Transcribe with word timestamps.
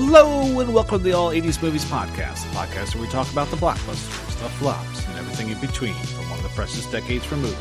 Hello 0.00 0.60
and 0.60 0.72
welcome 0.72 0.98
to 0.98 1.02
the 1.02 1.12
All 1.12 1.30
80s 1.30 1.60
Movies 1.60 1.84
Podcast, 1.84 2.48
the 2.48 2.56
podcast 2.56 2.94
where 2.94 3.02
we 3.02 3.10
talk 3.10 3.28
about 3.32 3.48
the 3.48 3.56
blockbusters, 3.56 4.40
the 4.40 4.48
flops, 4.50 5.04
and 5.08 5.18
everything 5.18 5.48
in 5.48 5.60
between 5.60 5.92
from 5.92 6.30
one 6.30 6.38
of 6.38 6.44
the 6.44 6.50
freshest 6.50 6.92
decades 6.92 7.24
for 7.24 7.34
movies, 7.34 7.58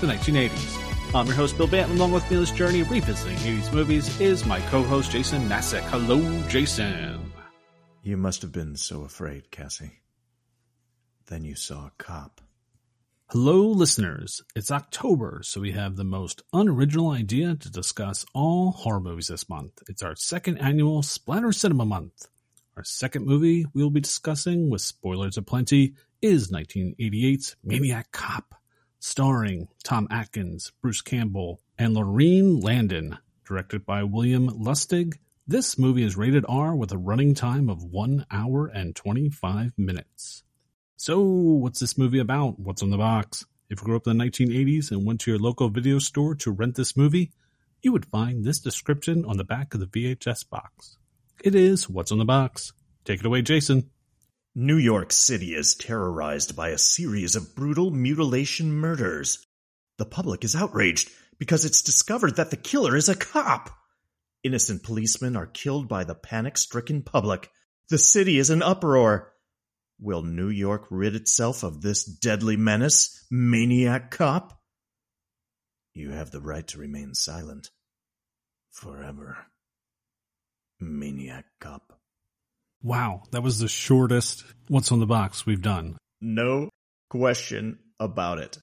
the 0.00 0.08
1980s. 0.08 1.14
I'm 1.14 1.26
your 1.26 1.36
host, 1.36 1.56
Bill 1.56 1.68
Banton. 1.68 1.92
Along 1.92 2.10
with 2.10 2.28
me 2.28 2.38
on 2.38 2.42
this 2.42 2.50
journey 2.50 2.82
revisiting 2.82 3.36
80s 3.36 3.72
movies 3.72 4.20
is 4.20 4.44
my 4.44 4.60
co-host, 4.62 5.12
Jason 5.12 5.48
Masek. 5.48 5.82
Hello, 5.82 6.20
Jason. 6.48 7.32
You 8.02 8.16
must 8.16 8.42
have 8.42 8.50
been 8.50 8.74
so 8.74 9.02
afraid, 9.02 9.52
Cassie. 9.52 10.00
Then 11.26 11.44
you 11.44 11.54
saw 11.54 11.86
a 11.86 11.92
cop. 11.98 12.40
Hello, 13.32 13.68
listeners. 13.68 14.42
It's 14.56 14.72
October, 14.72 15.42
so 15.44 15.60
we 15.60 15.70
have 15.70 15.94
the 15.94 16.02
most 16.02 16.42
unoriginal 16.52 17.10
idea 17.10 17.54
to 17.54 17.70
discuss 17.70 18.26
all 18.34 18.72
horror 18.72 18.98
movies 18.98 19.28
this 19.28 19.48
month. 19.48 19.84
It's 19.88 20.02
our 20.02 20.16
second 20.16 20.58
annual 20.58 21.04
Splatter 21.04 21.52
Cinema 21.52 21.84
Month. 21.84 22.26
Our 22.76 22.82
second 22.82 23.26
movie 23.26 23.66
we 23.72 23.84
will 23.84 23.90
be 23.90 24.00
discussing, 24.00 24.68
with 24.68 24.80
spoilers 24.80 25.36
aplenty, 25.36 25.94
is 26.20 26.50
1988's 26.50 27.54
Maniac 27.62 28.10
Cop, 28.10 28.56
starring 28.98 29.68
Tom 29.84 30.08
Atkins, 30.10 30.72
Bruce 30.82 31.00
Campbell, 31.00 31.60
and 31.78 31.94
Laurene 31.94 32.60
Landon. 32.60 33.16
Directed 33.46 33.86
by 33.86 34.02
William 34.02 34.48
Lustig, 34.48 35.18
this 35.46 35.78
movie 35.78 36.02
is 36.02 36.16
rated 36.16 36.44
R 36.48 36.74
with 36.74 36.90
a 36.90 36.98
running 36.98 37.34
time 37.34 37.70
of 37.70 37.84
1 37.84 38.26
hour 38.32 38.66
and 38.66 38.96
25 38.96 39.74
minutes. 39.78 40.42
So, 41.02 41.22
what's 41.22 41.80
this 41.80 41.96
movie 41.96 42.18
about? 42.18 42.60
What's 42.60 42.82
on 42.82 42.90
the 42.90 42.98
box? 42.98 43.46
If 43.70 43.80
you 43.80 43.86
grew 43.86 43.96
up 43.96 44.06
in 44.06 44.18
the 44.18 44.22
1980s 44.22 44.90
and 44.90 45.06
went 45.06 45.20
to 45.20 45.30
your 45.30 45.40
local 45.40 45.70
video 45.70 45.98
store 45.98 46.34
to 46.34 46.50
rent 46.50 46.74
this 46.74 46.94
movie, 46.94 47.32
you 47.80 47.90
would 47.92 48.04
find 48.04 48.44
this 48.44 48.58
description 48.58 49.24
on 49.24 49.38
the 49.38 49.44
back 49.44 49.72
of 49.72 49.80
the 49.80 49.86
VHS 49.86 50.50
box. 50.50 50.98
It 51.42 51.54
is 51.54 51.88
What's 51.88 52.12
on 52.12 52.18
the 52.18 52.26
Box. 52.26 52.74
Take 53.06 53.20
it 53.20 53.24
away, 53.24 53.40
Jason. 53.40 53.88
New 54.54 54.76
York 54.76 55.10
City 55.10 55.54
is 55.54 55.74
terrorized 55.74 56.54
by 56.54 56.68
a 56.68 56.76
series 56.76 57.34
of 57.34 57.56
brutal 57.56 57.90
mutilation 57.90 58.70
murders. 58.70 59.46
The 59.96 60.04
public 60.04 60.44
is 60.44 60.54
outraged 60.54 61.10
because 61.38 61.64
it's 61.64 61.80
discovered 61.80 62.36
that 62.36 62.50
the 62.50 62.58
killer 62.58 62.94
is 62.94 63.08
a 63.08 63.16
cop. 63.16 63.70
Innocent 64.44 64.82
policemen 64.82 65.34
are 65.34 65.46
killed 65.46 65.88
by 65.88 66.04
the 66.04 66.14
panic 66.14 66.58
stricken 66.58 67.02
public. 67.02 67.50
The 67.88 67.96
city 67.96 68.38
is 68.38 68.50
in 68.50 68.62
uproar. 68.62 69.32
Will 70.00 70.22
New 70.22 70.48
York 70.48 70.86
rid 70.90 71.14
itself 71.14 71.62
of 71.62 71.82
this 71.82 72.04
deadly 72.04 72.56
menace, 72.56 73.26
Maniac 73.30 74.10
Cop? 74.10 74.58
You 75.94 76.10
have 76.10 76.30
the 76.30 76.40
right 76.40 76.66
to 76.68 76.78
remain 76.78 77.14
silent. 77.14 77.68
Forever. 78.70 79.36
Maniac 80.80 81.44
Cop. 81.60 81.98
Wow, 82.82 83.24
that 83.32 83.42
was 83.42 83.58
the 83.58 83.68
shortest 83.68 84.44
What's 84.68 84.90
on 84.90 85.00
the 85.00 85.06
Box 85.06 85.44
we've 85.44 85.60
done. 85.60 85.98
No 86.20 86.70
question 87.10 87.78
about 87.98 88.38
it. 88.38 88.58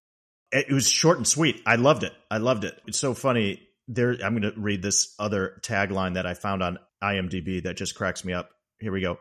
It 0.51 0.71
was 0.71 0.89
short 0.89 1.17
and 1.17 1.27
sweet. 1.27 1.61
I 1.67 1.75
loved 1.75 2.03
it. 2.03 2.13
I 2.31 2.37
loved 2.37 2.63
it. 2.63 2.79
It's 2.87 2.97
so 2.97 3.13
funny. 3.13 3.61
There, 3.87 4.17
I'm 4.23 4.39
going 4.39 4.53
to 4.53 4.59
read 4.59 4.81
this 4.81 5.13
other 5.19 5.59
tagline 5.61 6.15
that 6.15 6.25
I 6.25 6.33
found 6.33 6.63
on 6.63 6.79
IMDb 7.03 7.63
that 7.63 7.77
just 7.77 7.95
cracks 7.95 8.25
me 8.25 8.33
up. 8.33 8.49
Here 8.79 8.91
we 8.91 9.01
go. 9.01 9.19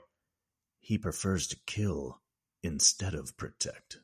He 0.87 0.99
prefers 0.99 1.49
to 1.49 1.57
kill 1.67 2.21
instead 2.63 3.13
of 3.15 3.37
protect. 3.37 3.99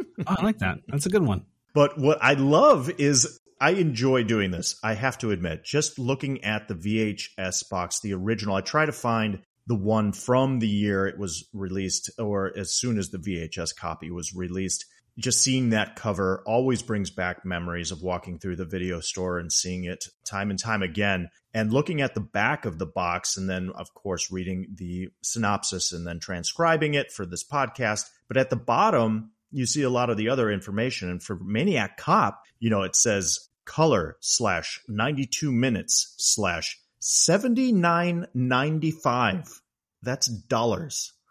oh, 0.00 0.04
I 0.26 0.42
like 0.42 0.56
that. 0.60 0.78
That's 0.88 1.04
a 1.04 1.10
good 1.10 1.22
one. 1.22 1.44
But 1.74 1.98
what 1.98 2.16
I 2.22 2.32
love 2.32 2.88
is 2.96 3.38
I 3.60 3.72
enjoy 3.72 4.22
doing 4.22 4.52
this. 4.52 4.80
I 4.82 4.94
have 4.94 5.18
to 5.18 5.32
admit, 5.32 5.64
just 5.64 5.98
looking 5.98 6.42
at 6.44 6.66
the 6.66 6.74
VHS 6.74 7.68
box, 7.68 8.00
the 8.00 8.14
original, 8.14 8.54
I 8.54 8.62
try 8.62 8.86
to 8.86 8.92
find 8.92 9.42
the 9.66 9.74
one 9.74 10.12
from 10.12 10.60
the 10.60 10.68
year 10.68 11.06
it 11.06 11.18
was 11.18 11.46
released 11.52 12.10
or 12.18 12.56
as 12.56 12.72
soon 12.72 12.96
as 12.96 13.10
the 13.10 13.18
VHS 13.18 13.76
copy 13.76 14.10
was 14.10 14.34
released. 14.34 14.86
Just 15.18 15.42
seeing 15.42 15.68
that 15.70 15.94
cover 15.94 16.42
always 16.46 16.80
brings 16.80 17.10
back 17.10 17.44
memories 17.44 17.90
of 17.90 18.00
walking 18.00 18.38
through 18.38 18.56
the 18.56 18.64
video 18.64 19.00
store 19.00 19.38
and 19.38 19.52
seeing 19.52 19.84
it 19.84 20.06
time 20.24 20.48
and 20.48 20.58
time 20.58 20.82
again. 20.82 21.28
And 21.56 21.72
looking 21.72 22.02
at 22.02 22.12
the 22.12 22.20
back 22.20 22.66
of 22.66 22.78
the 22.78 22.84
box, 22.84 23.38
and 23.38 23.48
then, 23.48 23.70
of 23.74 23.94
course, 23.94 24.30
reading 24.30 24.66
the 24.74 25.08
synopsis 25.22 25.90
and 25.90 26.06
then 26.06 26.20
transcribing 26.20 26.92
it 26.92 27.10
for 27.10 27.24
this 27.24 27.42
podcast. 27.42 28.10
But 28.28 28.36
at 28.36 28.50
the 28.50 28.56
bottom, 28.56 29.30
you 29.50 29.64
see 29.64 29.80
a 29.80 29.88
lot 29.88 30.10
of 30.10 30.18
the 30.18 30.28
other 30.28 30.50
information. 30.50 31.08
And 31.08 31.22
for 31.22 31.38
Maniac 31.40 31.96
Cop, 31.96 32.42
you 32.58 32.68
know, 32.68 32.82
it 32.82 32.94
says 32.94 33.48
color 33.64 34.18
slash 34.20 34.82
92 34.86 35.50
minutes 35.50 36.14
slash 36.18 36.78
79.95. 37.00 39.60
That's 40.02 40.26
dollars. 40.26 41.14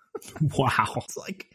Wow. 0.58 0.94
It's 0.96 1.18
like 1.18 1.54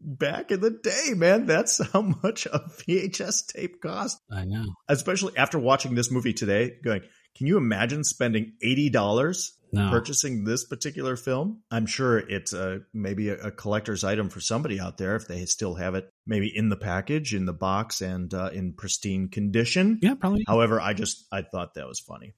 back 0.00 0.50
in 0.50 0.60
the 0.60 0.70
day, 0.70 1.14
man. 1.14 1.46
That's 1.46 1.80
how 1.92 2.02
much 2.02 2.46
a 2.46 2.58
VHS 2.58 3.46
tape 3.46 3.80
cost. 3.80 4.20
I 4.30 4.44
know. 4.44 4.64
Especially 4.88 5.38
after 5.38 5.58
watching 5.58 5.94
this 5.94 6.10
movie 6.10 6.32
today, 6.32 6.72
going, 6.82 7.02
can 7.40 7.46
you 7.46 7.56
imagine 7.56 8.04
spending 8.04 8.52
$80 8.62 9.52
No. 9.72 9.88
purchasing 9.88 10.44
this 10.44 10.66
particular 10.66 11.16
film? 11.16 11.62
I'm 11.70 11.86
sure 11.86 12.18
it's 12.18 12.52
a, 12.52 12.82
maybe 12.92 13.30
a, 13.30 13.46
a 13.46 13.50
collector's 13.50 14.04
item 14.04 14.28
for 14.28 14.40
somebody 14.40 14.78
out 14.78 14.98
there 14.98 15.16
if 15.16 15.26
they 15.26 15.46
still 15.46 15.74
have 15.76 15.94
it, 15.94 16.12
maybe 16.26 16.54
in 16.54 16.68
the 16.68 16.76
package, 16.76 17.34
in 17.34 17.46
the 17.46 17.54
box, 17.54 18.02
and 18.02 18.34
uh, 18.34 18.50
in 18.52 18.74
pristine 18.74 19.30
condition. 19.30 19.98
Yeah, 20.02 20.16
probably. 20.16 20.44
However, 20.46 20.82
I 20.82 20.92
just 20.92 21.26
I 21.32 21.40
thought 21.40 21.72
that 21.76 21.88
was 21.88 21.98
funny. 21.98 22.34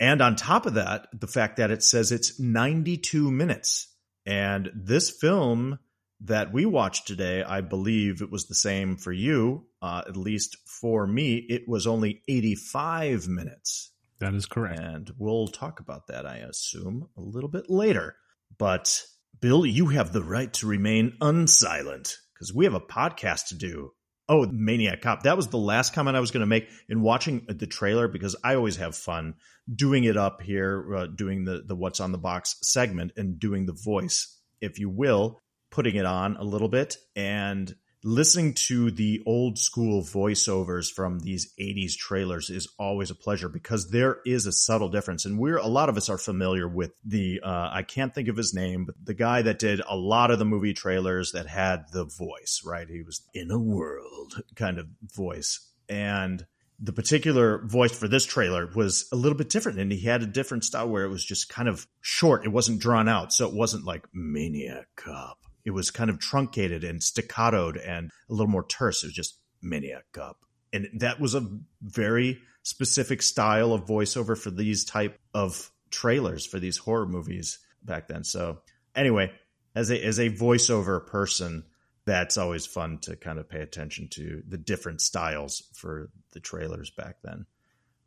And 0.00 0.22
on 0.22 0.36
top 0.36 0.64
of 0.64 0.72
that, 0.74 1.08
the 1.12 1.26
fact 1.26 1.58
that 1.58 1.70
it 1.70 1.82
says 1.82 2.10
it's 2.10 2.40
92 2.40 3.30
minutes. 3.30 3.88
And 4.24 4.70
this 4.74 5.10
film 5.10 5.80
that 6.22 6.50
we 6.50 6.64
watched 6.64 7.06
today, 7.06 7.42
I 7.42 7.60
believe 7.60 8.22
it 8.22 8.30
was 8.30 8.46
the 8.46 8.54
same 8.54 8.96
for 8.96 9.12
you, 9.12 9.66
uh, 9.82 10.00
at 10.08 10.16
least 10.16 10.56
for 10.66 11.06
me, 11.06 11.36
it 11.36 11.68
was 11.68 11.86
only 11.86 12.22
85 12.26 13.28
minutes. 13.28 13.92
That 14.18 14.34
is 14.34 14.46
correct. 14.46 14.80
And 14.80 15.10
we'll 15.18 15.48
talk 15.48 15.80
about 15.80 16.06
that, 16.08 16.26
I 16.26 16.36
assume, 16.36 17.08
a 17.16 17.20
little 17.20 17.50
bit 17.50 17.68
later. 17.68 18.16
But 18.58 19.02
Bill, 19.40 19.66
you 19.66 19.86
have 19.88 20.12
the 20.12 20.22
right 20.22 20.52
to 20.54 20.66
remain 20.66 21.16
unsilent 21.20 22.14
because 22.34 22.54
we 22.54 22.64
have 22.64 22.74
a 22.74 22.80
podcast 22.80 23.48
to 23.48 23.54
do. 23.54 23.92
Oh, 24.28 24.46
Maniac 24.46 25.02
Cop. 25.02 25.22
That 25.22 25.36
was 25.36 25.48
the 25.48 25.58
last 25.58 25.92
comment 25.92 26.16
I 26.16 26.20
was 26.20 26.32
going 26.32 26.40
to 26.40 26.46
make 26.46 26.68
in 26.88 27.00
watching 27.00 27.46
the 27.48 27.66
trailer 27.66 28.08
because 28.08 28.34
I 28.42 28.56
always 28.56 28.76
have 28.76 28.96
fun 28.96 29.34
doing 29.72 30.04
it 30.04 30.16
up 30.16 30.42
here, 30.42 30.96
uh, 30.96 31.06
doing 31.06 31.44
the, 31.44 31.62
the 31.64 31.76
What's 31.76 32.00
on 32.00 32.10
the 32.10 32.18
Box 32.18 32.56
segment 32.62 33.12
and 33.16 33.38
doing 33.38 33.66
the 33.66 33.76
voice, 33.84 34.40
if 34.60 34.80
you 34.80 34.90
will, 34.90 35.40
putting 35.70 35.94
it 35.94 36.06
on 36.06 36.36
a 36.36 36.44
little 36.44 36.68
bit 36.68 36.96
and 37.14 37.72
listening 38.06 38.54
to 38.54 38.92
the 38.92 39.20
old 39.26 39.58
school 39.58 40.00
voiceovers 40.00 40.92
from 40.92 41.18
these 41.18 41.52
80s 41.58 41.96
trailers 41.96 42.50
is 42.50 42.68
always 42.78 43.10
a 43.10 43.16
pleasure 43.16 43.48
because 43.48 43.90
there 43.90 44.18
is 44.24 44.46
a 44.46 44.52
subtle 44.52 44.88
difference. 44.88 45.24
And 45.24 45.40
we're 45.40 45.56
a 45.56 45.66
lot 45.66 45.88
of 45.88 45.96
us 45.96 46.08
are 46.08 46.16
familiar 46.16 46.68
with 46.68 46.92
the 47.04 47.40
uh, 47.42 47.70
i 47.72 47.82
can't 47.82 48.14
think 48.14 48.28
of 48.28 48.36
his 48.36 48.54
name 48.54 48.84
but 48.84 48.94
the 49.02 49.14
guy 49.14 49.42
that 49.42 49.58
did 49.58 49.80
a 49.88 49.96
lot 49.96 50.30
of 50.30 50.38
the 50.38 50.44
movie 50.44 50.72
trailers 50.72 51.32
that 51.32 51.48
had 51.48 51.86
the 51.92 52.04
voice 52.04 52.62
right? 52.64 52.88
He 52.88 53.02
was 53.02 53.22
in 53.34 53.50
a 53.50 53.58
world 53.58 54.40
kind 54.54 54.78
of 54.78 54.86
voice. 55.14 55.68
And 55.88 56.46
the 56.78 56.92
particular 56.92 57.58
voice 57.66 57.96
for 57.96 58.06
this 58.06 58.24
trailer 58.24 58.70
was 58.72 59.08
a 59.12 59.16
little 59.16 59.36
bit 59.36 59.48
different 59.48 59.80
and 59.80 59.90
he 59.90 60.06
had 60.06 60.22
a 60.22 60.26
different 60.26 60.64
style 60.64 60.88
where 60.88 61.04
it 61.04 61.08
was 61.08 61.24
just 61.24 61.48
kind 61.48 61.68
of 61.68 61.88
short. 62.00 62.44
It 62.44 62.52
wasn't 62.52 62.80
drawn 62.80 63.08
out. 63.08 63.32
So 63.32 63.48
it 63.48 63.54
wasn't 63.54 63.84
like 63.84 64.06
maniac 64.12 64.86
cop 64.94 65.45
it 65.66 65.72
was 65.72 65.90
kind 65.90 66.08
of 66.08 66.20
truncated 66.20 66.84
and 66.84 67.00
staccatoed 67.00 67.76
and 67.84 68.10
a 68.30 68.32
little 68.32 68.46
more 68.46 68.64
terse. 68.66 69.02
It 69.02 69.08
was 69.08 69.14
just 69.14 69.38
Maniac 69.60 70.04
Cop. 70.12 70.38
And 70.72 70.88
that 71.00 71.20
was 71.20 71.34
a 71.34 71.46
very 71.82 72.38
specific 72.62 73.20
style 73.20 73.72
of 73.72 73.84
voiceover 73.84 74.38
for 74.38 74.50
these 74.50 74.84
type 74.84 75.18
of 75.34 75.70
trailers 75.90 76.46
for 76.46 76.60
these 76.60 76.78
horror 76.78 77.06
movies 77.06 77.58
back 77.82 78.08
then. 78.08 78.24
So 78.24 78.58
anyway, 78.94 79.32
as 79.74 79.90
a 79.90 80.02
as 80.02 80.18
a 80.18 80.30
voiceover 80.30 81.04
person, 81.04 81.64
that's 82.04 82.38
always 82.38 82.66
fun 82.66 82.98
to 83.02 83.16
kind 83.16 83.38
of 83.38 83.48
pay 83.48 83.60
attention 83.60 84.08
to 84.12 84.42
the 84.46 84.58
different 84.58 85.00
styles 85.00 85.64
for 85.74 86.10
the 86.32 86.40
trailers 86.40 86.90
back 86.90 87.16
then. 87.22 87.46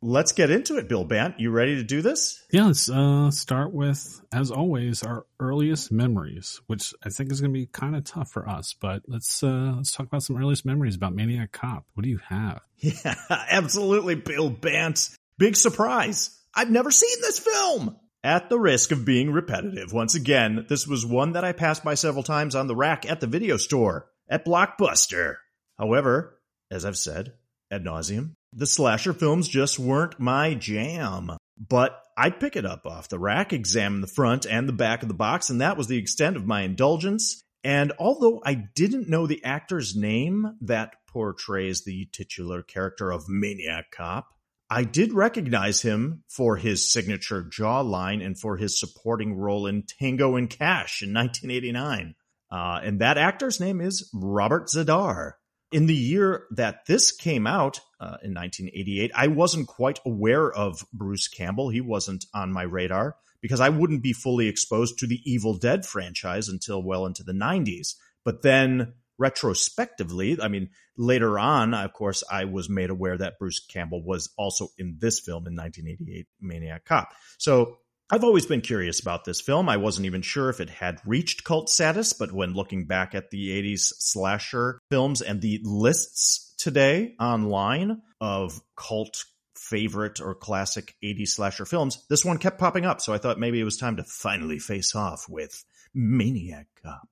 Let's 0.02 0.32
get 0.32 0.50
into 0.50 0.78
it, 0.78 0.88
Bill 0.88 1.04
Bant. 1.04 1.38
You 1.38 1.50
ready 1.50 1.76
to 1.76 1.84
do 1.84 2.00
this? 2.00 2.42
Yeah, 2.50 2.64
let's 2.64 2.88
uh, 2.88 3.30
start 3.30 3.74
with, 3.74 4.22
as 4.32 4.50
always, 4.50 5.02
our 5.02 5.26
earliest 5.38 5.92
memories, 5.92 6.58
which 6.68 6.94
I 7.04 7.10
think 7.10 7.30
is 7.30 7.42
going 7.42 7.52
to 7.52 7.58
be 7.58 7.66
kind 7.66 7.94
of 7.94 8.04
tough 8.04 8.30
for 8.30 8.48
us. 8.48 8.74
But 8.80 9.02
let's 9.06 9.42
uh, 9.42 9.74
let's 9.76 9.92
talk 9.92 10.06
about 10.06 10.22
some 10.22 10.38
earliest 10.38 10.64
memories 10.64 10.96
about 10.96 11.14
Maniac 11.14 11.52
Cop. 11.52 11.84
What 11.92 12.04
do 12.04 12.08
you 12.08 12.20
have? 12.28 12.62
Yeah, 12.82 13.14
absolutely, 13.28 14.14
Bill 14.14 14.48
Bant. 14.48 15.10
Big 15.36 15.54
surprise. 15.54 16.34
I've 16.54 16.70
never 16.70 16.90
seen 16.90 17.20
this 17.20 17.38
film. 17.38 17.94
At 18.24 18.48
the 18.48 18.58
risk 18.58 18.92
of 18.92 19.04
being 19.04 19.30
repetitive, 19.30 19.92
once 19.92 20.14
again, 20.14 20.64
this 20.66 20.86
was 20.86 21.04
one 21.04 21.32
that 21.32 21.44
I 21.44 21.52
passed 21.52 21.84
by 21.84 21.92
several 21.92 22.22
times 22.22 22.54
on 22.54 22.68
the 22.68 22.76
rack 22.76 23.10
at 23.10 23.20
the 23.20 23.26
video 23.26 23.58
store, 23.58 24.10
at 24.30 24.46
Blockbuster. 24.46 25.36
However, 25.78 26.40
as 26.70 26.86
I've 26.86 26.96
said 26.96 27.34
ad 27.70 27.84
nauseum, 27.84 28.32
the 28.52 28.66
slasher 28.66 29.12
films 29.12 29.48
just 29.48 29.78
weren't 29.78 30.18
my 30.18 30.54
jam. 30.54 31.36
but 31.58 32.02
I'd 32.16 32.40
pick 32.40 32.56
it 32.56 32.66
up 32.66 32.86
off 32.86 33.08
the 33.08 33.18
rack, 33.18 33.52
examine 33.52 34.00
the 34.00 34.06
front 34.06 34.46
and 34.46 34.68
the 34.68 34.74
back 34.74 35.02
of 35.02 35.08
the 35.08 35.14
box, 35.14 35.48
and 35.50 35.60
that 35.60 35.76
was 35.76 35.86
the 35.86 35.96
extent 35.96 36.36
of 36.36 36.46
my 36.46 36.62
indulgence. 36.62 37.42
And 37.64 37.92
although 37.98 38.42
I 38.44 38.54
didn't 38.54 39.08
know 39.08 39.26
the 39.26 39.44
actor's 39.44 39.94
name 39.96 40.56
that 40.62 40.94
portrays 41.06 41.84
the 41.84 42.08
titular 42.12 42.62
character 42.62 43.10
of 43.10 43.28
Maniac 43.28 43.90
Cop, 43.90 44.28
I 44.70 44.84
did 44.84 45.12
recognize 45.12 45.82
him 45.82 46.22
for 46.28 46.56
his 46.56 46.90
signature 46.90 47.42
jawline 47.42 48.24
and 48.24 48.38
for 48.38 48.56
his 48.56 48.78
supporting 48.78 49.34
role 49.34 49.66
in 49.66 49.82
Tango 49.82 50.36
and 50.36 50.48
Cash 50.48 51.02
in 51.02 51.12
1989. 51.12 52.14
Uh, 52.52 52.80
and 52.82 53.00
that 53.00 53.18
actor's 53.18 53.60
name 53.60 53.80
is 53.80 54.10
Robert 54.14 54.68
Z'Dar. 54.68 55.32
In 55.72 55.86
the 55.86 55.94
year 55.94 56.46
that 56.50 56.86
this 56.86 57.12
came 57.12 57.46
out, 57.46 57.80
uh, 58.00 58.16
in 58.22 58.34
1988, 58.34 59.12
I 59.14 59.28
wasn't 59.28 59.68
quite 59.68 60.00
aware 60.04 60.50
of 60.50 60.84
Bruce 60.92 61.28
Campbell. 61.28 61.68
He 61.68 61.80
wasn't 61.80 62.24
on 62.32 62.52
my 62.52 62.62
radar 62.62 63.16
because 63.40 63.60
I 63.60 63.68
wouldn't 63.68 64.02
be 64.02 64.12
fully 64.12 64.48
exposed 64.48 64.98
to 64.98 65.06
the 65.06 65.20
Evil 65.24 65.54
Dead 65.54 65.84
franchise 65.86 66.48
until 66.48 66.82
well 66.82 67.06
into 67.06 67.22
the 67.22 67.32
90s. 67.32 67.94
But 68.24 68.42
then 68.42 68.94
retrospectively, 69.18 70.40
I 70.40 70.48
mean, 70.48 70.70
later 70.96 71.38
on, 71.38 71.74
of 71.74 71.92
course, 71.92 72.24
I 72.30 72.46
was 72.46 72.68
made 72.68 72.90
aware 72.90 73.18
that 73.18 73.38
Bruce 73.38 73.60
Campbell 73.60 74.02
was 74.02 74.30
also 74.38 74.68
in 74.78 74.96
this 74.98 75.20
film 75.20 75.46
in 75.46 75.54
1988, 75.54 76.26
Maniac 76.40 76.84
Cop. 76.86 77.12
So 77.38 77.78
I've 78.12 78.24
always 78.24 78.44
been 78.44 78.60
curious 78.60 78.98
about 78.98 79.24
this 79.24 79.40
film. 79.40 79.68
I 79.68 79.76
wasn't 79.76 80.06
even 80.06 80.22
sure 80.22 80.50
if 80.50 80.58
it 80.58 80.68
had 80.68 81.00
reached 81.06 81.44
cult 81.44 81.70
status, 81.70 82.12
but 82.12 82.32
when 82.32 82.54
looking 82.54 82.86
back 82.86 83.14
at 83.14 83.30
the 83.30 83.50
80s 83.62 83.92
slasher 83.98 84.80
films 84.90 85.22
and 85.22 85.40
the 85.40 85.60
lists 85.62 86.52
today 86.58 87.14
online 87.20 88.02
of 88.20 88.60
cult 88.74 89.24
favorite 89.54 90.20
or 90.20 90.34
classic 90.34 90.96
80s 91.04 91.28
slasher 91.28 91.64
films, 91.64 92.04
this 92.10 92.24
one 92.24 92.38
kept 92.38 92.58
popping 92.58 92.84
up. 92.84 93.00
So 93.00 93.12
I 93.12 93.18
thought 93.18 93.38
maybe 93.38 93.60
it 93.60 93.64
was 93.64 93.76
time 93.76 93.96
to 93.98 94.04
finally 94.04 94.58
face 94.58 94.96
off 94.96 95.26
with 95.28 95.64
Maniac 95.94 96.66
Cop. 96.82 97.08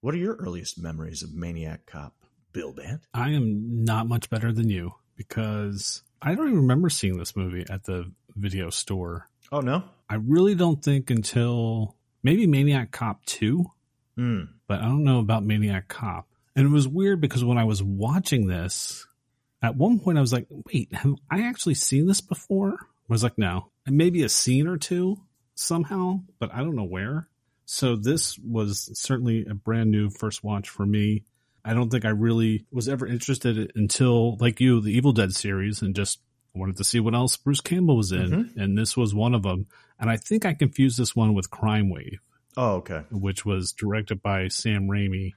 What 0.00 0.14
are 0.14 0.18
your 0.18 0.36
earliest 0.36 0.82
memories 0.82 1.22
of 1.22 1.34
Maniac 1.34 1.84
Cop, 1.84 2.14
Bill 2.54 2.72
Band? 2.72 3.00
I 3.12 3.32
am 3.32 3.84
not 3.84 4.08
much 4.08 4.30
better 4.30 4.52
than 4.52 4.70
you 4.70 4.94
because 5.16 6.02
I 6.22 6.34
don't 6.34 6.46
even 6.46 6.60
remember 6.60 6.88
seeing 6.88 7.18
this 7.18 7.36
movie 7.36 7.66
at 7.68 7.84
the 7.84 8.10
video 8.34 8.70
store. 8.70 9.28
Oh, 9.52 9.60
no? 9.60 9.84
I 10.10 10.16
really 10.16 10.54
don't 10.56 10.82
think 10.84 11.08
until 11.10 11.96
maybe 12.22 12.46
Maniac 12.46 12.90
Cop 12.90 13.24
2, 13.26 13.64
Mm. 14.18 14.48
but 14.66 14.80
I 14.80 14.84
don't 14.84 15.04
know 15.04 15.20
about 15.20 15.44
Maniac 15.46 15.88
Cop. 15.88 16.28
And 16.56 16.66
it 16.66 16.70
was 16.70 16.86
weird 16.88 17.20
because 17.20 17.44
when 17.44 17.56
I 17.58 17.64
was 17.64 17.82
watching 17.82 18.48
this, 18.48 19.06
at 19.62 19.76
one 19.76 20.00
point 20.00 20.18
I 20.18 20.20
was 20.20 20.32
like, 20.32 20.46
wait, 20.50 20.92
have 20.94 21.14
I 21.30 21.42
actually 21.42 21.74
seen 21.76 22.06
this 22.06 22.20
before? 22.20 22.72
I 22.74 22.86
was 23.12 23.22
like, 23.22 23.38
no. 23.38 23.70
And 23.86 23.96
maybe 23.96 24.22
a 24.24 24.28
scene 24.28 24.66
or 24.66 24.76
two 24.76 25.16
somehow, 25.54 26.20
but 26.40 26.52
I 26.52 26.58
don't 26.58 26.76
know 26.76 26.84
where. 26.84 27.28
So 27.66 27.94
this 27.94 28.36
was 28.38 28.90
certainly 28.98 29.46
a 29.48 29.54
brand 29.54 29.90
new 29.92 30.10
first 30.10 30.42
watch 30.42 30.68
for 30.68 30.84
me. 30.84 31.24
I 31.64 31.72
don't 31.72 31.88
think 31.88 32.04
I 32.04 32.10
really 32.10 32.66
was 32.72 32.88
ever 32.88 33.06
interested 33.06 33.72
until, 33.76 34.36
like 34.38 34.60
you, 34.60 34.80
the 34.80 34.92
Evil 34.92 35.12
Dead 35.12 35.34
series, 35.34 35.82
and 35.82 35.94
just 35.94 36.18
wanted 36.54 36.76
to 36.78 36.84
see 36.84 37.00
what 37.00 37.14
else 37.14 37.36
Bruce 37.36 37.60
Campbell 37.60 37.96
was 37.96 38.12
in. 38.12 38.30
Mhm. 38.30 38.56
And 38.56 38.76
this 38.78 38.96
was 38.96 39.14
one 39.14 39.34
of 39.34 39.42
them. 39.42 39.66
And 39.98 40.10
I 40.10 40.16
think 40.16 40.44
I 40.44 40.54
confused 40.54 40.98
this 40.98 41.14
one 41.14 41.34
with 41.34 41.50
Crime 41.50 41.90
Wave 41.90 42.18
Oh, 42.56 42.76
okay. 42.76 43.02
which 43.10 43.44
was 43.44 43.72
directed 43.72 44.22
by 44.22 44.48
Sam 44.48 44.88
Raimi. 44.88 45.32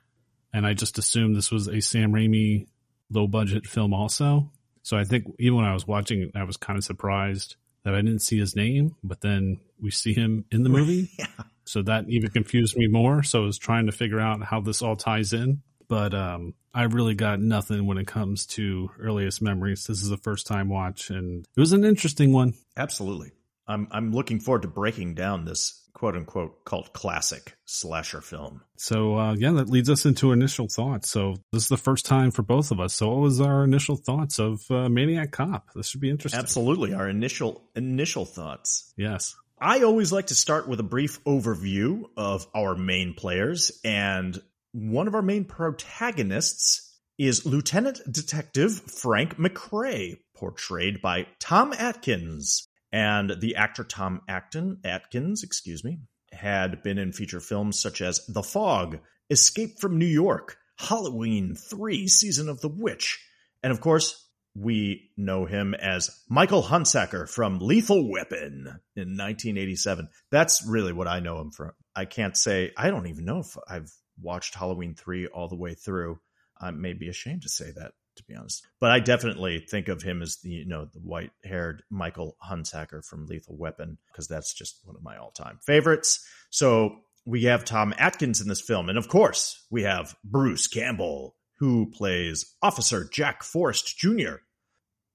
And 0.53 0.65
I 0.65 0.73
just 0.73 0.97
assumed 0.97 1.35
this 1.35 1.51
was 1.51 1.67
a 1.67 1.81
Sam 1.81 2.11
Raimi 2.13 2.67
low 3.09 3.27
budget 3.27 3.67
film 3.67 3.93
also. 3.93 4.51
So 4.81 4.97
I 4.97 5.03
think 5.03 5.25
even 5.39 5.57
when 5.57 5.65
I 5.65 5.73
was 5.73 5.87
watching 5.87 6.21
it, 6.21 6.31
I 6.35 6.43
was 6.43 6.57
kind 6.57 6.77
of 6.77 6.83
surprised 6.83 7.55
that 7.83 7.93
I 7.93 7.97
didn't 8.01 8.19
see 8.21 8.37
his 8.39 8.55
name, 8.55 8.95
but 9.03 9.21
then 9.21 9.59
we 9.79 9.91
see 9.91 10.13
him 10.13 10.45
in 10.51 10.63
the 10.63 10.69
movie. 10.77 11.09
Yeah. 11.19 11.27
So 11.65 11.81
that 11.83 12.05
even 12.09 12.29
confused 12.31 12.75
me 12.75 12.87
more. 12.87 13.23
So 13.23 13.43
I 13.43 13.45
was 13.45 13.57
trying 13.57 13.85
to 13.85 13.91
figure 13.91 14.19
out 14.19 14.43
how 14.43 14.61
this 14.61 14.81
all 14.81 14.95
ties 14.95 15.31
in. 15.33 15.61
But 15.93 16.15
um, 16.15 16.55
I 16.73 16.85
really 16.85 17.13
got 17.13 17.39
nothing 17.39 17.85
when 17.85 17.99
it 17.99 18.07
comes 18.07 18.47
to 18.47 18.89
earliest 18.99 19.43
memories. 19.43 19.85
This 19.85 20.01
is 20.01 20.09
a 20.09 20.17
first 20.17 20.47
time 20.47 20.67
watch, 20.67 21.11
and 21.11 21.45
it 21.55 21.59
was 21.59 21.71
an 21.71 21.85
interesting 21.85 22.33
one. 22.33 22.55
Absolutely. 22.75 23.29
I'm 23.67 23.87
I'm 23.91 24.11
looking 24.11 24.39
forward 24.39 24.63
to 24.63 24.67
breaking 24.67 25.13
down 25.13 25.45
this 25.45 25.87
quote 25.93 26.15
unquote 26.15 26.65
cult 26.65 26.93
classic 26.93 27.55
slasher 27.65 28.21
film. 28.21 28.61
So 28.75 29.19
uh, 29.19 29.35
yeah, 29.35 29.51
that 29.51 29.69
leads 29.69 29.87
us 29.87 30.07
into 30.07 30.31
initial 30.31 30.67
thoughts. 30.67 31.11
So 31.11 31.35
this 31.51 31.61
is 31.61 31.69
the 31.69 31.77
first 31.77 32.07
time 32.07 32.31
for 32.31 32.41
both 32.41 32.71
of 32.71 32.79
us. 32.79 32.95
So 32.95 33.09
what 33.09 33.19
was 33.19 33.39
our 33.39 33.63
initial 33.63 33.95
thoughts 33.95 34.39
of 34.39 34.63
uh, 34.71 34.89
Maniac 34.89 35.31
Cop? 35.31 35.67
This 35.75 35.89
should 35.89 36.01
be 36.01 36.09
interesting. 36.09 36.39
Absolutely. 36.39 36.95
Our 36.95 37.07
initial 37.07 37.69
initial 37.75 38.25
thoughts. 38.25 38.91
Yes. 38.97 39.35
I 39.61 39.83
always 39.83 40.11
like 40.11 40.27
to 40.27 40.35
start 40.35 40.67
with 40.67 40.79
a 40.79 40.83
brief 40.83 41.23
overview 41.23 42.05
of 42.17 42.47
our 42.55 42.75
main 42.75 43.13
players, 43.13 43.79
and 43.85 44.41
one 44.73 45.07
of 45.07 45.15
our 45.15 45.21
main 45.21 45.45
protagonists 45.45 46.99
is 47.17 47.45
Lieutenant 47.45 48.01
Detective 48.11 48.81
Frank 48.91 49.37
McCrae, 49.37 50.17
portrayed 50.35 51.01
by 51.01 51.27
Tom 51.39 51.73
Atkins. 51.73 52.67
And 52.91 53.33
the 53.39 53.55
actor 53.55 53.83
Tom 53.83 54.21
Acton, 54.27 54.79
Atkins, 54.83 55.41
excuse 55.41 55.83
me, 55.83 55.99
had 56.31 56.83
been 56.83 56.97
in 56.97 57.11
feature 57.11 57.39
films 57.39 57.79
such 57.79 58.01
as 58.01 58.25
The 58.27 58.43
Fog, 58.43 58.99
Escape 59.29 59.79
from 59.79 59.97
New 59.97 60.05
York, 60.05 60.57
Halloween 60.77 61.55
3, 61.55 62.07
Season 62.07 62.49
of 62.49 62.61
the 62.61 62.69
Witch, 62.69 63.19
and 63.63 63.71
of 63.71 63.79
course, 63.81 64.19
we 64.55 65.09
know 65.17 65.45
him 65.45 65.73
as 65.73 66.11
Michael 66.29 66.61
Hunsaker 66.61 67.27
from 67.27 67.59
Lethal 67.59 68.11
Weapon 68.11 68.67
in 68.95 69.17
1987. 69.17 70.09
That's 70.29 70.67
really 70.67 70.93
what 70.93 71.07
I 71.07 71.21
know 71.21 71.39
him 71.39 71.49
from. 71.49 71.71
I 71.95 72.05
can't 72.05 72.37
say, 72.37 72.71
I 72.77 72.91
don't 72.91 73.07
even 73.07 73.25
know 73.25 73.39
if 73.39 73.57
I've 73.67 73.91
watched 74.21 74.55
Halloween 74.55 74.95
3 74.95 75.27
all 75.27 75.47
the 75.47 75.55
way 75.55 75.73
through. 75.73 76.19
I 76.59 76.71
may 76.71 76.93
be 76.93 77.09
ashamed 77.09 77.41
to 77.43 77.49
say 77.49 77.71
that, 77.71 77.93
to 78.15 78.23
be 78.23 78.35
honest. 78.35 78.65
But 78.79 78.91
I 78.91 78.99
definitely 78.99 79.59
think 79.59 79.87
of 79.87 80.01
him 80.01 80.21
as 80.21 80.37
the, 80.37 80.49
you 80.49 80.67
know, 80.67 80.85
the 80.85 80.99
white 80.99 81.31
haired 81.43 81.83
Michael 81.89 82.37
Hunsaker 82.47 83.05
from 83.05 83.25
Lethal 83.25 83.57
Weapon, 83.57 83.97
because 84.11 84.27
that's 84.27 84.53
just 84.53 84.79
one 84.83 84.95
of 84.95 85.03
my 85.03 85.17
all 85.17 85.31
time 85.31 85.59
favorites. 85.65 86.25
So 86.49 86.97
we 87.25 87.43
have 87.43 87.65
Tom 87.65 87.93
Atkins 87.97 88.41
in 88.41 88.47
this 88.47 88.61
film. 88.61 88.89
And 88.89 88.97
of 88.97 89.07
course, 89.07 89.65
we 89.69 89.83
have 89.83 90.15
Bruce 90.23 90.67
Campbell, 90.67 91.35
who 91.59 91.89
plays 91.91 92.55
Officer 92.61 93.07
Jack 93.11 93.43
Forrest 93.43 93.97
Jr. 93.97 94.35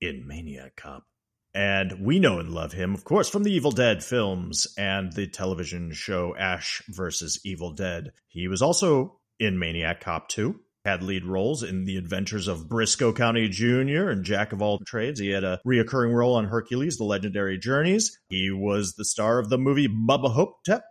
in 0.00 0.26
Maniac 0.26 0.76
Cop. 0.76 1.04
And 1.58 2.06
we 2.06 2.20
know 2.20 2.38
and 2.38 2.52
love 2.52 2.72
him, 2.72 2.94
of 2.94 3.02
course, 3.02 3.28
from 3.28 3.42
the 3.42 3.50
Evil 3.50 3.72
Dead 3.72 4.04
films 4.04 4.68
and 4.78 5.12
the 5.12 5.26
television 5.26 5.92
show 5.92 6.36
Ash 6.38 6.80
vs. 6.86 7.40
Evil 7.44 7.72
Dead. 7.72 8.12
He 8.28 8.46
was 8.46 8.62
also 8.62 9.18
in 9.40 9.58
Maniac 9.58 10.00
Cop 10.00 10.28
2, 10.28 10.54
had 10.84 11.02
lead 11.02 11.24
roles 11.24 11.64
in 11.64 11.84
The 11.84 11.96
Adventures 11.96 12.46
of 12.46 12.68
Brisco 12.68 13.12
County 13.12 13.48
Jr. 13.48 14.08
and 14.08 14.24
Jack 14.24 14.52
of 14.52 14.62
All 14.62 14.78
Trades. 14.86 15.18
He 15.18 15.30
had 15.30 15.42
a 15.42 15.60
reoccurring 15.66 16.14
role 16.14 16.36
on 16.36 16.44
Hercules, 16.44 16.96
The 16.96 17.02
Legendary 17.02 17.58
Journeys. 17.58 18.16
He 18.28 18.52
was 18.52 18.94
the 18.94 19.04
star 19.04 19.40
of 19.40 19.48
the 19.48 19.58
movie 19.58 19.88
Bubba 19.88 20.32
Ho-Tep. 20.32 20.84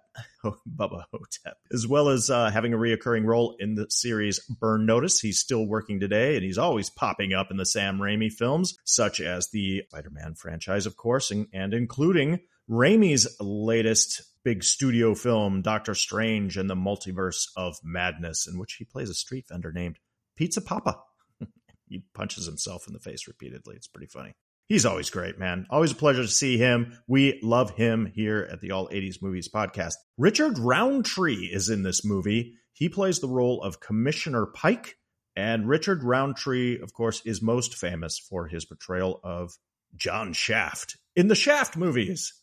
Bubba 0.68 1.04
Ho-Tep, 1.12 1.58
as 1.72 1.88
well 1.88 2.10
as 2.10 2.30
uh, 2.30 2.50
having 2.50 2.74
a 2.74 2.78
reoccurring 2.78 3.26
role 3.26 3.56
in 3.60 3.76
the 3.76 3.88
series 3.90 4.40
Burn 4.46 4.86
Notice. 4.86 5.20
He's 5.20 5.40
still 5.40 5.66
working 5.66 6.00
today, 6.00 6.36
and 6.36 6.44
he's 6.44 6.58
always 6.58 6.90
popping 6.90 7.34
up 7.34 7.52
in 7.52 7.58
the 7.58 7.66
Sam 7.66 8.00
Raimi 8.00 8.32
films, 8.32 8.78
such 8.84 9.20
as 9.20 9.50
the 9.50 9.84
Spider 9.90 10.10
Man 10.12 10.36
franchise, 10.36 10.86
of 10.86 10.98
course, 10.98 11.32
and, 11.32 11.48
and 11.54 11.74
including 11.74 12.40
Raimi's 12.70 13.38
latest 13.40 14.24
big 14.44 14.64
studio 14.64 15.14
film, 15.14 15.62
Doctor 15.62 15.94
Strange 15.94 16.58
and 16.58 16.70
the 16.70 16.76
Multiverse 16.76 17.48
of 17.56 17.78
Madness, 17.84 18.48
in 18.48 18.58
which 18.58 18.76
he 18.76 18.86
plays 18.86 19.10
a 19.10 19.14
street 19.14 19.46
vendor 19.50 19.72
named 19.72 20.00
Pizza 20.36 20.62
Papa. 20.62 21.02
he 21.90 22.04
punches 22.14 22.46
himself 22.46 22.88
in 22.88 22.94
the 22.94 23.00
face 23.00 23.28
repeatedly. 23.28 23.76
It's 23.76 23.88
pretty 23.88 24.08
funny. 24.08 24.36
He's 24.68 24.86
always 24.86 25.10
great, 25.10 25.40
man. 25.40 25.66
Always 25.70 25.94
a 25.94 25.96
pleasure 25.96 26.24
to 26.24 26.28
see 26.28 26.58
him. 26.58 26.98
We 27.08 27.40
love 27.42 27.72
him 27.72 28.06
here 28.06 28.48
at 28.52 28.60
the 28.60 28.72
All 28.72 28.90
80s 28.90 29.22
Movies 29.22 29.48
podcast. 29.48 29.94
Richard 30.18 30.60
Roundtree 30.60 31.46
is 31.46 31.70
in 31.70 31.84
this 31.84 32.04
movie. 32.04 32.56
He 32.74 32.90
plays 32.90 33.20
the 33.20 33.30
role 33.30 33.62
of 33.62 33.80
Commissioner 33.80 34.46
Pike. 34.46 34.98
And 35.38 35.70
Richard 35.70 36.04
Roundtree, 36.04 36.82
of 36.82 36.94
course, 36.94 37.22
is 37.26 37.42
most 37.42 37.76
famous 37.76 38.20
for 38.20 38.48
his 38.48 38.66
portrayal 38.66 39.22
of 39.24 39.54
John 39.96 40.34
Shaft 40.34 40.98
in 41.16 41.30
the 41.30 41.36
Shaft 41.36 41.78
movies 41.78 42.34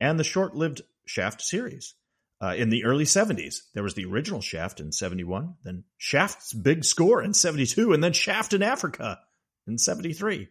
and 0.00 0.20
the 0.20 0.24
short 0.24 0.54
lived 0.54 0.82
Shaft 1.04 1.42
series. 1.42 1.94
Uh, 2.40 2.54
in 2.56 2.70
the 2.70 2.84
early 2.84 3.04
70s, 3.04 3.56
there 3.74 3.84
was 3.84 3.94
the 3.94 4.04
original 4.04 4.40
Shaft 4.40 4.80
in 4.80 4.92
71, 4.92 5.54
then 5.64 5.84
Shaft's 5.96 6.52
Big 6.52 6.84
Score 6.84 7.22
in 7.22 7.34
72, 7.34 7.92
and 7.92 8.02
then 8.02 8.12
Shaft 8.12 8.52
in 8.52 8.62
Africa 8.62 9.20
in 9.66 9.78
73 9.78 10.48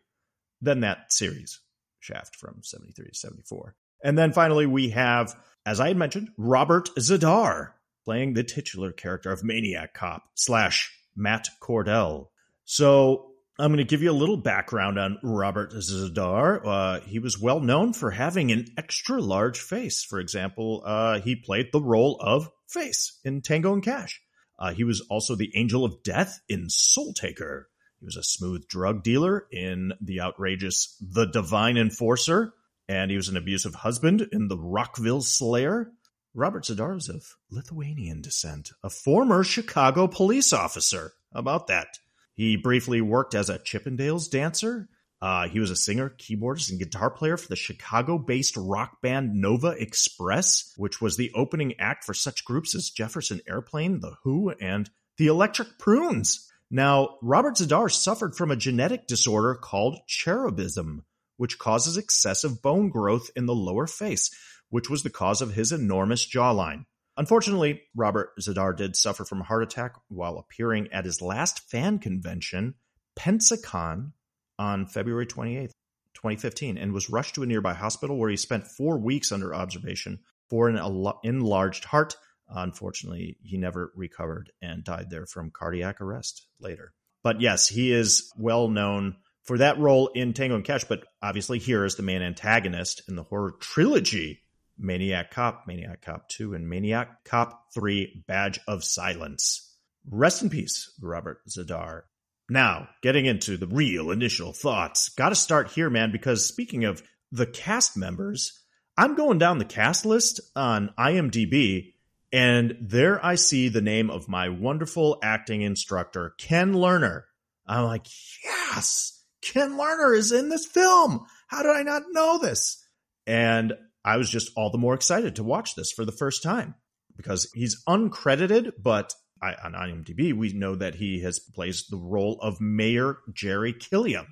then 0.61 0.81
that 0.81 1.11
series, 1.11 1.59
Shaft 1.99 2.35
from 2.35 2.61
73 2.61 3.09
to 3.09 3.15
74. 3.15 3.75
And 4.03 4.17
then 4.17 4.33
finally, 4.33 4.65
we 4.65 4.89
have, 4.89 5.35
as 5.65 5.79
I 5.79 5.89
had 5.89 5.97
mentioned, 5.97 6.29
Robert 6.37 6.89
Z'Dar 6.97 7.71
playing 8.03 8.33
the 8.33 8.43
titular 8.43 8.91
character 8.91 9.31
of 9.31 9.43
Maniac 9.43 9.93
Cop 9.93 10.23
slash 10.33 10.91
Matt 11.15 11.49
Cordell. 11.61 12.27
So 12.65 13.31
I'm 13.59 13.69
going 13.69 13.77
to 13.77 13.83
give 13.83 14.01
you 14.01 14.11
a 14.11 14.13
little 14.13 14.37
background 14.37 14.97
on 14.97 15.19
Robert 15.23 15.71
Z'Dar. 15.73 16.65
Uh, 16.65 16.99
he 17.01 17.19
was 17.19 17.39
well 17.39 17.59
known 17.59 17.93
for 17.93 18.09
having 18.09 18.51
an 18.51 18.65
extra 18.77 19.21
large 19.21 19.59
face. 19.59 20.03
For 20.03 20.19
example, 20.19 20.81
uh, 20.85 21.19
he 21.19 21.35
played 21.35 21.67
the 21.71 21.81
role 21.81 22.17
of 22.21 22.49
Face 22.67 23.19
in 23.23 23.41
Tango 23.41 23.73
and 23.73 23.83
Cash. 23.83 24.21
Uh, 24.57 24.73
he 24.73 24.83
was 24.83 25.01
also 25.09 25.35
the 25.35 25.51
Angel 25.55 25.83
of 25.83 26.01
Death 26.03 26.39
in 26.47 26.69
Soul 26.69 27.13
Taker. 27.13 27.67
He 28.01 28.05
was 28.05 28.17
a 28.17 28.23
smooth 28.23 28.67
drug 28.67 29.03
dealer 29.03 29.45
in 29.51 29.93
the 30.01 30.21
outrageous 30.21 30.97
The 30.99 31.25
Divine 31.25 31.77
Enforcer, 31.77 32.55
and 32.89 33.11
he 33.11 33.15
was 33.15 33.29
an 33.29 33.37
abusive 33.37 33.75
husband 33.75 34.27
in 34.31 34.47
The 34.47 34.57
Rockville 34.57 35.21
Slayer. 35.21 35.91
Robert 36.33 36.65
Z'Dar 36.65 36.97
is 36.97 37.09
of 37.09 37.35
Lithuanian 37.51 38.23
descent, 38.23 38.71
a 38.83 38.89
former 38.89 39.43
Chicago 39.43 40.07
police 40.07 40.51
officer. 40.51 41.13
How 41.31 41.41
about 41.41 41.67
that? 41.67 41.99
He 42.33 42.57
briefly 42.57 43.01
worked 43.01 43.35
as 43.35 43.51
a 43.51 43.59
Chippendales 43.59 44.31
dancer. 44.31 44.89
Uh, 45.21 45.47
he 45.47 45.59
was 45.59 45.69
a 45.69 45.75
singer, 45.75 46.09
keyboardist, 46.09 46.71
and 46.71 46.79
guitar 46.79 47.11
player 47.11 47.37
for 47.37 47.49
the 47.49 47.55
Chicago 47.55 48.17
based 48.17 48.57
rock 48.57 48.99
band 49.03 49.35
Nova 49.35 49.75
Express, 49.79 50.73
which 50.75 50.99
was 50.99 51.17
the 51.17 51.31
opening 51.35 51.79
act 51.79 52.03
for 52.03 52.15
such 52.15 52.45
groups 52.45 52.73
as 52.73 52.89
Jefferson 52.89 53.41
Airplane, 53.47 53.99
The 53.99 54.15
Who, 54.23 54.49
and 54.59 54.89
the 55.17 55.27
Electric 55.27 55.77
Prunes. 55.77 56.50
Now, 56.73 57.17
Robert 57.21 57.57
Z'Dar 57.57 57.91
suffered 57.91 58.33
from 58.33 58.49
a 58.49 58.55
genetic 58.55 59.05
disorder 59.05 59.55
called 59.55 59.99
cherubism, 60.07 61.03
which 61.35 61.59
causes 61.59 61.97
excessive 61.97 62.61
bone 62.61 62.87
growth 62.89 63.29
in 63.35 63.45
the 63.45 63.53
lower 63.53 63.87
face, 63.87 64.33
which 64.69 64.89
was 64.89 65.03
the 65.03 65.09
cause 65.09 65.41
of 65.41 65.53
his 65.53 65.73
enormous 65.73 66.25
jawline. 66.25 66.85
Unfortunately, 67.17 67.81
Robert 67.93 68.29
Z'Dar 68.39 68.73
did 68.73 68.95
suffer 68.95 69.25
from 69.25 69.41
a 69.41 69.43
heart 69.43 69.63
attack 69.63 69.95
while 70.07 70.37
appearing 70.37 70.87
at 70.93 71.03
his 71.03 71.21
last 71.21 71.69
fan 71.69 71.99
convention, 71.99 72.75
Pensacon, 73.19 74.13
on 74.57 74.85
February 74.85 75.25
28th, 75.25 75.71
2015, 76.13 76.77
and 76.77 76.93
was 76.93 77.09
rushed 77.09 77.35
to 77.35 77.43
a 77.43 77.45
nearby 77.45 77.73
hospital 77.73 78.17
where 78.17 78.29
he 78.29 78.37
spent 78.37 78.65
four 78.65 78.97
weeks 78.97 79.33
under 79.33 79.53
observation 79.53 80.19
for 80.49 80.69
an 80.69 80.77
enlarged 81.23 81.83
heart. 81.83 82.15
Unfortunately, 82.51 83.37
he 83.41 83.57
never 83.57 83.91
recovered 83.95 84.51
and 84.61 84.83
died 84.83 85.09
there 85.09 85.25
from 85.25 85.51
cardiac 85.51 86.01
arrest 86.01 86.45
later. 86.59 86.93
But 87.23 87.41
yes, 87.41 87.67
he 87.67 87.91
is 87.91 88.31
well 88.37 88.67
known 88.67 89.15
for 89.43 89.57
that 89.57 89.79
role 89.79 90.07
in 90.09 90.33
Tango 90.33 90.55
and 90.55 90.65
Cash, 90.65 90.83
but 90.85 91.05
obviously 91.21 91.59
here 91.59 91.85
is 91.85 91.95
the 91.95 92.03
main 92.03 92.21
antagonist 92.21 93.03
in 93.07 93.15
the 93.15 93.23
horror 93.23 93.53
trilogy 93.59 94.41
Maniac 94.77 95.31
Cop, 95.31 95.65
Maniac 95.67 96.01
Cop 96.01 96.27
2, 96.29 96.53
and 96.53 96.67
Maniac 96.67 97.23
Cop 97.23 97.71
3 97.73 98.23
Badge 98.27 98.59
of 98.67 98.83
Silence. 98.83 99.75
Rest 100.09 100.41
in 100.41 100.49
peace, 100.49 100.91
Robert 101.01 101.41
Z'Dar. 101.47 102.03
Now, 102.49 102.89
getting 103.01 103.25
into 103.25 103.57
the 103.57 103.67
real 103.67 104.11
initial 104.11 104.51
thoughts. 104.51 105.09
Got 105.09 105.29
to 105.29 105.35
start 105.35 105.71
here, 105.71 105.89
man, 105.89 106.11
because 106.11 106.45
speaking 106.45 106.85
of 106.85 107.03
the 107.31 107.45
cast 107.45 107.95
members, 107.95 108.63
I'm 108.97 109.15
going 109.15 109.37
down 109.37 109.57
the 109.57 109.65
cast 109.65 110.05
list 110.05 110.41
on 110.55 110.93
IMDb, 110.97 111.93
and 112.31 112.77
there 112.79 113.23
I 113.23 113.35
see 113.35 113.69
the 113.69 113.81
name 113.81 114.09
of 114.09 114.29
my 114.29 114.49
wonderful 114.49 115.19
acting 115.21 115.61
instructor, 115.61 116.33
Ken 116.37 116.73
Lerner. 116.73 117.23
I'm 117.67 117.85
like, 117.85 118.07
yes, 118.43 119.23
Ken 119.41 119.71
Lerner 119.71 120.15
is 120.15 120.31
in 120.31 120.49
this 120.49 120.65
film. 120.65 121.25
How 121.47 121.63
did 121.63 121.75
I 121.75 121.83
not 121.83 122.03
know 122.11 122.39
this? 122.39 122.85
And 123.27 123.73
I 124.03 124.17
was 124.17 124.29
just 124.29 124.51
all 124.55 124.71
the 124.71 124.77
more 124.77 124.93
excited 124.93 125.35
to 125.35 125.43
watch 125.43 125.75
this 125.75 125.91
for 125.91 126.05
the 126.05 126.11
first 126.11 126.43
time 126.43 126.75
because 127.15 127.49
he's 127.53 127.83
uncredited, 127.87 128.73
but 128.81 129.13
I, 129.41 129.53
on 129.63 129.73
IMDb, 129.73 130.33
we 130.33 130.53
know 130.53 130.75
that 130.75 130.95
he 130.95 131.21
has 131.21 131.39
plays 131.39 131.87
the 131.87 131.97
role 131.97 132.39
of 132.41 132.61
Mayor 132.61 133.17
Jerry 133.33 133.73
Killiam. 133.73 134.27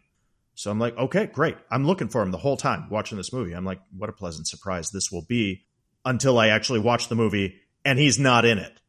So 0.56 0.70
I'm 0.70 0.80
like, 0.80 0.98
okay, 0.98 1.26
great. 1.28 1.56
I'm 1.72 1.86
looking 1.86 2.10
for 2.10 2.22
him 2.22 2.32
the 2.32 2.38
whole 2.38 2.58
time 2.58 2.90
watching 2.90 3.18
this 3.18 3.32
movie. 3.32 3.54
I'm 3.54 3.66
like, 3.66 3.80
what 3.96 4.10
a 4.10 4.14
pleasant 4.14 4.48
surprise 4.48 4.92
this 4.92 5.12
will 5.12 5.26
be 5.26 5.66
until 6.04 6.38
I 6.38 6.50
actually 6.50 6.80
watch 6.80 7.08
the 7.08 7.16
movie 7.16 7.56
and 7.86 8.00
he's 8.00 8.20
not 8.20 8.46
in 8.46 8.58
it. 8.58 8.80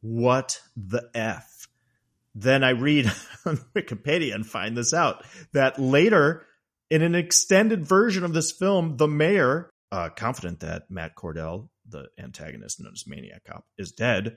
What 0.00 0.60
the 0.76 1.10
F? 1.14 1.68
Then 2.34 2.62
I 2.62 2.70
read 2.70 3.06
on 3.46 3.58
Wikipedia 3.74 4.34
and 4.34 4.46
find 4.46 4.76
this 4.76 4.94
out 4.94 5.24
that 5.52 5.78
later 5.78 6.46
in 6.90 7.02
an 7.02 7.14
extended 7.14 7.86
version 7.86 8.24
of 8.24 8.32
this 8.32 8.52
film, 8.52 8.96
the 8.96 9.08
mayor 9.08 9.70
uh, 9.90 10.08
confident 10.10 10.60
that 10.60 10.90
Matt 10.90 11.14
Cordell, 11.16 11.68
the 11.88 12.06
antagonist 12.18 12.80
known 12.80 12.92
as 12.92 13.06
Maniac 13.06 13.44
Cop, 13.44 13.64
is 13.76 13.92
dead, 13.92 14.36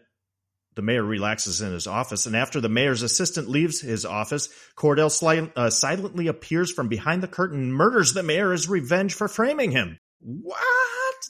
the 0.75 0.81
mayor 0.81 1.03
relaxes 1.03 1.61
in 1.61 1.71
his 1.73 1.87
office, 1.87 2.25
and 2.25 2.35
after 2.35 2.61
the 2.61 2.69
mayor's 2.69 3.01
assistant 3.01 3.49
leaves 3.49 3.81
his 3.81 4.05
office, 4.05 4.47
Cordell 4.77 5.09
sli- 5.09 5.51
uh, 5.55 5.69
silently 5.69 6.27
appears 6.27 6.71
from 6.71 6.87
behind 6.87 7.21
the 7.21 7.27
curtain 7.27 7.59
and 7.59 7.73
murders 7.73 8.13
the 8.13 8.23
mayor 8.23 8.53
as 8.53 8.69
revenge 8.69 9.13
for 9.13 9.27
framing 9.27 9.71
him. 9.71 9.97
What? 10.19 10.57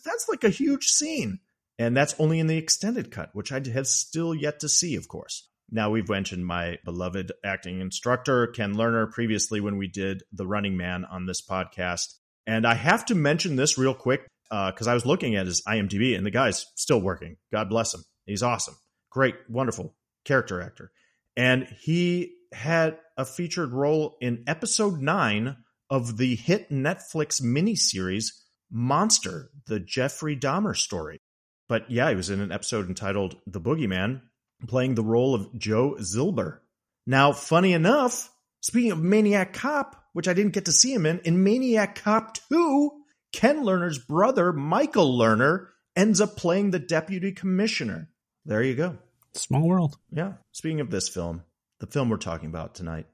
That's 0.05 0.29
like 0.29 0.43
a 0.43 0.49
huge 0.49 0.85
scene. 0.85 1.39
And 1.81 1.97
that's 1.97 2.13
only 2.19 2.39
in 2.39 2.45
the 2.45 2.57
extended 2.57 3.09
cut, 3.09 3.31
which 3.33 3.51
I 3.51 3.59
have 3.73 3.87
still 3.87 4.35
yet 4.35 4.59
to 4.59 4.69
see, 4.69 4.95
of 4.95 5.07
course. 5.07 5.49
Now, 5.71 5.89
we've 5.89 6.07
mentioned 6.07 6.45
my 6.45 6.77
beloved 6.85 7.31
acting 7.43 7.81
instructor, 7.81 8.45
Ken 8.45 8.75
Lerner, 8.75 9.09
previously 9.09 9.61
when 9.61 9.77
we 9.77 9.87
did 9.87 10.21
The 10.31 10.45
Running 10.45 10.77
Man 10.77 11.05
on 11.05 11.25
this 11.25 11.41
podcast. 11.41 12.13
And 12.45 12.67
I 12.67 12.75
have 12.75 13.07
to 13.07 13.15
mention 13.15 13.55
this 13.55 13.79
real 13.79 13.95
quick 13.95 14.27
because 14.51 14.87
uh, 14.87 14.91
I 14.91 14.93
was 14.93 15.07
looking 15.07 15.35
at 15.35 15.47
his 15.47 15.63
IMDb 15.67 16.15
and 16.15 16.23
the 16.23 16.29
guy's 16.29 16.67
still 16.75 17.01
working. 17.01 17.37
God 17.51 17.67
bless 17.67 17.95
him. 17.95 18.03
He's 18.27 18.43
awesome. 18.43 18.75
Great, 19.09 19.37
wonderful 19.49 19.95
character 20.23 20.61
actor. 20.61 20.91
And 21.35 21.67
he 21.79 22.35
had 22.53 22.99
a 23.17 23.25
featured 23.25 23.73
role 23.73 24.17
in 24.21 24.43
episode 24.45 25.01
nine 25.01 25.55
of 25.89 26.17
the 26.17 26.35
hit 26.35 26.69
Netflix 26.69 27.41
miniseries 27.41 28.33
Monster, 28.69 29.49
the 29.65 29.79
Jeffrey 29.79 30.37
Dahmer 30.37 30.77
story. 30.77 31.17
But 31.71 31.89
yeah, 31.89 32.09
he 32.09 32.17
was 32.17 32.29
in 32.29 32.41
an 32.41 32.51
episode 32.51 32.89
entitled 32.89 33.37
The 33.47 33.61
Boogeyman, 33.61 34.23
playing 34.67 34.95
the 34.95 35.05
role 35.05 35.33
of 35.33 35.57
Joe 35.57 35.95
Zilber. 36.01 36.57
Now, 37.07 37.31
funny 37.31 37.71
enough, 37.71 38.29
speaking 38.59 38.91
of 38.91 39.01
Maniac 39.01 39.53
Cop, 39.53 39.95
which 40.11 40.27
I 40.27 40.33
didn't 40.33 40.51
get 40.51 40.65
to 40.65 40.73
see 40.73 40.93
him 40.93 41.05
in, 41.05 41.19
in 41.19 41.45
Maniac 41.45 42.03
Cop 42.03 42.35
2, 42.49 42.91
Ken 43.31 43.63
Lerner's 43.63 43.99
brother, 43.99 44.51
Michael 44.51 45.17
Lerner, 45.17 45.67
ends 45.95 46.19
up 46.19 46.35
playing 46.35 46.71
the 46.71 46.79
deputy 46.79 47.31
commissioner. 47.31 48.09
There 48.43 48.61
you 48.61 48.75
go. 48.75 48.97
Small 49.31 49.65
world. 49.65 49.95
Yeah. 50.11 50.33
Speaking 50.51 50.81
of 50.81 50.91
this 50.91 51.07
film, 51.07 51.41
the 51.79 51.87
film 51.87 52.09
we're 52.09 52.17
talking 52.17 52.49
about 52.49 52.75
tonight, 52.75 53.07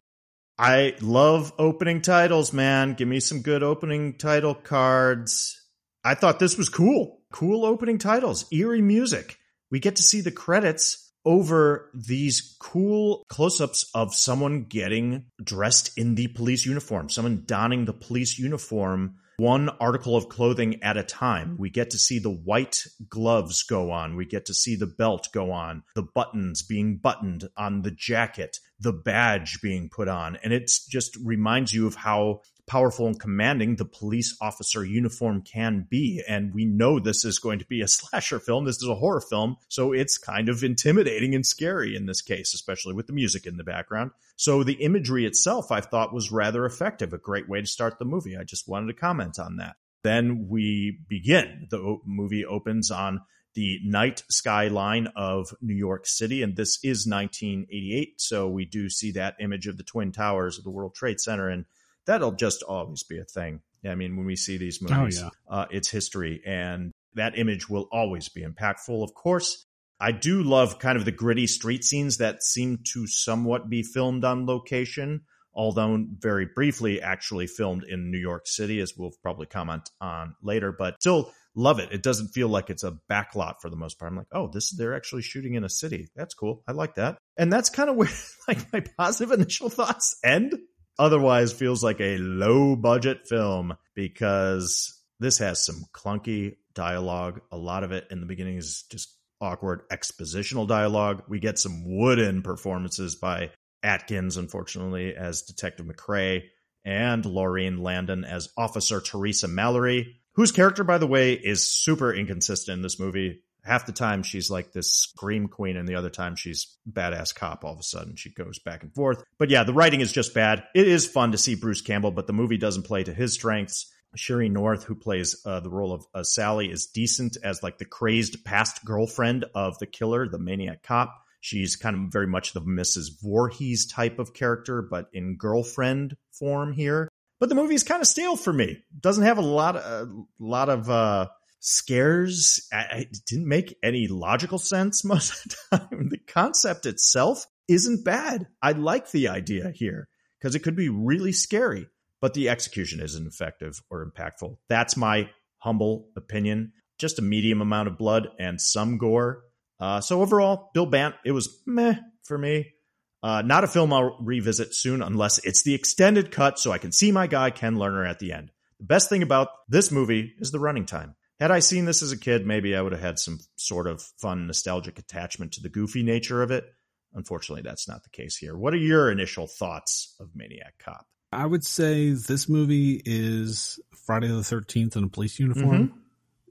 I 0.57 0.95
love 0.99 1.53
opening 1.59 2.01
titles, 2.01 2.53
man. 2.53 2.95
Give 2.95 3.07
me 3.07 3.19
some 3.19 3.43
good 3.43 3.61
opening 3.61 4.15
title 4.15 4.55
cards. 4.55 5.61
I 6.03 6.15
thought 6.15 6.39
this 6.39 6.57
was 6.57 6.69
cool. 6.69 7.16
Cool 7.31 7.65
opening 7.65 7.97
titles, 7.97 8.45
eerie 8.51 8.81
music. 8.81 9.37
We 9.69 9.79
get 9.79 9.97
to 9.97 10.03
see 10.03 10.21
the 10.21 10.31
credits 10.31 11.11
over 11.25 11.91
these 11.93 12.55
cool 12.59 13.25
close 13.27 13.59
ups 13.59 13.91
of 13.93 14.15
someone 14.15 14.63
getting 14.63 15.25
dressed 15.43 15.97
in 15.97 16.15
the 16.15 16.27
police 16.27 16.65
uniform, 16.65 17.09
someone 17.09 17.43
donning 17.45 17.83
the 17.83 17.93
police 17.93 18.39
uniform, 18.39 19.15
one 19.35 19.69
article 19.81 20.15
of 20.15 20.29
clothing 20.29 20.81
at 20.81 20.95
a 20.95 21.03
time. 21.03 21.57
We 21.59 21.69
get 21.69 21.89
to 21.91 21.97
see 21.97 22.17
the 22.17 22.31
white 22.31 22.85
gloves 23.09 23.63
go 23.63 23.91
on. 23.91 24.15
We 24.15 24.25
get 24.25 24.45
to 24.45 24.53
see 24.53 24.77
the 24.77 24.87
belt 24.87 25.27
go 25.33 25.51
on, 25.51 25.83
the 25.95 26.01
buttons 26.01 26.63
being 26.63 26.97
buttoned 26.97 27.49
on 27.57 27.81
the 27.81 27.91
jacket, 27.91 28.59
the 28.79 28.93
badge 28.93 29.59
being 29.61 29.89
put 29.89 30.07
on. 30.07 30.37
And 30.43 30.53
it 30.53 30.71
just 30.89 31.17
reminds 31.17 31.73
you 31.73 31.87
of 31.87 31.95
how 31.95 32.41
powerful 32.67 33.07
and 33.07 33.19
commanding 33.19 33.75
the 33.75 33.85
police 33.85 34.37
officer 34.41 34.85
uniform 34.85 35.41
can 35.41 35.87
be. 35.89 36.21
And 36.27 36.53
we 36.53 36.65
know 36.65 36.99
this 36.99 37.25
is 37.25 37.39
going 37.39 37.59
to 37.59 37.65
be 37.65 37.81
a 37.81 37.87
slasher 37.87 38.39
film. 38.39 38.65
This 38.65 38.81
is 38.81 38.89
a 38.89 38.95
horror 38.95 39.21
film. 39.21 39.55
So 39.69 39.93
it's 39.93 40.17
kind 40.17 40.49
of 40.49 40.63
intimidating 40.63 41.33
and 41.33 41.45
scary 41.45 41.95
in 41.95 42.05
this 42.05 42.21
case, 42.21 42.53
especially 42.53 42.93
with 42.93 43.07
the 43.07 43.13
music 43.13 43.45
in 43.45 43.57
the 43.57 43.63
background. 43.63 44.11
So 44.35 44.63
the 44.63 44.73
imagery 44.73 45.25
itself, 45.25 45.71
I 45.71 45.81
thought 45.81 46.13
was 46.13 46.31
rather 46.31 46.65
effective. 46.65 47.13
A 47.13 47.17
great 47.17 47.49
way 47.49 47.61
to 47.61 47.67
start 47.67 47.97
the 47.97 48.05
movie. 48.05 48.37
I 48.37 48.43
just 48.43 48.67
wanted 48.67 48.87
to 48.87 48.99
comment 48.99 49.39
on 49.39 49.57
that. 49.57 49.77
Then 50.03 50.47
we 50.47 50.99
begin. 51.07 51.67
The 51.71 51.97
movie 52.05 52.45
opens 52.45 52.91
on 52.91 53.21
the 53.55 53.79
night 53.83 54.21
skyline 54.29 55.07
of 55.15 55.51
New 55.61 55.73
York 55.73 56.05
City. 56.05 56.43
And 56.43 56.55
this 56.55 56.77
is 56.83 57.07
1988. 57.07 58.21
So 58.21 58.47
we 58.47 58.65
do 58.65 58.87
see 58.87 59.13
that 59.13 59.37
image 59.39 59.65
of 59.65 59.77
the 59.77 59.83
Twin 59.83 60.11
Towers 60.11 60.59
of 60.59 60.63
the 60.63 60.69
World 60.69 60.93
Trade 60.93 61.19
Center. 61.19 61.49
And 61.49 61.65
that'll 62.07 62.31
just 62.31 62.63
always 62.63 63.03
be 63.03 63.19
a 63.19 63.23
thing. 63.25 63.61
I 63.85 63.95
mean, 63.95 64.17
when 64.17 64.25
we 64.25 64.35
see 64.35 64.57
these 64.57 64.79
oh, 64.81 64.93
movies, 64.93 65.21
oh, 65.21 65.29
yeah. 65.49 65.55
uh, 65.55 65.65
it's 65.69 65.89
history, 65.89 66.41
and 66.45 66.91
that 67.13 67.37
image 67.37 67.69
will 67.69 67.87
always 67.91 68.29
be 68.29 68.43
impactful. 68.43 69.03
Of 69.03 69.13
course, 69.13 69.65
I 69.99 70.11
do 70.11 70.43
love 70.43 70.79
kind 70.79 70.97
of 70.97 71.05
the 71.05 71.11
gritty 71.11 71.47
street 71.47 71.83
scenes 71.83 72.17
that 72.17 72.43
seem 72.43 72.79
to 72.93 73.07
somewhat 73.07 73.69
be 73.69 73.83
filmed 73.83 74.23
on 74.23 74.45
location, 74.45 75.21
although 75.53 76.05
very 76.19 76.47
briefly 76.53 77.01
actually 77.01 77.47
filmed 77.47 77.83
in 77.83 78.11
New 78.11 78.19
York 78.19 78.47
City, 78.47 78.79
as 78.79 78.93
we'll 78.97 79.13
probably 79.21 79.47
comment 79.47 79.89
on 80.01 80.35
later. 80.41 80.71
But 80.71 80.95
still 80.99 81.31
love 81.55 81.79
it. 81.79 81.91
It 81.91 82.03
doesn't 82.03 82.29
feel 82.29 82.47
like 82.47 82.69
it's 82.69 82.83
a 82.83 82.97
backlot 83.09 83.55
for 83.61 83.69
the 83.69 83.75
most 83.75 83.99
part. 83.99 84.11
I'm 84.11 84.17
like, 84.17 84.27
oh, 84.31 84.47
this 84.47 84.69
they're 84.71 84.95
actually 84.95 85.23
shooting 85.23 85.55
in 85.55 85.63
a 85.63 85.69
city. 85.69 86.09
That's 86.15 86.35
cool. 86.35 86.63
I 86.67 86.73
like 86.73 86.95
that. 86.95 87.17
And 87.35 87.51
that's 87.51 87.69
kind 87.69 87.89
of 87.89 87.95
where 87.97 88.09
like 88.47 88.71
my 88.71 88.83
positive 88.97 89.31
initial 89.31 89.69
thoughts 89.69 90.17
end 90.23 90.53
otherwise 90.99 91.53
feels 91.53 91.83
like 91.83 91.99
a 92.01 92.17
low 92.17 92.75
budget 92.75 93.27
film 93.27 93.77
because 93.95 95.01
this 95.19 95.37
has 95.39 95.63
some 95.65 95.85
clunky 95.93 96.55
dialogue. 96.73 97.41
A 97.51 97.57
lot 97.57 97.83
of 97.83 97.91
it 97.91 98.07
in 98.11 98.19
the 98.19 98.25
beginning 98.27 98.57
is 98.57 98.83
just 98.89 99.15
awkward 99.41 99.87
expositional 99.89 100.67
dialogue. 100.67 101.23
We 101.27 101.39
get 101.39 101.59
some 101.59 101.83
wooden 101.85 102.41
performances 102.41 103.15
by 103.15 103.51
Atkins, 103.83 104.37
unfortunately, 104.37 105.15
as 105.15 105.43
Detective 105.43 105.85
McCrae, 105.85 106.43
and 106.85 107.23
Laurene 107.23 107.79
Landon 107.79 108.23
as 108.23 108.49
Officer 108.57 109.01
Teresa 109.01 109.47
Mallory, 109.47 110.15
whose 110.33 110.51
character, 110.51 110.83
by 110.83 110.97
the 110.97 111.07
way, 111.07 111.33
is 111.33 111.67
super 111.67 112.13
inconsistent 112.13 112.77
in 112.77 112.81
this 112.81 112.99
movie. 112.99 113.41
Half 113.67 113.85
the 113.85 113.91
time 113.91 114.23
she's 114.23 114.49
like 114.49 114.71
this 114.71 114.93
scream 114.93 115.47
queen, 115.47 115.75
and 115.75 115.87
the 115.87 115.95
other 115.95 116.09
time 116.09 116.35
she's 116.35 116.77
badass 116.89 117.35
cop. 117.35 117.65
All 117.65 117.73
of 117.73 117.79
a 117.79 117.83
sudden 117.83 118.15
she 118.15 118.31
goes 118.31 118.59
back 118.59 118.83
and 118.83 118.93
forth. 118.93 119.23
But 119.37 119.49
yeah, 119.49 119.63
the 119.63 119.73
writing 119.73 120.01
is 120.01 120.11
just 120.11 120.33
bad. 120.33 120.63
It 120.73 120.87
is 120.87 121.05
fun 121.05 121.33
to 121.33 121.37
see 121.37 121.55
Bruce 121.55 121.81
Campbell, 121.81 122.11
but 122.11 122.27
the 122.27 122.33
movie 122.33 122.57
doesn't 122.57 122.83
play 122.83 123.03
to 123.03 123.13
his 123.13 123.33
strengths. 123.33 123.91
Sheree 124.15 124.49
North, 124.49 124.85
who 124.85 124.95
plays 124.95 125.41
uh, 125.45 125.59
the 125.59 125.69
role 125.69 125.93
of 125.93 126.05
uh, 126.13 126.23
Sally, 126.23 126.71
is 126.71 126.87
decent 126.87 127.37
as 127.43 127.61
like 127.61 127.77
the 127.77 127.85
crazed 127.85 128.43
past 128.45 128.83
girlfriend 128.85 129.45
of 129.53 129.77
the 129.79 129.85
killer, 129.85 130.27
the 130.27 130.39
maniac 130.39 130.81
cop. 130.81 131.13
She's 131.41 131.75
kind 131.75 131.95
of 131.95 132.11
very 132.11 132.27
much 132.27 132.53
the 132.53 132.61
Mrs. 132.61 133.21
Voorhees 133.21 133.85
type 133.85 134.17
of 134.17 134.33
character, 134.33 134.81
but 134.81 135.07
in 135.13 135.37
girlfriend 135.37 136.15
form 136.31 136.73
here. 136.73 137.09
But 137.39 137.49
the 137.49 137.55
movie's 137.55 137.83
kind 137.83 138.01
of 138.01 138.07
stale 138.07 138.35
for 138.35 138.51
me. 138.51 138.79
Doesn't 138.99 139.23
have 139.23 139.37
a 139.37 139.43
lot, 139.43 139.75
a 139.75 140.07
lot 140.39 140.69
of 140.69 140.89
uh, 140.89 141.27
scares. 141.67 142.67
It 142.71 143.17
didn't 143.27 143.47
make 143.47 143.77
any 143.83 144.07
logical 144.07 144.57
sense 144.57 145.03
most 145.05 145.33
of 145.33 145.51
the 145.51 145.77
time. 145.77 146.09
The 146.09 146.17
concept 146.17 146.85
itself 146.85 147.45
isn't 147.67 148.05
bad. 148.05 148.47
I 148.61 148.71
like 148.71 149.11
the 149.11 149.27
idea 149.27 149.71
here 149.71 150.07
because 150.39 150.55
it 150.55 150.63
could 150.63 150.75
be 150.75 150.89
really 150.89 151.33
scary, 151.33 151.87
but 152.21 152.33
the 152.33 152.49
execution 152.49 153.01
isn't 153.01 153.27
effective 153.27 153.81
or 153.89 154.05
impactful. 154.05 154.57
That's 154.69 154.95
my 154.95 155.29
humble 155.57 156.09
opinion. 156.15 156.71
Just 156.97 157.19
a 157.19 157.23
medium 157.23 157.61
amount 157.61 157.89
of 157.89 157.97
blood 157.97 158.29
and 158.39 158.59
some 158.61 158.97
gore. 158.97 159.43
Uh, 159.79 160.01
so 160.01 160.21
overall, 160.21 160.71
Bill 160.73 160.85
Bant, 160.85 161.15
it 161.25 161.33
was 161.33 161.61
meh 161.65 161.95
for 162.23 162.37
me. 162.37 162.73
Uh, 163.21 163.41
not 163.41 163.63
a 163.63 163.67
film 163.67 163.91
I'll 163.91 164.17
revisit 164.21 164.73
soon 164.73 165.01
unless 165.01 165.39
it's 165.39 165.63
the 165.63 165.73
extended 165.73 166.31
cut 166.31 166.59
so 166.59 166.71
I 166.71 166.77
can 166.77 166.91
see 166.91 167.11
my 167.11 167.27
guy 167.27 167.49
Ken 167.49 167.75
Lerner 167.75 168.09
at 168.09 168.19
the 168.19 168.31
end. 168.31 168.51
The 168.79 168.85
best 168.85 169.09
thing 169.09 169.21
about 169.21 169.49
this 169.67 169.91
movie 169.91 170.33
is 170.39 170.51
the 170.51 170.59
running 170.59 170.85
time. 170.85 171.15
Had 171.39 171.51
I 171.51 171.59
seen 171.59 171.85
this 171.85 172.01
as 172.01 172.11
a 172.11 172.17
kid, 172.17 172.47
maybe 172.47 172.75
I 172.75 172.81
would 172.81 172.93
have 172.93 173.01
had 173.01 173.19
some 173.19 173.39
sort 173.55 173.87
of 173.87 174.01
fun, 174.01 174.47
nostalgic 174.47 174.97
attachment 174.97 175.53
to 175.53 175.61
the 175.61 175.69
goofy 175.69 176.03
nature 176.03 176.41
of 176.41 176.51
it. 176.51 176.65
Unfortunately, 177.13 177.61
that's 177.61 177.87
not 177.87 178.03
the 178.03 178.09
case 178.09 178.35
here. 178.35 178.57
What 178.57 178.73
are 178.73 178.77
your 178.77 179.11
initial 179.11 179.47
thoughts 179.47 180.15
of 180.19 180.29
Maniac 180.35 180.75
Cop? 180.79 181.05
I 181.31 181.45
would 181.45 181.63
say 181.63 182.11
this 182.11 182.49
movie 182.49 183.01
is 183.05 183.79
Friday 184.05 184.27
the 184.27 184.35
13th 184.35 184.95
in 184.95 185.03
a 185.03 185.09
police 185.09 185.39
uniform. 185.39 185.89
Mm-hmm. 185.89 185.97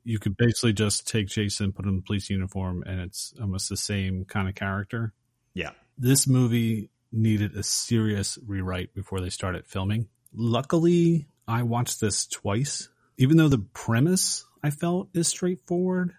You 0.04 0.18
could 0.20 0.36
basically 0.36 0.72
just 0.72 1.08
take 1.08 1.26
Jason, 1.28 1.72
put 1.72 1.84
him 1.84 1.94
in 1.94 1.98
a 1.98 2.02
police 2.02 2.30
uniform, 2.30 2.84
and 2.86 3.00
it's 3.00 3.34
almost 3.40 3.68
the 3.68 3.76
same 3.76 4.24
kind 4.24 4.48
of 4.48 4.54
character. 4.54 5.12
Yeah. 5.52 5.70
This 5.98 6.28
movie 6.28 6.90
needed 7.10 7.56
a 7.56 7.62
serious 7.64 8.38
rewrite 8.46 8.94
before 8.94 9.20
they 9.20 9.30
started 9.30 9.66
filming. 9.66 10.08
Luckily, 10.32 11.26
I 11.48 11.64
watched 11.64 12.00
this 12.00 12.26
twice. 12.26 12.88
Even 13.18 13.36
though 13.36 13.48
the 13.48 13.58
premise 13.58 14.45
I 14.66 14.70
felt 14.70 15.10
is 15.14 15.28
straightforward, 15.28 16.14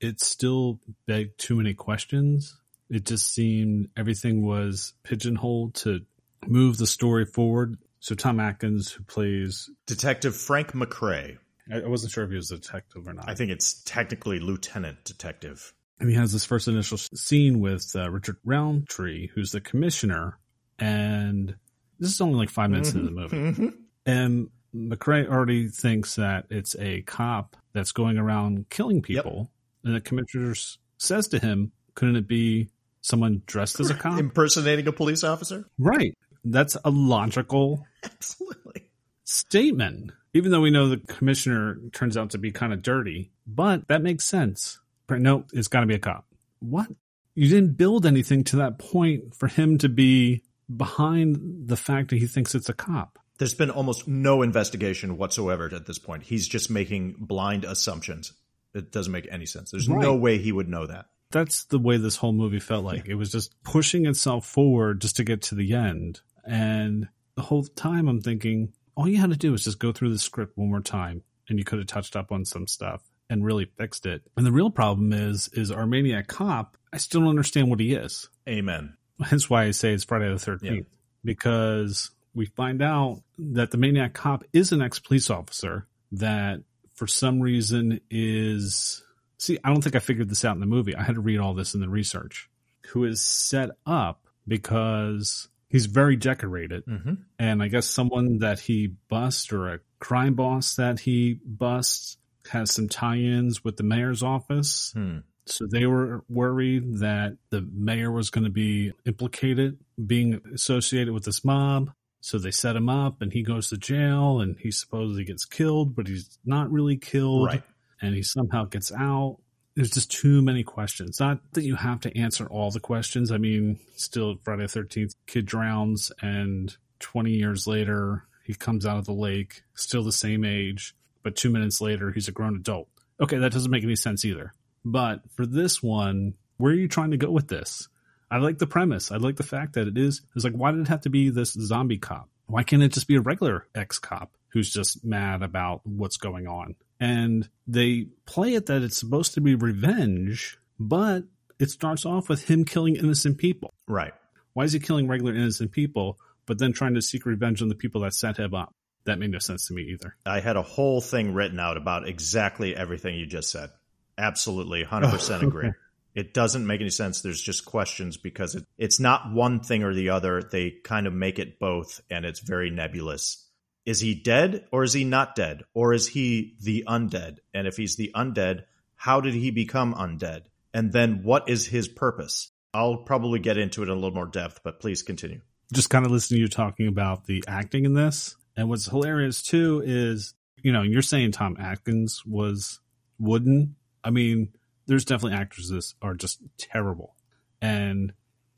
it 0.00 0.20
still 0.20 0.80
begged 1.06 1.38
too 1.38 1.56
many 1.56 1.72
questions. 1.72 2.60
It 2.90 3.06
just 3.06 3.32
seemed 3.32 3.88
everything 3.96 4.44
was 4.44 4.92
pigeonholed 5.02 5.74
to 5.76 6.00
move 6.46 6.76
the 6.76 6.86
story 6.86 7.24
forward. 7.24 7.78
So 8.00 8.14
Tom 8.14 8.38
Atkins, 8.38 8.92
who 8.92 9.02
plays 9.02 9.70
Detective 9.86 10.36
Frank 10.36 10.72
McCrae. 10.72 11.38
I 11.72 11.86
wasn't 11.86 12.12
sure 12.12 12.22
if 12.24 12.30
he 12.30 12.36
was 12.36 12.50
a 12.50 12.58
detective 12.58 13.08
or 13.08 13.14
not. 13.14 13.28
I 13.28 13.34
think 13.34 13.50
it's 13.50 13.82
technically 13.84 14.38
Lieutenant 14.40 15.02
Detective. 15.04 15.72
And 15.98 16.10
he 16.10 16.16
has 16.16 16.34
this 16.34 16.44
first 16.44 16.68
initial 16.68 16.98
scene 16.98 17.60
with 17.60 17.90
uh, 17.96 18.10
Richard 18.10 18.36
Roundtree, 18.44 19.28
who's 19.28 19.52
the 19.52 19.62
commissioner. 19.62 20.38
And 20.78 21.56
this 21.98 22.10
is 22.10 22.20
only 22.20 22.36
like 22.36 22.50
five 22.50 22.68
minutes 22.70 22.92
into 22.92 23.06
the 23.06 23.10
movie. 23.10 23.36
Mm-hmm. 23.36 23.68
And 24.04 24.50
McCrae 24.76 25.28
already 25.28 25.68
thinks 25.68 26.16
that 26.16 26.46
it's 26.50 26.76
a 26.78 27.02
cop 27.02 27.56
that's 27.72 27.92
going 27.92 28.18
around 28.18 28.68
killing 28.70 29.02
people. 29.02 29.36
Yep. 29.36 29.46
And 29.84 29.94
the 29.94 30.00
commissioner 30.00 30.54
says 30.98 31.28
to 31.28 31.38
him, 31.38 31.72
couldn't 31.94 32.16
it 32.16 32.28
be 32.28 32.68
someone 33.00 33.42
dressed 33.46 33.80
as 33.80 33.90
a 33.90 33.94
cop? 33.94 34.18
Impersonating 34.18 34.86
a 34.88 34.92
police 34.92 35.24
officer? 35.24 35.64
Right. 35.78 36.16
That's 36.44 36.76
a 36.84 36.90
logical 36.90 37.86
Absolutely. 38.04 38.90
statement. 39.24 40.12
Even 40.34 40.50
though 40.50 40.60
we 40.60 40.70
know 40.70 40.88
the 40.88 40.98
commissioner 40.98 41.78
turns 41.92 42.16
out 42.16 42.30
to 42.30 42.38
be 42.38 42.52
kind 42.52 42.72
of 42.72 42.82
dirty, 42.82 43.30
but 43.46 43.88
that 43.88 44.02
makes 44.02 44.24
sense. 44.24 44.80
No, 45.08 45.44
it's 45.52 45.68
got 45.68 45.80
to 45.80 45.86
be 45.86 45.94
a 45.94 45.98
cop. 45.98 46.26
What? 46.60 46.88
You 47.34 47.48
didn't 47.48 47.76
build 47.76 48.06
anything 48.06 48.44
to 48.44 48.56
that 48.56 48.78
point 48.78 49.34
for 49.34 49.46
him 49.46 49.78
to 49.78 49.88
be 49.88 50.42
behind 50.74 51.68
the 51.68 51.76
fact 51.76 52.10
that 52.10 52.16
he 52.16 52.26
thinks 52.26 52.54
it's 52.54 52.68
a 52.68 52.74
cop. 52.74 53.18
There's 53.38 53.54
been 53.54 53.70
almost 53.70 54.08
no 54.08 54.42
investigation 54.42 55.16
whatsoever 55.18 55.70
at 55.72 55.86
this 55.86 55.98
point. 55.98 56.22
He's 56.22 56.48
just 56.48 56.70
making 56.70 57.16
blind 57.18 57.64
assumptions. 57.64 58.32
It 58.74 58.92
doesn't 58.92 59.12
make 59.12 59.28
any 59.30 59.46
sense. 59.46 59.70
There's 59.70 59.88
right. 59.88 60.00
no 60.00 60.14
way 60.14 60.38
he 60.38 60.52
would 60.52 60.68
know 60.68 60.86
that. 60.86 61.06
That's 61.30 61.64
the 61.64 61.78
way 61.78 61.96
this 61.96 62.16
whole 62.16 62.32
movie 62.32 62.60
felt 62.60 62.84
like. 62.84 63.08
It 63.08 63.14
was 63.14 63.32
just 63.32 63.62
pushing 63.62 64.06
itself 64.06 64.46
forward 64.46 65.00
just 65.00 65.16
to 65.16 65.24
get 65.24 65.42
to 65.42 65.54
the 65.54 65.74
end. 65.74 66.20
And 66.44 67.08
the 67.34 67.42
whole 67.42 67.64
time 67.64 68.08
I'm 68.08 68.20
thinking, 68.20 68.72
all 68.94 69.08
you 69.08 69.18
had 69.18 69.30
to 69.30 69.36
do 69.36 69.52
was 69.52 69.64
just 69.64 69.78
go 69.78 69.92
through 69.92 70.10
the 70.12 70.18
script 70.18 70.56
one 70.56 70.70
more 70.70 70.80
time 70.80 71.22
and 71.48 71.58
you 71.58 71.64
could 71.64 71.78
have 71.78 71.88
touched 71.88 72.16
up 72.16 72.32
on 72.32 72.44
some 72.44 72.66
stuff 72.66 73.02
and 73.28 73.44
really 73.44 73.66
fixed 73.76 74.06
it. 74.06 74.22
And 74.36 74.46
the 74.46 74.52
real 74.52 74.70
problem 74.70 75.12
is, 75.12 75.48
is 75.52 75.70
our 75.70 75.86
maniac 75.86 76.28
cop, 76.28 76.76
I 76.92 76.98
still 76.98 77.22
don't 77.22 77.30
understand 77.30 77.70
what 77.70 77.80
he 77.80 77.94
is. 77.94 78.28
Amen. 78.48 78.96
Hence 79.20 79.50
why 79.50 79.64
I 79.64 79.70
say 79.72 79.92
it's 79.92 80.04
Friday 80.04 80.28
the 80.28 80.34
13th. 80.34 80.62
Yeah. 80.62 80.80
Because 81.24 82.10
we 82.36 82.46
find 82.46 82.82
out 82.82 83.22
that 83.38 83.70
the 83.72 83.78
maniac 83.78 84.12
cop 84.12 84.44
is 84.52 84.70
an 84.70 84.82
ex 84.82 84.98
police 84.98 85.30
officer 85.30 85.86
that 86.12 86.60
for 86.94 87.06
some 87.06 87.40
reason 87.40 88.00
is 88.10 89.02
see, 89.38 89.58
I 89.64 89.70
don't 89.70 89.82
think 89.82 89.96
I 89.96 90.00
figured 90.00 90.28
this 90.28 90.44
out 90.44 90.54
in 90.54 90.60
the 90.60 90.66
movie. 90.66 90.94
I 90.94 91.02
had 91.02 91.16
to 91.16 91.20
read 91.20 91.40
all 91.40 91.54
this 91.54 91.74
in 91.74 91.80
the 91.80 91.88
research. 91.88 92.48
Who 92.88 93.04
is 93.04 93.20
set 93.20 93.70
up 93.84 94.26
because 94.46 95.48
he's 95.68 95.86
very 95.86 96.16
decorated. 96.16 96.86
Mm-hmm. 96.86 97.14
And 97.38 97.62
I 97.62 97.68
guess 97.68 97.86
someone 97.86 98.38
that 98.38 98.60
he 98.60 98.94
busts 99.08 99.52
or 99.52 99.74
a 99.74 99.80
crime 99.98 100.34
boss 100.34 100.76
that 100.76 101.00
he 101.00 101.40
busts 101.44 102.18
has 102.50 102.70
some 102.70 102.88
tie 102.88 103.16
ins 103.16 103.64
with 103.64 103.76
the 103.76 103.82
mayor's 103.82 104.22
office. 104.22 104.92
Hmm. 104.94 105.18
So 105.46 105.66
they 105.70 105.86
were 105.86 106.24
worried 106.28 106.98
that 106.98 107.36
the 107.50 107.66
mayor 107.72 108.10
was 108.10 108.30
going 108.30 108.44
to 108.44 108.50
be 108.50 108.92
implicated, 109.04 109.78
being 110.04 110.40
associated 110.52 111.14
with 111.14 111.24
this 111.24 111.44
mob. 111.44 111.92
So 112.26 112.38
they 112.38 112.50
set 112.50 112.74
him 112.74 112.88
up 112.88 113.22
and 113.22 113.32
he 113.32 113.44
goes 113.44 113.68
to 113.68 113.76
jail 113.76 114.40
and 114.40 114.56
he 114.58 114.72
supposedly 114.72 115.22
gets 115.22 115.44
killed, 115.44 115.94
but 115.94 116.08
he's 116.08 116.40
not 116.44 116.72
really 116.72 116.96
killed. 116.96 117.46
Right. 117.46 117.62
And 118.02 118.16
he 118.16 118.24
somehow 118.24 118.64
gets 118.64 118.90
out. 118.90 119.36
There's 119.76 119.92
just 119.92 120.10
too 120.10 120.42
many 120.42 120.64
questions. 120.64 121.20
Not 121.20 121.38
that 121.52 121.62
you 121.62 121.76
have 121.76 122.00
to 122.00 122.18
answer 122.18 122.46
all 122.46 122.72
the 122.72 122.80
questions. 122.80 123.30
I 123.30 123.38
mean, 123.38 123.78
still 123.94 124.40
Friday 124.42 124.66
the 124.66 124.80
13th, 124.80 125.14
kid 125.28 125.46
drowns 125.46 126.10
and 126.20 126.76
20 126.98 127.30
years 127.30 127.68
later, 127.68 128.24
he 128.42 128.54
comes 128.54 128.84
out 128.84 128.98
of 128.98 129.04
the 129.04 129.12
lake, 129.12 129.62
still 129.76 130.02
the 130.02 130.10
same 130.10 130.44
age, 130.44 130.96
but 131.22 131.36
two 131.36 131.50
minutes 131.50 131.80
later, 131.80 132.10
he's 132.10 132.26
a 132.26 132.32
grown 132.32 132.56
adult. 132.56 132.88
Okay, 133.20 133.38
that 133.38 133.52
doesn't 133.52 133.70
make 133.70 133.84
any 133.84 133.94
sense 133.94 134.24
either. 134.24 134.52
But 134.84 135.20
for 135.36 135.46
this 135.46 135.80
one, 135.80 136.34
where 136.56 136.72
are 136.72 136.76
you 136.76 136.88
trying 136.88 137.12
to 137.12 137.18
go 137.18 137.30
with 137.30 137.46
this? 137.46 137.88
I 138.30 138.38
like 138.38 138.58
the 138.58 138.66
premise. 138.66 139.12
I 139.12 139.16
like 139.16 139.36
the 139.36 139.42
fact 139.42 139.74
that 139.74 139.86
it 139.86 139.96
is. 139.96 140.22
It's 140.34 140.44
like, 140.44 140.54
why 140.54 140.72
did 140.72 140.80
it 140.80 140.88
have 140.88 141.02
to 141.02 141.10
be 141.10 141.30
this 141.30 141.52
zombie 141.52 141.98
cop? 141.98 142.28
Why 142.46 142.62
can't 142.62 142.82
it 142.82 142.92
just 142.92 143.08
be 143.08 143.16
a 143.16 143.20
regular 143.20 143.66
ex 143.74 143.98
cop 143.98 144.36
who's 144.48 144.70
just 144.70 145.04
mad 145.04 145.42
about 145.42 145.80
what's 145.84 146.16
going 146.16 146.46
on? 146.46 146.76
And 146.98 147.48
they 147.66 148.08
play 148.24 148.54
it 148.54 148.66
that 148.66 148.82
it's 148.82 148.96
supposed 148.96 149.34
to 149.34 149.40
be 149.40 149.54
revenge, 149.54 150.58
but 150.78 151.24
it 151.58 151.70
starts 151.70 152.06
off 152.06 152.28
with 152.28 152.48
him 152.48 152.64
killing 152.64 152.96
innocent 152.96 153.38
people. 153.38 153.74
Right. 153.86 154.12
Why 154.54 154.64
is 154.64 154.72
he 154.72 154.78
killing 154.78 155.08
regular 155.08 155.34
innocent 155.34 155.72
people, 155.72 156.18
but 156.46 156.58
then 156.58 156.72
trying 156.72 156.94
to 156.94 157.02
seek 157.02 157.26
revenge 157.26 157.62
on 157.62 157.68
the 157.68 157.74
people 157.74 158.00
that 158.02 158.14
set 158.14 158.38
him 158.38 158.54
up? 158.54 158.74
That 159.04 159.18
made 159.18 159.30
no 159.30 159.38
sense 159.38 159.66
to 159.68 159.74
me 159.74 159.82
either. 159.92 160.16
I 160.24 160.40
had 160.40 160.56
a 160.56 160.62
whole 160.62 161.00
thing 161.00 161.34
written 161.34 161.60
out 161.60 161.76
about 161.76 162.08
exactly 162.08 162.74
everything 162.74 163.14
you 163.14 163.26
just 163.26 163.50
said. 163.50 163.70
Absolutely, 164.18 164.82
100% 164.84 165.42
agree. 165.42 165.72
It 166.16 166.32
doesn't 166.32 166.66
make 166.66 166.80
any 166.80 166.90
sense. 166.90 167.20
There's 167.20 167.42
just 167.42 167.66
questions 167.66 168.16
because 168.16 168.54
it, 168.54 168.64
it's 168.78 168.98
not 168.98 169.32
one 169.32 169.60
thing 169.60 169.84
or 169.84 169.92
the 169.92 170.08
other. 170.08 170.42
They 170.42 170.70
kind 170.82 171.06
of 171.06 171.12
make 171.12 171.38
it 171.38 171.60
both, 171.60 172.00
and 172.10 172.24
it's 172.24 172.40
very 172.40 172.70
nebulous. 172.70 173.46
Is 173.84 174.00
he 174.00 174.14
dead 174.14 174.64
or 174.72 174.82
is 174.82 174.94
he 174.94 175.04
not 175.04 175.36
dead? 175.36 175.62
Or 175.74 175.92
is 175.92 176.08
he 176.08 176.56
the 176.60 176.84
undead? 176.88 177.38
And 177.54 177.68
if 177.68 177.76
he's 177.76 177.96
the 177.96 178.10
undead, 178.16 178.64
how 178.96 179.20
did 179.20 179.34
he 179.34 179.50
become 179.50 179.94
undead? 179.94 180.46
And 180.74 180.90
then 180.90 181.22
what 181.22 181.48
is 181.48 181.66
his 181.66 181.86
purpose? 181.86 182.50
I'll 182.74 182.96
probably 182.96 183.38
get 183.38 183.58
into 183.58 183.82
it 183.82 183.86
in 183.86 183.90
a 183.90 183.94
little 183.94 184.10
more 184.10 184.26
depth, 184.26 184.60
but 184.64 184.80
please 184.80 185.02
continue. 185.02 185.40
just 185.72 185.90
kind 185.90 186.04
of 186.04 186.12
listening 186.12 186.38
to 186.38 186.42
you 186.42 186.48
talking 186.48 186.88
about 186.88 187.26
the 187.26 187.44
acting 187.46 187.84
in 187.84 187.92
this. 187.92 188.36
And 188.56 188.68
what's 188.68 188.86
hilarious 188.86 189.42
too 189.42 189.82
is, 189.84 190.34
you 190.62 190.72
know, 190.72 190.82
you're 190.82 191.02
saying 191.02 191.32
Tom 191.32 191.56
Atkins 191.60 192.24
was 192.26 192.80
wooden. 193.18 193.76
I 194.02 194.10
mean, 194.10 194.48
there's 194.86 195.04
definitely 195.04 195.38
actors 195.38 195.68
that 195.68 195.92
are 196.02 196.14
just 196.14 196.40
terrible. 196.58 197.16
And 197.60 198.12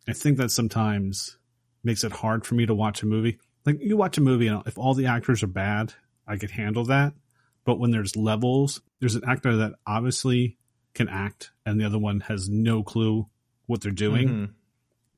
I 0.08 0.12
think 0.12 0.38
that 0.38 0.50
sometimes 0.50 1.38
makes 1.84 2.04
it 2.04 2.12
hard 2.12 2.46
for 2.46 2.54
me 2.54 2.66
to 2.66 2.74
watch 2.74 3.02
a 3.02 3.06
movie. 3.06 3.38
Like 3.64 3.78
you 3.80 3.96
watch 3.96 4.18
a 4.18 4.22
movie 4.22 4.46
and 4.46 4.62
if 4.66 4.78
all 4.78 4.94
the 4.94 5.06
actors 5.06 5.42
are 5.42 5.48
bad, 5.48 5.94
I 6.26 6.36
could 6.36 6.50
handle 6.50 6.84
that. 6.86 7.14
But 7.64 7.78
when 7.78 7.90
there's 7.90 8.16
levels, 8.16 8.80
there's 9.00 9.14
an 9.14 9.28
actor 9.28 9.56
that 9.56 9.74
obviously 9.86 10.56
can 10.94 11.08
act 11.08 11.50
and 11.66 11.80
the 11.80 11.84
other 11.84 11.98
one 11.98 12.20
has 12.20 12.48
no 12.48 12.82
clue 12.82 13.28
what 13.66 13.80
they're 13.80 13.92
doing. 13.92 14.28
Mm-hmm. 14.28 14.52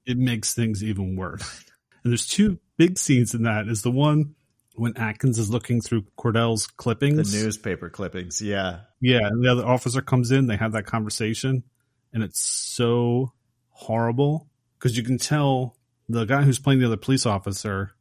It 0.06 0.18
makes 0.18 0.54
things 0.54 0.82
even 0.82 1.16
worse. 1.16 1.64
and 2.04 2.12
there's 2.12 2.26
two 2.26 2.58
big 2.76 2.98
scenes 2.98 3.34
in 3.34 3.44
that 3.44 3.68
is 3.68 3.82
the 3.82 3.90
one 3.90 4.34
when 4.74 4.96
Atkins 4.96 5.38
is 5.38 5.50
looking 5.50 5.80
through 5.80 6.04
Cordell's 6.18 6.66
clippings. 6.66 7.32
The 7.32 7.44
newspaper 7.44 7.90
clippings, 7.90 8.40
yeah. 8.40 8.80
Yeah, 9.00 9.20
and 9.26 9.44
the 9.44 9.50
other 9.50 9.66
officer 9.66 10.00
comes 10.02 10.30
in, 10.30 10.46
they 10.46 10.56
have 10.56 10.72
that 10.72 10.86
conversation, 10.86 11.64
and 12.12 12.22
it's 12.22 12.40
so 12.40 13.32
horrible 13.70 14.48
because 14.78 14.96
you 14.96 15.02
can 15.02 15.18
tell 15.18 15.76
the 16.08 16.24
guy 16.24 16.42
who's 16.42 16.58
playing 16.58 16.80
the 16.80 16.86
other 16.86 16.96
police 16.96 17.26
officer 17.26 17.92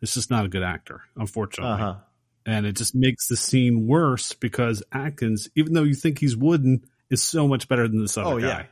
is 0.00 0.14
just 0.14 0.30
not 0.30 0.44
a 0.44 0.48
good 0.48 0.62
actor, 0.62 1.02
unfortunately. 1.16 1.72
Uh-huh. 1.82 1.94
And 2.46 2.64
it 2.66 2.76
just 2.76 2.94
makes 2.94 3.28
the 3.28 3.36
scene 3.36 3.86
worse 3.86 4.32
because 4.32 4.82
Atkins, 4.92 5.48
even 5.54 5.74
though 5.74 5.82
you 5.82 5.94
think 5.94 6.18
he's 6.18 6.36
wooden, 6.36 6.84
is 7.10 7.22
so 7.22 7.46
much 7.46 7.68
better 7.68 7.86
than 7.88 8.00
this 8.00 8.16
other 8.16 8.30
Oh, 8.36 8.40
guy. 8.40 8.46
yeah. 8.46 8.64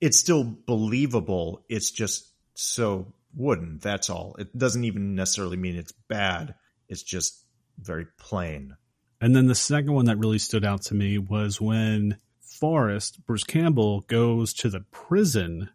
It's 0.00 0.18
still 0.18 0.42
believable. 0.66 1.64
It's 1.68 1.92
just 1.92 2.26
so 2.54 3.12
wooden. 3.34 3.78
That's 3.82 4.10
all. 4.10 4.36
It 4.38 4.56
doesn't 4.56 4.84
even 4.84 5.14
necessarily 5.14 5.56
mean 5.56 5.76
it's 5.76 5.92
bad. 6.08 6.54
It's 6.88 7.02
just 7.02 7.44
very 7.78 8.06
plain. 8.18 8.76
And 9.20 9.36
then 9.36 9.46
the 9.46 9.54
second 9.54 9.92
one 9.92 10.06
that 10.06 10.18
really 10.18 10.38
stood 10.38 10.64
out 10.64 10.82
to 10.82 10.94
me 10.94 11.18
was 11.18 11.60
when 11.60 12.18
Forrest, 12.40 13.24
Bruce 13.26 13.44
Campbell, 13.44 14.00
goes 14.02 14.52
to 14.54 14.68
the 14.68 14.80
prison 14.90 15.70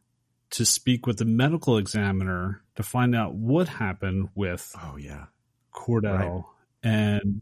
to 0.52 0.65
speak 0.65 1.08
with 1.08 1.17
the 1.17 1.26
medical 1.26 1.78
examiner 1.78 2.62
to 2.76 2.84
find 2.84 3.15
out 3.15 3.34
what 3.36 3.67
happened 3.67 4.30
with 4.36 4.74
Oh, 4.82 4.98
yeah. 4.98 5.26
Cordell. 5.74 6.46
And 6.84 7.41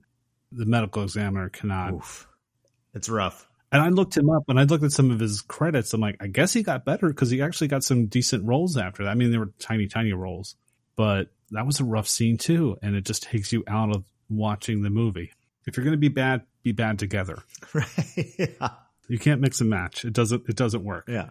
the 0.51 0.65
medical 0.65 1.03
examiner 1.03 1.49
cannot. 1.49 1.93
Oof. 1.93 2.27
It's 2.93 3.09
rough. 3.09 3.47
And 3.71 3.81
I 3.81 3.89
looked 3.89 4.15
him 4.15 4.29
up 4.29 4.43
and 4.47 4.59
I 4.59 4.63
looked 4.63 4.83
at 4.83 4.91
some 4.91 5.11
of 5.11 5.19
his 5.19 5.41
credits. 5.41 5.93
I'm 5.93 6.01
like, 6.01 6.17
I 6.21 6.27
guess 6.27 6.53
he 6.53 6.63
got 6.63 6.85
better 6.85 7.07
because 7.07 7.29
he 7.29 7.41
actually 7.41 7.67
got 7.67 7.83
some 7.83 8.05
decent 8.05 8.45
roles 8.45 8.77
after 8.77 9.03
that. 9.03 9.09
I 9.09 9.15
mean, 9.15 9.31
they 9.31 9.37
were 9.37 9.51
tiny, 9.59 9.87
tiny 9.87 10.13
roles, 10.13 10.55
but 10.95 11.29
that 11.51 11.65
was 11.65 11.79
a 11.79 11.83
rough 11.83 12.07
scene 12.07 12.37
too. 12.37 12.77
And 12.81 12.95
it 12.95 13.05
just 13.05 13.23
takes 13.23 13.51
you 13.51 13.63
out 13.67 13.95
of 13.95 14.03
watching 14.29 14.81
the 14.81 14.89
movie. 14.89 15.31
If 15.65 15.75
you're 15.75 15.83
going 15.83 15.93
to 15.93 15.97
be 15.97 16.09
bad, 16.09 16.43
be 16.63 16.71
bad 16.71 16.99
together. 16.99 17.39
Right. 17.73 17.87
yeah. 18.37 18.69
You 19.07 19.19
can't 19.19 19.39
mix 19.39 19.61
and 19.61 19.69
match. 19.69 20.03
It 20.03 20.13
doesn't. 20.13 20.49
It 20.49 20.55
doesn't 20.55 20.83
work. 20.83 21.05
Yeah. 21.07 21.29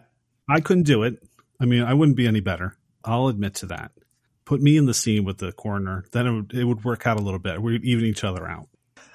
I 0.48 0.60
couldn't 0.60 0.84
do 0.84 1.02
it. 1.02 1.20
I 1.60 1.64
mean, 1.64 1.82
I 1.82 1.92
wouldn't 1.92 2.16
be 2.16 2.28
any 2.28 2.38
better. 2.38 2.76
I'll 3.04 3.26
admit 3.26 3.54
to 3.56 3.66
that. 3.66 3.90
Put 4.44 4.62
me 4.62 4.76
in 4.76 4.86
the 4.86 4.94
scene 4.94 5.24
with 5.24 5.38
the 5.38 5.50
coroner, 5.50 6.04
then 6.12 6.26
it 6.28 6.32
would, 6.32 6.54
it 6.54 6.64
would 6.64 6.84
work 6.84 7.04
out 7.04 7.18
a 7.18 7.22
little 7.22 7.40
bit. 7.40 7.60
We'd 7.60 7.84
even 7.84 8.04
each 8.04 8.22
other 8.22 8.46
out. 8.46 8.68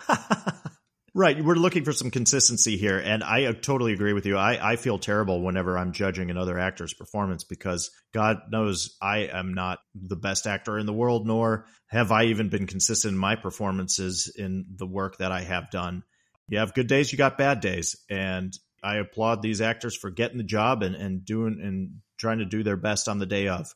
Right. 1.19 1.43
We're 1.43 1.55
looking 1.55 1.83
for 1.83 1.91
some 1.91 2.11
consistency 2.11 2.77
here. 2.77 2.97
And 2.97 3.25
I 3.25 3.47
uh, 3.47 3.51
totally 3.51 3.91
agree 3.91 4.13
with 4.13 4.25
you. 4.25 4.37
I, 4.37 4.71
I 4.71 4.75
feel 4.77 4.97
terrible 4.97 5.41
whenever 5.41 5.77
I'm 5.77 5.91
judging 5.91 6.31
another 6.31 6.57
actor's 6.57 6.93
performance 6.93 7.43
because 7.43 7.91
God 8.13 8.37
knows 8.49 8.95
I 9.01 9.27
am 9.33 9.53
not 9.53 9.79
the 9.93 10.15
best 10.15 10.47
actor 10.47 10.79
in 10.79 10.85
the 10.85 10.93
world, 10.93 11.27
nor 11.27 11.65
have 11.87 12.13
I 12.13 12.27
even 12.27 12.47
been 12.47 12.67
consistent 12.67 13.15
in 13.15 13.17
my 13.17 13.35
performances 13.35 14.33
in 14.33 14.67
the 14.77 14.87
work 14.87 15.17
that 15.17 15.33
I 15.33 15.41
have 15.41 15.69
done. 15.71 16.03
You 16.47 16.59
have 16.59 16.73
good 16.73 16.87
days, 16.87 17.11
you 17.11 17.17
got 17.17 17.37
bad 17.37 17.59
days. 17.59 17.97
And 18.09 18.57
I 18.81 18.95
applaud 18.95 19.41
these 19.41 19.59
actors 19.59 19.97
for 19.97 20.11
getting 20.11 20.37
the 20.37 20.45
job 20.45 20.83
and, 20.83 20.95
and 20.95 21.25
doing 21.25 21.59
and 21.61 21.97
trying 22.17 22.37
to 22.37 22.45
do 22.45 22.63
their 22.63 22.77
best 22.77 23.09
on 23.09 23.19
the 23.19 23.25
day 23.25 23.49
of. 23.49 23.67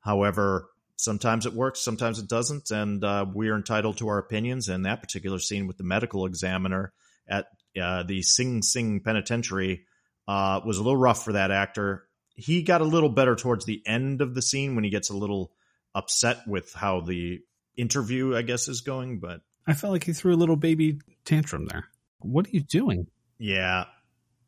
However, 0.00 0.68
sometimes 0.98 1.46
it 1.46 1.54
works, 1.54 1.80
sometimes 1.80 2.18
it 2.18 2.28
doesn't, 2.28 2.70
and 2.70 3.02
uh, 3.02 3.24
we 3.32 3.48
are 3.48 3.56
entitled 3.56 3.96
to 3.98 4.08
our 4.08 4.18
opinions. 4.18 4.68
And 4.68 4.84
that 4.84 5.00
particular 5.00 5.38
scene 5.38 5.66
with 5.66 5.78
the 5.78 5.84
medical 5.84 6.26
examiner 6.26 6.92
at 7.26 7.46
uh, 7.80 8.02
the 8.02 8.22
Sing 8.22 8.60
Sing 8.62 9.00
Penitentiary 9.00 9.86
uh, 10.26 10.60
was 10.66 10.78
a 10.78 10.82
little 10.82 10.96
rough 10.96 11.24
for 11.24 11.32
that 11.32 11.50
actor. 11.50 12.04
He 12.34 12.62
got 12.62 12.80
a 12.80 12.84
little 12.84 13.08
better 13.08 13.34
towards 13.34 13.64
the 13.64 13.82
end 13.86 14.20
of 14.20 14.34
the 14.34 14.42
scene 14.42 14.74
when 14.74 14.84
he 14.84 14.90
gets 14.90 15.10
a 15.10 15.16
little 15.16 15.52
upset 15.94 16.46
with 16.46 16.72
how 16.74 17.00
the 17.00 17.40
interview, 17.76 18.36
I 18.36 18.42
guess, 18.42 18.68
is 18.68 18.82
going. 18.82 19.20
But 19.20 19.40
I 19.66 19.74
felt 19.74 19.92
like 19.92 20.04
he 20.04 20.12
threw 20.12 20.34
a 20.34 20.36
little 20.36 20.56
baby 20.56 21.00
tantrum 21.24 21.66
there. 21.66 21.88
What 22.20 22.46
are 22.46 22.50
you 22.50 22.60
doing? 22.60 23.06
yeah, 23.38 23.84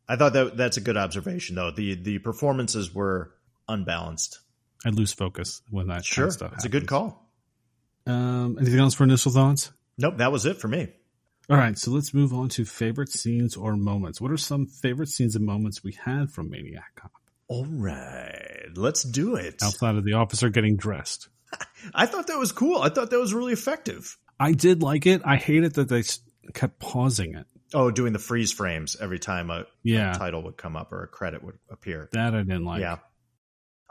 I 0.09 0.17
thought 0.17 0.33
that 0.33 0.57
that's 0.57 0.77
a 0.77 0.81
good 0.81 0.97
observation, 0.97 1.55
though. 1.55 1.71
the 1.71 1.95
The 1.95 2.19
performances 2.19 2.93
were 2.93 3.33
unbalanced. 3.69 4.41
I 4.85 4.91
lose 4.91 5.13
focus 5.13 5.63
when 5.71 5.89
that 5.89 5.95
kind 5.95 6.05
Sure, 6.05 6.27
of 6.27 6.33
stuff. 6.33 6.53
it's 6.55 6.65
a 6.65 6.69
good 6.71 6.87
call. 6.87 7.31
Um, 8.07 8.57
anything 8.61 8.81
else 8.81 8.95
for 8.95 9.05
initial 9.05 9.33
thoughts? 9.33 9.73
Nope, 9.99 10.17
that 10.19 10.33
was 10.33 10.47
it 10.47 10.59
for 10.59 10.69
me. 10.69 10.89
All 11.51 11.57
right, 11.57 11.77
so 11.77 11.91
let's 11.91 12.15
move 12.15 12.33
on 12.33 12.49
to 12.51 12.65
favorite 12.65 13.09
scenes 13.11 13.57
or 13.57 13.77
moments. 13.77 14.21
What 14.21 14.31
are 14.31 14.37
some 14.37 14.67
favorite 14.67 15.09
scenes 15.09 15.35
and 15.37 15.45
moments 15.45 15.83
we 15.83 15.93
had 15.93 16.31
from 16.31 16.49
Maniac 16.49 16.95
Cop 16.95 17.11
All 17.49 17.67
right, 17.67 18.69
let's 18.77 19.03
do 19.03 19.35
it. 19.35 19.61
outside 19.63 19.97
of 19.97 20.05
the 20.05 20.13
officer 20.15 20.49
getting 20.49 20.77
dressed? 20.77 21.29
I 21.95 22.07
thought 22.07 22.29
that 22.29 22.39
was 22.39 22.53
cool. 22.53 22.81
I 22.81 22.89
thought 22.89 23.11
that 23.11 23.19
was 23.19 23.35
really 23.35 23.53
effective. 23.53 24.17
I 24.39 24.53
did 24.53 24.83
like 24.83 25.07
it. 25.07 25.23
I 25.25 25.37
hated 25.37 25.75
that 25.75 25.89
they 25.89 26.05
kept 26.55 26.79
pausing 26.79 27.35
it. 27.35 27.47
Oh, 27.75 27.91
doing 27.91 28.13
the 28.13 28.19
freeze 28.19 28.53
frames 28.53 28.97
every 29.01 29.19
time 29.19 29.51
a, 29.51 29.67
Yeah. 29.83 30.13
a 30.13 30.19
title 30.19 30.43
would 30.45 30.57
come 30.57 30.77
up 30.77 30.93
or 30.93 31.03
a 31.03 31.09
credit 31.09 31.43
would 31.45 31.59
appear. 31.69 32.09
That 32.13 32.35
I 32.35 32.39
didn't 32.39 32.65
like. 32.65 32.81
yeah. 32.81 32.99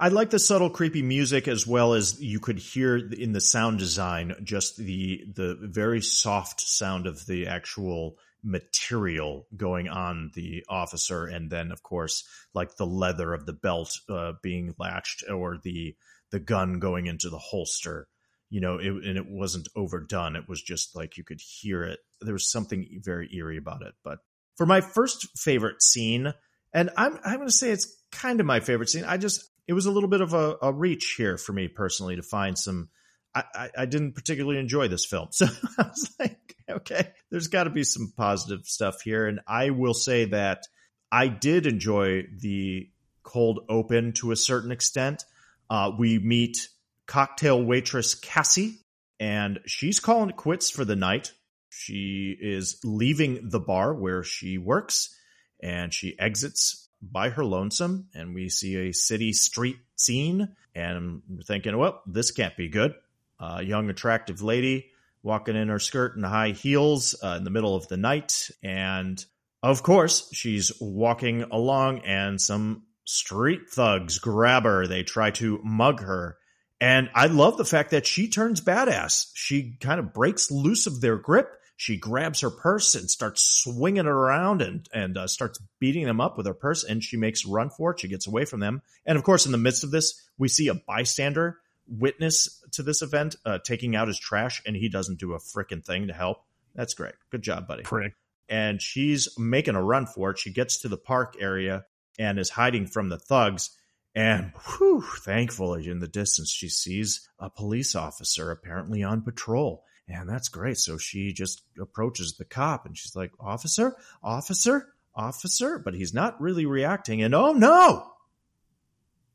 I 0.01 0.07
like 0.07 0.29
the 0.29 0.39
subtle, 0.39 0.69
creepy 0.69 1.01
music 1.01 1.49
as 1.49 1.67
well 1.67 1.93
as 1.93 2.21
you 2.21 2.39
could 2.39 2.57
hear 2.57 2.95
in 2.95 3.33
the 3.33 3.41
sound 3.41 3.79
design 3.79 4.33
just 4.43 4.77
the 4.77 5.25
the 5.35 5.57
very 5.59 6.01
soft 6.01 6.61
sound 6.61 7.05
of 7.05 7.25
the 7.25 7.47
actual 7.47 8.17
material 8.41 9.45
going 9.57 9.89
on 9.89 10.31
the 10.35 10.63
officer, 10.69 11.25
and 11.25 11.49
then 11.49 11.73
of 11.73 11.83
course 11.83 12.23
like 12.53 12.77
the 12.77 12.85
leather 12.85 13.33
of 13.33 13.45
the 13.45 13.51
belt 13.53 13.99
uh, 14.09 14.33
being 14.41 14.73
latched 14.79 15.25
or 15.29 15.57
the 15.61 15.95
the 16.31 16.39
gun 16.39 16.79
going 16.79 17.07
into 17.07 17.29
the 17.29 17.37
holster. 17.37 18.07
You 18.49 18.61
know, 18.61 18.77
it, 18.77 18.87
and 18.87 19.17
it 19.17 19.27
wasn't 19.27 19.67
overdone. 19.75 20.37
It 20.37 20.47
was 20.47 20.61
just 20.61 20.95
like 20.95 21.17
you 21.17 21.25
could 21.25 21.41
hear 21.41 21.83
it. 21.83 21.99
There 22.21 22.33
was 22.33 22.49
something 22.49 23.01
very 23.03 23.29
eerie 23.35 23.57
about 23.57 23.83
it. 23.83 23.93
But 24.03 24.19
for 24.55 24.65
my 24.65 24.79
first 24.81 25.27
favorite 25.37 25.83
scene, 25.83 26.33
and 26.73 26.89
I'm 26.95 27.19
I'm 27.25 27.35
going 27.35 27.47
to 27.47 27.53
say 27.53 27.71
it's 27.71 28.01
kind 28.13 28.39
of 28.39 28.45
my 28.45 28.61
favorite 28.61 28.89
scene. 28.89 29.03
I 29.03 29.17
just 29.17 29.43
it 29.69 29.73
was 29.73 29.85
a 29.85 29.91
little 29.91 30.09
bit 30.09 30.21
of 30.21 30.33
a, 30.33 30.57
a 30.63 30.73
reach 30.73 31.13
here 31.15 31.37
for 31.37 31.53
me 31.53 31.67
personally 31.67 32.15
to 32.15 32.23
find 32.23 32.57
some. 32.57 32.89
I, 33.35 33.43
I, 33.53 33.69
I 33.77 33.85
didn't 33.85 34.13
particularly 34.13 34.59
enjoy 34.59 34.87
this 34.87 35.05
film, 35.05 35.27
so 35.31 35.45
I 35.77 35.83
was 35.83 36.15
like, 36.19 36.55
okay, 36.67 37.11
there's 37.29 37.49
got 37.49 37.65
to 37.65 37.69
be 37.69 37.83
some 37.83 38.11
positive 38.17 38.65
stuff 38.65 39.01
here, 39.03 39.27
and 39.27 39.41
I 39.47 39.69
will 39.69 39.93
say 39.93 40.25
that 40.25 40.63
I 41.11 41.27
did 41.27 41.67
enjoy 41.67 42.23
the 42.35 42.89
cold 43.21 43.59
open 43.69 44.13
to 44.13 44.31
a 44.31 44.35
certain 44.35 44.71
extent. 44.71 45.23
Uh, 45.69 45.91
we 45.95 46.17
meet 46.17 46.67
cocktail 47.05 47.63
waitress 47.63 48.15
Cassie, 48.15 48.79
and 49.19 49.59
she's 49.67 49.99
calling 49.99 50.31
it 50.31 50.35
quits 50.35 50.71
for 50.71 50.83
the 50.83 50.95
night. 50.95 51.31
She 51.69 52.35
is 52.41 52.79
leaving 52.83 53.49
the 53.49 53.59
bar 53.59 53.93
where 53.93 54.23
she 54.23 54.57
works, 54.57 55.15
and 55.61 55.93
she 55.93 56.17
exits 56.17 56.88
by 57.01 57.29
her 57.29 57.45
lonesome. 57.45 58.07
And 58.13 58.33
we 58.33 58.49
see 58.49 58.75
a 58.75 58.93
city 58.93 59.33
street 59.33 59.77
scene, 59.95 60.55
and 60.75 61.21
we're 61.29 61.41
thinking, 61.43 61.77
well, 61.77 62.01
this 62.05 62.31
can't 62.31 62.55
be 62.57 62.69
good. 62.69 62.93
A 63.39 63.63
young, 63.63 63.89
attractive 63.89 64.41
lady 64.41 64.91
walking 65.23 65.55
in 65.55 65.67
her 65.67 65.79
skirt 65.79 66.15
and 66.15 66.25
high 66.25 66.51
heels 66.51 67.15
uh, 67.21 67.35
in 67.37 67.43
the 67.43 67.49
middle 67.49 67.75
of 67.75 67.87
the 67.87 67.97
night, 67.97 68.49
and 68.63 69.23
of 69.61 69.83
course, 69.83 70.29
she's 70.31 70.71
walking 70.79 71.43
along, 71.43 71.99
and 71.99 72.39
some 72.39 72.83
street 73.05 73.69
thugs 73.69 74.19
grab 74.19 74.63
her. 74.63 74.87
They 74.87 75.03
try 75.03 75.31
to 75.31 75.59
mug 75.63 76.01
her. 76.01 76.37
And 76.79 77.09
I 77.13 77.25
love 77.25 77.57
the 77.57 77.65
fact 77.65 77.91
that 77.91 78.07
she 78.07 78.29
turns 78.29 78.61
badass. 78.61 79.31
She 79.33 79.75
kind 79.81 79.99
of 79.99 80.13
breaks 80.13 80.49
loose 80.49 80.87
of 80.87 81.01
their 81.01 81.17
grip. 81.17 81.58
She 81.79 81.95
grabs 81.95 82.41
her 82.41 82.49
purse 82.49 82.93
and 82.93 83.09
starts 83.09 83.41
swinging 83.41 84.01
it 84.01 84.05
around 84.05 84.61
and 84.61 84.85
and 84.93 85.17
uh, 85.17 85.27
starts 85.27 85.61
beating 85.79 86.05
them 86.05 86.19
up 86.19 86.35
with 86.35 86.45
her 86.45 86.53
purse. 86.53 86.83
And 86.83 87.01
she 87.01 87.15
makes 87.15 87.45
a 87.45 87.49
run 87.49 87.69
for 87.69 87.91
it. 87.91 88.01
She 88.01 88.09
gets 88.09 88.27
away 88.27 88.43
from 88.43 88.59
them. 88.59 88.81
And 89.05 89.17
of 89.17 89.23
course, 89.23 89.45
in 89.45 89.53
the 89.53 89.57
midst 89.57 89.85
of 89.85 89.91
this, 89.91 90.21
we 90.37 90.49
see 90.49 90.67
a 90.67 90.73
bystander 90.73 91.57
witness 91.87 92.61
to 92.73 92.83
this 92.83 93.01
event 93.01 93.37
uh, 93.45 93.59
taking 93.63 93.95
out 93.95 94.09
his 94.09 94.19
trash, 94.19 94.61
and 94.65 94.75
he 94.75 94.89
doesn't 94.89 95.21
do 95.21 95.31
a 95.31 95.39
freaking 95.39 95.81
thing 95.81 96.07
to 96.07 96.13
help. 96.13 96.43
That's 96.75 96.93
great. 96.95 97.13
Good 97.31 97.43
job, 97.43 97.65
buddy 97.65 97.83
Prick. 97.83 98.13
and 98.49 98.81
she's 98.81 99.29
making 99.39 99.75
a 99.75 99.81
run 99.81 100.05
for 100.05 100.31
it. 100.31 100.37
She 100.37 100.51
gets 100.51 100.79
to 100.79 100.89
the 100.89 100.97
park 100.97 101.37
area 101.39 101.85
and 102.19 102.37
is 102.37 102.49
hiding 102.49 102.87
from 102.87 103.07
the 103.07 103.17
thugs. 103.17 103.69
And 104.13 104.51
whew, 104.67 105.01
thankfully, 105.23 105.87
in 105.87 105.99
the 105.99 106.09
distance, 106.09 106.51
she 106.51 106.67
sees 106.67 107.25
a 107.39 107.49
police 107.49 107.95
officer 107.95 108.51
apparently 108.51 109.01
on 109.01 109.21
patrol. 109.21 109.85
And 110.09 110.27
that's 110.27 110.49
great. 110.49 110.77
So 110.77 110.97
she 110.97 111.33
just 111.33 111.61
approaches 111.79 112.35
the 112.35 112.45
cop 112.45 112.85
and 112.85 112.97
she's 112.97 113.15
like, 113.15 113.31
Officer, 113.39 113.95
officer, 114.23 114.87
officer. 115.15 115.77
But 115.77 115.93
he's 115.93 116.13
not 116.13 116.41
really 116.41 116.65
reacting. 116.65 117.21
And 117.21 117.35
oh 117.35 117.53
no, 117.53 118.11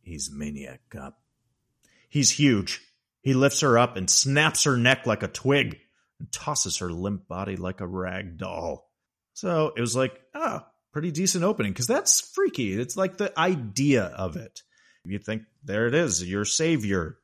he's 0.02 0.30
maniac 0.32 0.80
cop. 0.90 1.18
He's 2.08 2.30
huge. 2.30 2.80
He 3.22 3.34
lifts 3.34 3.60
her 3.60 3.78
up 3.78 3.96
and 3.96 4.10
snaps 4.10 4.64
her 4.64 4.76
neck 4.76 5.06
like 5.06 5.22
a 5.22 5.28
twig 5.28 5.78
and 6.18 6.30
tosses 6.30 6.78
her 6.78 6.90
limp 6.90 7.28
body 7.28 7.56
like 7.56 7.80
a 7.80 7.86
rag 7.86 8.36
doll. 8.36 8.90
So 9.32 9.72
it 9.76 9.80
was 9.80 9.96
like, 9.96 10.20
ah, 10.34 10.66
pretty 10.92 11.10
decent 11.10 11.44
opening 11.44 11.72
because 11.72 11.86
that's 11.86 12.20
freaky. 12.20 12.78
It's 12.78 12.96
like 12.96 13.16
the 13.16 13.36
idea 13.38 14.04
of 14.04 14.36
it. 14.36 14.62
You 15.04 15.18
think, 15.18 15.42
there 15.62 15.86
it 15.86 15.94
is, 15.94 16.26
your 16.26 16.44
savior 16.44 17.18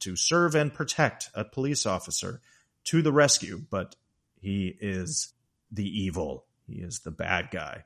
to 0.00 0.16
serve 0.16 0.54
and 0.54 0.72
protect 0.72 1.30
a 1.34 1.44
police 1.44 1.86
officer 1.86 2.40
to 2.86 3.02
the 3.02 3.12
rescue, 3.12 3.60
but 3.70 3.94
he 4.40 4.74
is 4.80 5.32
the 5.70 5.86
evil. 5.86 6.46
He 6.66 6.76
is 6.76 7.00
the 7.00 7.10
bad 7.10 7.50
guy. 7.50 7.84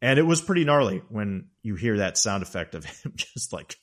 And 0.00 0.18
it 0.18 0.24
was 0.24 0.40
pretty 0.40 0.64
gnarly 0.64 1.02
when 1.08 1.48
you 1.62 1.76
hear 1.76 1.98
that 1.98 2.18
sound 2.18 2.42
effect 2.42 2.74
of 2.74 2.84
him 3.02 3.12
just 3.16 3.52
like 3.52 3.76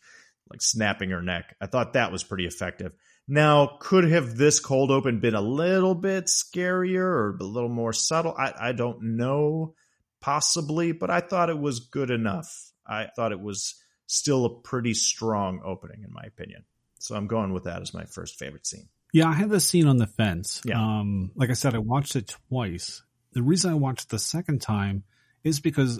like 0.49 0.61
snapping 0.61 1.11
her 1.11 1.21
neck. 1.21 1.55
I 1.61 1.67
thought 1.67 1.93
that 1.93 2.11
was 2.11 2.23
pretty 2.23 2.45
effective. 2.45 2.93
Now, 3.27 3.77
could 3.79 4.09
have 4.09 4.35
this 4.35 4.59
cold 4.59 4.89
open 4.89 5.19
been 5.19 5.35
a 5.35 5.41
little 5.41 5.93
bit 5.93 6.25
scarier 6.25 7.03
or 7.03 7.37
a 7.39 7.43
little 7.43 7.69
more 7.69 7.93
subtle? 7.93 8.33
I, 8.35 8.53
I 8.59 8.71
don't 8.71 9.15
know, 9.17 9.75
possibly, 10.19 10.91
but 10.91 11.11
I 11.11 11.19
thought 11.19 11.51
it 11.51 11.59
was 11.59 11.79
good 11.79 12.09
enough. 12.09 12.71
I 12.87 13.05
thought 13.15 13.31
it 13.31 13.39
was 13.39 13.75
still 14.07 14.45
a 14.45 14.59
pretty 14.61 14.95
strong 14.95 15.61
opening, 15.63 16.01
in 16.03 16.11
my 16.11 16.23
opinion. 16.23 16.65
So 16.97 17.15
I'm 17.15 17.27
going 17.27 17.53
with 17.53 17.65
that 17.65 17.83
as 17.83 17.93
my 17.93 18.05
first 18.05 18.39
favorite 18.39 18.65
scene. 18.65 18.89
Yeah, 19.11 19.27
I 19.27 19.33
had 19.33 19.49
this 19.49 19.67
scene 19.67 19.87
on 19.87 19.97
the 19.97 20.07
fence. 20.07 20.61
Yeah. 20.63 20.79
Um, 20.79 21.31
like 21.35 21.49
I 21.49 21.53
said, 21.53 21.75
I 21.75 21.79
watched 21.79 22.15
it 22.15 22.35
twice. 22.49 23.03
The 23.33 23.41
reason 23.41 23.71
I 23.71 23.75
watched 23.75 24.03
it 24.05 24.09
the 24.09 24.19
second 24.19 24.61
time 24.61 25.03
is 25.43 25.59
because 25.59 25.99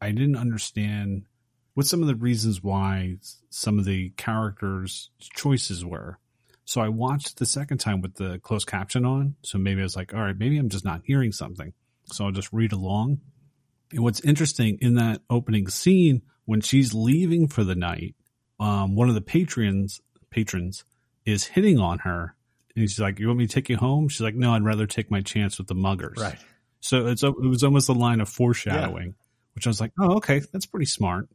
I 0.00 0.10
didn't 0.10 0.36
understand 0.36 1.26
what 1.74 1.86
some 1.86 2.02
of 2.02 2.08
the 2.08 2.14
reasons 2.14 2.62
why 2.62 3.16
some 3.50 3.78
of 3.78 3.84
the 3.84 4.10
characters' 4.10 5.10
choices 5.20 5.84
were. 5.84 6.18
So 6.64 6.80
I 6.80 6.88
watched 6.88 7.38
the 7.38 7.46
second 7.46 7.78
time 7.78 8.00
with 8.00 8.14
the 8.14 8.38
closed 8.38 8.66
caption 8.66 9.04
on. 9.04 9.36
So 9.42 9.58
maybe 9.58 9.80
I 9.80 9.84
was 9.84 9.96
like, 9.96 10.14
all 10.14 10.20
right, 10.20 10.38
maybe 10.38 10.58
I'm 10.58 10.68
just 10.68 10.84
not 10.84 11.02
hearing 11.04 11.32
something. 11.32 11.72
So 12.04 12.24
I'll 12.24 12.32
just 12.32 12.52
read 12.52 12.72
along. 12.72 13.20
And 13.92 14.02
what's 14.02 14.20
interesting 14.20 14.78
in 14.80 14.94
that 14.94 15.22
opening 15.28 15.68
scene, 15.68 16.22
when 16.44 16.60
she's 16.60 16.94
leaving 16.94 17.48
for 17.48 17.64
the 17.64 17.74
night, 17.74 18.14
um, 18.58 18.94
one 18.94 19.08
of 19.08 19.14
the 19.14 19.20
patrons 19.20 20.00
patrons 20.30 20.84
is 21.24 21.44
hitting 21.44 21.78
on 21.78 22.00
her 22.00 22.36
and 22.80 22.88
he's 22.88 22.98
like, 22.98 23.18
"You 23.18 23.26
want 23.26 23.38
me 23.38 23.46
to 23.46 23.52
take 23.52 23.68
you 23.68 23.76
home?" 23.76 24.08
She's 24.08 24.22
like, 24.22 24.34
"No, 24.34 24.54
I'd 24.54 24.64
rather 24.64 24.86
take 24.86 25.10
my 25.10 25.20
chance 25.20 25.58
with 25.58 25.66
the 25.66 25.74
muggers." 25.74 26.18
Right. 26.18 26.38
So 26.80 27.08
it's 27.08 27.22
it 27.22 27.38
was 27.38 27.62
almost 27.62 27.90
a 27.90 27.92
line 27.92 28.20
of 28.20 28.28
foreshadowing, 28.28 29.08
yeah. 29.08 29.24
which 29.54 29.66
I 29.66 29.70
was 29.70 29.80
like, 29.80 29.92
"Oh, 29.98 30.16
okay, 30.16 30.40
that's 30.52 30.64
pretty 30.64 30.86
smart." 30.86 31.28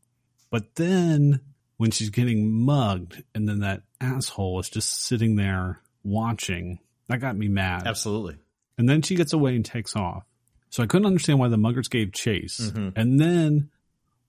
But 0.49 0.73
then 0.75 1.39
when 1.77 1.91
she's 1.91 2.09
getting 2.09 2.65
mugged, 2.65 3.23
and 3.35 3.47
then 3.47 3.59
that 3.59 3.83
asshole 4.01 4.59
is 4.59 4.69
just 4.69 5.03
sitting 5.03 5.35
there 5.35 5.81
watching, 6.03 6.79
that 7.09 7.19
got 7.19 7.37
me 7.37 7.47
mad. 7.47 7.85
Absolutely. 7.85 8.37
And 8.77 8.89
then 8.89 9.03
she 9.03 9.15
gets 9.15 9.33
away 9.33 9.55
and 9.55 9.63
takes 9.63 9.95
off. 9.95 10.23
So 10.69 10.81
I 10.81 10.87
couldn't 10.87 11.05
understand 11.05 11.39
why 11.39 11.47
the 11.47 11.57
muggers 11.57 11.89
gave 11.89 12.11
chase. 12.11 12.59
Mm-hmm. 12.59 12.99
And 12.99 13.19
then 13.19 13.69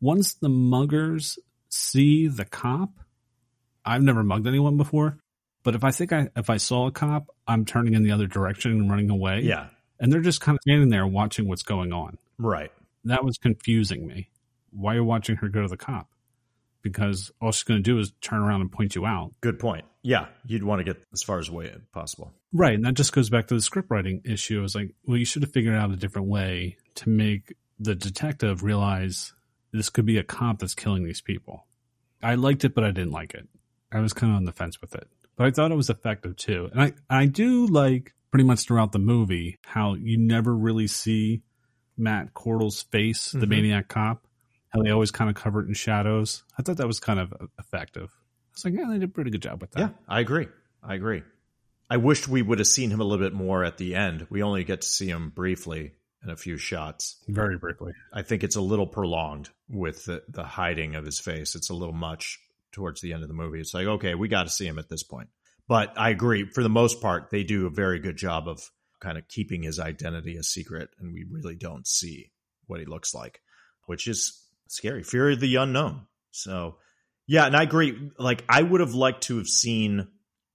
once 0.01 0.35
the 0.35 0.49
muggers 0.49 1.39
see 1.71 2.29
the 2.29 2.45
cop, 2.45 2.91
I've 3.85 4.03
never 4.03 4.23
mugged 4.23 4.47
anyone 4.47 4.77
before. 4.77 5.19
But 5.67 5.75
if 5.75 5.83
I 5.83 5.91
think 5.91 6.13
I 6.13 6.29
if 6.37 6.49
I 6.49 6.59
saw 6.59 6.87
a 6.87 6.93
cop, 6.93 7.27
I'm 7.49 7.65
turning 7.65 7.95
in 7.95 8.05
the 8.05 8.13
other 8.13 8.29
direction 8.29 8.71
and 8.71 8.89
running 8.89 9.11
away. 9.11 9.41
Yeah. 9.41 9.67
And 9.99 10.13
they're 10.13 10.21
just 10.21 10.41
kind 10.41 10.55
of 10.55 10.63
standing 10.63 10.91
there 10.91 11.05
watching 11.09 11.49
what's 11.49 11.65
going 11.65 11.93
on. 11.93 12.19
Right. 12.39 12.71
That 13.03 13.25
was 13.25 13.37
confusing 13.37 14.07
me. 14.07 14.31
Why 14.71 14.93
are 14.93 14.99
you 14.99 15.05
watching 15.05 15.35
her 15.39 15.49
go 15.49 15.63
to 15.63 15.69
the 15.69 15.77
cop? 15.77 16.09
Because 16.83 17.33
all 17.41 17.51
she's 17.51 17.65
going 17.65 17.81
to 17.81 17.83
do 17.83 17.99
is 17.99 18.13
turn 18.21 18.43
around 18.43 18.61
and 18.61 18.71
point 18.71 18.95
you 18.95 19.07
out. 19.07 19.33
Good 19.41 19.59
point. 19.59 19.85
Yeah, 20.03 20.27
you'd 20.47 20.63
want 20.63 20.79
to 20.79 20.85
get 20.85 21.03
as 21.13 21.25
far 21.25 21.41
as 21.41 21.49
away 21.49 21.69
as 21.69 21.81
possible. 21.93 22.33
Right, 22.53 22.75
and 22.75 22.85
that 22.85 22.95
just 22.95 23.13
goes 23.13 23.29
back 23.29 23.49
to 23.49 23.55
the 23.55 23.61
script 23.61 23.91
writing 23.91 24.23
issue. 24.25 24.61
It 24.61 24.63
was 24.63 24.77
like, 24.77 24.95
well, 25.05 25.17
you 25.17 25.25
should 25.25 25.43
have 25.43 25.51
figured 25.51 25.75
out 25.75 25.91
a 25.91 25.97
different 25.97 26.29
way 26.29 26.77
to 26.95 27.09
make 27.09 27.57
the 27.81 27.97
detective 27.97 28.63
realize 28.63 29.33
this 29.73 29.91
could 29.91 30.07
be 30.07 30.19
a 30.19 30.23
cop 30.23 30.61
that's 30.61 30.77
killing 30.77 31.03
these 31.03 31.23
people. 31.23 31.67
I 32.23 32.37
liked 32.37 32.65
it, 32.65 32.73
but 32.73 32.85
I 32.85 32.93
didn't 32.93 33.11
like 33.11 33.35
it. 33.35 33.49
I 33.91 33.99
was 33.99 34.13
kind 34.13 34.33
of 34.33 34.37
on 34.37 34.45
the 34.45 34.53
fence 34.53 34.81
with 34.81 34.95
it 34.95 35.09
but 35.37 35.47
I 35.47 35.51
thought 35.51 35.73
it 35.73 35.77
was 35.77 35.91
effective 35.91 36.37
too. 36.37 36.69
And 36.73 36.83
I, 36.83 36.93
I 37.09 37.27
do 37.27 37.67
like 37.67 38.15
pretty 38.31 38.45
much 38.45 38.67
throughout 38.67 38.93
the 38.93 38.99
movie 38.99 39.59
how 39.65 39.95
you 39.95 40.19
never 40.19 40.55
really 40.55 40.87
see 40.87 41.43
Matt 41.97 42.35
Cordell's 42.35 42.83
face, 42.83 43.33
the 43.33 43.39
mm-hmm. 43.39 43.51
maniac 43.51 43.89
cop, 43.89 44.27
how 44.69 44.83
they 44.83 44.91
always 44.91 45.11
kind 45.11 45.31
of 45.31 45.37
cover 45.37 45.63
it 45.63 45.69
in 45.69 45.75
shadows. 45.75 46.43
I 46.59 46.63
thought 46.63 46.79
that 46.79 46.87
was 46.87 47.01
kind 47.01 47.21
of 47.21 47.33
effective. 47.59 48.11
I 48.11 48.53
was 48.55 48.65
like, 48.65 48.75
yeah, 48.75 48.87
they 48.89 48.99
did 48.99 49.05
a 49.05 49.13
pretty 49.13 49.31
good 49.31 49.43
job 49.43 49.61
with 49.61 49.73
that. 49.73 49.81
Yeah, 49.81 49.89
I 50.09 50.21
agree. 50.21 50.49
I 50.83 50.95
agree. 50.95 51.23
I 51.89 51.99
wished 51.99 52.27
we 52.29 52.43
would 52.43 52.59
have 52.59 52.67
seen 52.67 52.91
him 52.91 53.01
a 53.01 53.05
little 53.05 53.25
bit 53.25 53.33
more 53.33 53.65
at 53.65 53.79
the 53.79 53.95
end. 53.95 54.27
We 54.29 54.43
only 54.43 54.65
get 54.65 54.81
to 54.81 54.89
see 54.89 55.09
him 55.09 55.31
briefly 55.31 55.93
in 56.23 56.31
a 56.31 56.37
few 56.37 56.57
shots. 56.57 57.17
Very 57.29 57.59
briefly. 57.59 57.93
I 58.13 58.23
think 58.23 58.43
it's 58.43 58.57
a 58.57 58.61
little 58.61 58.87
prolonged 58.87 59.51
with 59.69 60.05
the, 60.05 60.23
the 60.29 60.43
hiding 60.43 60.97
of 60.97 61.05
his 61.05 61.21
face. 61.21 61.55
It's 61.55 61.71
a 61.71 61.75
little 61.75 61.95
much 61.95 62.41
towards 62.77 63.01
the 63.01 63.15
end 63.15 63.23
of 63.23 63.29
the 63.29 63.35
movie. 63.35 63.59
It's 63.59 63.73
like, 63.73 63.87
okay, 63.87 64.15
we 64.15 64.29
got 64.29 64.43
to 64.43 64.51
see 64.51 64.67
him 64.67 64.79
at 64.79 64.91
this 64.91 65.03
point. 65.03 65.31
But 65.67 65.95
I 65.97 66.11
agree, 66.11 66.45
for 66.45 66.63
the 66.63 66.69
most 66.69 67.01
part, 67.01 67.31
they 67.31 67.43
do 67.43 67.67
a 67.67 67.71
very 67.71 67.99
good 67.99 68.17
job 68.17 68.47
of 68.47 68.71
kind 69.01 69.17
of 69.17 69.27
keeping 69.29 69.63
his 69.63 69.81
identity 69.81 70.37
a 70.37 70.43
secret, 70.43 70.91
and 71.01 71.13
we 71.13 71.25
really 71.29 71.57
don't 71.57 71.87
see 71.87 72.31
what 72.67 72.79
he 72.79 72.87
looks 72.87 73.15
like, 73.15 73.41
which 73.87 74.07
is 74.07 74.41
scary. 74.69 75.03
Fear 75.03 75.31
of 75.31 75.41
the 75.41 75.57
unknown. 75.57 76.03
So, 76.31 76.77
yeah, 77.27 77.47
and 77.47 77.57
I 77.57 77.63
agree. 77.63 78.13
Like, 78.19 78.45
I 78.47 78.63
would 78.63 78.81
have 78.81 78.95
liked 78.95 79.23
to 79.25 79.39
have 79.39 79.49
seen, 79.49 80.07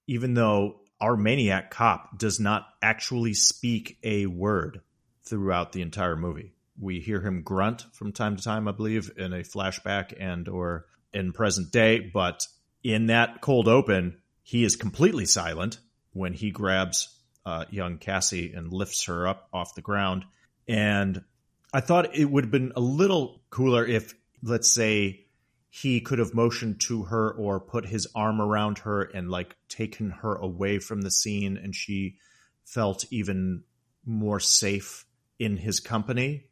even 0.08 0.36
though 0.36 0.82
our 1.02 1.18
maniac 1.18 1.72
cop 1.72 2.20
does 2.20 2.40
not 2.40 2.68
actually 2.84 3.34
speak 3.34 3.98
a 4.04 4.28
word 4.28 4.82
throughout 5.26 5.72
the 5.72 5.82
entire 5.82 6.16
movie. 6.16 6.54
We 6.80 7.00
hear 7.00 7.20
him 7.20 7.42
grunt 7.42 7.86
from 7.94 8.12
time 8.12 8.38
to 8.38 8.44
time, 8.44 8.68
I 8.68 8.72
believe, 8.74 9.12
in 9.18 9.34
a 9.34 9.40
flashback 9.40 10.14
and 10.20 10.48
or 10.48 10.86
in 11.14 11.34
present 11.34 11.72
day, 11.72 12.00
but 12.00 12.46
in 12.84 13.08
that 13.08 13.42
cold 13.42 13.68
open, 13.68 14.18
he 14.44 14.64
is 14.64 14.76
completely 14.76 15.26
silent 15.26 15.80
when 16.14 16.34
he 16.34 16.52
grabs 16.52 17.18
uh, 17.46 17.66
young 17.70 17.98
Cassie 17.98 18.54
and 18.54 18.72
lifts 18.72 19.06
her 19.06 19.28
up 19.28 19.48
off 19.54 19.76
the 19.76 19.82
ground. 19.82 20.26
And 20.68 21.24
I 21.74 21.82
thought 21.82 22.16
it 22.16 22.30
would 22.30 22.46
have 22.46 22.52
been 22.52 22.74
a 22.76 22.82
little 22.82 23.42
cooler 23.50 23.86
if, 23.86 24.14
let's 24.44 24.70
say, 24.70 25.26
he 25.70 26.02
could 26.02 26.20
have 26.20 26.34
motioned 26.34 26.82
to 26.82 27.04
her 27.04 27.32
or 27.32 27.60
put 27.62 27.86
his 27.86 28.08
arm 28.14 28.42
around 28.42 28.80
her 28.80 29.04
and 29.04 29.30
like 29.30 29.56
taken 29.70 30.10
her 30.10 30.36
away 30.36 30.80
from 30.80 31.02
the 31.02 31.12
scene 31.12 31.56
and 31.58 31.74
she 31.74 32.18
felt 32.66 33.06
even 33.10 33.64
more 34.06 34.40
safe 34.40 35.06
in 35.40 35.56
his 35.56 35.80
company 35.80 36.44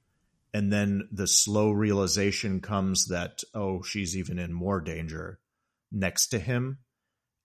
and 0.53 0.71
then 0.71 1.07
the 1.12 1.27
slow 1.27 1.71
realization 1.71 2.62
comes 2.62 3.07
that 3.07 3.41
oh 3.53 3.81
she's 3.81 4.17
even 4.17 4.39
in 4.39 4.53
more 4.53 4.81
danger 4.81 5.39
next 5.91 6.27
to 6.27 6.39
him. 6.39 6.79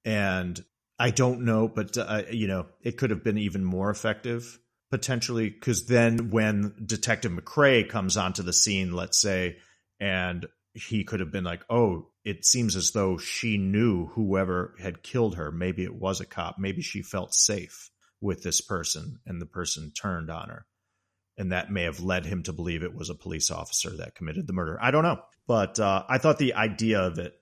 And 0.04 0.62
i 0.98 1.10
don't 1.10 1.44
know 1.44 1.66
but 1.66 1.96
uh, 1.98 2.22
you 2.30 2.46
know 2.46 2.66
it 2.82 2.96
could 2.96 3.10
have 3.10 3.24
been 3.24 3.38
even 3.38 3.64
more 3.64 3.90
effective 3.90 4.60
potentially 4.92 5.50
because 5.50 5.86
then 5.86 6.30
when 6.30 6.72
detective 6.86 7.32
mccrae 7.32 7.88
comes 7.88 8.16
onto 8.16 8.44
the 8.44 8.52
scene 8.52 8.92
let's 8.92 9.20
say 9.20 9.56
and 9.98 10.46
he 10.72 11.02
could 11.02 11.18
have 11.18 11.32
been 11.32 11.42
like 11.42 11.64
oh 11.68 12.06
it 12.24 12.46
seems 12.46 12.74
as 12.74 12.92
though 12.92 13.18
she 13.18 13.58
knew 13.58 14.06
whoever 14.06 14.74
had 14.80 15.02
killed 15.02 15.36
her. 15.36 15.52
Maybe 15.52 15.84
it 15.84 15.94
was 15.94 16.20
a 16.20 16.26
cop. 16.26 16.58
Maybe 16.58 16.80
she 16.80 17.02
felt 17.02 17.34
safe 17.34 17.90
with 18.20 18.42
this 18.42 18.62
person 18.62 19.20
and 19.26 19.40
the 19.40 19.46
person 19.46 19.92
turned 19.92 20.30
on 20.30 20.48
her 20.48 20.66
and 21.37 21.53
that 21.53 21.70
may 21.70 21.85
have 21.85 22.01
led 22.01 22.25
him 22.27 22.42
to 22.44 22.53
believe 22.53 22.83
it 22.83 22.94
was 22.94 23.11
a 23.11 23.14
police 23.14 23.51
officer 23.51 23.97
that 23.97 24.14
committed 24.14 24.47
the 24.47 24.53
murder. 24.53 24.79
I 24.81 24.90
don't 24.90 25.03
know, 25.03 25.20
but 25.47 25.79
uh, 25.81 26.05
I 26.09 26.18
thought 26.18 26.38
the 26.38 26.55
idea 26.55 27.01
of 27.01 27.18
it 27.18 27.38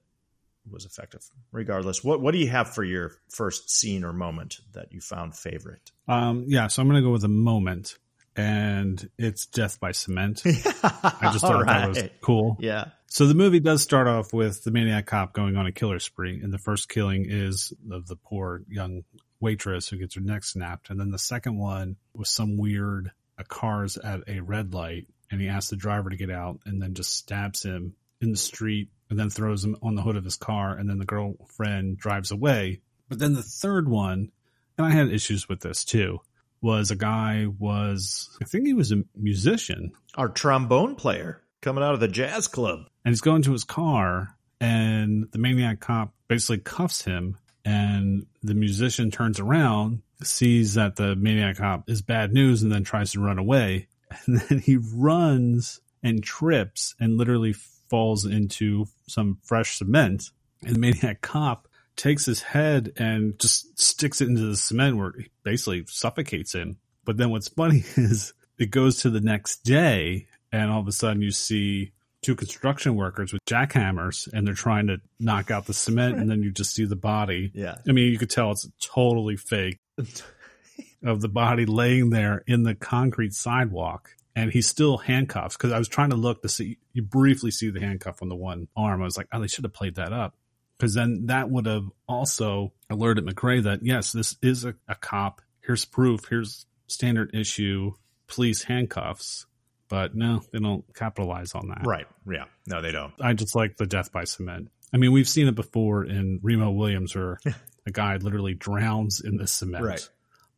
was 0.70 0.84
effective. 0.84 1.22
Regardless, 1.50 2.02
what 2.04 2.20
what 2.20 2.32
do 2.32 2.38
you 2.38 2.48
have 2.48 2.74
for 2.74 2.84
your 2.84 3.12
first 3.28 3.70
scene 3.70 4.04
or 4.04 4.12
moment 4.12 4.60
that 4.72 4.92
you 4.92 5.00
found 5.00 5.34
favorite? 5.36 5.90
Um, 6.08 6.44
yeah, 6.48 6.68
so 6.68 6.82
I'm 6.82 6.88
going 6.88 7.02
to 7.02 7.06
go 7.06 7.12
with 7.12 7.24
a 7.24 7.28
moment, 7.28 7.98
and 8.36 9.08
it's 9.18 9.46
death 9.46 9.80
by 9.80 9.92
cement. 9.92 10.42
I 10.46 11.30
just 11.32 11.40
thought 11.40 11.64
right. 11.64 11.66
that 11.66 11.88
was 11.88 12.10
cool. 12.20 12.56
Yeah. 12.60 12.86
So 13.06 13.26
the 13.26 13.34
movie 13.34 13.60
does 13.60 13.82
start 13.82 14.06
off 14.06 14.32
with 14.32 14.64
the 14.64 14.70
maniac 14.70 15.04
cop 15.06 15.34
going 15.34 15.56
on 15.56 15.66
a 15.66 15.72
killer 15.72 15.98
spree, 15.98 16.40
and 16.42 16.52
the 16.52 16.58
first 16.58 16.88
killing 16.88 17.26
is 17.28 17.72
of 17.90 18.06
the 18.06 18.16
poor 18.16 18.62
young 18.68 19.04
waitress 19.40 19.88
who 19.88 19.98
gets 19.98 20.14
her 20.14 20.20
neck 20.20 20.44
snapped, 20.44 20.88
and 20.88 20.98
then 20.98 21.10
the 21.10 21.18
second 21.18 21.58
one 21.58 21.96
was 22.14 22.30
some 22.30 22.56
weird 22.56 23.10
a 23.42 23.44
car's 23.44 23.96
at 23.98 24.20
a 24.28 24.40
red 24.40 24.72
light 24.72 25.06
and 25.30 25.40
he 25.40 25.48
asks 25.48 25.70
the 25.70 25.76
driver 25.76 26.10
to 26.10 26.16
get 26.16 26.30
out 26.30 26.60
and 26.64 26.80
then 26.80 26.94
just 26.94 27.16
stabs 27.16 27.62
him 27.62 27.94
in 28.20 28.30
the 28.30 28.36
street 28.36 28.88
and 29.10 29.18
then 29.18 29.30
throws 29.30 29.64
him 29.64 29.76
on 29.82 29.94
the 29.94 30.02
hood 30.02 30.16
of 30.16 30.24
his 30.24 30.36
car, 30.36 30.74
and 30.74 30.88
then 30.88 30.98
the 30.98 31.04
girlfriend 31.04 31.98
drives 31.98 32.30
away. 32.30 32.80
But 33.10 33.18
then 33.18 33.34
the 33.34 33.42
third 33.42 33.86
one, 33.86 34.30
and 34.78 34.86
I 34.86 34.90
had 34.90 35.12
issues 35.12 35.50
with 35.50 35.60
this 35.60 35.84
too, 35.84 36.20
was 36.62 36.90
a 36.90 36.96
guy 36.96 37.46
was 37.58 38.34
I 38.40 38.46
think 38.46 38.66
he 38.66 38.72
was 38.72 38.92
a 38.92 39.04
musician. 39.14 39.92
Our 40.14 40.28
trombone 40.28 40.94
player 40.94 41.42
coming 41.60 41.84
out 41.84 41.92
of 41.94 42.00
the 42.00 42.08
jazz 42.08 42.48
club. 42.48 42.86
And 43.04 43.12
he's 43.12 43.20
going 43.20 43.42
to 43.42 43.52
his 43.52 43.64
car 43.64 44.36
and 44.60 45.26
the 45.32 45.38
maniac 45.38 45.80
cop 45.80 46.14
basically 46.28 46.58
cuffs 46.58 47.02
him 47.02 47.36
and 47.64 48.26
the 48.42 48.54
musician 48.54 49.10
turns 49.10 49.40
around, 49.40 50.02
sees 50.26 50.74
that 50.74 50.96
the 50.96 51.16
maniac 51.16 51.56
cop 51.56 51.88
is 51.88 52.02
bad 52.02 52.32
news 52.32 52.62
and 52.62 52.72
then 52.72 52.84
tries 52.84 53.12
to 53.12 53.20
run 53.20 53.38
away. 53.38 53.88
And 54.26 54.40
then 54.40 54.58
he 54.58 54.76
runs 54.76 55.80
and 56.02 56.22
trips 56.22 56.94
and 57.00 57.16
literally 57.16 57.54
falls 57.88 58.26
into 58.26 58.84
some 59.06 59.38
fresh 59.42 59.78
cement. 59.78 60.30
And 60.62 60.74
the 60.74 60.78
maniac 60.78 61.22
cop 61.22 61.66
takes 61.96 62.26
his 62.26 62.42
head 62.42 62.92
and 62.96 63.38
just 63.38 63.78
sticks 63.80 64.20
it 64.20 64.28
into 64.28 64.42
the 64.42 64.56
cement 64.56 64.96
where 64.96 65.12
he 65.16 65.28
basically 65.44 65.84
suffocates 65.86 66.54
him. 66.54 66.76
But 67.04 67.16
then 67.16 67.30
what's 67.30 67.48
funny 67.48 67.84
is 67.96 68.34
it 68.58 68.70
goes 68.70 68.98
to 68.98 69.10
the 69.10 69.20
next 69.20 69.64
day 69.64 70.26
and 70.52 70.70
all 70.70 70.80
of 70.80 70.88
a 70.88 70.92
sudden 70.92 71.22
you 71.22 71.30
see 71.30 71.92
two 72.22 72.36
construction 72.36 72.94
workers 72.94 73.32
with 73.32 73.44
jackhammers 73.46 74.32
and 74.32 74.46
they're 74.46 74.54
trying 74.54 74.86
to 74.86 75.00
knock 75.18 75.50
out 75.50 75.66
the 75.66 75.74
cement 75.74 76.16
and 76.18 76.30
then 76.30 76.42
you 76.42 76.50
just 76.50 76.74
see 76.74 76.84
the 76.84 76.96
body. 76.96 77.50
Yeah. 77.54 77.76
I 77.86 77.92
mean, 77.92 78.10
you 78.12 78.18
could 78.18 78.30
tell 78.30 78.52
it's 78.52 78.68
totally 78.80 79.36
fake 79.36 79.78
of 81.04 81.20
the 81.20 81.28
body 81.28 81.66
laying 81.66 82.10
there 82.10 82.42
in 82.46 82.62
the 82.62 82.74
concrete 82.74 83.34
sidewalk 83.34 84.10
and 84.34 84.52
he's 84.52 84.66
still 84.66 84.98
handcuffed 84.98 85.58
because 85.58 85.72
I 85.72 85.78
was 85.78 85.88
trying 85.88 86.10
to 86.10 86.16
look 86.16 86.42
to 86.42 86.48
see 86.48 86.78
you 86.92 87.02
briefly 87.02 87.50
see 87.50 87.70
the 87.70 87.80
handcuff 87.80 88.22
on 88.22 88.28
the 88.28 88.36
one 88.36 88.68
arm. 88.76 89.02
I 89.02 89.04
was 89.04 89.16
like, 89.16 89.28
oh, 89.32 89.40
they 89.40 89.48
should 89.48 89.64
have 89.64 89.74
played 89.74 89.96
that 89.96 90.12
up 90.12 90.34
because 90.78 90.94
then 90.94 91.26
that 91.26 91.50
would 91.50 91.66
have 91.66 91.84
also 92.08 92.72
alerted 92.88 93.26
McCrae 93.26 93.62
that 93.64 93.80
yes, 93.82 94.12
this 94.12 94.36
is 94.42 94.64
a, 94.64 94.74
a 94.88 94.94
cop. 94.94 95.42
Here's 95.60 95.84
proof. 95.84 96.26
Here's 96.28 96.66
standard 96.86 97.34
issue 97.34 97.92
police 98.26 98.62
handcuffs. 98.62 99.46
But 99.88 100.14
no, 100.14 100.42
they 100.52 100.58
don't 100.58 100.84
capitalize 100.94 101.54
on 101.54 101.68
that. 101.68 101.82
Right. 101.84 102.06
Yeah. 102.26 102.44
No, 102.66 102.80
they 102.80 102.92
don't. 102.92 103.12
I 103.20 103.34
just 103.34 103.54
like 103.54 103.76
the 103.76 103.86
death 103.86 104.10
by 104.10 104.24
cement. 104.24 104.70
I 104.90 104.96
mean, 104.96 105.12
we've 105.12 105.28
seen 105.28 105.48
it 105.48 105.54
before 105.54 106.04
in 106.04 106.40
Remo 106.42 106.70
Williams 106.70 107.14
where 107.14 107.38
a 107.86 107.90
guy 107.90 108.16
literally 108.16 108.54
drowns 108.54 109.20
in 109.20 109.36
the 109.36 109.46
cement. 109.46 109.84
Right. 109.84 110.08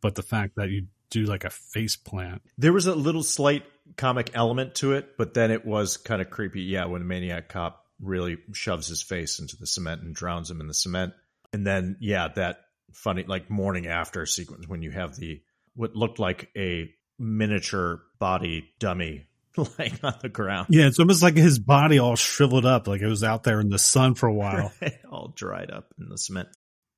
But 0.01 0.15
the 0.15 0.23
fact 0.23 0.57
that 0.57 0.71
you 0.71 0.87
do 1.15 1.25
like 1.25 1.45
a 1.45 1.51
face 1.51 1.97
plant. 1.97 2.43
There 2.59 2.73
was 2.73 2.87
a 2.87 2.95
little 2.95 3.23
slight 3.23 3.65
comic 3.97 4.31
element 4.35 4.75
to 4.77 4.93
it, 4.93 5.17
but 5.17 5.33
then 5.33 5.51
it 5.51 5.65
was 5.65 5.97
kind 5.97 6.21
of 6.21 6.29
creepy. 6.29 6.63
Yeah, 6.63 6.87
when 6.87 7.01
the 7.01 7.07
Maniac 7.07 7.49
Cop 7.49 7.85
really 8.01 8.39
shoves 8.53 8.89
his 8.89 9.01
face 9.01 9.39
into 9.39 9.57
the 9.57 9.67
cement 9.67 10.03
and 10.03 10.15
drowns 10.15 10.51
him 10.51 10.61
in 10.61 10.67
the 10.67 10.75
cement. 10.75 11.15
And 11.53 11.67
then, 11.67 11.97
yeah, 12.01 12.29
that 12.35 12.59
funny, 12.93 13.25
like 13.27 13.49
morning 13.49 13.87
after 13.87 14.27
sequence 14.27 14.67
when 14.67 14.83
you 14.83 14.91
have 14.91 15.15
the, 15.17 15.41
what 15.77 15.95
looked 15.95 16.19
like 16.19 16.51
a 16.57 16.91
miniature 17.19 18.03
body 18.19 18.69
dummy 18.81 19.27
laying 19.79 19.99
on 20.03 20.15
the 20.21 20.29
ground. 20.29 20.67
Yeah, 20.71 20.87
it's 20.87 20.99
almost 20.99 21.23
like 21.23 21.37
his 21.37 21.61
body 21.61 22.01
all 22.01 22.17
shriveled 22.17 22.67
up, 22.67 22.89
like 22.89 23.03
it 23.03 23.07
was 23.07 23.23
out 23.23 23.45
there 23.45 23.61
in 23.61 23.69
the 23.69 23.79
sun 23.79 24.15
for 24.15 24.29
a 24.29 24.35
while. 24.35 24.73
all 25.11 25.33
dried 25.35 25.71
up 25.71 25.95
in 25.99 26.09
the 26.09 26.19
cement. 26.19 26.49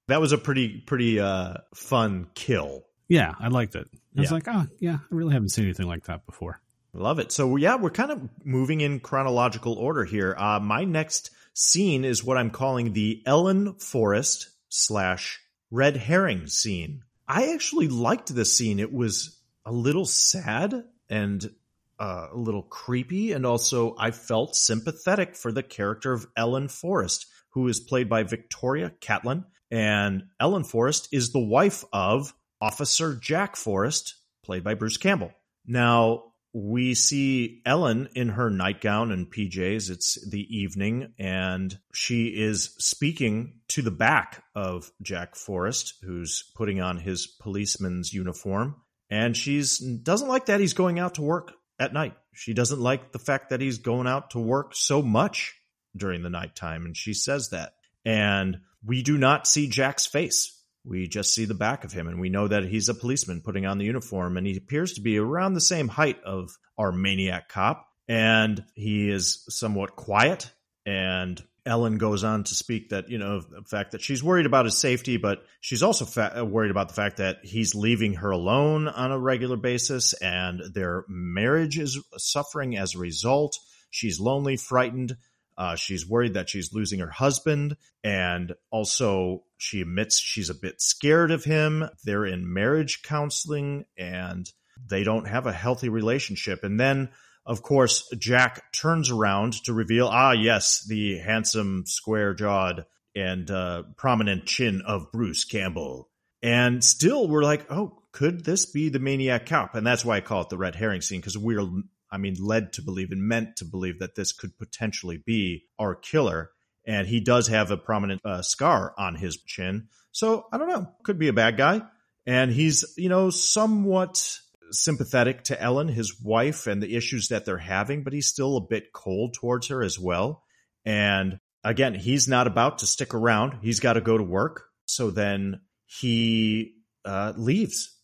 That 0.09 0.21
was 0.21 0.33
a 0.33 0.39
pretty, 0.39 0.79
pretty 0.87 1.19
uh, 1.21 1.55
fun 1.75 2.29
kill. 2.35 2.85
Yeah, 3.09 3.35
I 3.41 3.49
liked 3.49 3.75
it. 3.75 3.89
I 3.93 3.99
Yeah. 4.15 4.21
was 4.23 4.33
like, 4.33 4.49
oh, 4.49 4.67
yeah, 4.79 4.99
I 5.01 5.15
really 5.15 5.33
haven't 5.33 5.51
seen 5.51 5.65
anything 5.65 5.87
like 5.87 6.05
that 6.07 6.27
before. 6.27 6.61
Love 6.93 7.19
it. 7.19 7.31
So 7.33 7.57
yeah, 7.57 7.77
we're 7.77 7.91
kind 7.91 8.11
of 8.11 8.29
moving 8.45 8.81
in 8.81 9.01
chronological 9.01 9.75
order 9.75 10.05
here. 10.05 10.35
Uh, 10.39 10.59
my 10.61 10.85
next 10.85 11.31
scene 11.53 12.05
is 12.05 12.25
what 12.25 12.39
I'm 12.39 12.51
calling 12.51 12.93
the 12.95 13.23
Ellen 13.27 13.75
Forrest 13.75 14.49
slash 14.71 15.41
red 15.71 15.97
herring 15.97 16.47
scene. 16.47 17.03
I 17.29 17.53
actually 17.53 17.89
liked 17.89 18.35
this 18.35 18.57
scene. 18.57 18.81
It 18.81 18.93
was 18.93 19.39
a 19.65 19.73
little 19.73 20.07
sad 20.07 20.85
and 21.11 21.51
uh, 21.99 22.29
a 22.33 22.37
little 22.37 22.63
creepy, 22.63 23.33
and 23.33 23.45
also 23.45 23.95
I 23.99 24.11
felt 24.11 24.55
sympathetic 24.57 25.35
for 25.37 25.51
the 25.53 25.63
character 25.63 26.13
of 26.13 26.27
Ellen 26.37 26.69
Forrest, 26.69 27.27
who 27.51 27.69
is 27.69 27.81
played 27.81 28.09
by 28.09 28.23
Victoria 28.23 28.93
Catlin. 29.01 29.45
And 29.71 30.25
Ellen 30.41 30.65
Forrest 30.65 31.09
is 31.13 31.33
the 31.33 31.41
wife 31.41 31.85
of 31.93 32.35
Officer 32.61 33.15
Jack 33.15 33.57
Forrest, 33.57 34.15
played 34.45 34.65
by 34.65 34.75
Bruce 34.75 34.97
Campbell. 34.97 35.33
Now, 35.67 36.33
we 36.53 36.95
see 36.95 37.61
Ellen 37.67 38.09
in 38.15 38.31
her 38.31 38.49
nightgown 38.49 39.13
and 39.13 39.31
PJs. 39.31 39.91
It's 39.91 40.19
the 40.27 40.47
evening, 40.57 41.13
and 41.19 41.79
she 41.93 42.29
is 42.29 42.75
speaking 42.79 43.61
to 43.69 43.83
the 43.83 43.91
back 43.91 44.43
of 44.55 44.91
Jack 45.03 45.37
Forrest, 45.37 45.95
who's 46.03 46.51
putting 46.55 46.81
on 46.81 46.97
his 46.97 47.27
policeman's 47.27 48.15
uniform. 48.15 48.77
And 49.11 49.37
she 49.37 49.63
doesn't 50.03 50.29
like 50.29 50.47
that 50.47 50.61
he's 50.61 50.73
going 50.73 50.99
out 50.99 51.17
to 51.17 51.23
work 51.23 51.53
at 51.79 51.93
night. 51.93 52.15
She 52.33 52.55
doesn't 52.55 52.81
like 52.81 53.13
the 53.13 53.19
fact 53.19 53.51
that 53.51 53.61
he's 53.61 53.79
going 53.79 54.07
out 54.07 54.31
to 54.31 54.39
work 54.39 54.75
so 54.75 55.03
much 55.03 55.55
during 55.95 56.23
the 56.23 56.31
nighttime, 56.31 56.87
and 56.87 56.97
she 56.97 57.13
says 57.13 57.51
that. 57.51 57.75
And 58.05 58.61
we 58.87 59.03
do 59.03 59.19
not 59.19 59.47
see 59.47 59.69
Jack's 59.69 60.07
face. 60.07 60.53
We 60.85 61.09
just 61.09 61.35
see 61.35 61.45
the 61.45 61.55
back 61.55 61.85
of 61.85 61.93
him, 61.93 62.07
and 62.07 62.21
we 62.21 62.29
know 62.29 62.47
that 62.47 62.65
he's 62.65 62.89
a 62.89 62.95
policeman 62.95 63.43
putting 63.45 63.67
on 63.67 63.79
the 63.79 63.85
uniform, 63.85 64.37
and 64.37 64.47
he 64.47 64.57
appears 64.57 64.93
to 64.95 65.01
be 65.01 65.19
around 65.19 65.55
the 65.55 65.61
same 65.61 65.89
height 65.89 66.23
of 66.25 66.51
our 66.79 66.93
maniac 66.93 67.49
cop. 67.49 67.89
And 68.09 68.63
he 68.75 69.11
is 69.11 69.45
somewhat 69.49 69.97
quiet. 69.97 70.53
And 70.87 71.43
Ellen 71.67 71.99
goes 71.99 72.23
on 72.23 72.45
to 72.45 72.55
speak 72.55 72.91
that, 72.91 73.09
you 73.09 73.19
know, 73.19 73.41
the 73.41 73.65
fact 73.69 73.91
that 73.91 74.01
she's 74.01 74.23
worried 74.23 74.47
about 74.47 74.67
his 74.67 74.79
safety, 74.79 75.17
but 75.17 75.43
she's 75.61 75.83
also 75.83 76.05
fa- 76.05 76.45
worried 76.45 76.71
about 76.71 76.87
the 76.87 76.95
fact 76.95 77.17
that 77.17 77.39
he's 77.43 77.75
leaving 77.75 78.15
her 78.15 78.31
alone 78.31 78.87
on 78.87 79.11
a 79.11 79.19
regular 79.19 79.57
basis, 79.57 80.13
and 80.13 80.63
their 80.73 81.05
marriage 81.09 81.77
is 81.77 82.01
suffering 82.17 82.77
as 82.77 82.95
a 82.95 82.99
result. 82.99 83.59
She's 83.91 84.21
lonely, 84.21 84.57
frightened. 84.57 85.17
Uh, 85.59 85.75
she's 85.75 86.09
worried 86.09 86.35
that 86.35 86.51
she's 86.51 86.73
losing 86.73 87.01
her 87.01 87.11
husband. 87.11 87.77
And 88.05 88.55
also, 88.71 89.45
she 89.59 89.81
admits 89.81 90.19
she's 90.19 90.51
a 90.51 90.55
bit 90.55 90.81
scared 90.81 91.31
of 91.31 91.45
him. 91.45 91.89
They're 92.05 92.27
in 92.27 92.53
marriage 92.53 93.03
counseling 93.03 93.85
and 93.97 94.51
they 94.89 95.05
don't 95.05 95.27
have 95.27 95.47
a 95.47 95.53
healthy 95.53 95.89
relationship. 95.89 96.63
And 96.63 96.79
then, 96.79 97.11
of 97.47 97.63
course, 97.63 98.09
Jack 98.19 98.73
turns 98.73 99.11
around 99.11 99.55
to 99.65 99.73
reveal 99.73 100.09
ah, 100.09 100.33
yes, 100.33 100.85
the 100.87 101.19
handsome, 101.19 101.85
square 101.87 102.35
jawed, 102.35 102.85
and 103.15 103.51
uh, 103.51 103.85
prominent 103.97 104.45
chin 104.45 104.83
of 104.87 105.11
Bruce 105.11 105.45
Campbell. 105.45 106.11
And 106.43 106.85
still, 106.85 107.27
we're 107.27 107.43
like, 107.43 107.67
oh, 107.71 108.03
could 108.13 108.45
this 108.45 108.67
be 108.67 108.89
the 108.89 108.99
maniac 108.99 109.47
cop? 109.47 109.75
And 109.75 109.87
that's 109.87 110.05
why 110.05 110.17
I 110.17 110.21
call 110.21 110.43
it 110.43 110.49
the 110.49 110.59
red 110.59 110.75
herring 110.75 111.01
scene 111.01 111.21
because 111.21 111.37
we're 111.37 111.67
I 112.11 112.19
mean, 112.19 112.37
led 112.39 112.73
to 112.75 112.83
believe 112.83 113.11
and 113.11 113.23
meant 113.23 113.57
to 113.57 113.65
believe 113.65 113.99
that 113.99 114.15
this 114.15 114.33
could 114.33 114.57
potentially 114.59 115.23
be 115.25 115.65
our 115.79 115.95
killer. 115.95 116.51
And 116.87 117.07
he 117.07 117.21
does 117.21 117.49
have 117.49 117.71
a 117.71 117.77
prominent 117.77 118.21
uh, 118.25 118.43
scar 118.43 118.95
on 118.97 119.17
his 119.17 119.37
chin. 119.39 119.89
So 120.13 120.47
I 120.53 120.59
don't 120.59 120.69
know. 120.69 120.89
Could 121.03 121.19
be 121.19 121.29
a 121.29 121.33
bad 121.33 121.57
guy. 121.57 121.83
And 122.27 122.51
he's, 122.51 122.95
you 122.97 123.09
know, 123.09 123.31
somewhat 123.31 124.39
sympathetic 124.71 125.45
to 125.45 125.61
Ellen, 125.61 125.89
his 125.89 126.21
wife, 126.21 126.67
and 126.67 126.83
the 126.83 126.97
issues 126.97 127.29
that 127.29 127.45
they're 127.45 127.59
having, 127.59 128.03
but 128.03 128.13
he's 128.13 128.27
still 128.27 128.57
a 128.57 128.67
bit 128.67 128.93
cold 128.93 129.35
towards 129.35 129.69
her 129.69 129.83
as 129.83 129.99
well. 129.99 130.43
And 130.85 131.39
again, 131.63 131.95
he's 131.95 132.29
not 132.29 132.47
about 132.47 132.79
to 132.79 132.87
stick 132.87 133.15
around. 133.15 133.59
He's 133.63 133.81
got 133.81 133.95
to 133.95 134.01
go 134.01 134.17
to 134.17 134.25
work. 134.25 134.65
So 134.87 135.11
then 135.11 135.61
he 135.87 136.75
uh, 137.05 137.33
leaves 137.37 137.96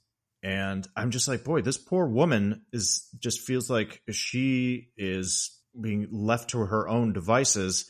and 0.43 0.87
I'm 0.97 1.11
just 1.11 1.29
like, 1.29 1.45
boy, 1.45 1.63
this 1.63 1.79
poor 1.79 2.07
woman 2.07 2.63
is 2.73 3.09
just 3.19 3.41
feels 3.41 3.71
like 3.71 4.03
she 4.11 4.89
is 4.97 5.57
being 5.81 6.09
left 6.11 6.51
to 6.51 6.59
her 6.59 6.89
own 6.89 7.13
devices 7.13 7.87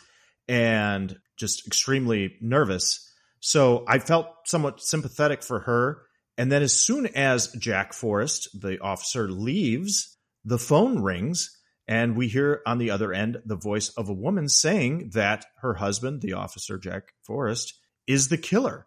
and 0.49 1.17
just 1.37 1.67
extremely 1.67 2.37
nervous. 2.41 3.09
So 3.41 3.85
I 3.89 3.99
felt 3.99 4.29
somewhat 4.45 4.83
sympathetic 4.83 5.43
for 5.43 5.61
her. 5.61 6.03
And 6.37 6.53
then 6.53 6.63
as 6.63 6.73
soon 6.73 7.07
as 7.07 7.53
Jack 7.53 7.93
Forrest, 7.93 8.49
the 8.61 8.79
officer, 8.81 9.29
leaves, 9.29 10.17
the 10.45 10.59
phone 10.59 11.03
rings 11.03 11.59
and 11.89 12.17
we 12.17 12.29
hear 12.29 12.63
on 12.67 12.79
the 12.79 12.91
other 12.91 13.13
end 13.13 13.43
the 13.45 13.57
voice 13.57 13.89
of 13.91 14.09
a 14.09 14.15
woman 14.15 14.49
saying 14.49 15.11
that 15.15 15.47
her 15.61 15.75
husband, 15.75 16.21
the 16.21 16.35
officer 16.35 16.79
Jack 16.79 17.13
Forrest, 17.23 17.75
is 18.07 18.29
the 18.29 18.39
killer. 18.39 18.87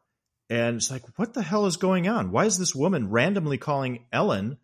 And 0.50 0.78
it's 0.78 0.92
like, 0.92 1.04
what 1.18 1.34
the 1.34 1.42
hell 1.42 1.66
is 1.66 1.78
going 1.78 2.08
on? 2.08 2.32
Why 2.32 2.46
is 2.46 2.58
this 2.58 2.76
woman 2.76 3.10
randomly 3.10 3.58
calling 3.58 4.06
Ellen, 4.12 4.58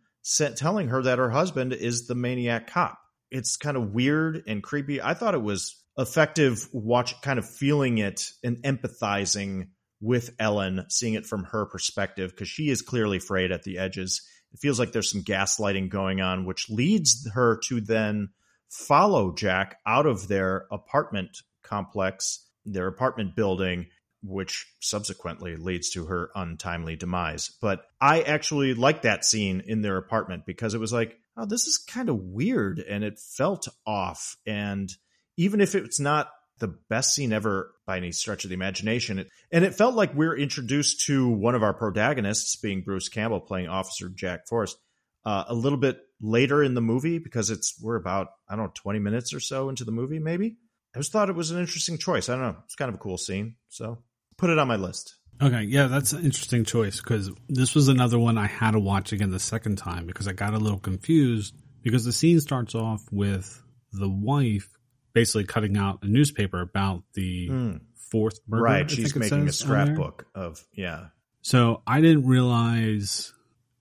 telling 0.55 0.89
her 0.89 1.01
that 1.03 1.17
her 1.17 1.31
husband 1.31 1.73
is 1.73 2.07
the 2.07 2.15
maniac 2.15 2.67
cop? 2.67 2.99
It's 3.31 3.57
kind 3.57 3.77
of 3.77 3.93
weird 3.93 4.43
and 4.45 4.61
creepy. 4.61 5.01
I 5.01 5.13
thought 5.13 5.33
it 5.33 5.41
was 5.41 5.75
effective 5.97 6.67
watch 6.71 7.19
kind 7.21 7.39
of 7.39 7.49
feeling 7.49 7.97
it 7.97 8.31
and 8.43 8.57
empathizing 8.63 9.69
with 9.99 10.31
Ellen, 10.39 10.85
seeing 10.89 11.13
it 11.13 11.25
from 11.25 11.45
her 11.45 11.65
perspective, 11.65 12.31
because 12.31 12.49
she 12.49 12.69
is 12.69 12.81
clearly 12.81 13.19
frayed 13.19 13.51
at 13.51 13.63
the 13.63 13.77
edges. 13.77 14.21
It 14.51 14.59
feels 14.59 14.79
like 14.79 14.91
there's 14.91 15.11
some 15.11 15.23
gaslighting 15.23 15.89
going 15.89 16.21
on, 16.21 16.45
which 16.45 16.69
leads 16.69 17.29
her 17.33 17.59
to 17.67 17.81
then 17.81 18.29
follow 18.69 19.33
Jack 19.33 19.77
out 19.85 20.05
of 20.05 20.27
their 20.27 20.65
apartment 20.71 21.37
complex, 21.63 22.45
their 22.65 22.87
apartment 22.87 23.35
building, 23.35 23.87
which 24.23 24.67
subsequently 24.79 25.55
leads 25.55 25.91
to 25.91 26.05
her 26.05 26.31
untimely 26.35 26.95
demise. 26.95 27.49
But 27.61 27.85
I 27.99 28.21
actually 28.21 28.73
liked 28.73 29.03
that 29.03 29.25
scene 29.25 29.63
in 29.65 29.81
their 29.81 29.97
apartment 29.97 30.45
because 30.45 30.73
it 30.73 30.79
was 30.79 30.93
like, 30.93 31.17
oh, 31.37 31.45
this 31.45 31.67
is 31.67 31.77
kind 31.77 32.09
of 32.09 32.17
weird 32.17 32.79
and 32.79 33.03
it 33.03 33.19
felt 33.19 33.67
off. 33.85 34.37
And 34.45 34.91
even 35.37 35.61
if 35.61 35.75
it's 35.75 35.99
not 35.99 36.31
the 36.59 36.67
best 36.67 37.15
scene 37.15 37.33
ever 37.33 37.73
by 37.87 37.97
any 37.97 38.11
stretch 38.11 38.43
of 38.43 38.49
the 38.49 38.55
imagination, 38.55 39.19
it, 39.19 39.29
and 39.51 39.65
it 39.65 39.75
felt 39.75 39.95
like 39.95 40.13
we're 40.13 40.37
introduced 40.37 41.05
to 41.07 41.27
one 41.27 41.55
of 41.55 41.63
our 41.63 41.73
protagonists, 41.73 42.55
being 42.55 42.81
Bruce 42.81 43.09
Campbell 43.09 43.41
playing 43.41 43.67
Officer 43.67 44.09
Jack 44.09 44.47
Forrest, 44.47 44.77
uh, 45.25 45.45
a 45.47 45.55
little 45.55 45.77
bit 45.77 45.99
later 46.21 46.63
in 46.63 46.75
the 46.75 46.81
movie 46.81 47.17
because 47.17 47.49
it's 47.49 47.81
we're 47.81 47.95
about 47.95 48.29
I 48.47 48.55
don't 48.55 48.65
know 48.65 48.71
twenty 48.75 48.99
minutes 48.99 49.33
or 49.33 49.39
so 49.39 49.69
into 49.69 49.83
the 49.83 49.91
movie. 49.91 50.19
Maybe 50.19 50.57
I 50.95 50.99
just 50.99 51.11
thought 51.11 51.29
it 51.29 51.35
was 51.35 51.51
an 51.51 51.59
interesting 51.59 51.97
choice. 51.97 52.29
I 52.29 52.33
don't 52.33 52.43
know. 52.43 52.57
It's 52.65 52.75
kind 52.75 52.89
of 52.89 52.95
a 52.95 52.99
cool 52.99 53.17
scene, 53.17 53.55
so 53.69 54.03
put 54.41 54.49
it 54.49 54.57
on 54.57 54.67
my 54.67 54.75
list. 54.75 55.15
Okay, 55.39 55.61
yeah, 55.61 55.87
that's 55.87 56.13
an 56.13 56.25
interesting 56.25 56.65
choice 56.65 56.97
because 56.99 57.31
this 57.47 57.73
was 57.73 57.87
another 57.87 58.19
one 58.19 58.37
I 58.37 58.47
had 58.47 58.71
to 58.71 58.79
watch 58.79 59.13
again 59.13 59.31
the 59.31 59.39
second 59.39 59.77
time 59.77 60.07
because 60.07 60.27
I 60.27 60.33
got 60.33 60.53
a 60.53 60.57
little 60.57 60.79
confused 60.79 61.55
because 61.83 62.05
the 62.05 62.11
scene 62.11 62.39
starts 62.39 62.75
off 62.75 63.03
with 63.11 63.63
the 63.93 64.09
wife 64.09 64.67
basically 65.13 65.45
cutting 65.45 65.77
out 65.77 65.99
a 66.01 66.07
newspaper 66.07 66.59
about 66.59 67.03
the 67.13 67.49
mm. 67.49 67.81
fourth 68.11 68.39
murder. 68.47 68.63
Right, 68.63 68.91
she's 68.91 69.15
making 69.15 69.47
a 69.47 69.51
scrapbook 69.51 70.25
of 70.35 70.63
yeah. 70.73 71.07
So 71.43 71.81
I 71.85 72.01
didn't 72.01 72.27
realize 72.27 73.33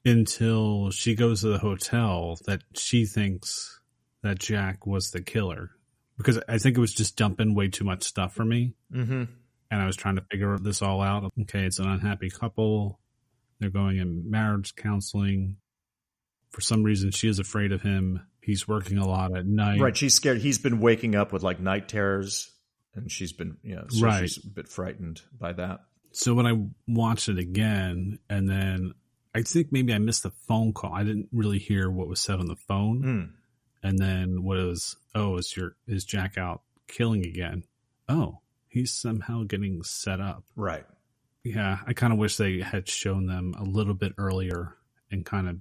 until 0.04 0.90
she 0.90 1.14
goes 1.14 1.40
to 1.40 1.48
the 1.48 1.58
hotel 1.58 2.38
that 2.46 2.62
she 2.74 3.06
thinks 3.06 3.80
that 4.22 4.38
Jack 4.38 4.86
was 4.86 5.10
the 5.10 5.22
killer 5.22 5.70
because 6.18 6.38
I 6.48 6.58
think 6.58 6.76
it 6.76 6.80
was 6.80 6.94
just 6.94 7.16
dumping 7.16 7.54
way 7.54 7.68
too 7.68 7.84
much 7.84 8.02
stuff 8.04 8.34
for 8.34 8.44
me. 8.44 8.74
Mm-hmm. 8.92 9.24
And 9.70 9.80
I 9.80 9.86
was 9.86 9.96
trying 9.96 10.16
to 10.16 10.24
figure 10.30 10.58
this 10.58 10.82
all 10.82 11.00
out. 11.00 11.32
Okay, 11.42 11.64
it's 11.64 11.78
an 11.78 11.88
unhappy 11.88 12.30
couple. 12.30 12.98
They're 13.60 13.70
going 13.70 13.98
in 13.98 14.30
marriage 14.30 14.74
counseling. 14.74 15.56
For 16.50 16.60
some 16.60 16.82
reason, 16.82 17.12
she 17.12 17.28
is 17.28 17.38
afraid 17.38 17.72
of 17.72 17.82
him. 17.82 18.26
He's 18.42 18.66
working 18.66 18.98
a 18.98 19.06
lot 19.06 19.36
at 19.36 19.46
night. 19.46 19.80
Right. 19.80 19.96
She's 19.96 20.14
scared. 20.14 20.38
He's 20.38 20.58
been 20.58 20.80
waking 20.80 21.14
up 21.14 21.32
with 21.32 21.42
like 21.42 21.60
night 21.60 21.88
terrors, 21.88 22.50
and 22.94 23.10
she's 23.10 23.32
been, 23.32 23.58
you 23.62 23.76
know, 23.76 23.84
so 23.88 24.06
right. 24.06 24.20
she's 24.28 24.44
a 24.44 24.48
bit 24.48 24.66
frightened 24.66 25.22
by 25.38 25.52
that. 25.52 25.80
So 26.12 26.34
when 26.34 26.46
I 26.46 26.60
watched 26.88 27.28
it 27.28 27.38
again, 27.38 28.18
and 28.28 28.48
then 28.48 28.94
I 29.34 29.42
think 29.42 29.68
maybe 29.70 29.92
I 29.94 29.98
missed 29.98 30.24
the 30.24 30.30
phone 30.48 30.72
call. 30.72 30.92
I 30.92 31.04
didn't 31.04 31.28
really 31.32 31.58
hear 31.58 31.88
what 31.88 32.08
was 32.08 32.20
said 32.20 32.40
on 32.40 32.46
the 32.46 32.56
phone. 32.56 33.02
Mm. 33.02 33.30
And 33.82 33.98
then 33.98 34.42
what 34.42 34.58
is 34.58 34.96
oh, 35.14 35.36
is 35.36 35.56
your 35.56 35.76
is 35.86 36.04
Jack 36.04 36.36
out 36.36 36.62
killing 36.88 37.24
again? 37.24 37.64
Oh, 38.08 38.40
he's 38.70 38.92
somehow 38.92 39.42
getting 39.42 39.82
set 39.82 40.20
up. 40.20 40.44
Right. 40.56 40.86
Yeah, 41.44 41.78
I 41.86 41.92
kind 41.92 42.12
of 42.12 42.18
wish 42.18 42.36
they 42.36 42.60
had 42.60 42.88
shown 42.88 43.26
them 43.26 43.54
a 43.58 43.64
little 43.64 43.94
bit 43.94 44.12
earlier 44.16 44.76
and 45.10 45.24
kind 45.24 45.48
of 45.48 45.56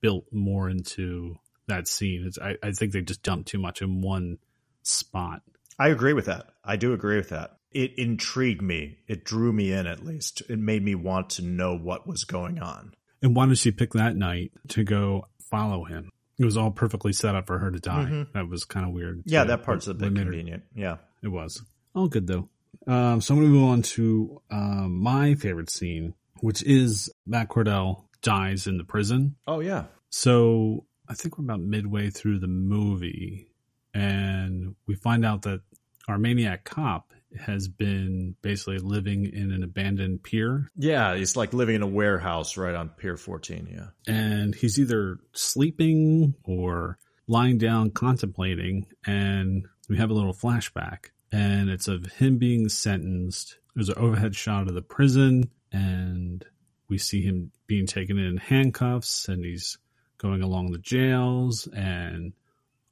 built 0.00 0.26
more 0.32 0.68
into 0.68 1.36
that 1.68 1.88
scene. 1.88 2.24
It's, 2.26 2.38
I, 2.38 2.56
I 2.62 2.72
think 2.72 2.92
they 2.92 3.02
just 3.02 3.22
dumped 3.22 3.48
too 3.48 3.58
much 3.58 3.82
in 3.82 4.00
one 4.00 4.38
spot. 4.82 5.42
I 5.78 5.88
agree 5.88 6.12
with 6.12 6.26
that. 6.26 6.48
I 6.64 6.76
do 6.76 6.92
agree 6.92 7.16
with 7.16 7.30
that. 7.30 7.58
It 7.70 7.98
intrigued 7.98 8.60
me. 8.60 8.98
It 9.08 9.24
drew 9.24 9.52
me 9.52 9.72
in 9.72 9.86
at 9.86 10.04
least. 10.04 10.42
It 10.50 10.58
made 10.58 10.84
me 10.84 10.94
want 10.94 11.30
to 11.30 11.42
know 11.42 11.76
what 11.76 12.06
was 12.06 12.24
going 12.24 12.60
on. 12.60 12.94
And 13.22 13.34
why 13.34 13.46
did 13.46 13.56
she 13.58 13.70
pick 13.70 13.92
that 13.94 14.16
night 14.16 14.52
to 14.68 14.84
go 14.84 15.28
follow 15.50 15.84
him? 15.84 16.10
It 16.38 16.44
was 16.44 16.56
all 16.58 16.70
perfectly 16.70 17.14
set 17.14 17.34
up 17.34 17.46
for 17.46 17.58
her 17.58 17.70
to 17.70 17.78
die. 17.78 18.04
Mm-hmm. 18.04 18.22
That 18.34 18.48
was 18.48 18.64
kind 18.64 18.84
of 18.84 18.92
weird. 18.92 19.22
Yeah, 19.24 19.44
that 19.44 19.62
part's 19.62 19.86
a 19.86 19.94
bit 19.94 20.14
convenient. 20.14 20.64
Yeah. 20.74 20.96
It 21.22 21.28
was. 21.28 21.62
All 21.94 22.08
good 22.08 22.26
though. 22.26 22.48
Um, 22.86 23.20
so 23.20 23.34
I'm 23.34 23.40
going 23.40 23.52
to 23.52 23.58
move 23.58 23.68
on 23.70 23.82
to 23.82 24.42
um, 24.50 24.98
my 24.98 25.34
favorite 25.34 25.70
scene, 25.70 26.14
which 26.40 26.62
is 26.62 27.10
Matt 27.26 27.48
Cordell 27.48 28.04
dies 28.22 28.66
in 28.66 28.78
the 28.78 28.84
prison. 28.84 29.36
Oh, 29.46 29.60
yeah. 29.60 29.84
So 30.10 30.86
I 31.08 31.14
think 31.14 31.38
we're 31.38 31.44
about 31.44 31.60
midway 31.60 32.10
through 32.10 32.38
the 32.38 32.48
movie, 32.48 33.48
and 33.94 34.74
we 34.86 34.94
find 34.94 35.24
out 35.24 35.42
that 35.42 35.60
our 36.08 36.18
maniac 36.18 36.64
cop 36.64 37.12
has 37.38 37.68
been 37.68 38.36
basically 38.42 38.78
living 38.78 39.26
in 39.26 39.52
an 39.52 39.62
abandoned 39.62 40.22
pier. 40.22 40.68
Yeah, 40.76 41.16
he's 41.16 41.36
like 41.36 41.52
living 41.52 41.76
in 41.76 41.82
a 41.82 41.86
warehouse 41.86 42.56
right 42.56 42.74
on 42.74 42.90
Pier 42.90 43.16
14. 43.16 43.68
Yeah. 43.72 44.12
And 44.12 44.54
he's 44.54 44.78
either 44.78 45.18
sleeping 45.32 46.34
or 46.44 46.98
lying 47.26 47.58
down 47.58 47.90
contemplating. 47.90 48.86
And 49.06 49.66
we 49.88 49.96
have 49.96 50.10
a 50.10 50.14
little 50.14 50.34
flashback, 50.34 51.06
and 51.32 51.70
it's 51.70 51.88
of 51.88 52.04
him 52.12 52.38
being 52.38 52.68
sentenced. 52.68 53.58
There's 53.74 53.88
an 53.88 53.98
overhead 53.98 54.36
shot 54.36 54.68
of 54.68 54.74
the 54.74 54.82
prison, 54.82 55.50
and 55.72 56.44
we 56.88 56.98
see 56.98 57.22
him 57.22 57.50
being 57.66 57.86
taken 57.86 58.18
in 58.18 58.36
handcuffs, 58.36 59.28
and 59.28 59.44
he's 59.44 59.78
going 60.18 60.42
along 60.42 60.70
the 60.70 60.78
jails, 60.78 61.66
and 61.74 62.34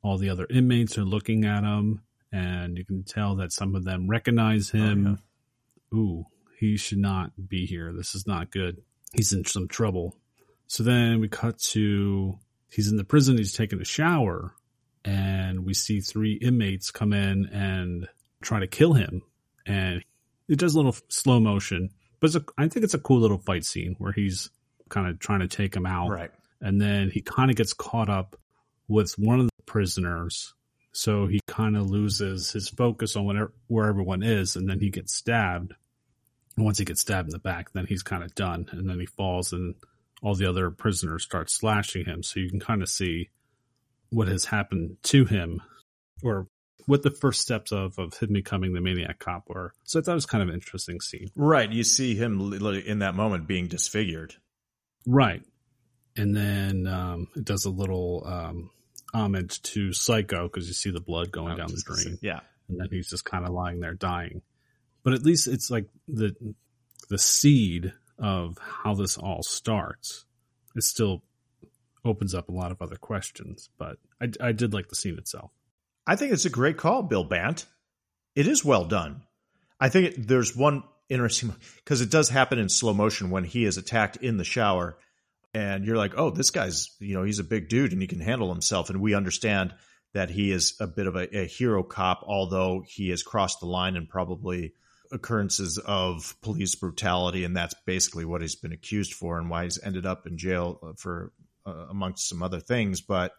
all 0.02 0.18
the 0.18 0.30
other 0.30 0.46
inmates 0.50 0.98
are 0.98 1.04
looking 1.04 1.44
at 1.44 1.62
him 1.62 2.00
and 2.32 2.78
you 2.78 2.84
can 2.84 3.02
tell 3.02 3.36
that 3.36 3.52
some 3.52 3.74
of 3.74 3.84
them 3.84 4.08
recognize 4.08 4.70
oh, 4.74 4.78
him. 4.78 5.06
Oh, 5.06 5.10
yeah. 5.92 5.98
Ooh, 5.98 6.26
he 6.58 6.76
should 6.76 6.98
not 6.98 7.32
be 7.48 7.66
here. 7.66 7.92
This 7.92 8.14
is 8.14 8.26
not 8.26 8.50
good. 8.50 8.82
He's 9.12 9.32
in 9.32 9.44
some 9.44 9.66
trouble. 9.66 10.16
So 10.68 10.82
then 10.82 11.20
we 11.20 11.28
cut 11.28 11.58
to 11.58 12.38
he's 12.70 12.90
in 12.90 12.96
the 12.96 13.04
prison. 13.04 13.36
He's 13.36 13.54
taking 13.54 13.80
a 13.80 13.84
shower, 13.84 14.54
and 15.04 15.64
we 15.64 15.74
see 15.74 16.00
three 16.00 16.34
inmates 16.34 16.92
come 16.92 17.12
in 17.12 17.46
and 17.46 18.08
try 18.42 18.60
to 18.60 18.66
kill 18.66 18.94
him. 18.94 19.22
And 19.66 20.04
it 20.48 20.58
does 20.58 20.74
a 20.74 20.78
little 20.78 20.96
slow 21.08 21.40
motion, 21.40 21.90
but 22.20 22.34
a, 22.34 22.44
I 22.58 22.68
think 22.68 22.84
it's 22.84 22.94
a 22.94 22.98
cool 22.98 23.20
little 23.20 23.38
fight 23.38 23.64
scene 23.64 23.94
where 23.98 24.12
he's 24.12 24.50
kind 24.88 25.08
of 25.08 25.18
trying 25.18 25.40
to 25.40 25.48
take 25.48 25.74
him 25.74 25.86
out. 25.86 26.10
Right. 26.10 26.30
And 26.60 26.80
then 26.80 27.10
he 27.10 27.22
kind 27.22 27.50
of 27.50 27.56
gets 27.56 27.72
caught 27.72 28.08
up 28.08 28.36
with 28.88 29.18
one 29.18 29.40
of 29.40 29.46
the 29.46 29.62
prisoners 29.64 30.54
so 30.92 31.26
he 31.26 31.40
kind 31.46 31.76
of 31.76 31.88
loses 31.88 32.50
his 32.50 32.68
focus 32.68 33.16
on 33.16 33.24
whatever, 33.24 33.52
where 33.68 33.86
everyone 33.86 34.22
is, 34.22 34.56
and 34.56 34.68
then 34.68 34.80
he 34.80 34.90
gets 34.90 35.14
stabbed. 35.14 35.74
And 36.56 36.64
once 36.64 36.78
he 36.78 36.84
gets 36.84 37.00
stabbed 37.00 37.28
in 37.28 37.32
the 37.32 37.38
back, 37.38 37.72
then 37.72 37.86
he's 37.86 38.02
kind 38.02 38.24
of 38.24 38.34
done, 38.34 38.68
and 38.72 38.88
then 38.88 38.98
he 38.98 39.06
falls, 39.06 39.52
and 39.52 39.74
all 40.22 40.34
the 40.34 40.48
other 40.48 40.70
prisoners 40.70 41.22
start 41.22 41.48
slashing 41.48 42.04
him. 42.04 42.22
So 42.22 42.40
you 42.40 42.50
can 42.50 42.60
kind 42.60 42.82
of 42.82 42.88
see 42.88 43.30
what 44.10 44.28
has 44.28 44.46
happened 44.46 44.96
to 45.04 45.24
him, 45.24 45.62
or 46.22 46.48
what 46.86 47.02
the 47.02 47.10
first 47.10 47.40
steps 47.40 47.72
of 47.72 47.98
of 47.98 48.16
him 48.18 48.32
becoming 48.32 48.72
the 48.72 48.80
maniac 48.80 49.18
cop 49.18 49.48
were. 49.48 49.72
So 49.84 49.98
I 49.98 50.02
thought 50.02 50.12
it 50.12 50.14
was 50.14 50.26
kind 50.26 50.42
of 50.42 50.48
an 50.48 50.54
interesting 50.54 51.00
scene. 51.00 51.30
Right, 51.36 51.70
you 51.70 51.84
see 51.84 52.14
him 52.14 52.52
in 52.52 53.00
that 53.00 53.14
moment 53.14 53.46
being 53.46 53.68
disfigured. 53.68 54.34
Right, 55.06 55.42
and 56.16 56.36
then 56.36 56.86
um, 56.86 57.28
it 57.36 57.44
does 57.44 57.64
a 57.64 57.70
little. 57.70 58.22
Um, 58.26 58.70
homage 59.12 59.62
to 59.62 59.92
Psycho 59.92 60.44
because 60.48 60.68
you 60.68 60.74
see 60.74 60.90
the 60.90 61.00
blood 61.00 61.30
going 61.30 61.56
down 61.56 61.68
the 61.68 61.82
drain. 61.84 62.18
Yeah. 62.22 62.40
And 62.68 62.78
then 62.78 62.88
he's 62.90 63.08
just 63.08 63.24
kind 63.24 63.44
of 63.44 63.52
lying 63.52 63.80
there 63.80 63.94
dying. 63.94 64.42
But 65.02 65.14
at 65.14 65.22
least 65.22 65.48
it's 65.48 65.70
like 65.70 65.86
the 66.06 66.34
the 67.08 67.18
seed 67.18 67.92
of 68.18 68.58
how 68.58 68.94
this 68.94 69.16
all 69.16 69.42
starts. 69.42 70.26
It 70.76 70.84
still 70.84 71.24
opens 72.04 72.34
up 72.34 72.48
a 72.48 72.52
lot 72.52 72.70
of 72.70 72.80
other 72.80 72.96
questions, 72.96 73.70
but 73.78 73.98
I, 74.20 74.30
I 74.40 74.52
did 74.52 74.72
like 74.72 74.88
the 74.88 74.94
scene 74.94 75.18
itself. 75.18 75.50
I 76.10 76.16
think 76.16 76.32
it's 76.32 76.44
a 76.44 76.50
great 76.50 76.76
call, 76.76 77.04
Bill 77.04 77.22
Bant. 77.22 77.66
It 78.34 78.48
is 78.48 78.64
well 78.64 78.84
done. 78.84 79.22
I 79.78 79.90
think 79.90 80.06
it, 80.06 80.26
there's 80.26 80.56
one 80.56 80.82
interesting 81.08 81.54
because 81.76 82.00
it 82.00 82.10
does 82.10 82.28
happen 82.28 82.58
in 82.58 82.68
slow 82.68 82.92
motion 82.92 83.30
when 83.30 83.44
he 83.44 83.64
is 83.64 83.76
attacked 83.76 84.16
in 84.16 84.36
the 84.36 84.42
shower 84.42 84.98
and 85.54 85.84
you're 85.84 85.96
like, 85.96 86.14
oh, 86.16 86.30
this 86.30 86.50
guy's, 86.50 86.88
you 86.98 87.14
know, 87.14 87.22
he's 87.22 87.38
a 87.38 87.44
big 87.44 87.68
dude 87.68 87.92
and 87.92 88.02
he 88.02 88.08
can 88.08 88.18
handle 88.18 88.52
himself. 88.52 88.90
And 88.90 89.00
we 89.00 89.14
understand 89.14 89.72
that 90.12 90.30
he 90.30 90.50
is 90.50 90.74
a 90.80 90.88
bit 90.88 91.06
of 91.06 91.14
a, 91.14 91.42
a 91.42 91.46
hero 91.46 91.84
cop, 91.84 92.24
although 92.26 92.82
he 92.84 93.10
has 93.10 93.22
crossed 93.22 93.60
the 93.60 93.66
line 93.66 93.94
and 93.94 94.08
probably 94.08 94.74
occurrences 95.12 95.78
of 95.78 96.34
police 96.42 96.74
brutality. 96.74 97.44
And 97.44 97.56
that's 97.56 97.74
basically 97.86 98.24
what 98.24 98.42
he's 98.42 98.56
been 98.56 98.72
accused 98.72 99.14
for 99.14 99.38
and 99.38 99.48
why 99.48 99.62
he's 99.62 99.80
ended 99.80 100.06
up 100.06 100.26
in 100.26 100.38
jail 100.38 100.80
uh, 100.82 100.92
for, 100.96 101.30
uh, 101.64 101.86
amongst 101.88 102.28
some 102.28 102.42
other 102.42 102.58
things. 102.58 103.00
But 103.00 103.30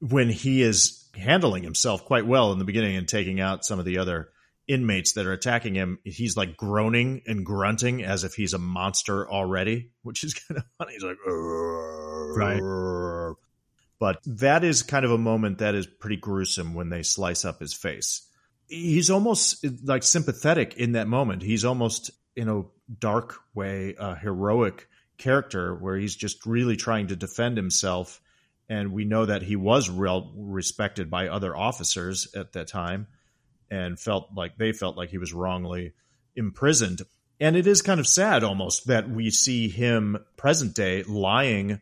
when 0.00 0.28
he 0.28 0.62
is 0.62 1.08
handling 1.14 1.62
himself 1.62 2.04
quite 2.04 2.26
well 2.26 2.52
in 2.52 2.58
the 2.58 2.64
beginning 2.64 2.96
and 2.96 3.08
taking 3.08 3.40
out 3.40 3.64
some 3.64 3.78
of 3.78 3.84
the 3.84 3.98
other 3.98 4.28
inmates 4.68 5.12
that 5.12 5.26
are 5.26 5.32
attacking 5.32 5.74
him, 5.74 5.98
he's 6.04 6.36
like 6.36 6.56
groaning 6.56 7.22
and 7.26 7.46
grunting 7.46 8.02
as 8.02 8.24
if 8.24 8.34
he's 8.34 8.52
a 8.52 8.58
monster 8.58 9.28
already, 9.28 9.90
which 10.02 10.24
is 10.24 10.34
kind 10.48 10.58
of 10.58 10.64
funny. 10.78 10.92
He's 10.92 11.04
like, 11.04 11.16
right. 11.26 13.34
But 13.98 14.20
that 14.26 14.62
is 14.62 14.82
kind 14.82 15.04
of 15.04 15.10
a 15.10 15.18
moment 15.18 15.58
that 15.58 15.74
is 15.74 15.86
pretty 15.86 16.16
gruesome 16.16 16.74
when 16.74 16.90
they 16.90 17.02
slice 17.02 17.44
up 17.44 17.60
his 17.60 17.72
face. 17.72 18.28
He's 18.68 19.10
almost 19.10 19.64
like 19.84 20.02
sympathetic 20.02 20.76
in 20.76 20.92
that 20.92 21.06
moment. 21.06 21.42
He's 21.42 21.64
almost 21.64 22.10
in 22.34 22.48
a 22.48 22.64
dark 22.98 23.36
way, 23.54 23.94
a 23.98 24.14
heroic 24.14 24.88
character 25.16 25.74
where 25.74 25.96
he's 25.96 26.14
just 26.14 26.44
really 26.44 26.76
trying 26.76 27.06
to 27.06 27.16
defend 27.16 27.56
himself. 27.56 28.20
And 28.68 28.92
we 28.92 29.04
know 29.04 29.26
that 29.26 29.42
he 29.42 29.56
was 29.56 29.88
real 29.88 30.32
respected 30.36 31.10
by 31.10 31.28
other 31.28 31.56
officers 31.56 32.28
at 32.34 32.52
that 32.52 32.66
time 32.66 33.06
and 33.70 33.98
felt 33.98 34.30
like 34.34 34.56
they 34.56 34.72
felt 34.72 34.96
like 34.96 35.10
he 35.10 35.18
was 35.18 35.32
wrongly 35.32 35.92
imprisoned. 36.34 37.02
And 37.38 37.56
it 37.56 37.66
is 37.66 37.82
kind 37.82 38.00
of 38.00 38.06
sad 38.06 38.42
almost 38.42 38.86
that 38.86 39.08
we 39.08 39.30
see 39.30 39.68
him 39.68 40.18
present 40.36 40.74
day 40.74 41.02
lying 41.02 41.80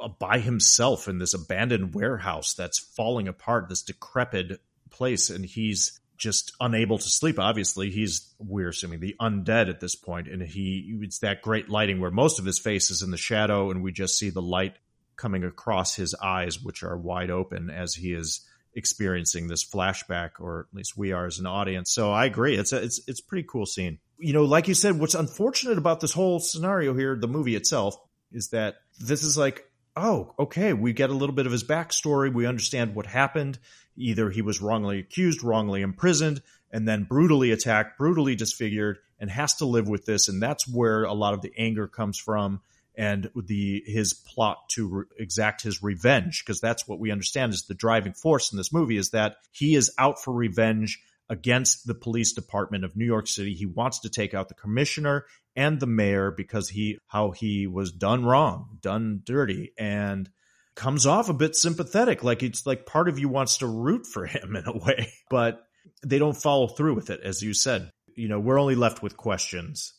uh, 0.00 0.08
by 0.08 0.38
himself 0.38 1.08
in 1.08 1.18
this 1.18 1.34
abandoned 1.34 1.94
warehouse 1.94 2.54
that's 2.54 2.78
falling 2.78 3.28
apart, 3.28 3.68
this 3.68 3.82
decrepit 3.82 4.60
place, 4.90 5.30
and 5.30 5.44
he's 5.44 5.98
just 6.16 6.52
unable 6.60 6.98
to 6.98 7.08
sleep. 7.08 7.38
Obviously, 7.38 7.90
he's 7.90 8.32
we're 8.38 8.68
assuming 8.68 9.00
the 9.00 9.16
undead 9.20 9.68
at 9.68 9.80
this 9.80 9.96
point, 9.96 10.28
and 10.28 10.40
he 10.40 10.98
it's 11.02 11.18
that 11.18 11.42
great 11.42 11.68
lighting 11.68 12.00
where 12.00 12.12
most 12.12 12.38
of 12.38 12.44
his 12.44 12.60
face 12.60 12.90
is 12.90 13.02
in 13.02 13.10
the 13.10 13.16
shadow, 13.16 13.70
and 13.70 13.82
we 13.82 13.90
just 13.90 14.16
see 14.16 14.30
the 14.30 14.42
light 14.42 14.76
coming 15.16 15.44
across 15.44 15.94
his 15.94 16.14
eyes, 16.14 16.62
which 16.62 16.82
are 16.82 16.96
wide 16.96 17.30
open 17.30 17.70
as 17.70 17.94
he 17.94 18.12
is 18.12 18.46
experiencing 18.74 19.48
this 19.48 19.68
flashback, 19.68 20.30
or 20.40 20.66
at 20.70 20.76
least 20.76 20.96
we 20.96 21.12
are 21.12 21.26
as 21.26 21.38
an 21.38 21.46
audience. 21.46 21.92
So 21.92 22.10
I 22.10 22.24
agree, 22.24 22.56
it's 22.56 22.72
a 22.72 22.82
it's 22.82 23.00
it's 23.06 23.20
pretty 23.20 23.46
cool 23.48 23.66
scene. 23.66 23.98
You 24.18 24.32
know, 24.32 24.44
like 24.44 24.68
you 24.68 24.74
said, 24.74 24.98
what's 24.98 25.14
unfortunate 25.14 25.78
about 25.78 26.00
this 26.00 26.12
whole 26.12 26.38
scenario 26.40 26.94
here, 26.94 27.16
the 27.16 27.28
movie 27.28 27.56
itself, 27.56 27.96
is 28.32 28.48
that 28.50 28.76
this 29.00 29.22
is 29.22 29.36
like 29.36 29.66
oh, 29.96 30.34
okay, 30.38 30.72
we 30.72 30.92
get 30.92 31.10
a 31.10 31.14
little 31.14 31.34
bit 31.34 31.46
of 31.46 31.52
his 31.52 31.64
backstory. 31.64 32.32
We 32.32 32.46
understand 32.46 32.94
what 32.94 33.06
happened. 33.06 33.58
Either 33.96 34.30
he 34.30 34.42
was 34.42 34.62
wrongly 34.62 34.98
accused, 34.98 35.42
wrongly 35.42 35.82
imprisoned, 35.82 36.42
and 36.70 36.88
then 36.88 37.04
brutally 37.04 37.50
attacked, 37.50 37.98
brutally 37.98 38.34
disfigured, 38.34 38.98
and 39.20 39.30
has 39.30 39.56
to 39.56 39.66
live 39.66 39.88
with 39.88 40.06
this. 40.06 40.28
And 40.28 40.42
that's 40.42 40.66
where 40.66 41.04
a 41.04 41.12
lot 41.12 41.34
of 41.34 41.42
the 41.42 41.52
anger 41.58 41.86
comes 41.86 42.18
from 42.18 42.60
and 42.96 43.30
the 43.34 43.82
his 43.86 44.12
plot 44.12 44.68
to 44.70 44.88
re- 44.88 45.04
exact 45.18 45.62
his 45.62 45.82
revenge 45.82 46.44
because 46.44 46.60
that's 46.60 46.86
what 46.86 46.98
we 46.98 47.10
understand 47.10 47.52
is 47.52 47.64
the 47.64 47.74
driving 47.74 48.12
force 48.12 48.52
in 48.52 48.58
this 48.58 48.72
movie 48.72 48.96
is 48.96 49.10
that 49.10 49.36
he 49.50 49.74
is 49.74 49.92
out 49.98 50.22
for 50.22 50.32
revenge 50.32 51.00
against 51.28 51.86
the 51.86 51.94
police 51.94 52.32
department 52.34 52.84
of 52.84 52.96
New 52.96 53.06
York 53.06 53.26
City. 53.26 53.54
He 53.54 53.66
wants 53.66 54.00
to 54.00 54.10
take 54.10 54.34
out 54.34 54.48
the 54.48 54.54
commissioner 54.54 55.24
and 55.56 55.80
the 55.80 55.86
mayor 55.86 56.30
because 56.30 56.68
he 56.68 56.98
how 57.06 57.30
he 57.30 57.66
was 57.66 57.92
done 57.92 58.24
wrong, 58.24 58.78
done 58.80 59.22
dirty 59.24 59.72
and 59.78 60.28
comes 60.74 61.06
off 61.06 61.28
a 61.28 61.34
bit 61.34 61.54
sympathetic 61.54 62.22
like 62.24 62.42
it's 62.42 62.66
like 62.66 62.86
part 62.86 63.08
of 63.08 63.18
you 63.18 63.28
wants 63.28 63.58
to 63.58 63.66
root 63.66 64.06
for 64.06 64.26
him 64.26 64.56
in 64.56 64.66
a 64.66 64.76
way, 64.76 65.12
but 65.30 65.62
they 66.04 66.18
don't 66.18 66.36
follow 66.36 66.68
through 66.68 66.94
with 66.94 67.10
it 67.10 67.20
as 67.22 67.42
you 67.42 67.54
said. 67.54 67.90
You 68.14 68.28
know, 68.28 68.40
we're 68.40 68.60
only 68.60 68.74
left 68.74 69.02
with 69.02 69.16
questions 69.16 69.94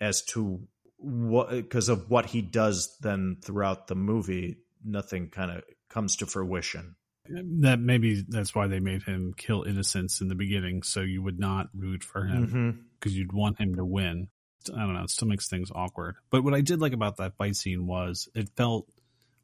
as 0.00 0.22
to 0.26 0.60
what 0.98 1.50
because 1.50 1.88
of 1.88 2.10
what 2.10 2.26
he 2.26 2.40
does 2.42 2.96
then 3.00 3.36
throughout 3.42 3.86
the 3.86 3.94
movie 3.94 4.56
nothing 4.84 5.28
kind 5.28 5.50
of 5.50 5.62
comes 5.88 6.16
to 6.16 6.26
fruition. 6.26 6.96
That 7.28 7.80
maybe 7.80 8.24
that's 8.28 8.54
why 8.54 8.68
they 8.68 8.78
made 8.78 9.02
him 9.02 9.34
kill 9.36 9.64
innocents 9.64 10.20
in 10.20 10.28
the 10.28 10.36
beginning 10.36 10.84
so 10.84 11.00
you 11.00 11.22
would 11.22 11.40
not 11.40 11.68
root 11.74 12.04
for 12.04 12.24
him 12.24 12.86
because 12.98 13.12
mm-hmm. 13.12 13.18
you'd 13.18 13.32
want 13.32 13.58
him 13.58 13.74
to 13.74 13.84
win. 13.84 14.28
I 14.72 14.80
don't 14.80 14.94
know 14.94 15.02
it 15.02 15.10
still 15.10 15.28
makes 15.28 15.48
things 15.48 15.70
awkward. 15.74 16.16
But 16.30 16.44
what 16.44 16.54
i 16.54 16.60
did 16.60 16.80
like 16.80 16.92
about 16.92 17.16
that 17.16 17.36
fight 17.36 17.56
scene 17.56 17.86
was 17.86 18.28
it 18.34 18.50
felt 18.56 18.86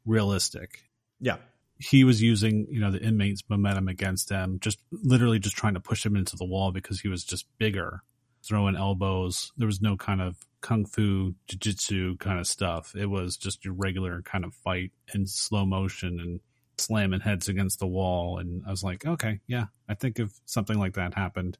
realistic. 0.05 0.83
Yeah. 1.19 1.37
He 1.77 2.05
was 2.05 2.21
using 2.21 2.67
you 2.69 2.79
know 2.79 2.91
the 2.91 3.01
inmates 3.01 3.43
momentum 3.49 3.89
against 3.89 4.29
them 4.29 4.59
just 4.61 4.79
literally 4.91 5.39
just 5.39 5.57
trying 5.57 5.73
to 5.73 5.81
push 5.81 6.05
him 6.05 6.15
into 6.15 6.37
the 6.37 6.45
wall 6.45 6.71
because 6.71 7.01
he 7.01 7.09
was 7.09 7.25
just 7.25 7.45
bigger 7.57 8.01
throwing 8.45 8.75
elbows 8.75 9.51
there 9.57 9.67
was 9.67 9.81
no 9.81 9.95
kind 9.95 10.21
of 10.21 10.35
kung 10.61 10.85
fu 10.85 11.33
jiu-jitsu 11.47 12.17
kind 12.17 12.39
of 12.39 12.47
stuff 12.47 12.95
it 12.95 13.05
was 13.05 13.37
just 13.37 13.65
your 13.65 13.73
regular 13.73 14.21
kind 14.21 14.45
of 14.45 14.53
fight 14.53 14.91
in 15.13 15.25
slow 15.25 15.65
motion 15.65 16.19
and 16.19 16.39
slamming 16.77 17.19
heads 17.19 17.49
against 17.49 17.79
the 17.79 17.87
wall. 17.87 18.37
And 18.37 18.63
I 18.67 18.71
was 18.71 18.83
like, 18.83 19.05
okay, 19.05 19.39
yeah, 19.47 19.65
I 19.87 19.93
think 19.93 20.19
if 20.19 20.31
something 20.45 20.77
like 20.77 20.93
that 20.93 21.13
happened, 21.13 21.57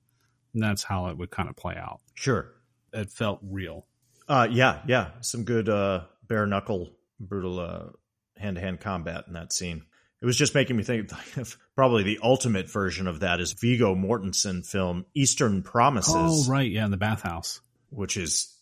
that's 0.54 0.84
how 0.84 1.08
it 1.08 1.18
would 1.18 1.32
kind 1.32 1.50
of 1.50 1.56
play 1.56 1.76
out. 1.76 2.02
Sure. 2.14 2.52
It 2.94 3.10
felt 3.10 3.40
real. 3.42 3.88
Uh, 4.28 4.48
yeah, 4.50 4.82
yeah. 4.88 5.12
Some 5.22 5.44
good 5.44 5.68
uh, 5.68 6.02
bare 6.28 6.46
knuckle, 6.46 6.92
brutal 7.20 7.96
hand 8.38 8.56
to 8.56 8.62
hand 8.62 8.80
combat 8.80 9.26
in 9.28 9.34
that 9.34 9.52
scene. 9.52 9.84
It 10.24 10.26
was 10.26 10.38
just 10.38 10.56
making 10.56 10.78
me 10.78 10.84
think 10.84 11.12
of 11.38 11.58
probably 11.76 12.02
the 12.02 12.20
ultimate 12.24 12.72
version 12.72 13.08
of 13.08 13.20
that 13.20 13.40
is 13.42 13.52
Viggo 13.52 13.94
Mortensen 13.94 14.66
film 14.66 15.06
Eastern 15.14 15.62
Promises. 15.62 16.48
Oh, 16.48 16.50
right. 16.50 16.72
Yeah, 16.72 16.86
in 16.86 16.92
the 16.92 16.98
bathhouse. 16.98 17.60
Which 17.90 18.18
is 18.18 18.58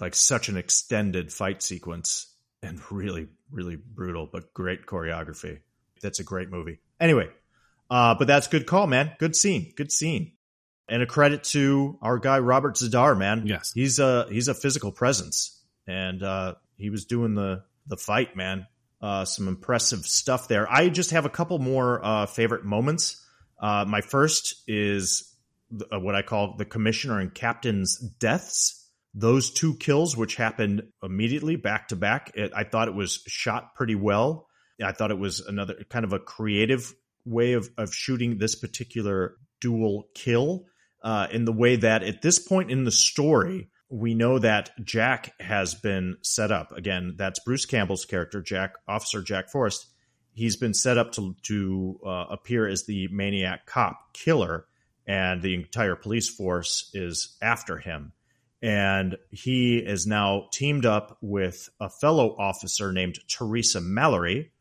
like 0.00 0.16
such 0.16 0.48
an 0.48 0.56
extended 0.56 1.32
fight 1.32 1.62
sequence 1.62 2.34
and 2.62 2.80
really, 2.90 3.28
really 3.50 3.76
brutal, 3.76 4.26
but 4.26 4.52
great 4.54 4.86
choreography 4.86 5.60
that's 6.02 6.20
a 6.20 6.24
great 6.24 6.50
movie. 6.50 6.80
Anyway, 7.00 7.28
uh, 7.88 8.14
but 8.16 8.26
that's 8.26 8.48
good 8.48 8.66
call, 8.66 8.86
man. 8.86 9.12
Good 9.18 9.34
scene. 9.34 9.72
Good 9.76 9.90
scene. 9.90 10.32
And 10.88 11.02
a 11.02 11.06
credit 11.06 11.44
to 11.44 11.98
our 12.02 12.18
guy 12.18 12.40
Robert 12.40 12.74
Z'Dar, 12.74 13.16
man. 13.16 13.46
Yes, 13.46 13.72
he's 13.72 13.98
a 13.98 14.26
he's 14.28 14.48
a 14.48 14.54
physical 14.54 14.92
presence, 14.92 15.58
and 15.86 16.22
uh, 16.22 16.56
he 16.76 16.90
was 16.90 17.06
doing 17.06 17.34
the 17.34 17.62
the 17.86 17.96
fight, 17.96 18.36
man. 18.36 18.66
Uh, 19.02 19.24
some 19.24 19.48
impressive 19.48 20.06
stuff 20.06 20.46
there. 20.46 20.70
I 20.70 20.88
just 20.88 21.10
have 21.10 21.24
a 21.24 21.28
couple 21.28 21.58
more 21.58 22.00
uh, 22.04 22.26
favorite 22.26 22.64
moments. 22.64 23.20
Uh, 23.60 23.84
my 23.84 24.00
first 24.00 24.62
is 24.68 25.34
uh, 25.92 25.98
what 25.98 26.14
I 26.14 26.22
call 26.22 26.54
the 26.56 26.64
commissioner 26.64 27.18
and 27.18 27.34
captain's 27.34 27.98
deaths. 27.98 28.88
Those 29.12 29.50
two 29.50 29.74
kills, 29.74 30.16
which 30.16 30.36
happened 30.36 30.84
immediately 31.02 31.56
back 31.56 31.88
to 31.88 31.96
back, 31.96 32.32
I 32.54 32.62
thought 32.62 32.86
it 32.86 32.94
was 32.94 33.24
shot 33.26 33.74
pretty 33.74 33.96
well. 33.96 34.46
I 34.82 34.92
thought 34.92 35.10
it 35.10 35.18
was 35.18 35.40
another 35.40 35.74
kind 35.90 36.04
of 36.04 36.12
a 36.12 36.18
creative 36.18 36.94
way 37.24 37.54
of, 37.54 37.68
of 37.76 37.92
shooting 37.92 38.38
this 38.38 38.54
particular 38.54 39.36
dual 39.60 40.08
kill 40.14 40.66
uh, 41.02 41.26
in 41.30 41.44
the 41.44 41.52
way 41.52 41.76
that 41.76 42.02
at 42.02 42.22
this 42.22 42.38
point 42.38 42.70
in 42.70 42.84
the 42.84 42.90
story, 42.90 43.68
we 43.92 44.14
know 44.14 44.38
that 44.38 44.70
Jack 44.82 45.38
has 45.38 45.74
been 45.74 46.16
set 46.22 46.50
up. 46.50 46.72
Again, 46.72 47.14
that's 47.18 47.40
Bruce 47.40 47.66
Campbell's 47.66 48.06
character, 48.06 48.40
Jack, 48.40 48.72
Officer 48.88 49.20
Jack 49.20 49.50
Forrest. 49.50 49.86
He's 50.32 50.56
been 50.56 50.72
set 50.72 50.96
up 50.96 51.12
to, 51.12 51.36
to 51.42 52.00
uh, 52.04 52.24
appear 52.30 52.66
as 52.66 52.86
the 52.86 53.08
maniac 53.08 53.66
cop 53.66 54.14
killer, 54.14 54.64
and 55.06 55.42
the 55.42 55.52
entire 55.52 55.94
police 55.94 56.30
force 56.30 56.90
is 56.94 57.36
after 57.42 57.76
him. 57.76 58.12
And 58.62 59.18
he 59.30 59.76
is 59.76 60.06
now 60.06 60.48
teamed 60.52 60.86
up 60.86 61.18
with 61.20 61.68
a 61.78 61.90
fellow 61.90 62.34
officer 62.38 62.92
named 62.92 63.18
Teresa 63.28 63.82
Mallory, 63.82 64.52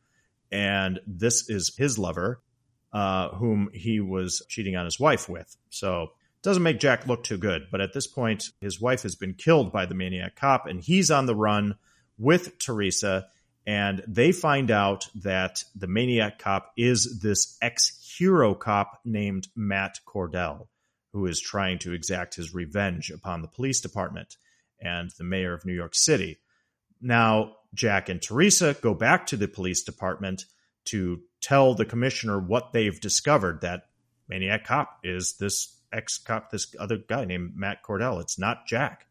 and 0.51 0.99
this 1.07 1.49
is 1.49 1.73
his 1.77 1.97
lover, 1.97 2.41
uh, 2.91 3.29
whom 3.29 3.69
he 3.73 4.01
was 4.01 4.45
cheating 4.49 4.75
on 4.75 4.83
his 4.83 4.99
wife 4.99 5.29
with. 5.29 5.55
So 5.69 6.09
doesn't 6.43 6.63
make 6.63 6.79
Jack 6.79 7.07
look 7.07 7.23
too 7.23 7.37
good. 7.37 7.67
But 7.71 7.81
at 7.81 7.93
this 7.93 8.07
point, 8.07 8.49
his 8.61 8.81
wife 8.81 9.03
has 9.03 9.15
been 9.15 9.33
killed 9.33 9.71
by 9.71 9.85
the 9.85 9.95
maniac 9.95 10.35
cop, 10.35 10.65
and 10.65 10.81
he's 10.81 11.11
on 11.11 11.25
the 11.25 11.35
run 11.35 11.75
with 12.17 12.57
Teresa. 12.57 13.27
And 13.65 14.03
they 14.07 14.31
find 14.31 14.71
out 14.71 15.07
that 15.15 15.63
the 15.75 15.87
maniac 15.87 16.39
cop 16.39 16.71
is 16.75 17.19
this 17.21 17.57
ex 17.61 18.15
hero 18.17 18.55
cop 18.55 18.99
named 19.05 19.47
Matt 19.55 19.99
Cordell, 20.05 20.67
who 21.13 21.27
is 21.27 21.39
trying 21.39 21.77
to 21.79 21.93
exact 21.93 22.35
his 22.35 22.53
revenge 22.53 23.11
upon 23.11 23.41
the 23.41 23.47
police 23.47 23.81
department 23.81 24.37
and 24.79 25.11
the 25.17 25.23
mayor 25.23 25.53
of 25.53 25.65
New 25.65 25.73
York 25.73 25.93
City. 25.93 26.39
Now, 26.99 27.57
Jack 27.73 28.09
and 28.09 28.21
Teresa 28.21 28.75
go 28.81 28.93
back 28.93 29.27
to 29.27 29.37
the 29.37 29.47
police 29.47 29.83
department 29.83 30.45
to 30.85 31.21
tell 31.39 31.75
the 31.75 31.85
commissioner 31.85 32.39
what 32.39 32.73
they've 32.73 32.99
discovered 32.99 33.61
that 33.61 33.87
Maniac 34.27 34.65
Cop 34.65 34.99
is 35.03 35.37
this 35.37 35.75
ex 35.93 36.17
cop, 36.17 36.51
this 36.51 36.73
other 36.79 36.97
guy 36.97 37.25
named 37.25 37.53
Matt 37.55 37.83
Cordell. 37.83 38.21
It's 38.21 38.39
not 38.39 38.67
Jack. 38.67 39.07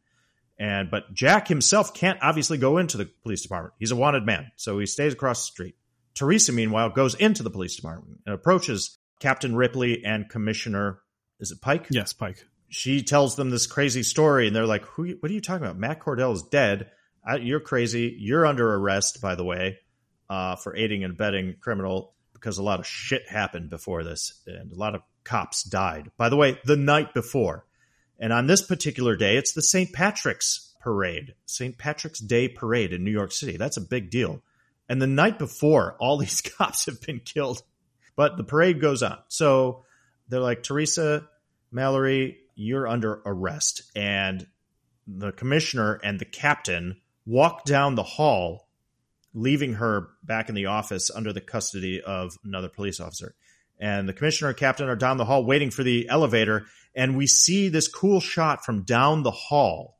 And 0.58 0.90
but 0.90 1.12
Jack 1.14 1.48
himself 1.48 1.94
can't 1.94 2.18
obviously 2.22 2.58
go 2.58 2.78
into 2.78 2.96
the 2.96 3.06
police 3.22 3.42
department. 3.42 3.74
He's 3.78 3.92
a 3.92 3.96
wanted 3.96 4.26
man, 4.26 4.52
so 4.56 4.78
he 4.78 4.86
stays 4.86 5.12
across 5.12 5.40
the 5.40 5.52
street. 5.52 5.76
Teresa, 6.14 6.52
meanwhile, 6.52 6.90
goes 6.90 7.14
into 7.14 7.42
the 7.42 7.50
police 7.50 7.76
department 7.76 8.20
and 8.26 8.34
approaches 8.34 8.98
Captain 9.20 9.56
Ripley 9.56 10.04
and 10.04 10.28
Commissioner. 10.28 11.00
Is 11.38 11.50
it 11.50 11.62
Pike? 11.62 11.86
Yes, 11.90 12.12
Pike. 12.12 12.44
She 12.68 13.02
tells 13.02 13.36
them 13.36 13.50
this 13.50 13.66
crazy 13.66 14.02
story, 14.02 14.46
and 14.46 14.54
they're 14.54 14.66
like, 14.66 14.84
"Who? 14.84 15.08
What 15.20 15.30
are 15.30 15.34
you 15.34 15.40
talking 15.40 15.64
about? 15.64 15.78
Matt 15.78 16.00
Cordell 16.00 16.34
is 16.34 16.42
dead 16.42 16.90
you're 17.40 17.60
crazy. 17.60 18.16
You're 18.18 18.46
under 18.46 18.74
arrest, 18.74 19.20
by 19.20 19.34
the 19.34 19.44
way, 19.44 19.78
uh, 20.28 20.56
for 20.56 20.76
aiding 20.76 21.04
and 21.04 21.14
abetting 21.14 21.56
criminal 21.60 22.14
because 22.40 22.58
a 22.58 22.62
lot 22.62 22.80
of 22.80 22.86
shit 22.86 23.28
happened 23.28 23.68
before 23.68 24.02
this, 24.02 24.40
and 24.46 24.72
a 24.72 24.76
lot 24.76 24.94
of 24.94 25.02
cops 25.24 25.62
died. 25.62 26.10
By 26.16 26.30
the 26.30 26.36
way, 26.36 26.58
the 26.64 26.76
night 26.76 27.12
before, 27.12 27.66
and 28.18 28.32
on 28.32 28.46
this 28.46 28.62
particular 28.62 29.14
day, 29.14 29.36
it's 29.36 29.52
the 29.52 29.62
St. 29.62 29.92
Patrick's 29.92 30.74
parade, 30.80 31.34
St. 31.44 31.76
Patrick's 31.76 32.20
Day 32.20 32.48
parade 32.48 32.92
in 32.92 33.04
New 33.04 33.10
York 33.10 33.32
City. 33.32 33.56
That's 33.56 33.76
a 33.76 33.82
big 33.82 34.10
deal. 34.10 34.42
And 34.88 35.00
the 35.00 35.06
night 35.06 35.38
before, 35.38 35.96
all 36.00 36.16
these 36.18 36.40
cops 36.40 36.86
have 36.86 37.00
been 37.02 37.20
killed, 37.20 37.62
but 38.16 38.36
the 38.36 38.44
parade 38.44 38.80
goes 38.80 39.02
on. 39.02 39.18
So 39.28 39.84
they're 40.28 40.40
like, 40.40 40.62
Teresa, 40.62 41.28
Mallory, 41.70 42.38
you're 42.54 42.88
under 42.88 43.20
arrest, 43.24 43.82
and 43.94 44.46
the 45.06 45.32
commissioner 45.32 46.00
and 46.02 46.18
the 46.18 46.24
captain 46.24 47.00
walk 47.26 47.64
down 47.64 47.94
the 47.94 48.02
hall, 48.02 48.68
leaving 49.34 49.74
her 49.74 50.08
back 50.22 50.48
in 50.48 50.54
the 50.54 50.66
office 50.66 51.10
under 51.14 51.32
the 51.32 51.40
custody 51.40 52.00
of 52.00 52.32
another 52.44 52.68
police 52.68 53.00
officer. 53.00 53.34
and 53.80 54.08
the 54.08 54.12
commissioner 54.12 54.50
and 54.50 54.58
captain 54.58 54.88
are 54.88 54.96
down 54.96 55.16
the 55.16 55.24
hall 55.24 55.44
waiting 55.44 55.70
for 55.70 55.82
the 55.82 56.08
elevator. 56.08 56.66
And 56.94 57.16
we 57.16 57.26
see 57.26 57.68
this 57.68 57.88
cool 57.88 58.20
shot 58.20 58.64
from 58.64 58.82
down 58.82 59.22
the 59.22 59.30
hall. 59.30 59.96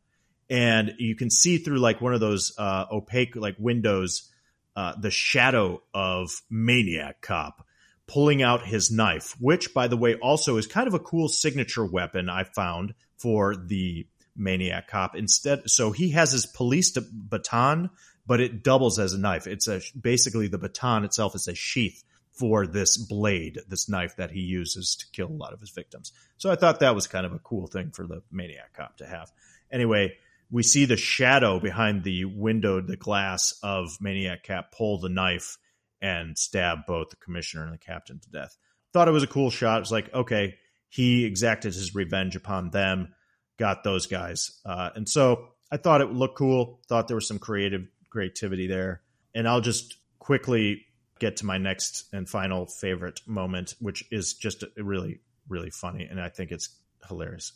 And 0.50 0.92
you 0.98 1.16
can 1.16 1.30
see 1.30 1.58
through 1.58 1.78
like 1.78 2.00
one 2.00 2.12
of 2.12 2.20
those 2.20 2.52
uh, 2.58 2.84
opaque 2.92 3.36
like 3.36 3.56
windows 3.58 4.30
uh, 4.76 4.94
the 5.00 5.10
shadow 5.10 5.82
of 5.94 6.30
Maniac 6.50 7.20
Cop 7.20 7.66
pulling 8.06 8.42
out 8.42 8.66
his 8.66 8.90
knife, 8.90 9.36
which, 9.38 9.72
by 9.72 9.86
the 9.86 9.96
way, 9.96 10.14
also 10.16 10.56
is 10.56 10.66
kind 10.66 10.88
of 10.88 10.94
a 10.94 10.98
cool 10.98 11.28
signature 11.28 11.84
weapon 11.84 12.28
I 12.28 12.44
found 12.44 12.94
for 13.16 13.54
the 13.54 14.06
Maniac 14.36 14.88
Cop. 14.88 15.14
Instead, 15.14 15.70
so 15.70 15.92
he 15.92 16.10
has 16.10 16.32
his 16.32 16.46
police 16.46 16.90
baton, 16.96 17.90
but 18.30 18.40
it 18.40 18.62
doubles 18.62 19.00
as 19.00 19.12
a 19.12 19.18
knife. 19.18 19.48
It's 19.48 19.66
a 19.66 19.80
basically 20.00 20.46
the 20.46 20.56
baton 20.56 21.04
itself 21.04 21.34
is 21.34 21.48
a 21.48 21.54
sheath 21.56 22.04
for 22.30 22.64
this 22.64 22.96
blade, 22.96 23.58
this 23.66 23.88
knife 23.88 24.14
that 24.18 24.30
he 24.30 24.38
uses 24.38 24.94
to 25.00 25.06
kill 25.10 25.26
a 25.26 25.34
lot 25.34 25.52
of 25.52 25.58
his 25.58 25.70
victims. 25.70 26.12
So 26.36 26.48
I 26.48 26.54
thought 26.54 26.78
that 26.78 26.94
was 26.94 27.08
kind 27.08 27.26
of 27.26 27.32
a 27.32 27.40
cool 27.40 27.66
thing 27.66 27.90
for 27.90 28.06
the 28.06 28.22
Maniac 28.30 28.74
Cop 28.74 28.98
to 28.98 29.04
have. 29.04 29.32
Anyway, 29.72 30.12
we 30.48 30.62
see 30.62 30.84
the 30.84 30.96
shadow 30.96 31.58
behind 31.58 32.04
the 32.04 32.24
window, 32.24 32.80
the 32.80 32.96
glass 32.96 33.58
of 33.64 34.00
Maniac 34.00 34.46
Cop 34.46 34.70
pull 34.70 35.00
the 35.00 35.08
knife 35.08 35.58
and 36.00 36.38
stab 36.38 36.86
both 36.86 37.10
the 37.10 37.16
commissioner 37.16 37.64
and 37.64 37.74
the 37.74 37.78
captain 37.78 38.20
to 38.20 38.30
death. 38.30 38.56
Thought 38.92 39.08
it 39.08 39.10
was 39.10 39.24
a 39.24 39.26
cool 39.26 39.50
shot. 39.50 39.78
It 39.78 39.80
was 39.80 39.90
like, 39.90 40.14
okay, 40.14 40.54
he 40.88 41.24
exacted 41.24 41.74
his 41.74 41.96
revenge 41.96 42.36
upon 42.36 42.70
them, 42.70 43.12
got 43.58 43.82
those 43.82 44.06
guys. 44.06 44.60
Uh, 44.64 44.90
and 44.94 45.08
so 45.08 45.48
I 45.72 45.78
thought 45.78 46.00
it 46.00 46.12
looked 46.12 46.38
cool. 46.38 46.78
Thought 46.88 47.08
there 47.08 47.16
was 47.16 47.26
some 47.26 47.40
creative 47.40 47.88
creativity 48.10 48.66
there. 48.66 49.02
And 49.34 49.48
I'll 49.48 49.60
just 49.60 49.96
quickly 50.18 50.86
get 51.18 51.38
to 51.38 51.46
my 51.46 51.58
next 51.58 52.06
and 52.12 52.28
final 52.28 52.66
favorite 52.66 53.20
moment, 53.26 53.74
which 53.78 54.04
is 54.10 54.34
just 54.34 54.64
really, 54.76 55.20
really 55.48 55.70
funny. 55.70 56.04
And 56.04 56.20
I 56.20 56.28
think 56.28 56.50
it's 56.50 56.70
hilarious. 57.08 57.52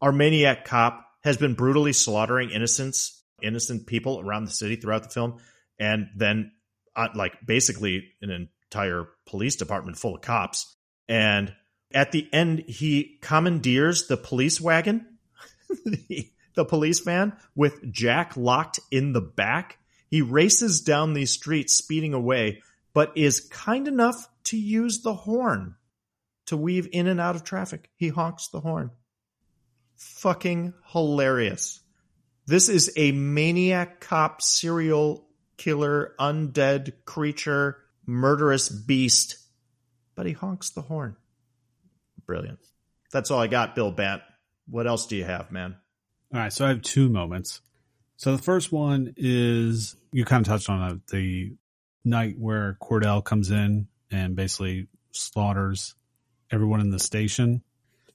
Our 0.00 0.12
maniac 0.12 0.64
cop 0.64 1.06
has 1.22 1.36
been 1.36 1.54
brutally 1.54 1.92
slaughtering 1.92 2.50
innocents, 2.50 3.22
innocent 3.42 3.86
people 3.86 4.20
around 4.20 4.44
the 4.44 4.50
city 4.50 4.76
throughout 4.76 5.02
the 5.02 5.10
film. 5.10 5.38
And 5.78 6.08
then 6.16 6.52
uh, 6.96 7.08
like 7.14 7.34
basically 7.44 8.12
an 8.22 8.30
entire 8.70 9.08
police 9.26 9.56
department 9.56 9.96
full 9.96 10.14
of 10.14 10.22
cops. 10.22 10.76
And 11.08 11.54
at 11.92 12.12
the 12.12 12.28
end, 12.32 12.64
he 12.68 13.18
commandeers 13.20 14.06
the 14.06 14.16
police 14.16 14.60
wagon, 14.60 15.06
the, 15.84 16.64
police 16.68 17.00
van 17.00 17.32
with 17.54 17.90
Jack 17.90 18.36
locked 18.36 18.80
in 18.90 19.12
the 19.12 19.20
back. 19.20 19.78
He 20.10 20.22
races 20.22 20.80
down 20.80 21.14
these 21.14 21.30
streets, 21.30 21.76
speeding 21.76 22.14
away, 22.14 22.62
but 22.92 23.16
is 23.16 23.40
kind 23.40 23.86
enough 23.86 24.28
to 24.44 24.58
use 24.58 25.02
the 25.02 25.14
horn 25.14 25.76
to 26.46 26.56
weave 26.56 26.88
in 26.92 27.06
and 27.06 27.20
out 27.20 27.36
of 27.36 27.44
traffic. 27.44 27.88
He 27.94 28.08
honks 28.08 28.48
the 28.48 28.60
horn. 28.60 28.90
Fucking 29.94 30.74
hilarious. 30.92 31.80
This 32.46 32.68
is 32.68 32.92
a 32.96 33.12
maniac 33.12 34.00
cop 34.00 34.42
serial 34.42 35.28
killer, 35.56 36.14
undead 36.18 37.04
creature, 37.04 37.76
murderous 38.04 38.68
beast, 38.68 39.36
but 40.16 40.26
he 40.26 40.32
honks 40.32 40.70
the 40.70 40.82
horn. 40.82 41.14
Brilliant. 42.26 42.58
That's 43.12 43.30
all 43.30 43.38
I 43.38 43.46
got, 43.46 43.76
Bill 43.76 43.92
Bant. 43.92 44.22
What 44.68 44.88
else 44.88 45.06
do 45.06 45.14
you 45.16 45.24
have, 45.24 45.52
man? 45.52 45.76
All 46.34 46.40
right, 46.40 46.52
so 46.52 46.64
I 46.64 46.68
have 46.68 46.82
two 46.82 47.08
moments. 47.08 47.60
So 48.20 48.36
the 48.36 48.42
first 48.42 48.70
one 48.70 49.14
is 49.16 49.96
you 50.12 50.26
kind 50.26 50.46
of 50.46 50.46
touched 50.46 50.68
on 50.68 50.90
it, 50.90 51.06
the 51.06 51.54
night 52.04 52.34
where 52.38 52.76
Cordell 52.78 53.24
comes 53.24 53.50
in 53.50 53.88
and 54.10 54.36
basically 54.36 54.88
slaughters 55.10 55.94
everyone 56.50 56.80
in 56.80 56.90
the 56.90 56.98
station. 56.98 57.62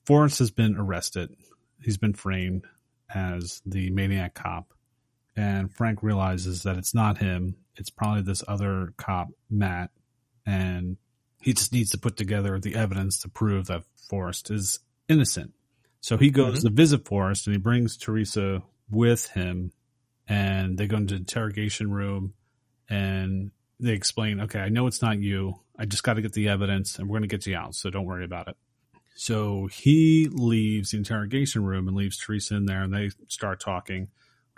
Forrest 0.04 0.38
has 0.38 0.52
been 0.52 0.76
arrested. 0.76 1.34
He's 1.82 1.96
been 1.96 2.12
framed 2.12 2.66
as 3.12 3.60
the 3.66 3.90
maniac 3.90 4.34
cop 4.34 4.72
and 5.34 5.74
Frank 5.74 6.04
realizes 6.04 6.62
that 6.62 6.76
it's 6.76 6.94
not 6.94 7.18
him. 7.18 7.56
It's 7.74 7.90
probably 7.90 8.22
this 8.22 8.44
other 8.46 8.94
cop, 8.96 9.30
Matt, 9.50 9.90
and 10.46 10.98
he 11.42 11.52
just 11.52 11.72
needs 11.72 11.90
to 11.90 11.98
put 11.98 12.16
together 12.16 12.60
the 12.60 12.76
evidence 12.76 13.18
to 13.22 13.28
prove 13.28 13.66
that 13.66 13.82
Forrest 14.08 14.52
is 14.52 14.78
innocent. 15.08 15.52
So 16.00 16.16
he 16.16 16.30
goes 16.30 16.58
mm-hmm. 16.58 16.68
to 16.68 16.74
visit 16.74 17.08
Forrest 17.08 17.48
and 17.48 17.56
he 17.56 17.60
brings 17.60 17.96
Teresa 17.96 18.62
with 18.88 19.30
him 19.30 19.72
and 20.28 20.76
they 20.78 20.86
go 20.86 20.96
into 20.96 21.14
the 21.14 21.20
interrogation 21.20 21.90
room 21.90 22.34
and 22.88 23.50
they 23.78 23.92
explain, 23.92 24.40
okay, 24.40 24.60
I 24.60 24.68
know 24.68 24.86
it's 24.86 25.02
not 25.02 25.18
you. 25.18 25.60
I 25.78 25.84
just 25.84 26.02
got 26.02 26.14
to 26.14 26.22
get 26.22 26.32
the 26.32 26.48
evidence 26.48 26.98
and 26.98 27.08
we're 27.08 27.18
going 27.18 27.28
to 27.28 27.36
get 27.36 27.46
you 27.46 27.56
out. 27.56 27.74
So 27.74 27.90
don't 27.90 28.06
worry 28.06 28.24
about 28.24 28.48
it. 28.48 28.56
So 29.14 29.66
he 29.66 30.28
leaves 30.30 30.90
the 30.90 30.98
interrogation 30.98 31.64
room 31.64 31.88
and 31.88 31.96
leaves 31.96 32.18
Teresa 32.18 32.56
in 32.56 32.66
there 32.66 32.82
and 32.82 32.92
they 32.92 33.10
start 33.28 33.60
talking. 33.60 34.08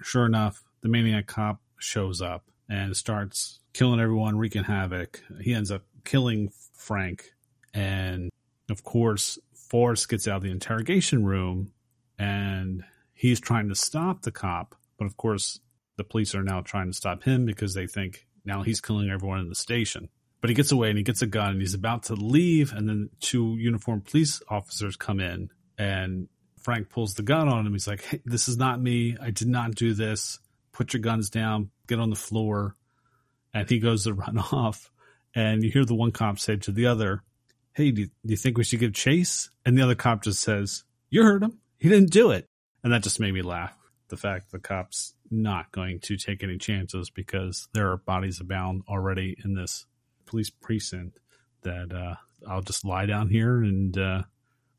Sure 0.02 0.26
enough, 0.26 0.64
the 0.80 0.88
maniac 0.88 1.26
cop 1.26 1.60
shows 1.78 2.20
up 2.22 2.44
and 2.68 2.96
starts 2.96 3.60
killing 3.72 4.00
everyone, 4.00 4.36
wreaking 4.36 4.64
havoc. 4.64 5.22
He 5.40 5.54
ends 5.54 5.70
up 5.70 5.82
killing 6.04 6.50
Frank. 6.74 7.32
And 7.74 8.30
of 8.70 8.84
course, 8.84 9.38
Forrest 9.54 10.08
gets 10.08 10.26
out 10.26 10.38
of 10.38 10.42
the 10.42 10.50
interrogation 10.50 11.24
room 11.24 11.72
and 12.18 12.82
he's 13.14 13.40
trying 13.40 13.68
to 13.68 13.74
stop 13.74 14.22
the 14.22 14.32
cop. 14.32 14.74
But 14.98 15.06
of 15.06 15.16
course, 15.16 15.60
the 15.96 16.04
police 16.04 16.34
are 16.34 16.42
now 16.42 16.60
trying 16.60 16.88
to 16.88 16.96
stop 16.96 17.22
him 17.22 17.44
because 17.44 17.74
they 17.74 17.86
think 17.86 18.26
now 18.44 18.62
he's 18.62 18.80
killing 18.80 19.10
everyone 19.10 19.40
in 19.40 19.48
the 19.48 19.54
station. 19.54 20.08
But 20.40 20.50
he 20.50 20.54
gets 20.54 20.70
away 20.70 20.88
and 20.88 20.98
he 20.98 21.04
gets 21.04 21.22
a 21.22 21.26
gun 21.26 21.50
and 21.50 21.60
he's 21.60 21.74
about 21.74 22.04
to 22.04 22.14
leave. 22.14 22.72
And 22.72 22.88
then 22.88 23.10
two 23.20 23.56
uniformed 23.56 24.04
police 24.04 24.40
officers 24.48 24.96
come 24.96 25.20
in 25.20 25.50
and 25.76 26.28
Frank 26.60 26.90
pulls 26.90 27.14
the 27.14 27.22
gun 27.22 27.48
on 27.48 27.66
him. 27.66 27.72
He's 27.72 27.88
like, 27.88 28.02
hey, 28.02 28.20
This 28.24 28.48
is 28.48 28.56
not 28.56 28.80
me. 28.80 29.16
I 29.20 29.30
did 29.30 29.48
not 29.48 29.74
do 29.74 29.94
this 29.94 30.38
put 30.78 30.92
your 30.94 31.02
guns 31.02 31.28
down, 31.28 31.70
get 31.88 31.98
on 31.98 32.08
the 32.08 32.16
floor. 32.16 32.76
And 33.52 33.68
he 33.68 33.80
goes 33.80 34.04
to 34.04 34.14
run 34.24 34.38
off. 34.38 34.90
And 35.34 35.62
you 35.62 35.70
hear 35.70 35.84
the 35.84 35.94
one 35.94 36.12
cop 36.12 36.38
say 36.38 36.56
to 36.56 36.72
the 36.72 36.86
other, 36.86 37.22
Hey, 37.72 37.90
do 37.90 38.02
you, 38.02 38.06
do 38.06 38.30
you 38.30 38.36
think 38.36 38.56
we 38.56 38.64
should 38.64 38.80
give 38.80 38.94
chase? 38.94 39.50
And 39.66 39.76
the 39.76 39.82
other 39.82 39.94
cop 39.94 40.22
just 40.22 40.40
says, 40.40 40.84
You 41.10 41.24
heard 41.24 41.42
him. 41.42 41.58
He 41.78 41.88
didn't 41.88 42.10
do 42.10 42.30
it. 42.30 42.46
And 42.82 42.92
that 42.92 43.02
just 43.02 43.20
made 43.20 43.34
me 43.34 43.42
laugh. 43.42 43.76
The 44.08 44.16
fact 44.16 44.52
the 44.52 44.58
cop's 44.58 45.14
not 45.30 45.70
going 45.72 46.00
to 46.00 46.16
take 46.16 46.42
any 46.42 46.58
chances 46.58 47.10
because 47.10 47.68
there 47.74 47.90
are 47.90 47.96
bodies 47.96 48.40
abound 48.40 48.82
already 48.88 49.36
in 49.44 49.54
this 49.54 49.86
police 50.26 50.50
precinct 50.50 51.20
that 51.62 51.92
uh, 51.92 52.14
I'll 52.48 52.62
just 52.62 52.84
lie 52.84 53.06
down 53.06 53.28
here 53.28 53.58
and 53.58 53.96
uh, 53.96 54.22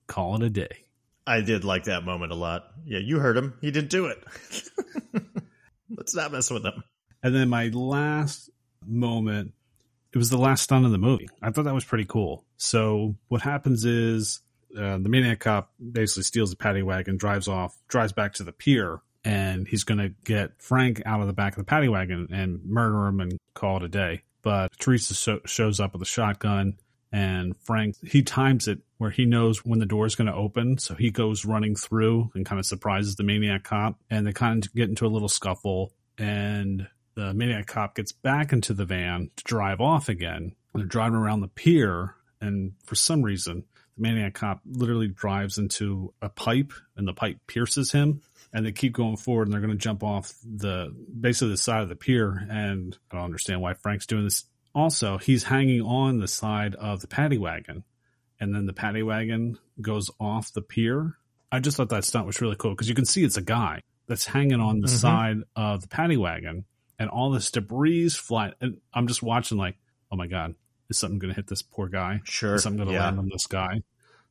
call 0.07 0.36
it 0.36 0.43
a 0.43 0.49
day. 0.49 0.86
I 1.27 1.41
did 1.41 1.63
like 1.63 1.84
that 1.84 2.03
moment 2.03 2.32
a 2.32 2.36
lot. 2.36 2.71
Yeah, 2.86 2.99
you 2.99 3.19
heard 3.19 3.38
him. 3.38 3.53
He 3.61 3.69
didn't 3.69 3.91
do 3.91 4.07
it. 4.07 4.23
Let's 5.95 6.15
not 6.15 6.32
mess 6.32 6.49
with 6.49 6.65
him. 6.65 6.84
And 7.21 7.36
then 7.36 7.49
my 7.49 7.67
last 7.67 8.49
moment, 8.86 9.53
it 10.11 10.17
was 10.17 10.30
the 10.30 10.38
last 10.38 10.63
stunt 10.63 10.86
of 10.86 10.91
the 10.91 10.97
movie. 10.97 11.30
I 11.41 11.51
thought 11.51 11.65
that 11.65 11.73
was 11.73 11.86
pretty 11.86 12.05
cool. 12.05 12.45
So 12.57 13.15
what 13.27 13.41
happens 13.41 13.86
is 13.86 14.41
uh, 14.75 14.97
the 14.97 15.09
maniac 15.09 15.39
cop 15.39 15.71
basically 15.80 16.23
steals 16.23 16.49
the 16.49 16.55
paddy 16.55 16.82
wagon, 16.82 17.17
drives 17.17 17.47
off, 17.47 17.77
drives 17.88 18.13
back 18.13 18.34
to 18.34 18.43
the 18.43 18.51
pier, 18.51 19.01
and 19.24 19.67
he's 19.67 19.84
going 19.84 19.99
to 19.99 20.09
get 20.24 20.61
Frank 20.61 21.01
out 21.05 21.22
of 21.22 21.28
the 21.28 21.34
back 21.34 21.53
of 21.53 21.57
the 21.57 21.70
paddy 21.70 21.89
wagon 21.89 22.28
and 22.32 22.63
murder 22.65 23.07
him 23.07 23.20
and 23.20 23.38
call 23.53 23.78
it 23.78 23.84
a 23.84 23.89
day. 23.89 24.24
But 24.41 24.72
Teresa 24.80 25.13
so- 25.13 25.41
shows 25.45 25.80
up 25.80 25.93
with 25.93 26.01
a 26.01 26.05
shotgun 26.05 26.78
and 27.11 27.55
Frank 27.57 27.95
he 28.05 28.22
times 28.22 28.67
it 28.67 28.80
where 28.97 29.09
he 29.09 29.26
knows 29.26 29.65
when 29.65 29.80
the 29.80 29.86
door 29.86 30.05
is 30.05 30.15
going 30.15 30.28
to 30.28 30.36
open, 30.36 30.78
so 30.78 30.93
he 30.93 31.09
goes 31.09 31.45
running 31.45 31.76
through 31.76 32.32
and 32.36 32.45
kind 32.45 32.59
of 32.59 32.65
surprises 32.65 33.15
the 33.15 33.24
maniac 33.24 33.63
cop, 33.63 33.99
and 34.09 34.28
they 34.28 34.34
kind 34.34 34.65
of 34.65 34.74
get 34.76 34.89
into 34.89 35.05
a 35.05 35.07
little 35.07 35.30
scuffle, 35.30 35.93
and 36.17 36.88
the 37.15 37.34
maniac 37.34 37.67
cop 37.67 37.95
gets 37.95 38.11
back 38.11 38.51
into 38.53 38.74
the 38.74 38.86
van 38.86 39.32
to 39.38 39.43
drive 39.45 39.80
off 39.80 40.09
again. 40.09 40.53
They're 40.76 40.86
driving 40.86 41.17
around 41.17 41.41
the 41.41 41.47
pier, 41.47 42.15
and 42.41 42.74
for 42.84 42.95
some 42.95 43.24
reason, 43.24 43.63
the 43.95 44.01
maniac 44.01 44.34
cop 44.34 44.61
literally 44.65 45.07
drives 45.07 45.57
into 45.57 46.13
a 46.22 46.30
pipe, 46.30 46.74
and 46.95 47.07
the 47.07 47.13
pipe 47.13 47.38
pierces 47.47 47.91
him. 47.91 48.22
And 48.52 48.66
they 48.66 48.72
keep 48.72 48.93
going 48.93 49.18
forward, 49.18 49.47
and 49.47 49.54
they're 49.54 49.62
going 49.62 49.78
to 49.78 49.78
jump 49.78 50.04
off 50.04 50.34
the 50.43 50.95
basically 51.20 51.50
the 51.50 51.58
side 51.58 51.84
of 51.84 51.89
the 51.89 51.95
pier. 51.95 52.47
And 52.50 52.97
I 53.12 53.16
don't 53.16 53.26
understand 53.26 53.62
why 53.62 53.76
Frank's 53.76 54.08
doing 54.08 54.24
this 54.24 54.45
also, 54.74 55.18
he's 55.18 55.43
hanging 55.43 55.82
on 55.82 56.20
the 56.20 56.28
side 56.28 56.76
of 56.76 57.02
the 57.02 57.08
paddy 57.08 57.38
wagon, 57.38 57.84
and 58.39 58.54
then 58.54 58.66
the 58.66 58.74
paddy 58.74 59.04
wagon 59.04 59.58
goes 59.82 60.12
off 60.20 60.54
the 60.54 60.62
pier. 60.62 61.18
I 61.52 61.60
just 61.60 61.78
thought 61.78 61.89
that 61.89 62.06
stunt 62.06 62.28
was 62.28 62.41
really 62.41 62.56
cool 62.56 62.72
because 62.72 62.88
you 62.88 62.95
can 62.95 63.06
see 63.06 63.24
it's 63.24 63.38
a 63.38 63.41
guy 63.41 63.82
that's 64.08 64.26
hanging 64.26 64.60
on 64.60 64.80
the 64.80 64.88
mm-hmm. 64.88 64.95
side 64.95 65.38
of 65.56 65.82
the 65.82 65.88
paddy 65.88 66.18
wagon, 66.18 66.66
and 66.97 67.10
all 67.10 67.32
this 67.32 67.52
debris 67.52 68.10
fly. 68.10 68.54
And 68.62 68.78
I'm 68.93 69.08
just 69.08 69.24
watching, 69.24 69.58
like, 69.58 69.78
oh 70.12 70.16
my 70.16 70.28
god, 70.28 70.56
is 70.89 70.97
something 70.97 71.20
going 71.20 71.34
to 71.34 71.36
hit 71.36 71.47
this 71.47 71.62
poor 71.62 71.88
guy? 71.88 72.22
Sure, 72.24 72.56
is 72.56 72.64
something 72.64 72.78
going 72.78 72.89
to 72.89 72.93
yeah. 72.93 73.06
land 73.06 73.20
on 73.20 73.30
this 73.30 73.47
guy? 73.47 73.82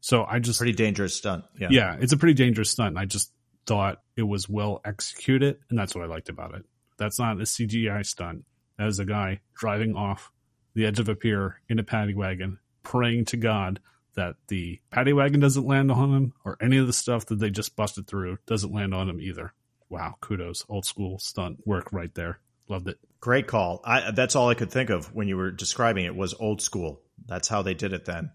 So 0.01 0.25
I 0.25 0.39
just 0.39 0.61
pretty 0.61 0.75
dangerous 0.75 1.17
stunt. 1.17 1.45
Yeah, 1.59 1.69
yeah, 1.71 1.97
it's 2.01 2.13
a 2.13 2.17
pretty 2.17 2.35
dangerous 2.35 2.71
stunt. 2.71 2.97
I 2.97 3.05
just 3.05 3.33
thought 3.69 4.01
it 4.17 4.23
was 4.23 4.49
well 4.49 4.81
executed, 4.85 5.59
and 5.69 5.79
that's 5.79 5.95
what 5.95 6.03
I 6.03 6.09
liked 6.09 6.31
about 6.31 6.55
it. 6.55 6.65
That's 6.97 7.19
not 7.19 7.37
a 7.37 7.45
CGI 7.45 8.05
stunt. 8.05 8.45
That 8.79 8.89
is 8.89 8.99
a 8.99 9.05
guy 9.05 9.41
driving 9.55 9.95
off 9.95 10.33
the 10.75 10.87
edge 10.87 10.99
of 10.99 11.09
a 11.09 11.15
pier 11.15 11.61
in 11.69 11.79
a 11.79 11.85
paddy 11.85 12.15
wagon 12.15 12.59
praying 12.83 13.27
to 13.27 13.37
God 13.37 13.81
that 14.15 14.37
the 14.49 14.81
paddy 14.91 15.13
wagon 15.13 15.41
doesn't 15.41 15.67
land 15.67 15.93
on 15.93 16.15
him 16.15 16.33
or 16.45 16.57
any 16.61 16.79
of 16.79 16.87
the 16.87 16.93
stuff 16.93 17.27
that 17.27 17.39
they 17.39 17.51
just 17.51 17.77
busted 17.77 18.07
through 18.07 18.39
doesn't 18.47 18.73
land 18.73 18.95
on 18.95 19.09
him 19.09 19.21
either. 19.21 19.53
Wow, 19.91 20.17
kudos. 20.21 20.65
Old 20.69 20.87
school 20.87 21.19
stunt 21.19 21.59
work 21.67 21.93
right 21.93 22.15
there. 22.15 22.41
Loved 22.69 22.89
it. 22.89 22.99
Great 23.21 23.47
call. 23.47 23.81
I, 23.85 24.11
that's 24.13 24.35
all 24.35 24.49
I 24.49 24.55
could 24.55 24.71
think 24.71 24.91
of 24.91 25.15
when 25.15 25.29
you 25.29 25.37
were 25.37 25.51
describing 25.51 26.07
it 26.07 26.17
was 26.17 26.35
old 26.35 26.63
school. 26.63 27.01
That's 27.27 27.49
how 27.49 27.63
they 27.63 27.75
did 27.75 27.93
it 27.93 28.07
then. 28.07 28.31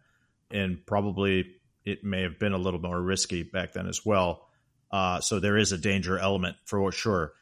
And 0.51 0.85
probably 0.85 1.45
it 1.85 2.03
may 2.03 2.21
have 2.21 2.39
been 2.39 2.53
a 2.53 2.57
little 2.57 2.79
more 2.79 3.01
risky 3.01 3.43
back 3.43 3.73
then 3.73 3.87
as 3.87 4.05
well. 4.05 4.47
Uh, 4.93 5.19
so 5.21 5.39
there 5.39 5.57
is 5.57 5.71
a 5.71 5.77
danger 5.77 6.19
element 6.19 6.55
for 6.65 6.91
sure. 6.91 7.33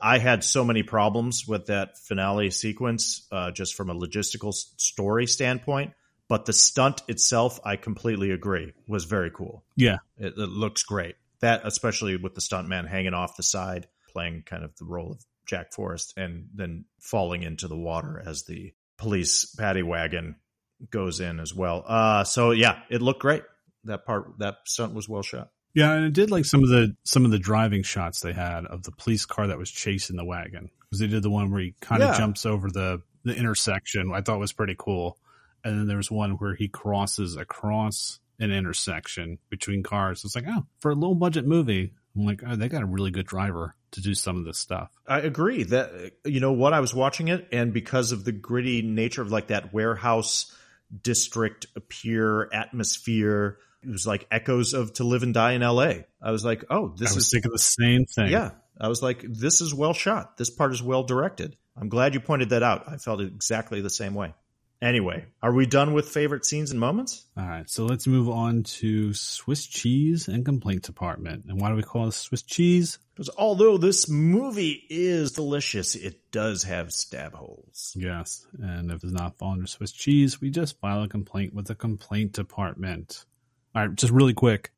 I 0.00 0.16
had 0.16 0.42
so 0.42 0.64
many 0.64 0.82
problems 0.82 1.46
with 1.46 1.66
that 1.66 1.98
finale 1.98 2.50
sequence, 2.50 3.26
uh, 3.30 3.50
just 3.50 3.74
from 3.74 3.90
a 3.90 3.94
logistical 3.94 4.54
story 4.54 5.26
standpoint. 5.26 5.92
But 6.28 6.46
the 6.46 6.54
stunt 6.54 7.02
itself, 7.06 7.60
I 7.62 7.76
completely 7.76 8.30
agree, 8.30 8.72
was 8.88 9.04
very 9.04 9.30
cool. 9.30 9.62
Yeah, 9.76 9.98
it, 10.16 10.32
it 10.38 10.48
looks 10.48 10.82
great. 10.82 11.16
That, 11.40 11.60
especially 11.64 12.16
with 12.16 12.34
the 12.34 12.40
stuntman 12.40 12.88
hanging 12.88 13.12
off 13.12 13.36
the 13.36 13.42
side, 13.42 13.86
playing 14.08 14.44
kind 14.46 14.64
of 14.64 14.74
the 14.76 14.86
role 14.86 15.12
of 15.12 15.24
Jack 15.44 15.74
Forrest, 15.74 16.14
and 16.16 16.48
then 16.54 16.86
falling 16.98 17.42
into 17.42 17.68
the 17.68 17.76
water 17.76 18.20
as 18.26 18.44
the 18.44 18.72
police 18.96 19.54
paddy 19.54 19.82
wagon 19.82 20.36
goes 20.90 21.20
in 21.20 21.38
as 21.40 21.54
well. 21.54 21.84
Uh, 21.86 22.24
so 22.24 22.52
yeah, 22.52 22.80
it 22.88 23.02
looked 23.02 23.20
great. 23.20 23.42
That 23.84 24.06
part, 24.06 24.38
that 24.38 24.56
stunt 24.64 24.94
was 24.94 25.08
well 25.08 25.22
shot. 25.22 25.50
Yeah, 25.76 25.92
and 25.92 26.06
it 26.06 26.14
did 26.14 26.30
like 26.30 26.46
some 26.46 26.62
of 26.62 26.70
the 26.70 26.96
some 27.04 27.26
of 27.26 27.30
the 27.30 27.38
driving 27.38 27.82
shots 27.82 28.20
they 28.20 28.32
had 28.32 28.64
of 28.64 28.82
the 28.82 28.92
police 28.92 29.26
car 29.26 29.46
that 29.48 29.58
was 29.58 29.70
chasing 29.70 30.16
the 30.16 30.24
wagon 30.24 30.70
because 30.80 31.00
they 31.00 31.06
did 31.06 31.22
the 31.22 31.28
one 31.28 31.50
where 31.50 31.60
he 31.60 31.74
kind 31.82 32.02
of 32.02 32.08
yeah. 32.08 32.18
jumps 32.18 32.46
over 32.46 32.70
the 32.70 33.02
the 33.24 33.36
intersection. 33.36 34.10
I 34.14 34.22
thought 34.22 34.38
was 34.38 34.54
pretty 34.54 34.74
cool, 34.78 35.18
and 35.62 35.78
then 35.78 35.86
there 35.86 35.98
was 35.98 36.10
one 36.10 36.32
where 36.38 36.54
he 36.54 36.68
crosses 36.68 37.36
across 37.36 38.20
an 38.38 38.52
intersection 38.52 39.36
between 39.50 39.82
cars. 39.82 40.24
It's 40.24 40.34
like, 40.34 40.46
oh, 40.48 40.64
for 40.78 40.92
a 40.92 40.94
low 40.94 41.14
budget 41.14 41.46
movie, 41.46 41.92
I'm 42.16 42.24
like, 42.24 42.42
oh, 42.46 42.56
they 42.56 42.70
got 42.70 42.82
a 42.82 42.86
really 42.86 43.10
good 43.10 43.26
driver 43.26 43.74
to 43.90 44.00
do 44.00 44.14
some 44.14 44.38
of 44.38 44.46
this 44.46 44.56
stuff. 44.56 44.90
I 45.06 45.20
agree 45.20 45.64
that 45.64 46.12
you 46.24 46.40
know 46.40 46.52
what 46.52 46.72
I 46.72 46.80
was 46.80 46.94
watching 46.94 47.28
it, 47.28 47.48
and 47.52 47.74
because 47.74 48.12
of 48.12 48.24
the 48.24 48.32
gritty 48.32 48.80
nature 48.80 49.20
of 49.20 49.30
like 49.30 49.48
that 49.48 49.74
warehouse 49.74 50.50
district 51.02 51.66
appear 51.76 52.48
atmosphere 52.50 53.58
it 53.86 53.92
was 53.92 54.06
like 54.06 54.26
echoes 54.30 54.74
of 54.74 54.92
To 54.94 55.04
Live 55.04 55.22
and 55.22 55.32
Die 55.32 55.52
in 55.52 55.62
L.A. 55.62 56.06
I 56.20 56.30
was 56.30 56.44
like, 56.44 56.64
oh, 56.70 56.94
this 56.96 57.12
I 57.12 57.14
was 57.14 57.24
is 57.24 57.30
thinking 57.30 57.52
the 57.52 57.58
same 57.58 58.04
thing. 58.04 58.30
Yeah, 58.30 58.50
I 58.80 58.88
was 58.88 59.02
like, 59.02 59.24
this 59.28 59.60
is 59.60 59.72
well 59.72 59.94
shot. 59.94 60.36
This 60.36 60.50
part 60.50 60.72
is 60.72 60.82
well 60.82 61.04
directed. 61.04 61.56
I'm 61.76 61.88
glad 61.88 62.14
you 62.14 62.20
pointed 62.20 62.50
that 62.50 62.62
out. 62.62 62.88
I 62.88 62.96
felt 62.96 63.20
exactly 63.20 63.80
the 63.80 63.90
same 63.90 64.14
way. 64.14 64.34
Anyway, 64.82 65.24
are 65.42 65.54
we 65.54 65.64
done 65.64 65.94
with 65.94 66.06
favorite 66.06 66.44
scenes 66.44 66.70
and 66.70 66.78
moments? 66.78 67.24
All 67.36 67.46
right, 67.46 67.68
so 67.68 67.86
let's 67.86 68.06
move 68.06 68.28
on 68.28 68.62
to 68.64 69.14
Swiss 69.14 69.66
cheese 69.66 70.28
and 70.28 70.44
complaint 70.44 70.82
department. 70.82 71.46
And 71.48 71.58
why 71.58 71.70
do 71.70 71.76
we 71.76 71.82
call 71.82 72.08
it 72.08 72.12
Swiss 72.12 72.42
cheese? 72.42 72.98
Because 73.14 73.30
although 73.38 73.78
this 73.78 74.06
movie 74.06 74.84
is 74.90 75.32
delicious, 75.32 75.94
it 75.94 76.30
does 76.30 76.64
have 76.64 76.92
stab 76.92 77.32
holes. 77.32 77.94
Yes, 77.96 78.46
and 78.60 78.90
if 78.90 79.02
it's 79.02 79.12
not 79.12 79.38
falling 79.38 79.60
under 79.60 79.66
Swiss 79.66 79.92
cheese, 79.92 80.42
we 80.42 80.50
just 80.50 80.78
file 80.78 81.02
a 81.02 81.08
complaint 81.08 81.54
with 81.54 81.68
the 81.68 81.74
complaint 81.74 82.32
department. 82.32 83.24
All 83.76 83.86
right, 83.86 83.94
just 83.94 84.10
really 84.10 84.32
quick. 84.32 84.72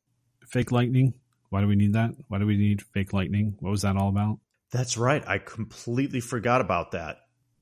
Fake 0.49 0.73
lightning. 0.73 1.15
Why 1.51 1.61
do 1.61 1.69
we 1.69 1.77
need 1.77 1.93
that? 1.93 2.11
Why 2.27 2.39
do 2.39 2.47
we 2.47 2.57
need 2.57 2.83
fake 2.83 3.13
lightning? 3.13 3.55
What 3.61 3.71
was 3.71 3.83
that 3.83 3.97
all 3.97 4.09
about? 4.09 4.41
That's 4.73 4.99
right. 4.99 5.23
I 5.25 5.39
completely 5.39 6.19
forgot 6.19 6.61
about 6.61 6.91
that. 6.91 7.19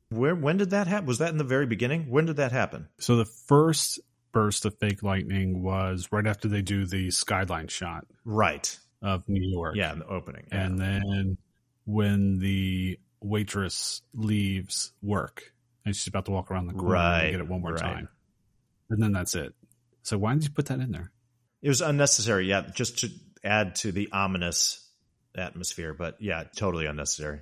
Where 0.09 0.34
when 0.34 0.57
did 0.57 0.70
that 0.70 0.87
happen? 0.87 1.05
Was 1.07 1.18
that 1.18 1.28
in 1.28 1.37
the 1.37 1.45
very 1.45 1.66
beginning? 1.66 2.09
When 2.09 2.24
did 2.24 2.37
that 2.37 2.53
happen? 2.53 2.89
So 2.99 3.16
the 3.16 3.26
first 3.26 4.01
burst 4.32 4.64
of 4.64 4.78
fake 4.78 5.03
lightning 5.03 5.62
was 5.62 6.09
right 6.11 6.26
after 6.26 6.49
they 6.49 6.62
do 6.62 6.87
the 6.87 7.11
skyline 7.11 7.68
shot. 7.68 8.07
Right. 8.24 8.74
Of 9.03 9.28
New 9.28 9.47
York. 9.47 9.76
Yeah, 9.76 9.93
in 9.93 9.99
the 9.99 10.09
opening. 10.09 10.47
Yeah. 10.51 10.64
And 10.64 10.78
then 10.78 11.37
when 11.84 12.39
the 12.39 12.99
waitress 13.20 14.01
leaves 14.14 14.95
work 15.03 15.53
and 15.84 15.95
she's 15.95 16.07
about 16.07 16.24
to 16.26 16.30
walk 16.30 16.51
around 16.51 16.68
the 16.68 16.72
corner 16.72 16.95
right. 16.95 17.20
and 17.24 17.30
get 17.32 17.41
it 17.41 17.49
one 17.49 17.61
more 17.61 17.72
right. 17.72 17.80
time. 17.80 18.09
And 18.89 19.03
then 19.03 19.12
that's 19.12 19.34
it. 19.34 19.55
So 20.03 20.16
why 20.16 20.32
did 20.32 20.45
you 20.45 20.51
put 20.51 20.66
that 20.66 20.80
in 20.80 20.93
there? 20.93 21.12
It 21.66 21.70
was 21.70 21.80
unnecessary, 21.80 22.46
yeah, 22.46 22.60
just 22.72 22.98
to 22.98 23.08
add 23.42 23.74
to 23.76 23.90
the 23.90 24.08
ominous 24.12 24.88
atmosphere. 25.36 25.94
But 25.94 26.14
yeah, 26.20 26.44
totally 26.54 26.86
unnecessary. 26.86 27.40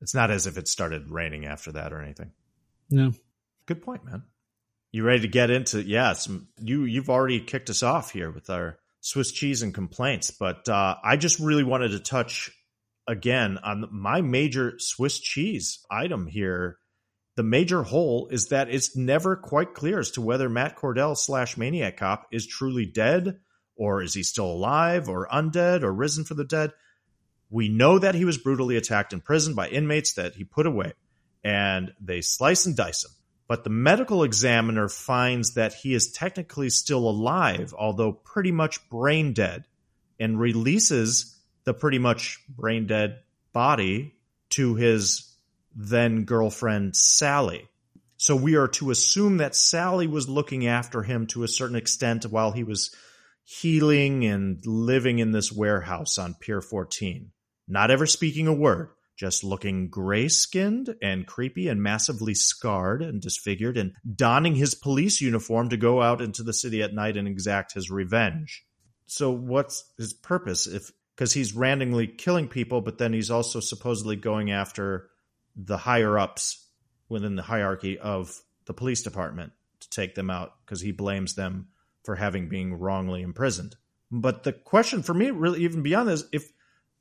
It's 0.00 0.12
not 0.12 0.32
as 0.32 0.48
if 0.48 0.58
it 0.58 0.66
started 0.66 1.08
raining 1.08 1.46
after 1.46 1.70
that 1.70 1.92
or 1.92 2.02
anything. 2.02 2.32
No. 2.90 3.12
Good 3.66 3.80
point, 3.80 4.04
man. 4.04 4.24
You 4.90 5.04
ready 5.04 5.20
to 5.20 5.28
get 5.28 5.50
into 5.50 5.84
yeah, 5.84 6.14
some 6.14 6.48
you 6.60 6.82
you've 6.82 7.10
already 7.10 7.38
kicked 7.38 7.70
us 7.70 7.84
off 7.84 8.10
here 8.10 8.32
with 8.32 8.50
our 8.50 8.76
Swiss 9.02 9.30
cheese 9.30 9.62
and 9.62 9.72
complaints, 9.72 10.32
but 10.32 10.68
uh, 10.68 10.96
I 11.04 11.16
just 11.16 11.38
really 11.38 11.62
wanted 11.62 11.92
to 11.92 12.00
touch 12.00 12.50
again 13.06 13.56
on 13.62 13.88
my 13.92 14.20
major 14.20 14.74
Swiss 14.78 15.20
cheese 15.20 15.78
item 15.88 16.26
here. 16.26 16.78
The 17.36 17.44
major 17.44 17.84
hole 17.84 18.30
is 18.32 18.48
that 18.48 18.68
it's 18.68 18.96
never 18.96 19.36
quite 19.36 19.74
clear 19.74 20.00
as 20.00 20.10
to 20.12 20.22
whether 20.22 20.48
Matt 20.48 20.76
Cordell 20.76 21.16
slash 21.16 21.56
Maniac 21.56 21.98
Cop 21.98 22.26
is 22.32 22.48
truly 22.48 22.84
dead 22.84 23.38
or 23.80 24.02
is 24.02 24.12
he 24.12 24.22
still 24.22 24.52
alive 24.52 25.08
or 25.08 25.26
undead 25.32 25.82
or 25.82 25.90
risen 25.90 26.22
from 26.22 26.36
the 26.36 26.44
dead? 26.44 26.70
We 27.48 27.70
know 27.70 27.98
that 27.98 28.14
he 28.14 28.26
was 28.26 28.36
brutally 28.36 28.76
attacked 28.76 29.14
in 29.14 29.22
prison 29.22 29.54
by 29.54 29.68
inmates 29.68 30.12
that 30.12 30.34
he 30.34 30.44
put 30.44 30.66
away, 30.66 30.92
and 31.42 31.94
they 31.98 32.20
slice 32.20 32.66
and 32.66 32.76
dice 32.76 33.06
him. 33.06 33.10
But 33.48 33.64
the 33.64 33.70
medical 33.70 34.22
examiner 34.22 34.90
finds 34.90 35.54
that 35.54 35.72
he 35.72 35.94
is 35.94 36.12
technically 36.12 36.68
still 36.68 37.08
alive, 37.08 37.72
although 37.76 38.12
pretty 38.12 38.52
much 38.52 38.86
brain 38.90 39.32
dead, 39.32 39.64
and 40.20 40.38
releases 40.38 41.34
the 41.64 41.72
pretty 41.72 41.98
much 41.98 42.38
brain 42.50 42.86
dead 42.86 43.20
body 43.54 44.14
to 44.50 44.74
his 44.74 45.34
then 45.74 46.24
girlfriend, 46.24 46.94
Sally. 46.94 47.66
So 48.18 48.36
we 48.36 48.56
are 48.56 48.68
to 48.68 48.90
assume 48.90 49.38
that 49.38 49.56
Sally 49.56 50.06
was 50.06 50.28
looking 50.28 50.66
after 50.66 51.02
him 51.02 51.26
to 51.28 51.44
a 51.44 51.48
certain 51.48 51.76
extent 51.76 52.26
while 52.26 52.52
he 52.52 52.62
was 52.62 52.94
healing 53.50 54.24
and 54.24 54.64
living 54.64 55.18
in 55.18 55.32
this 55.32 55.50
warehouse 55.50 56.18
on 56.18 56.34
Pier 56.34 56.60
14. 56.60 57.32
Not 57.66 57.90
ever 57.90 58.06
speaking 58.06 58.46
a 58.46 58.52
word, 58.52 58.90
just 59.16 59.42
looking 59.42 59.88
gray 59.88 60.28
skinned 60.28 60.94
and 61.02 61.26
creepy 61.26 61.66
and 61.66 61.82
massively 61.82 62.32
scarred 62.32 63.02
and 63.02 63.20
disfigured 63.20 63.76
and 63.76 63.92
donning 64.14 64.54
his 64.54 64.76
police 64.76 65.20
uniform 65.20 65.68
to 65.68 65.76
go 65.76 66.00
out 66.00 66.20
into 66.20 66.44
the 66.44 66.52
city 66.52 66.80
at 66.80 66.94
night 66.94 67.16
and 67.16 67.26
exact 67.26 67.74
his 67.74 67.90
revenge. 67.90 68.64
So, 69.06 69.32
what's 69.32 69.84
his 69.98 70.12
purpose? 70.12 70.68
If 70.68 70.92
because 71.16 71.32
he's 71.32 71.52
randomly 71.52 72.06
killing 72.06 72.46
people, 72.46 72.80
but 72.80 72.98
then 72.98 73.12
he's 73.12 73.32
also 73.32 73.58
supposedly 73.58 74.14
going 74.14 74.52
after 74.52 75.10
the 75.56 75.76
higher 75.76 76.16
ups 76.16 76.68
within 77.08 77.34
the 77.34 77.42
hierarchy 77.42 77.98
of 77.98 78.40
the 78.66 78.74
police 78.74 79.02
department 79.02 79.52
to 79.80 79.90
take 79.90 80.14
them 80.14 80.30
out 80.30 80.52
because 80.64 80.80
he 80.80 80.92
blames 80.92 81.34
them 81.34 81.66
for 82.04 82.16
having 82.16 82.48
been 82.48 82.74
wrongly 82.74 83.22
imprisoned. 83.22 83.76
But 84.10 84.42
the 84.42 84.52
question 84.52 85.02
for 85.02 85.14
me, 85.14 85.30
really, 85.30 85.60
even 85.60 85.82
beyond 85.82 86.08
this, 86.08 86.24
if 86.32 86.50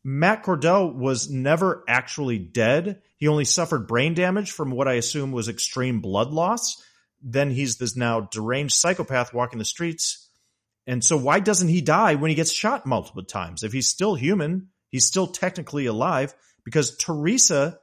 Matt 0.03 0.43
Cordell 0.43 0.93
was 0.93 1.29
never 1.29 1.83
actually 1.87 2.37
dead, 2.37 3.01
he 3.17 3.27
only 3.27 3.45
suffered 3.45 3.87
brain 3.87 4.13
damage 4.13 4.51
from 4.51 4.71
what 4.71 4.87
I 4.87 4.93
assume 4.93 5.31
was 5.31 5.49
extreme 5.49 6.01
blood 6.01 6.31
loss, 6.31 6.81
then 7.21 7.51
he's 7.51 7.77
this 7.77 7.95
now 7.95 8.21
deranged 8.21 8.75
psychopath 8.75 9.33
walking 9.33 9.59
the 9.59 9.65
streets. 9.65 10.29
And 10.87 11.03
so, 11.03 11.17
why 11.17 11.39
doesn't 11.39 11.67
he 11.67 11.81
die 11.81 12.15
when 12.15 12.29
he 12.29 12.35
gets 12.35 12.51
shot 12.51 12.85
multiple 12.85 13.23
times? 13.23 13.63
If 13.63 13.73
he's 13.73 13.89
still 13.89 14.15
human, 14.15 14.69
he's 14.89 15.05
still 15.05 15.27
technically 15.27 15.85
alive 15.85 16.33
because 16.63 16.95
Teresa, 16.97 17.79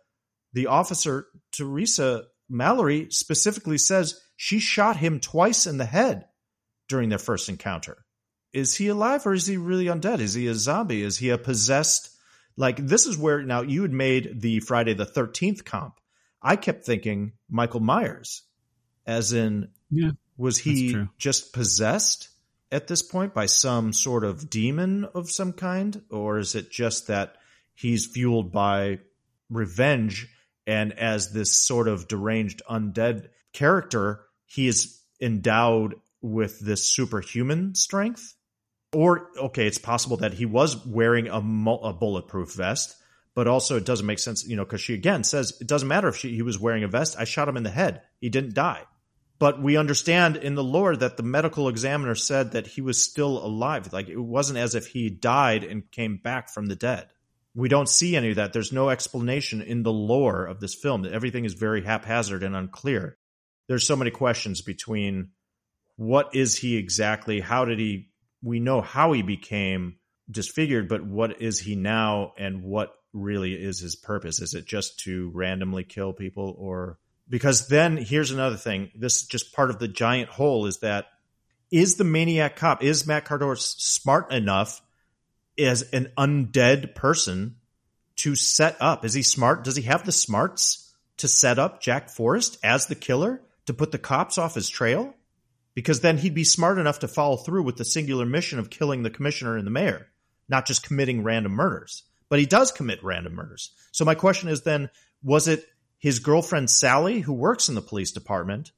the 0.54 0.68
officer, 0.68 1.26
Teresa 1.52 2.24
Mallory, 2.48 3.08
specifically 3.10 3.78
says 3.78 4.20
she 4.36 4.58
shot 4.58 4.96
him 4.96 5.20
twice 5.20 5.66
in 5.66 5.76
the 5.76 5.84
head 5.84 6.26
during 6.88 7.08
their 7.08 7.18
first 7.18 7.48
encounter. 7.48 8.04
Is 8.52 8.74
he 8.74 8.88
alive 8.88 9.26
or 9.26 9.34
is 9.34 9.46
he 9.46 9.56
really 9.56 9.86
undead? 9.86 10.20
Is 10.20 10.34
he 10.34 10.46
a 10.46 10.54
zombie? 10.54 11.02
Is 11.02 11.18
he 11.18 11.30
a 11.30 11.38
possessed? 11.38 12.10
Like, 12.56 12.78
this 12.78 13.06
is 13.06 13.18
where 13.18 13.42
now 13.42 13.62
you 13.62 13.82
had 13.82 13.92
made 13.92 14.40
the 14.40 14.60
Friday 14.60 14.94
the 14.94 15.04
13th 15.04 15.64
comp. 15.64 16.00
I 16.42 16.56
kept 16.56 16.84
thinking 16.84 17.32
Michael 17.50 17.80
Myers, 17.80 18.42
as 19.06 19.32
in, 19.32 19.68
yeah, 19.90 20.12
was 20.38 20.58
he 20.58 20.96
just 21.18 21.52
possessed 21.52 22.28
at 22.70 22.86
this 22.86 23.02
point 23.02 23.34
by 23.34 23.46
some 23.46 23.92
sort 23.92 24.24
of 24.24 24.48
demon 24.48 25.04
of 25.04 25.30
some 25.30 25.52
kind? 25.52 26.02
Or 26.10 26.38
is 26.38 26.54
it 26.54 26.70
just 26.70 27.08
that 27.08 27.36
he's 27.74 28.06
fueled 28.06 28.52
by 28.52 29.00
revenge 29.50 30.28
and 30.66 30.92
as 30.92 31.30
this 31.32 31.52
sort 31.52 31.88
of 31.88 32.08
deranged 32.08 32.62
undead 32.68 33.28
character, 33.52 34.24
he 34.46 34.66
is 34.66 35.00
endowed 35.20 35.94
with 36.22 36.58
this 36.60 36.86
superhuman 36.86 37.74
strength. 37.74 38.34
Or, 38.92 39.28
okay, 39.36 39.66
it's 39.66 39.78
possible 39.78 40.18
that 40.18 40.34
he 40.34 40.46
was 40.46 40.86
wearing 40.86 41.28
a, 41.28 41.38
a 41.38 41.92
bulletproof 41.92 42.54
vest, 42.54 42.96
but 43.34 43.46
also 43.46 43.76
it 43.76 43.84
doesn't 43.84 44.06
make 44.06 44.18
sense, 44.18 44.46
you 44.46 44.56
know, 44.56 44.64
because 44.64 44.80
she 44.80 44.94
again 44.94 45.24
says 45.24 45.58
it 45.60 45.66
doesn't 45.66 45.88
matter 45.88 46.08
if 46.08 46.16
she, 46.16 46.34
he 46.34 46.42
was 46.42 46.58
wearing 46.58 46.84
a 46.84 46.88
vest. 46.88 47.16
I 47.18 47.24
shot 47.24 47.48
him 47.48 47.56
in 47.56 47.62
the 47.64 47.70
head. 47.70 48.02
He 48.20 48.30
didn't 48.30 48.54
die. 48.54 48.84
but 49.38 49.62
we 49.62 49.76
understand 49.76 50.36
in 50.36 50.54
the 50.54 50.64
lore 50.64 50.96
that 50.96 51.16
the 51.16 51.22
medical 51.22 51.68
examiner 51.68 52.14
said 52.14 52.52
that 52.52 52.66
he 52.66 52.80
was 52.80 53.02
still 53.02 53.44
alive. 53.44 53.92
Like 53.92 54.08
it 54.08 54.18
wasn't 54.18 54.58
as 54.58 54.74
if 54.74 54.86
he 54.86 55.10
died 55.10 55.64
and 55.64 55.90
came 55.90 56.16
back 56.16 56.48
from 56.48 56.66
the 56.66 56.76
dead. 56.76 57.08
We 57.54 57.68
don't 57.68 57.88
see 57.88 58.16
any 58.16 58.30
of 58.30 58.36
that. 58.36 58.52
There's 58.52 58.72
no 58.72 58.90
explanation 58.90 59.62
in 59.62 59.82
the 59.82 59.92
lore 59.92 60.44
of 60.44 60.60
this 60.60 60.74
film. 60.74 61.06
Everything 61.06 61.44
is 61.44 61.54
very 61.54 61.82
haphazard 61.82 62.42
and 62.42 62.54
unclear. 62.54 63.16
There's 63.68 63.86
so 63.86 63.96
many 63.96 64.10
questions 64.10 64.62
between 64.62 65.30
what 65.96 66.34
is 66.34 66.56
he 66.56 66.76
exactly? 66.76 67.40
How 67.40 67.64
did 67.64 67.78
he? 67.78 68.10
We 68.42 68.60
know 68.60 68.80
how 68.80 69.12
he 69.12 69.22
became 69.22 69.96
disfigured, 70.30 70.88
but 70.88 71.04
what 71.04 71.40
is 71.40 71.58
he 71.58 71.74
now 71.74 72.34
and 72.38 72.62
what 72.62 72.94
really 73.12 73.54
is 73.54 73.80
his 73.80 73.96
purpose? 73.96 74.40
Is 74.40 74.54
it 74.54 74.66
just 74.66 75.00
to 75.00 75.30
randomly 75.34 75.84
kill 75.84 76.12
people 76.12 76.54
or 76.58 76.98
because 77.28 77.68
then 77.68 77.96
here's 77.96 78.30
another 78.30 78.56
thing. 78.56 78.90
This 78.94 79.22
is 79.22 79.26
just 79.26 79.52
part 79.52 79.70
of 79.70 79.78
the 79.78 79.88
giant 79.88 80.30
hole 80.30 80.66
is 80.66 80.78
that 80.78 81.06
is 81.70 81.96
the 81.96 82.04
maniac 82.04 82.56
cop, 82.56 82.84
is 82.84 83.06
Matt 83.06 83.24
Cardor 83.24 83.58
smart 83.58 84.32
enough 84.32 84.80
as 85.58 85.82
an 85.90 86.12
undead 86.16 86.94
person 86.94 87.56
to 88.16 88.36
set 88.36 88.76
up? 88.80 89.04
Is 89.04 89.14
he 89.14 89.22
smart? 89.22 89.64
Does 89.64 89.74
he 89.74 89.82
have 89.82 90.06
the 90.06 90.12
smarts 90.12 90.94
to 91.16 91.26
set 91.26 91.58
up 91.58 91.82
Jack 91.82 92.10
Forrest 92.10 92.58
as 92.62 92.86
the 92.86 92.94
killer 92.94 93.42
to 93.66 93.74
put 93.74 93.90
the 93.90 93.98
cops 93.98 94.38
off 94.38 94.54
his 94.54 94.68
trail? 94.68 95.15
Because 95.76 96.00
then 96.00 96.18
he'd 96.18 96.34
be 96.34 96.42
smart 96.42 96.78
enough 96.78 96.98
to 97.00 97.08
follow 97.08 97.36
through 97.36 97.62
with 97.62 97.76
the 97.76 97.84
singular 97.84 98.26
mission 98.26 98.58
of 98.58 98.70
killing 98.70 99.04
the 99.04 99.10
commissioner 99.10 99.56
and 99.56 99.64
the 99.66 99.70
mayor, 99.70 100.08
not 100.48 100.66
just 100.66 100.82
committing 100.82 101.22
random 101.22 101.52
murders. 101.52 102.02
But 102.28 102.40
he 102.40 102.46
does 102.46 102.72
commit 102.72 103.04
random 103.04 103.34
murders. 103.34 103.70
So 103.92 104.04
my 104.04 104.16
question 104.16 104.48
is 104.48 104.62
then, 104.62 104.90
was 105.22 105.46
it 105.46 105.64
his 105.98 106.18
girlfriend 106.18 106.70
Sally, 106.70 107.20
who 107.20 107.32
works 107.32 107.68
in 107.68 107.76
the 107.76 107.82
police 107.82 108.10
department, 108.10 108.72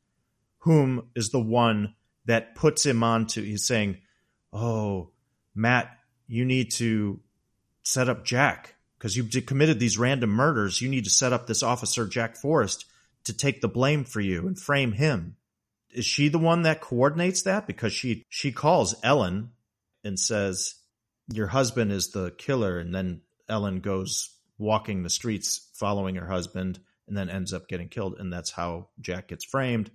whom 0.59 1.09
is 1.15 1.31
the 1.31 1.41
one 1.41 1.95
that 2.27 2.55
puts 2.55 2.85
him 2.85 3.03
on 3.03 3.27
to, 3.29 3.43
he's 3.43 3.67
saying, 3.67 3.99
Oh, 4.53 5.13
Matt, 5.55 5.91
you 6.27 6.45
need 6.45 6.73
to 6.73 7.21
set 7.83 8.09
up 8.09 8.25
Jack 8.25 8.75
because 8.99 9.17
you 9.17 9.25
committed 9.43 9.79
these 9.79 9.99
random 9.99 10.31
murders. 10.31 10.83
You 10.83 10.89
need 10.89 11.05
to 11.05 11.11
set 11.11 11.33
up 11.33 11.47
this 11.47 11.63
officer, 11.63 12.07
Jack 12.07 12.37
Forrest, 12.37 12.85
to 13.25 13.33
take 13.33 13.61
the 13.61 13.69
blame 13.69 14.05
for 14.05 14.21
you 14.21 14.47
and 14.47 14.59
frame 14.59 14.93
him. 14.93 15.37
Is 15.99 16.07
she 16.07 16.29
the 16.29 16.39
one 16.39 16.63
that 16.63 16.81
coordinates 16.81 17.43
that? 17.43 17.67
Because 17.67 17.93
she 17.93 18.25
she 18.29 18.53
calls 18.53 18.95
Ellen 19.03 19.51
and 20.05 20.19
says, 20.19 20.75
Your 21.33 21.49
husband 21.49 21.91
is 21.91 22.13
the 22.13 22.31
killer, 22.31 22.79
and 22.79 22.95
then 22.95 23.23
Ellen 23.49 23.81
goes 23.81 24.35
walking 24.59 25.03
the 25.03 25.11
streets 25.11 25.71
following 25.75 26.17
her 26.17 26.27
husband 26.27 26.79
and 27.09 27.17
then 27.17 27.31
ends 27.31 27.53
up 27.53 27.69
getting 27.69 27.89
killed, 27.89 28.17
and 28.19 28.33
that's 28.33 28.51
how 28.51 28.89
Jack 29.01 29.29
gets 29.29 29.45
framed. 29.45 29.91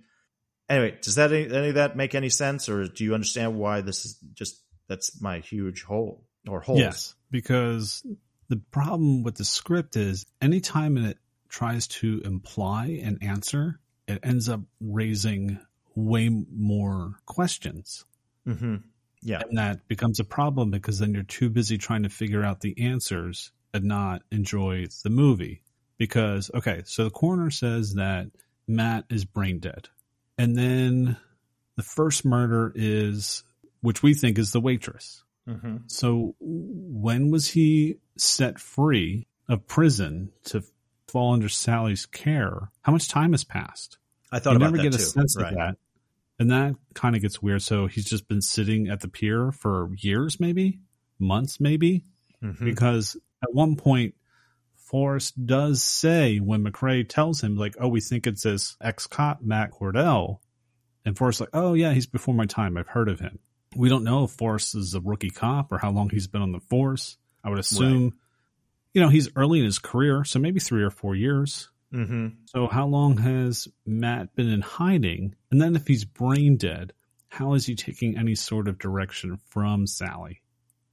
Anyway, 0.68 0.98
does 1.00 1.14
that 1.14 1.32
any, 1.32 1.44
any 1.44 1.68
of 1.68 1.74
that 1.76 1.96
make 1.96 2.14
any 2.14 2.28
sense, 2.28 2.68
or 2.68 2.86
do 2.86 3.04
you 3.04 3.14
understand 3.14 3.56
why 3.56 3.80
this 3.80 4.04
is 4.04 4.18
just 4.34 4.60
that's 4.88 5.20
my 5.22 5.38
huge 5.38 5.84
hole 5.84 6.26
or 6.48 6.60
holes? 6.60 6.80
Yes, 6.80 7.14
because 7.30 8.04
the 8.48 8.56
problem 8.56 9.22
with 9.22 9.36
the 9.36 9.44
script 9.44 9.96
is 9.96 10.26
anytime 10.42 10.96
it 10.98 11.18
tries 11.48 11.86
to 11.86 12.20
imply 12.24 13.00
an 13.02 13.18
answer, 13.22 13.80
it 14.08 14.20
ends 14.22 14.48
up 14.48 14.60
raising 14.80 15.60
way 15.94 16.28
more 16.28 17.16
questions. 17.26 18.04
Mm-hmm. 18.46 18.76
Yeah, 19.22 19.42
and 19.48 19.58
that 19.58 19.88
becomes 19.88 20.20
a 20.20 20.24
problem 20.24 20.70
because 20.70 20.98
then 20.98 21.14
you're 21.14 21.22
too 21.22 21.48
busy 21.48 21.78
trying 21.78 22.02
to 22.02 22.10
figure 22.10 22.44
out 22.44 22.60
the 22.60 22.78
answers 22.78 23.52
and 23.72 23.84
not 23.84 24.22
enjoy 24.30 24.86
the 25.02 25.10
movie 25.10 25.62
because 25.96 26.50
okay, 26.54 26.82
so 26.84 27.04
the 27.04 27.10
coroner 27.10 27.50
says 27.50 27.94
that 27.94 28.26
Matt 28.66 29.04
is 29.10 29.24
brain 29.24 29.60
dead. 29.60 29.88
And 30.36 30.56
then 30.56 31.16
the 31.76 31.82
first 31.82 32.24
murder 32.24 32.72
is 32.74 33.44
which 33.80 34.02
we 34.02 34.14
think 34.14 34.38
is 34.38 34.52
the 34.52 34.60
waitress. 34.60 35.22
Mm-hmm. 35.48 35.76
So 35.88 36.34
when 36.40 37.30
was 37.30 37.48
he 37.48 37.98
set 38.16 38.58
free 38.58 39.26
of 39.48 39.66
prison 39.66 40.30
to 40.44 40.62
fall 41.08 41.34
under 41.34 41.48
Sally's 41.48 42.06
care? 42.06 42.70
How 42.82 42.92
much 42.92 43.08
time 43.08 43.32
has 43.32 43.44
passed? 43.44 43.98
I 44.32 44.38
thought 44.38 44.54
you 44.54 44.58
never 44.58 44.78
get 44.78 44.92
too. 44.92 44.96
a 44.96 45.00
sense 45.00 45.36
right. 45.38 45.52
of 45.52 45.54
that. 45.58 45.76
And 46.38 46.50
that 46.50 46.74
kind 46.94 47.14
of 47.14 47.22
gets 47.22 47.40
weird. 47.40 47.62
So 47.62 47.86
he's 47.86 48.06
just 48.06 48.28
been 48.28 48.42
sitting 48.42 48.88
at 48.88 49.00
the 49.00 49.08
pier 49.08 49.52
for 49.52 49.90
years, 49.96 50.40
maybe 50.40 50.80
months, 51.18 51.60
maybe, 51.60 52.04
mm-hmm. 52.42 52.64
because 52.64 53.16
at 53.42 53.52
one 53.52 53.76
point 53.76 54.14
Forrest 54.76 55.46
does 55.46 55.82
say 55.82 56.38
when 56.38 56.64
McCrae 56.64 57.08
tells 57.08 57.40
him, 57.40 57.56
like, 57.56 57.76
oh, 57.80 57.88
we 57.88 58.00
think 58.00 58.26
it's 58.26 58.42
this 58.42 58.76
ex 58.80 59.06
cop, 59.06 59.42
Matt 59.42 59.72
Cordell. 59.72 60.38
And 61.04 61.16
Forrest's 61.16 61.40
like, 61.40 61.50
oh, 61.52 61.74
yeah, 61.74 61.92
he's 61.92 62.06
before 62.06 62.34
my 62.34 62.46
time. 62.46 62.76
I've 62.76 62.88
heard 62.88 63.08
of 63.08 63.20
him. 63.20 63.38
We 63.76 63.88
don't 63.88 64.04
know 64.04 64.24
if 64.24 64.30
Forrest 64.30 64.74
is 64.74 64.94
a 64.94 65.00
rookie 65.00 65.30
cop 65.30 65.72
or 65.72 65.78
how 65.78 65.90
long 65.90 66.10
he's 66.10 66.26
been 66.26 66.42
on 66.42 66.52
the 66.52 66.60
force. 66.60 67.16
I 67.42 67.50
would 67.50 67.58
assume, 67.58 68.04
right. 68.04 68.12
you 68.94 69.02
know, 69.02 69.08
he's 69.08 69.28
early 69.36 69.58
in 69.58 69.64
his 69.64 69.78
career, 69.78 70.24
so 70.24 70.38
maybe 70.38 70.60
three 70.60 70.82
or 70.82 70.90
four 70.90 71.14
years. 71.14 71.70
Mm-hmm. 71.94 72.28
So 72.46 72.66
how 72.66 72.86
long 72.86 73.18
has 73.18 73.68
Matt 73.86 74.34
been 74.34 74.48
in 74.48 74.60
hiding? 74.60 75.36
And 75.50 75.60
then 75.60 75.76
if 75.76 75.86
he's 75.86 76.04
brain 76.04 76.56
dead, 76.56 76.92
how 77.28 77.54
is 77.54 77.66
he 77.66 77.74
taking 77.74 78.18
any 78.18 78.34
sort 78.34 78.68
of 78.68 78.78
direction 78.78 79.38
from 79.48 79.86
Sally 79.86 80.40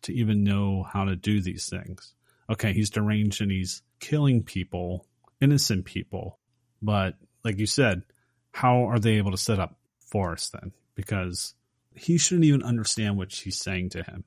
to 0.03 0.13
even 0.13 0.43
know 0.43 0.83
how 0.83 1.05
to 1.05 1.15
do 1.15 1.41
these 1.41 1.67
things? 1.69 2.13
Okay, 2.49 2.73
he's 2.73 2.89
deranged 2.89 3.41
and 3.41 3.51
he's 3.51 3.81
killing 3.99 4.43
people, 4.43 5.07
innocent 5.39 5.85
people. 5.85 6.39
But 6.81 7.15
like 7.43 7.59
you 7.59 7.65
said, 7.65 8.03
how 8.51 8.83
are 8.83 8.99
they 8.99 9.13
able 9.13 9.31
to 9.31 9.37
set 9.37 9.59
up 9.59 9.77
Forrest 10.11 10.53
then? 10.53 10.71
Because 10.95 11.55
he 11.95 12.17
shouldn't 12.17 12.45
even 12.45 12.63
understand 12.63 13.17
what 13.17 13.31
she's 13.31 13.59
saying 13.59 13.89
to 13.91 14.03
him. 14.03 14.23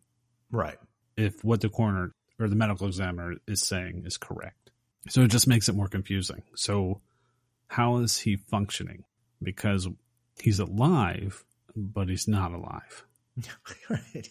Right. 0.50 0.78
If 1.16 1.44
what 1.44 1.60
the 1.60 1.68
coroner 1.68 2.12
or 2.38 2.48
the 2.48 2.56
medical 2.56 2.86
examiner 2.86 3.34
is 3.46 3.62
saying 3.62 4.02
is 4.06 4.16
correct. 4.16 4.63
So 5.08 5.22
it 5.22 5.30
just 5.30 5.46
makes 5.46 5.68
it 5.68 5.74
more 5.74 5.88
confusing. 5.88 6.42
So 6.54 7.00
how 7.68 7.98
is 7.98 8.18
he 8.18 8.36
functioning? 8.36 9.04
Because 9.42 9.88
he's 10.40 10.58
alive, 10.58 11.44
but 11.76 12.08
he's 12.08 12.28
not 12.28 12.52
alive. 12.52 13.04
right. 13.90 14.28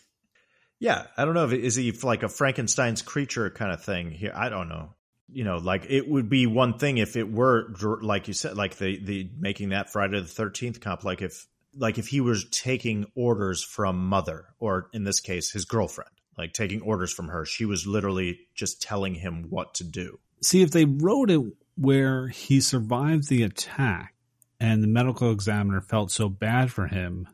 Yeah, 0.80 1.06
I 1.16 1.26
don't 1.26 1.34
know 1.34 1.46
if 1.46 1.54
is 1.54 1.76
he 1.76 1.92
like 2.04 2.24
a 2.24 2.30
Frankenstein's 2.30 3.02
creature 3.02 3.50
kind 3.50 3.72
of 3.72 3.84
thing 3.84 4.12
here. 4.12 4.34
I 4.36 4.50
don't 4.50 4.70
know. 4.70 4.94
You 5.32 5.46
know, 5.46 5.58
like 5.58 5.86
it 5.90 6.08
would 6.08 6.30
be 6.30 6.46
one 6.46 6.78
thing 6.78 6.98
if 6.98 7.16
it 7.16 7.32
were 7.32 7.74
like 8.02 8.28
you 8.28 8.34
said, 8.34 8.58
like 8.58 8.76
the 8.78 9.00
the 9.04 9.30
making 9.40 9.70
that 9.70 9.92
Friday 9.92 10.20
the 10.20 10.28
Thirteenth 10.28 10.82
comp. 10.82 11.04
Like 11.04 11.22
if 11.22 11.48
like 11.76 11.98
if 11.98 12.08
he 12.08 12.22
was 12.22 12.50
taking 12.50 13.06
orders 13.16 13.64
from 13.64 14.08
mother, 14.08 14.46
or 14.60 14.90
in 14.94 15.04
this 15.04 15.20
case, 15.20 15.52
his 15.52 15.66
girlfriend, 15.66 16.12
like 16.38 16.54
taking 16.54 16.82
orders 16.82 17.14
from 17.14 17.30
her. 17.30 17.46
She 17.46 17.66
was 17.66 17.88
literally 17.88 18.42
just 18.54 18.82
telling 18.82 19.16
him 19.16 19.48
what 19.50 19.76
to 19.76 19.84
do. 19.84 20.20
See, 20.44 20.62
if 20.62 20.72
they 20.72 20.86
wrote 20.86 21.32
it 21.32 21.42
where 21.76 22.28
he 22.28 22.62
survived 22.62 23.30
the 23.30 23.44
attack 23.44 24.14
and 24.60 24.84
the 24.84 24.88
medical 24.88 25.32
examiner 25.32 25.82
felt 25.82 26.12
so 26.12 26.30
bad 26.30 26.72
for 26.72 26.88
him 26.88 27.28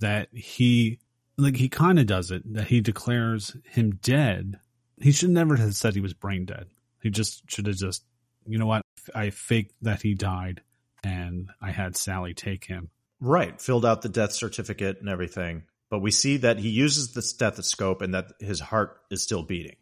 that 0.00 0.28
he 0.32 0.98
like 1.36 1.56
he 1.56 1.68
kind 1.68 1.98
of 1.98 2.06
does 2.06 2.30
it 2.30 2.42
that 2.54 2.68
he 2.68 2.80
declares 2.80 3.56
him 3.64 3.98
dead 4.02 4.58
he 5.00 5.12
should 5.12 5.30
never 5.30 5.56
have 5.56 5.74
said 5.74 5.94
he 5.94 6.00
was 6.00 6.14
brain 6.14 6.44
dead. 6.44 6.66
He 7.02 7.10
just 7.10 7.50
should 7.50 7.66
have 7.66 7.76
just 7.76 8.04
you 8.46 8.58
know 8.58 8.66
what? 8.66 8.82
I 9.14 9.30
faked 9.30 9.74
that 9.82 10.02
he 10.02 10.14
died 10.14 10.62
and 11.04 11.50
i 11.60 11.70
had 11.72 11.96
sally 11.96 12.34
take 12.34 12.64
him. 12.64 12.90
Right 13.20 13.60
filled 13.60 13.84
out 13.84 14.02
the 14.02 14.08
death 14.08 14.32
certificate 14.32 14.98
and 15.00 15.08
everything 15.08 15.64
but 15.90 16.00
we 16.00 16.10
see 16.10 16.38
that 16.38 16.58
he 16.58 16.70
uses 16.70 17.12
the 17.12 17.22
stethoscope 17.22 18.02
and 18.02 18.14
that 18.14 18.32
his 18.40 18.60
heart 18.60 18.98
is 19.10 19.22
still 19.22 19.42
beating 19.42 19.76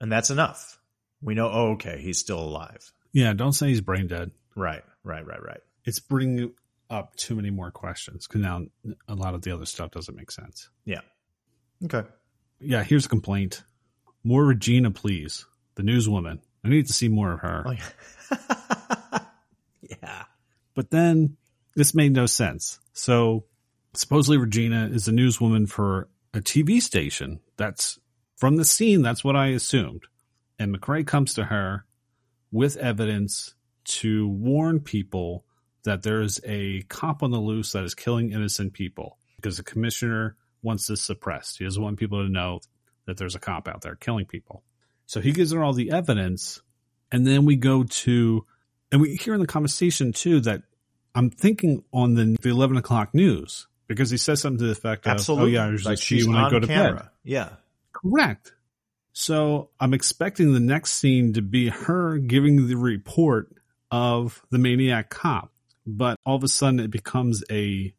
and 0.00 0.10
that's 0.10 0.30
enough 0.30 0.78
we 1.22 1.34
know 1.34 1.50
oh 1.50 1.72
okay 1.72 2.00
he's 2.00 2.18
still 2.18 2.40
alive 2.40 2.92
yeah 3.12 3.32
don't 3.32 3.52
say 3.52 3.68
he's 3.68 3.80
brain 3.80 4.06
dead 4.06 4.30
right 4.54 4.82
right 5.02 5.26
right 5.26 5.42
right 5.42 5.60
it's 5.84 6.00
bringing 6.00 6.52
up 6.90 7.16
too 7.16 7.34
many 7.34 7.50
more 7.50 7.70
questions 7.70 8.26
because 8.26 8.40
now 8.40 8.62
a 9.08 9.14
lot 9.14 9.34
of 9.34 9.42
the 9.42 9.50
other 9.52 9.66
stuff 9.66 9.90
doesn't 9.90 10.16
make 10.16 10.30
sense. 10.30 10.70
Yeah. 10.84 11.00
Okay. 11.84 12.04
Yeah. 12.60 12.84
Here's 12.84 13.06
a 13.06 13.08
complaint. 13.08 13.64
More 14.22 14.44
Regina, 14.44 14.90
please. 14.90 15.46
The 15.74 15.82
newswoman. 15.82 16.38
I 16.64 16.68
need 16.68 16.86
to 16.86 16.92
see 16.92 17.08
more 17.08 17.32
of 17.32 17.40
her. 17.40 17.64
Oh, 17.66 17.72
yeah. 17.72 19.20
yeah. 20.02 20.22
But 20.74 20.90
then 20.90 21.36
this 21.74 21.94
made 21.94 22.12
no 22.12 22.26
sense. 22.26 22.78
So 22.92 23.44
supposedly 23.92 24.38
Regina 24.38 24.88
is 24.92 25.08
a 25.08 25.12
newswoman 25.12 25.68
for 25.68 26.08
a 26.32 26.38
TV 26.38 26.80
station. 26.80 27.40
That's 27.56 27.98
from 28.36 28.56
the 28.56 28.64
scene. 28.64 29.02
That's 29.02 29.24
what 29.24 29.36
I 29.36 29.48
assumed. 29.48 30.04
And 30.58 30.74
McCrae 30.74 31.06
comes 31.06 31.34
to 31.34 31.44
her 31.44 31.84
with 32.52 32.76
evidence 32.76 33.54
to 33.84 34.28
warn 34.28 34.80
people 34.80 35.44
that 35.84 36.02
there's 36.02 36.40
a 36.44 36.82
cop 36.82 37.22
on 37.22 37.30
the 37.30 37.38
loose 37.40 37.72
that 37.72 37.84
is 37.84 37.94
killing 37.94 38.32
innocent 38.32 38.72
people 38.72 39.18
because 39.36 39.56
the 39.58 39.62
commissioner 39.62 40.36
wants 40.62 40.86
this 40.86 41.02
suppressed. 41.02 41.58
He 41.58 41.64
doesn't 41.64 41.82
want 41.82 41.98
people 41.98 42.22
to 42.24 42.30
know 42.30 42.60
that 43.06 43.16
there's 43.18 43.34
a 43.34 43.38
cop 43.40 43.68
out 43.68 43.82
there 43.82 43.96
killing 43.96 44.24
people. 44.24 44.62
So 45.06 45.20
he 45.20 45.32
gives 45.32 45.52
her 45.52 45.62
all 45.62 45.74
the 45.74 45.90
evidence. 45.90 46.62
And 47.12 47.26
then 47.26 47.44
we 47.44 47.56
go 47.56 47.84
to, 47.84 48.46
and 48.90 49.00
we 49.02 49.16
hear 49.16 49.34
in 49.34 49.40
the 49.40 49.46
conversation 49.46 50.12
too 50.12 50.40
that 50.40 50.62
I'm 51.14 51.30
thinking 51.30 51.84
on 51.92 52.14
the, 52.14 52.36
the 52.40 52.48
11 52.48 52.78
o'clock 52.78 53.14
news 53.14 53.66
because 53.86 54.08
he 54.10 54.16
says 54.16 54.40
something 54.40 54.58
to 54.58 54.64
the 54.64 54.72
effect 54.72 55.06
of, 55.06 55.12
Absolutely. 55.12 55.58
oh 55.58 55.62
yeah, 55.62 55.66
there's 55.68 55.84
like 55.84 55.98
a 55.98 56.00
she's 56.00 56.26
when 56.26 56.36
I 56.36 56.48
go 56.50 56.58
to 56.58 56.66
camera. 56.66 56.94
bed. 56.94 57.08
Yeah. 57.22 57.48
Correct. 57.92 58.52
So 59.16 59.70
I'm 59.78 59.94
expecting 59.94 60.52
the 60.52 60.60
next 60.60 60.94
scene 60.94 61.32
to 61.34 61.40
be 61.42 61.68
her 61.68 62.18
giving 62.18 62.66
the 62.66 62.74
report 62.74 63.48
of 63.90 64.44
the 64.50 64.58
maniac 64.58 65.08
cop, 65.08 65.52
but 65.86 66.18
all 66.26 66.34
of 66.34 66.42
a 66.42 66.48
sudden 66.48 66.80
it 66.80 66.90
becomes 66.90 67.42
a 67.50 67.94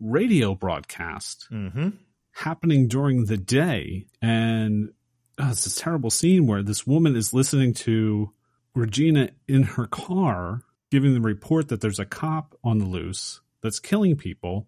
radio 0.00 0.54
broadcast 0.54 1.46
Mm-hmm. 1.52 1.90
happening 2.32 2.88
during 2.88 3.26
the 3.26 3.36
day. 3.36 4.06
And 4.20 4.90
oh, 5.38 5.50
it's 5.50 5.64
this 5.64 5.76
terrible 5.76 6.10
scene 6.10 6.46
where 6.48 6.64
this 6.64 6.84
woman 6.86 7.14
is 7.14 7.32
listening 7.32 7.72
to 7.74 8.32
Regina 8.74 9.30
in 9.46 9.62
her 9.62 9.86
car 9.86 10.62
giving 10.90 11.14
the 11.14 11.20
report 11.20 11.68
that 11.68 11.80
there's 11.80 11.98
a 12.00 12.04
cop 12.04 12.58
on 12.64 12.78
the 12.78 12.84
loose 12.86 13.40
that's 13.62 13.78
killing 13.78 14.16
people. 14.16 14.66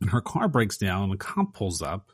And 0.00 0.10
her 0.10 0.20
car 0.20 0.46
breaks 0.46 0.76
down 0.76 1.04
and 1.04 1.12
the 1.12 1.16
cop 1.16 1.54
pulls 1.54 1.80
up 1.82 2.12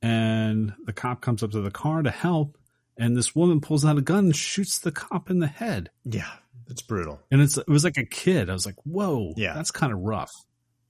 and 0.00 0.72
the 0.86 0.92
cop 0.92 1.20
comes 1.20 1.42
up 1.42 1.52
to 1.52 1.60
the 1.60 1.70
car 1.70 2.02
to 2.02 2.10
help. 2.10 2.56
And 2.98 3.16
this 3.16 3.34
woman 3.34 3.60
pulls 3.60 3.84
out 3.84 3.98
a 3.98 4.02
gun 4.02 4.26
and 4.26 4.36
shoots 4.36 4.78
the 4.78 4.92
cop 4.92 5.30
in 5.30 5.38
the 5.38 5.46
head. 5.46 5.90
Yeah. 6.04 6.30
It's 6.68 6.82
brutal. 6.82 7.20
And 7.30 7.40
it's 7.40 7.56
it 7.58 7.68
was 7.68 7.84
like 7.84 7.96
a 7.96 8.04
kid. 8.04 8.48
I 8.48 8.52
was 8.52 8.66
like, 8.66 8.76
whoa, 8.84 9.34
Yeah. 9.36 9.54
that's 9.54 9.70
kind 9.70 9.92
of 9.92 9.98
rough. 10.00 10.32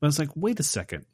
But 0.00 0.06
I 0.06 0.08
was 0.08 0.18
like, 0.18 0.30
wait 0.34 0.60
a 0.60 0.64
second. 0.64 1.06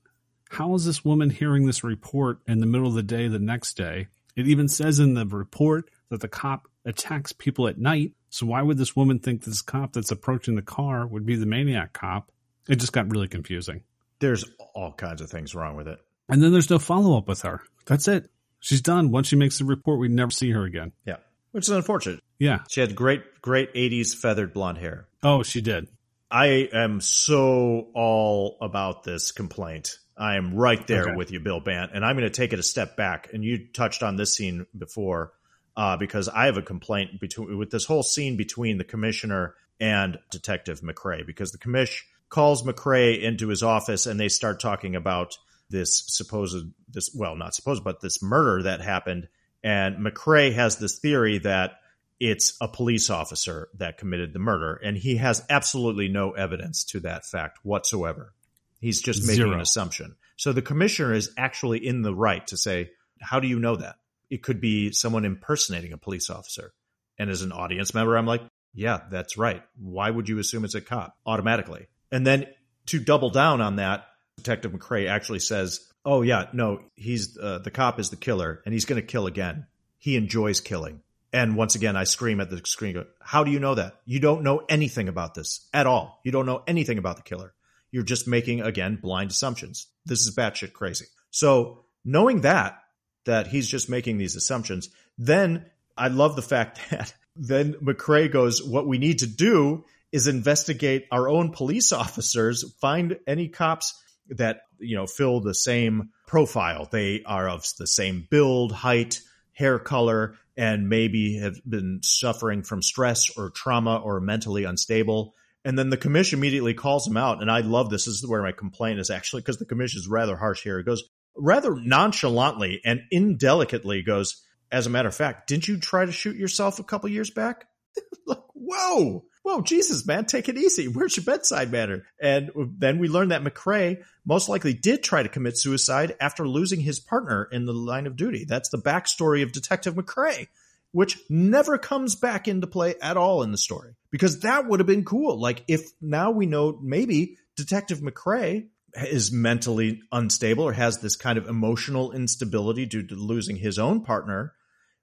How 0.51 0.75
is 0.75 0.85
this 0.85 1.05
woman 1.05 1.31
hearing 1.31 1.67
this 1.67 1.85
report 1.85 2.39
in 2.47 2.61
the 2.61 2.67
middle 2.67 2.87
of 2.89 2.95
the 2.95 3.03
day 3.03 3.29
the 3.29 3.39
next 3.39 3.77
day? 3.77 4.09
It 4.35 4.49
even 4.49 4.69
says 4.69 4.99
in 4.99 5.15
the 5.15 5.27
report 5.27 5.91
that 6.09 6.21
the 6.21 6.29
cop 6.29 6.69
attacks 6.85 7.33
people 7.33 7.69
at 7.69 7.79
night. 7.79 8.13
So 8.31 8.47
why 8.47 8.63
would 8.63 8.79
this 8.79 8.97
woman 8.97 9.19
think 9.19 9.45
this 9.45 9.63
cop 9.63 9.93
that's 9.93 10.11
approaching 10.11 10.55
the 10.55 10.63
car 10.63 11.07
would 11.07 11.27
be 11.27 11.37
the 11.37 11.47
maniac 11.47 11.93
cop? 11.93 12.31
It 12.69 12.77
just 12.77 12.93
got 12.93 13.11
really 13.11 13.29
confusing. 13.29 13.83
There's 14.21 14.45
all 14.75 14.93
kinds 14.93 15.21
of 15.21 15.31
things 15.31 15.55
wrong 15.55 15.77
with 15.77 15.89
it. 15.89 15.99
And 16.29 16.43
then 16.43 16.53
there's 16.53 16.71
no 16.71 16.79
follow 16.79 17.17
up 17.17 17.29
with 17.29 17.43
her. 17.43 17.63
That's 17.87 18.09
it. 18.09 18.31
She's 18.61 18.81
done. 18.83 19.11
Once 19.11 19.29
she 19.29 19.37
makes 19.37 19.59
the 19.59 19.65
report, 19.65 19.99
we 20.01 20.09
never 20.09 20.31
see 20.31 20.51
her 20.51 20.65
again. 20.65 20.93
Yeah. 21.07 21.17
Which 21.53 21.65
is 21.65 21.71
unfortunate. 21.71 22.21
Yeah. 22.39 22.61
She 22.71 22.81
had 22.81 22.95
great, 22.95 23.23
great 23.41 23.73
80s 23.75 24.15
feathered 24.15 24.53
blonde 24.53 24.79
hair. 24.79 25.09
Oh, 25.23 25.43
she 25.43 25.61
did. 25.61 25.89
I 26.31 26.69
am 26.73 27.01
so 27.01 27.89
all 27.95 28.59
about 28.61 29.03
this 29.05 29.33
complaint. 29.33 29.97
I 30.17 30.37
am 30.37 30.55
right 30.55 30.85
there 30.87 31.05
Okay. 31.05 31.17
with 31.17 31.31
you, 31.31 31.41
Bill 31.41 31.61
Bant, 31.61 31.93
and 31.95 32.05
I'm 32.05 32.17
going 32.17 32.31
to 32.31 32.37
take 32.37 32.53
it 32.53 32.59
a 32.59 32.63
step 32.65 32.97
back. 32.97 33.31
And 33.33 33.43
you 33.45 33.67
touched 33.73 34.03
on 34.03 34.17
this 34.17 34.35
scene 34.35 34.67
before, 34.77 35.33
uh, 35.77 35.97
because 35.97 36.29
I 36.29 36.47
have 36.47 36.57
a 36.57 36.63
complaint 36.63 37.21
between 37.21 37.57
with 37.57 37.71
this 37.71 37.87
whole 37.87 38.03
scene 38.03 38.37
between 38.37 38.77
the 38.79 38.85
commissioner 38.85 39.55
and 39.81 40.19
Detective 40.31 40.81
McCrae, 40.81 41.25
because 41.25 41.53
the 41.53 41.59
commish 41.59 42.03
calls 42.29 42.63
McCrae 42.65 43.23
into 43.23 43.49
his 43.49 43.63
office 43.63 44.05
and 44.07 44.19
they 44.21 44.29
start 44.29 44.61
talking 44.61 44.97
about 44.97 45.39
this 45.71 46.05
supposed 46.07 46.67
this 46.89 47.15
well 47.15 47.37
not 47.37 47.55
supposed 47.55 47.85
but 47.85 48.01
this 48.01 48.23
murder 48.23 48.63
that 48.65 48.81
happened, 48.81 49.29
and 49.63 49.97
McCrae 49.97 50.55
has 50.55 50.79
this 50.79 50.99
theory 50.99 51.39
that 51.39 51.81
it's 52.21 52.57
a 52.61 52.69
police 52.69 53.11
officer 53.11 53.69
that 53.75 53.99
committed 53.99 54.33
the 54.33 54.39
murder, 54.39 54.75
and 54.75 54.97
he 54.97 55.17
has 55.17 55.45
absolutely 55.49 56.09
no 56.09 56.33
evidence 56.33 56.85
to 56.85 57.01
that 57.01 57.25
fact 57.25 57.59
whatsoever. 57.63 58.33
He's 58.81 59.03
just 59.03 59.23
making 59.27 59.45
Zero. 59.45 59.55
an 59.55 59.61
assumption. 59.61 60.17
So 60.37 60.53
the 60.53 60.63
commissioner 60.63 61.13
is 61.13 61.33
actually 61.37 61.85
in 61.85 62.03
the 62.03 62.15
right 62.15 62.47
to 62.49 62.57
say, 62.57 62.91
How 63.21 63.41
do 63.41 63.49
you 63.49 63.59
know 63.59 63.77
that? 63.77 63.97
It 64.31 64.43
could 64.43 64.61
be 64.61 64.93
someone 64.93 65.25
impersonating 65.25 65.93
a 65.93 65.99
police 65.99 66.31
officer. 66.31 66.73
And 67.19 67.31
as 67.31 67.43
an 67.43 67.53
audience 67.53 67.95
member, 67.95 68.17
I'm 68.17 68.27
like, 68.27 68.43
Yeah, 68.73 69.01
that's 69.11 69.37
right. 69.37 69.63
Why 69.77 70.11
would 70.11 70.29
you 70.29 70.39
assume 70.39 70.65
it's 70.65 70.75
a 70.75 70.81
cop 70.81 71.17
automatically? 71.27 71.87
And 72.11 72.27
then 72.27 72.47
to 72.87 72.99
double 72.99 73.31
down 73.31 73.61
on 73.61 73.77
that, 73.77 74.07
Detective 74.39 74.73
McCrae 74.73 75.09
actually 75.09 75.41
says, 75.41 75.87
Oh, 76.05 76.23
yeah, 76.23 76.47
no, 76.53 76.81
he's 76.95 77.37
uh, 77.37 77.59
the 77.59 77.71
cop 77.71 78.01
is 78.01 78.09
the 78.09 78.17
killer, 78.17 78.63
and 78.65 78.73
he's 78.73 78.85
going 78.85 79.01
to 79.01 79.07
kill 79.07 79.27
again. 79.27 79.67
He 79.99 80.17
enjoys 80.17 80.61
killing. 80.61 81.03
And 81.33 81.57
once 81.57 81.75
again, 81.75 81.97
I 81.97 82.05
scream 82.05 82.41
at 82.41 82.49
the 82.49 82.63
screen, 82.65 83.05
How 83.21 83.45
do 83.45 83.51
you 83.51 83.59
know 83.59 83.75
that? 83.75 84.01
You 84.07 84.21
don't 84.21 84.45
know 84.45 84.63
anything 84.69 85.09
about 85.09 85.35
this 85.35 85.69
at 85.75 85.87
all. 85.87 86.21
You 86.25 86.33
don't 86.33 86.47
know 86.47 86.63
anything 86.67 86.99
about 86.99 87.17
the 87.17 87.23
killer. 87.23 87.53
You're 87.91 88.05
just 88.05 88.29
making, 88.29 88.63
again, 88.63 88.99
blind 89.03 89.31
assumptions. 89.33 89.87
This 90.07 90.21
is 90.21 90.35
batshit 90.35 90.73
crazy. 90.73 91.07
So, 91.31 91.85
knowing 92.05 92.43
that, 92.43 92.79
that 93.25 93.49
he's 93.49 93.69
just 93.69 93.91
making 93.91 94.19
these 94.19 94.37
assumptions, 94.37 94.89
then 95.19 95.67
I 95.97 96.09
love 96.09 96.37
the 96.37 96.43
fact 96.43 96.81
that 96.91 97.13
then 97.35 97.75
McCrae 97.75 98.31
goes, 98.31 98.63
What 98.63 98.87
we 98.87 98.99
need 98.99 99.19
to 99.19 99.27
do 99.27 99.85
is 100.13 100.27
investigate 100.27 101.07
our 101.11 101.29
own 101.29 101.53
police 101.53 101.93
officers, 102.05 102.73
find 102.81 103.19
any 103.27 103.49
cops 103.49 104.01
that, 104.31 104.63
you 104.79 104.97
know, 104.97 105.07
fill 105.07 105.41
the 105.41 105.55
same 105.55 106.11
profile. 106.27 106.89
They 106.91 107.23
are 107.25 107.49
of 107.49 107.65
the 107.79 107.87
same 107.87 108.27
build, 108.31 108.73
height, 108.73 109.21
hair 109.53 109.79
color, 109.79 110.37
and 110.57 110.89
maybe 110.89 111.39
have 111.39 111.57
been 111.69 112.01
suffering 112.03 112.63
from 112.63 112.83
stress 112.83 113.37
or 113.37 113.51
trauma 113.51 113.97
or 113.97 114.21
mentally 114.21 114.65
unstable. 114.65 115.35
And 115.65 115.79
then 115.79 115.91
the 115.91 115.97
commission 115.97 116.39
immediately 116.39 116.75
calls 116.75 117.07
him 117.07 117.17
out. 117.17 117.41
And 117.41 117.51
I 117.51 117.61
love 117.61 117.91
this. 117.91 118.07
This 118.07 118.15
is 118.15 118.27
where 118.27 118.43
my 118.43 118.53
complaint 118.53 119.01
is 119.01 119.11
actually 119.11 119.43
because 119.43 119.59
the 119.59 119.65
commission 119.65 119.99
is 119.99 120.09
rather 120.09 120.37
harsh 120.37 120.63
here. 120.63 120.79
It 120.79 120.87
goes 120.87 121.05
rather 121.37 121.75
nonchalantly 121.75 122.81
and 122.85 123.03
indelicately 123.11 124.03
goes, 124.03 124.43
as 124.71 124.87
a 124.87 124.91
matter 124.91 125.09
of 125.09 125.15
fact, 125.15 125.49
didn't 125.49 125.69
you 125.69 125.79
try 125.79 126.05
to 126.05 126.13
shoot 126.13 126.37
yourself 126.37 126.79
a 126.79 126.85
couple 126.85 127.09
years 127.09 127.31
back? 127.31 127.67
like, 128.27 128.39
whoa, 128.55 129.25
whoa, 129.49 129.63
Jesus, 129.63 130.07
man, 130.07 130.27
take 130.27 130.51
it 130.51 130.59
easy. 130.59 130.89
Where's 130.89 131.17
your 131.17 131.25
bedside 131.25 131.73
manner? 131.73 132.05
And 132.21 132.51
then 132.77 132.99
we 132.99 133.09
learned 133.09 133.31
that 133.31 133.43
McCrae 133.43 134.05
most 134.27 134.47
likely 134.51 134.75
did 134.75 135.03
try 135.03 135.23
to 135.23 135.29
commit 135.31 135.57
suicide 135.57 136.15
after 136.21 136.47
losing 136.47 136.81
his 136.81 137.01
partner 137.01 137.49
in 137.51 137.65
the 137.65 137.73
line 137.73 138.07
of 138.07 138.15
duty. 138.15 138.45
That's 138.45 138.69
the 138.69 138.77
backstory 138.77 139.43
of 139.43 139.53
Detective 139.53 139.95
McCrae, 139.95 140.49
which 140.93 141.19
never 141.31 141.79
comes 141.79 142.15
back 142.15 142.47
into 142.47 142.67
play 142.67 142.97
at 143.01 143.17
all 143.17 143.43
in 143.43 143.51
the 143.51 143.57
story 143.57 143.95
because 144.11 144.41
that 144.41 144.67
would 144.67 144.81
have 144.81 144.87
been 144.87 145.07
cool. 145.07 145.41
Like 145.41 145.65
if 145.67 145.81
now 146.03 146.31
we 146.31 146.45
know 146.45 146.79
maybe 146.83 147.39
Detective 147.57 148.01
McCrae 148.01 148.69
is 148.95 149.33
mentally 149.33 150.03
unstable 150.13 150.65
or 150.65 150.75
has 150.75 150.99
this 150.99 151.17
kind 151.17 151.39
of 151.39 151.49
emotional 151.49 152.13
instability 152.13 152.85
due 152.85 153.07
to 153.07 153.15
losing 153.15 153.57
his 153.57 153.79
own 153.79 154.05
partner. 154.05 154.53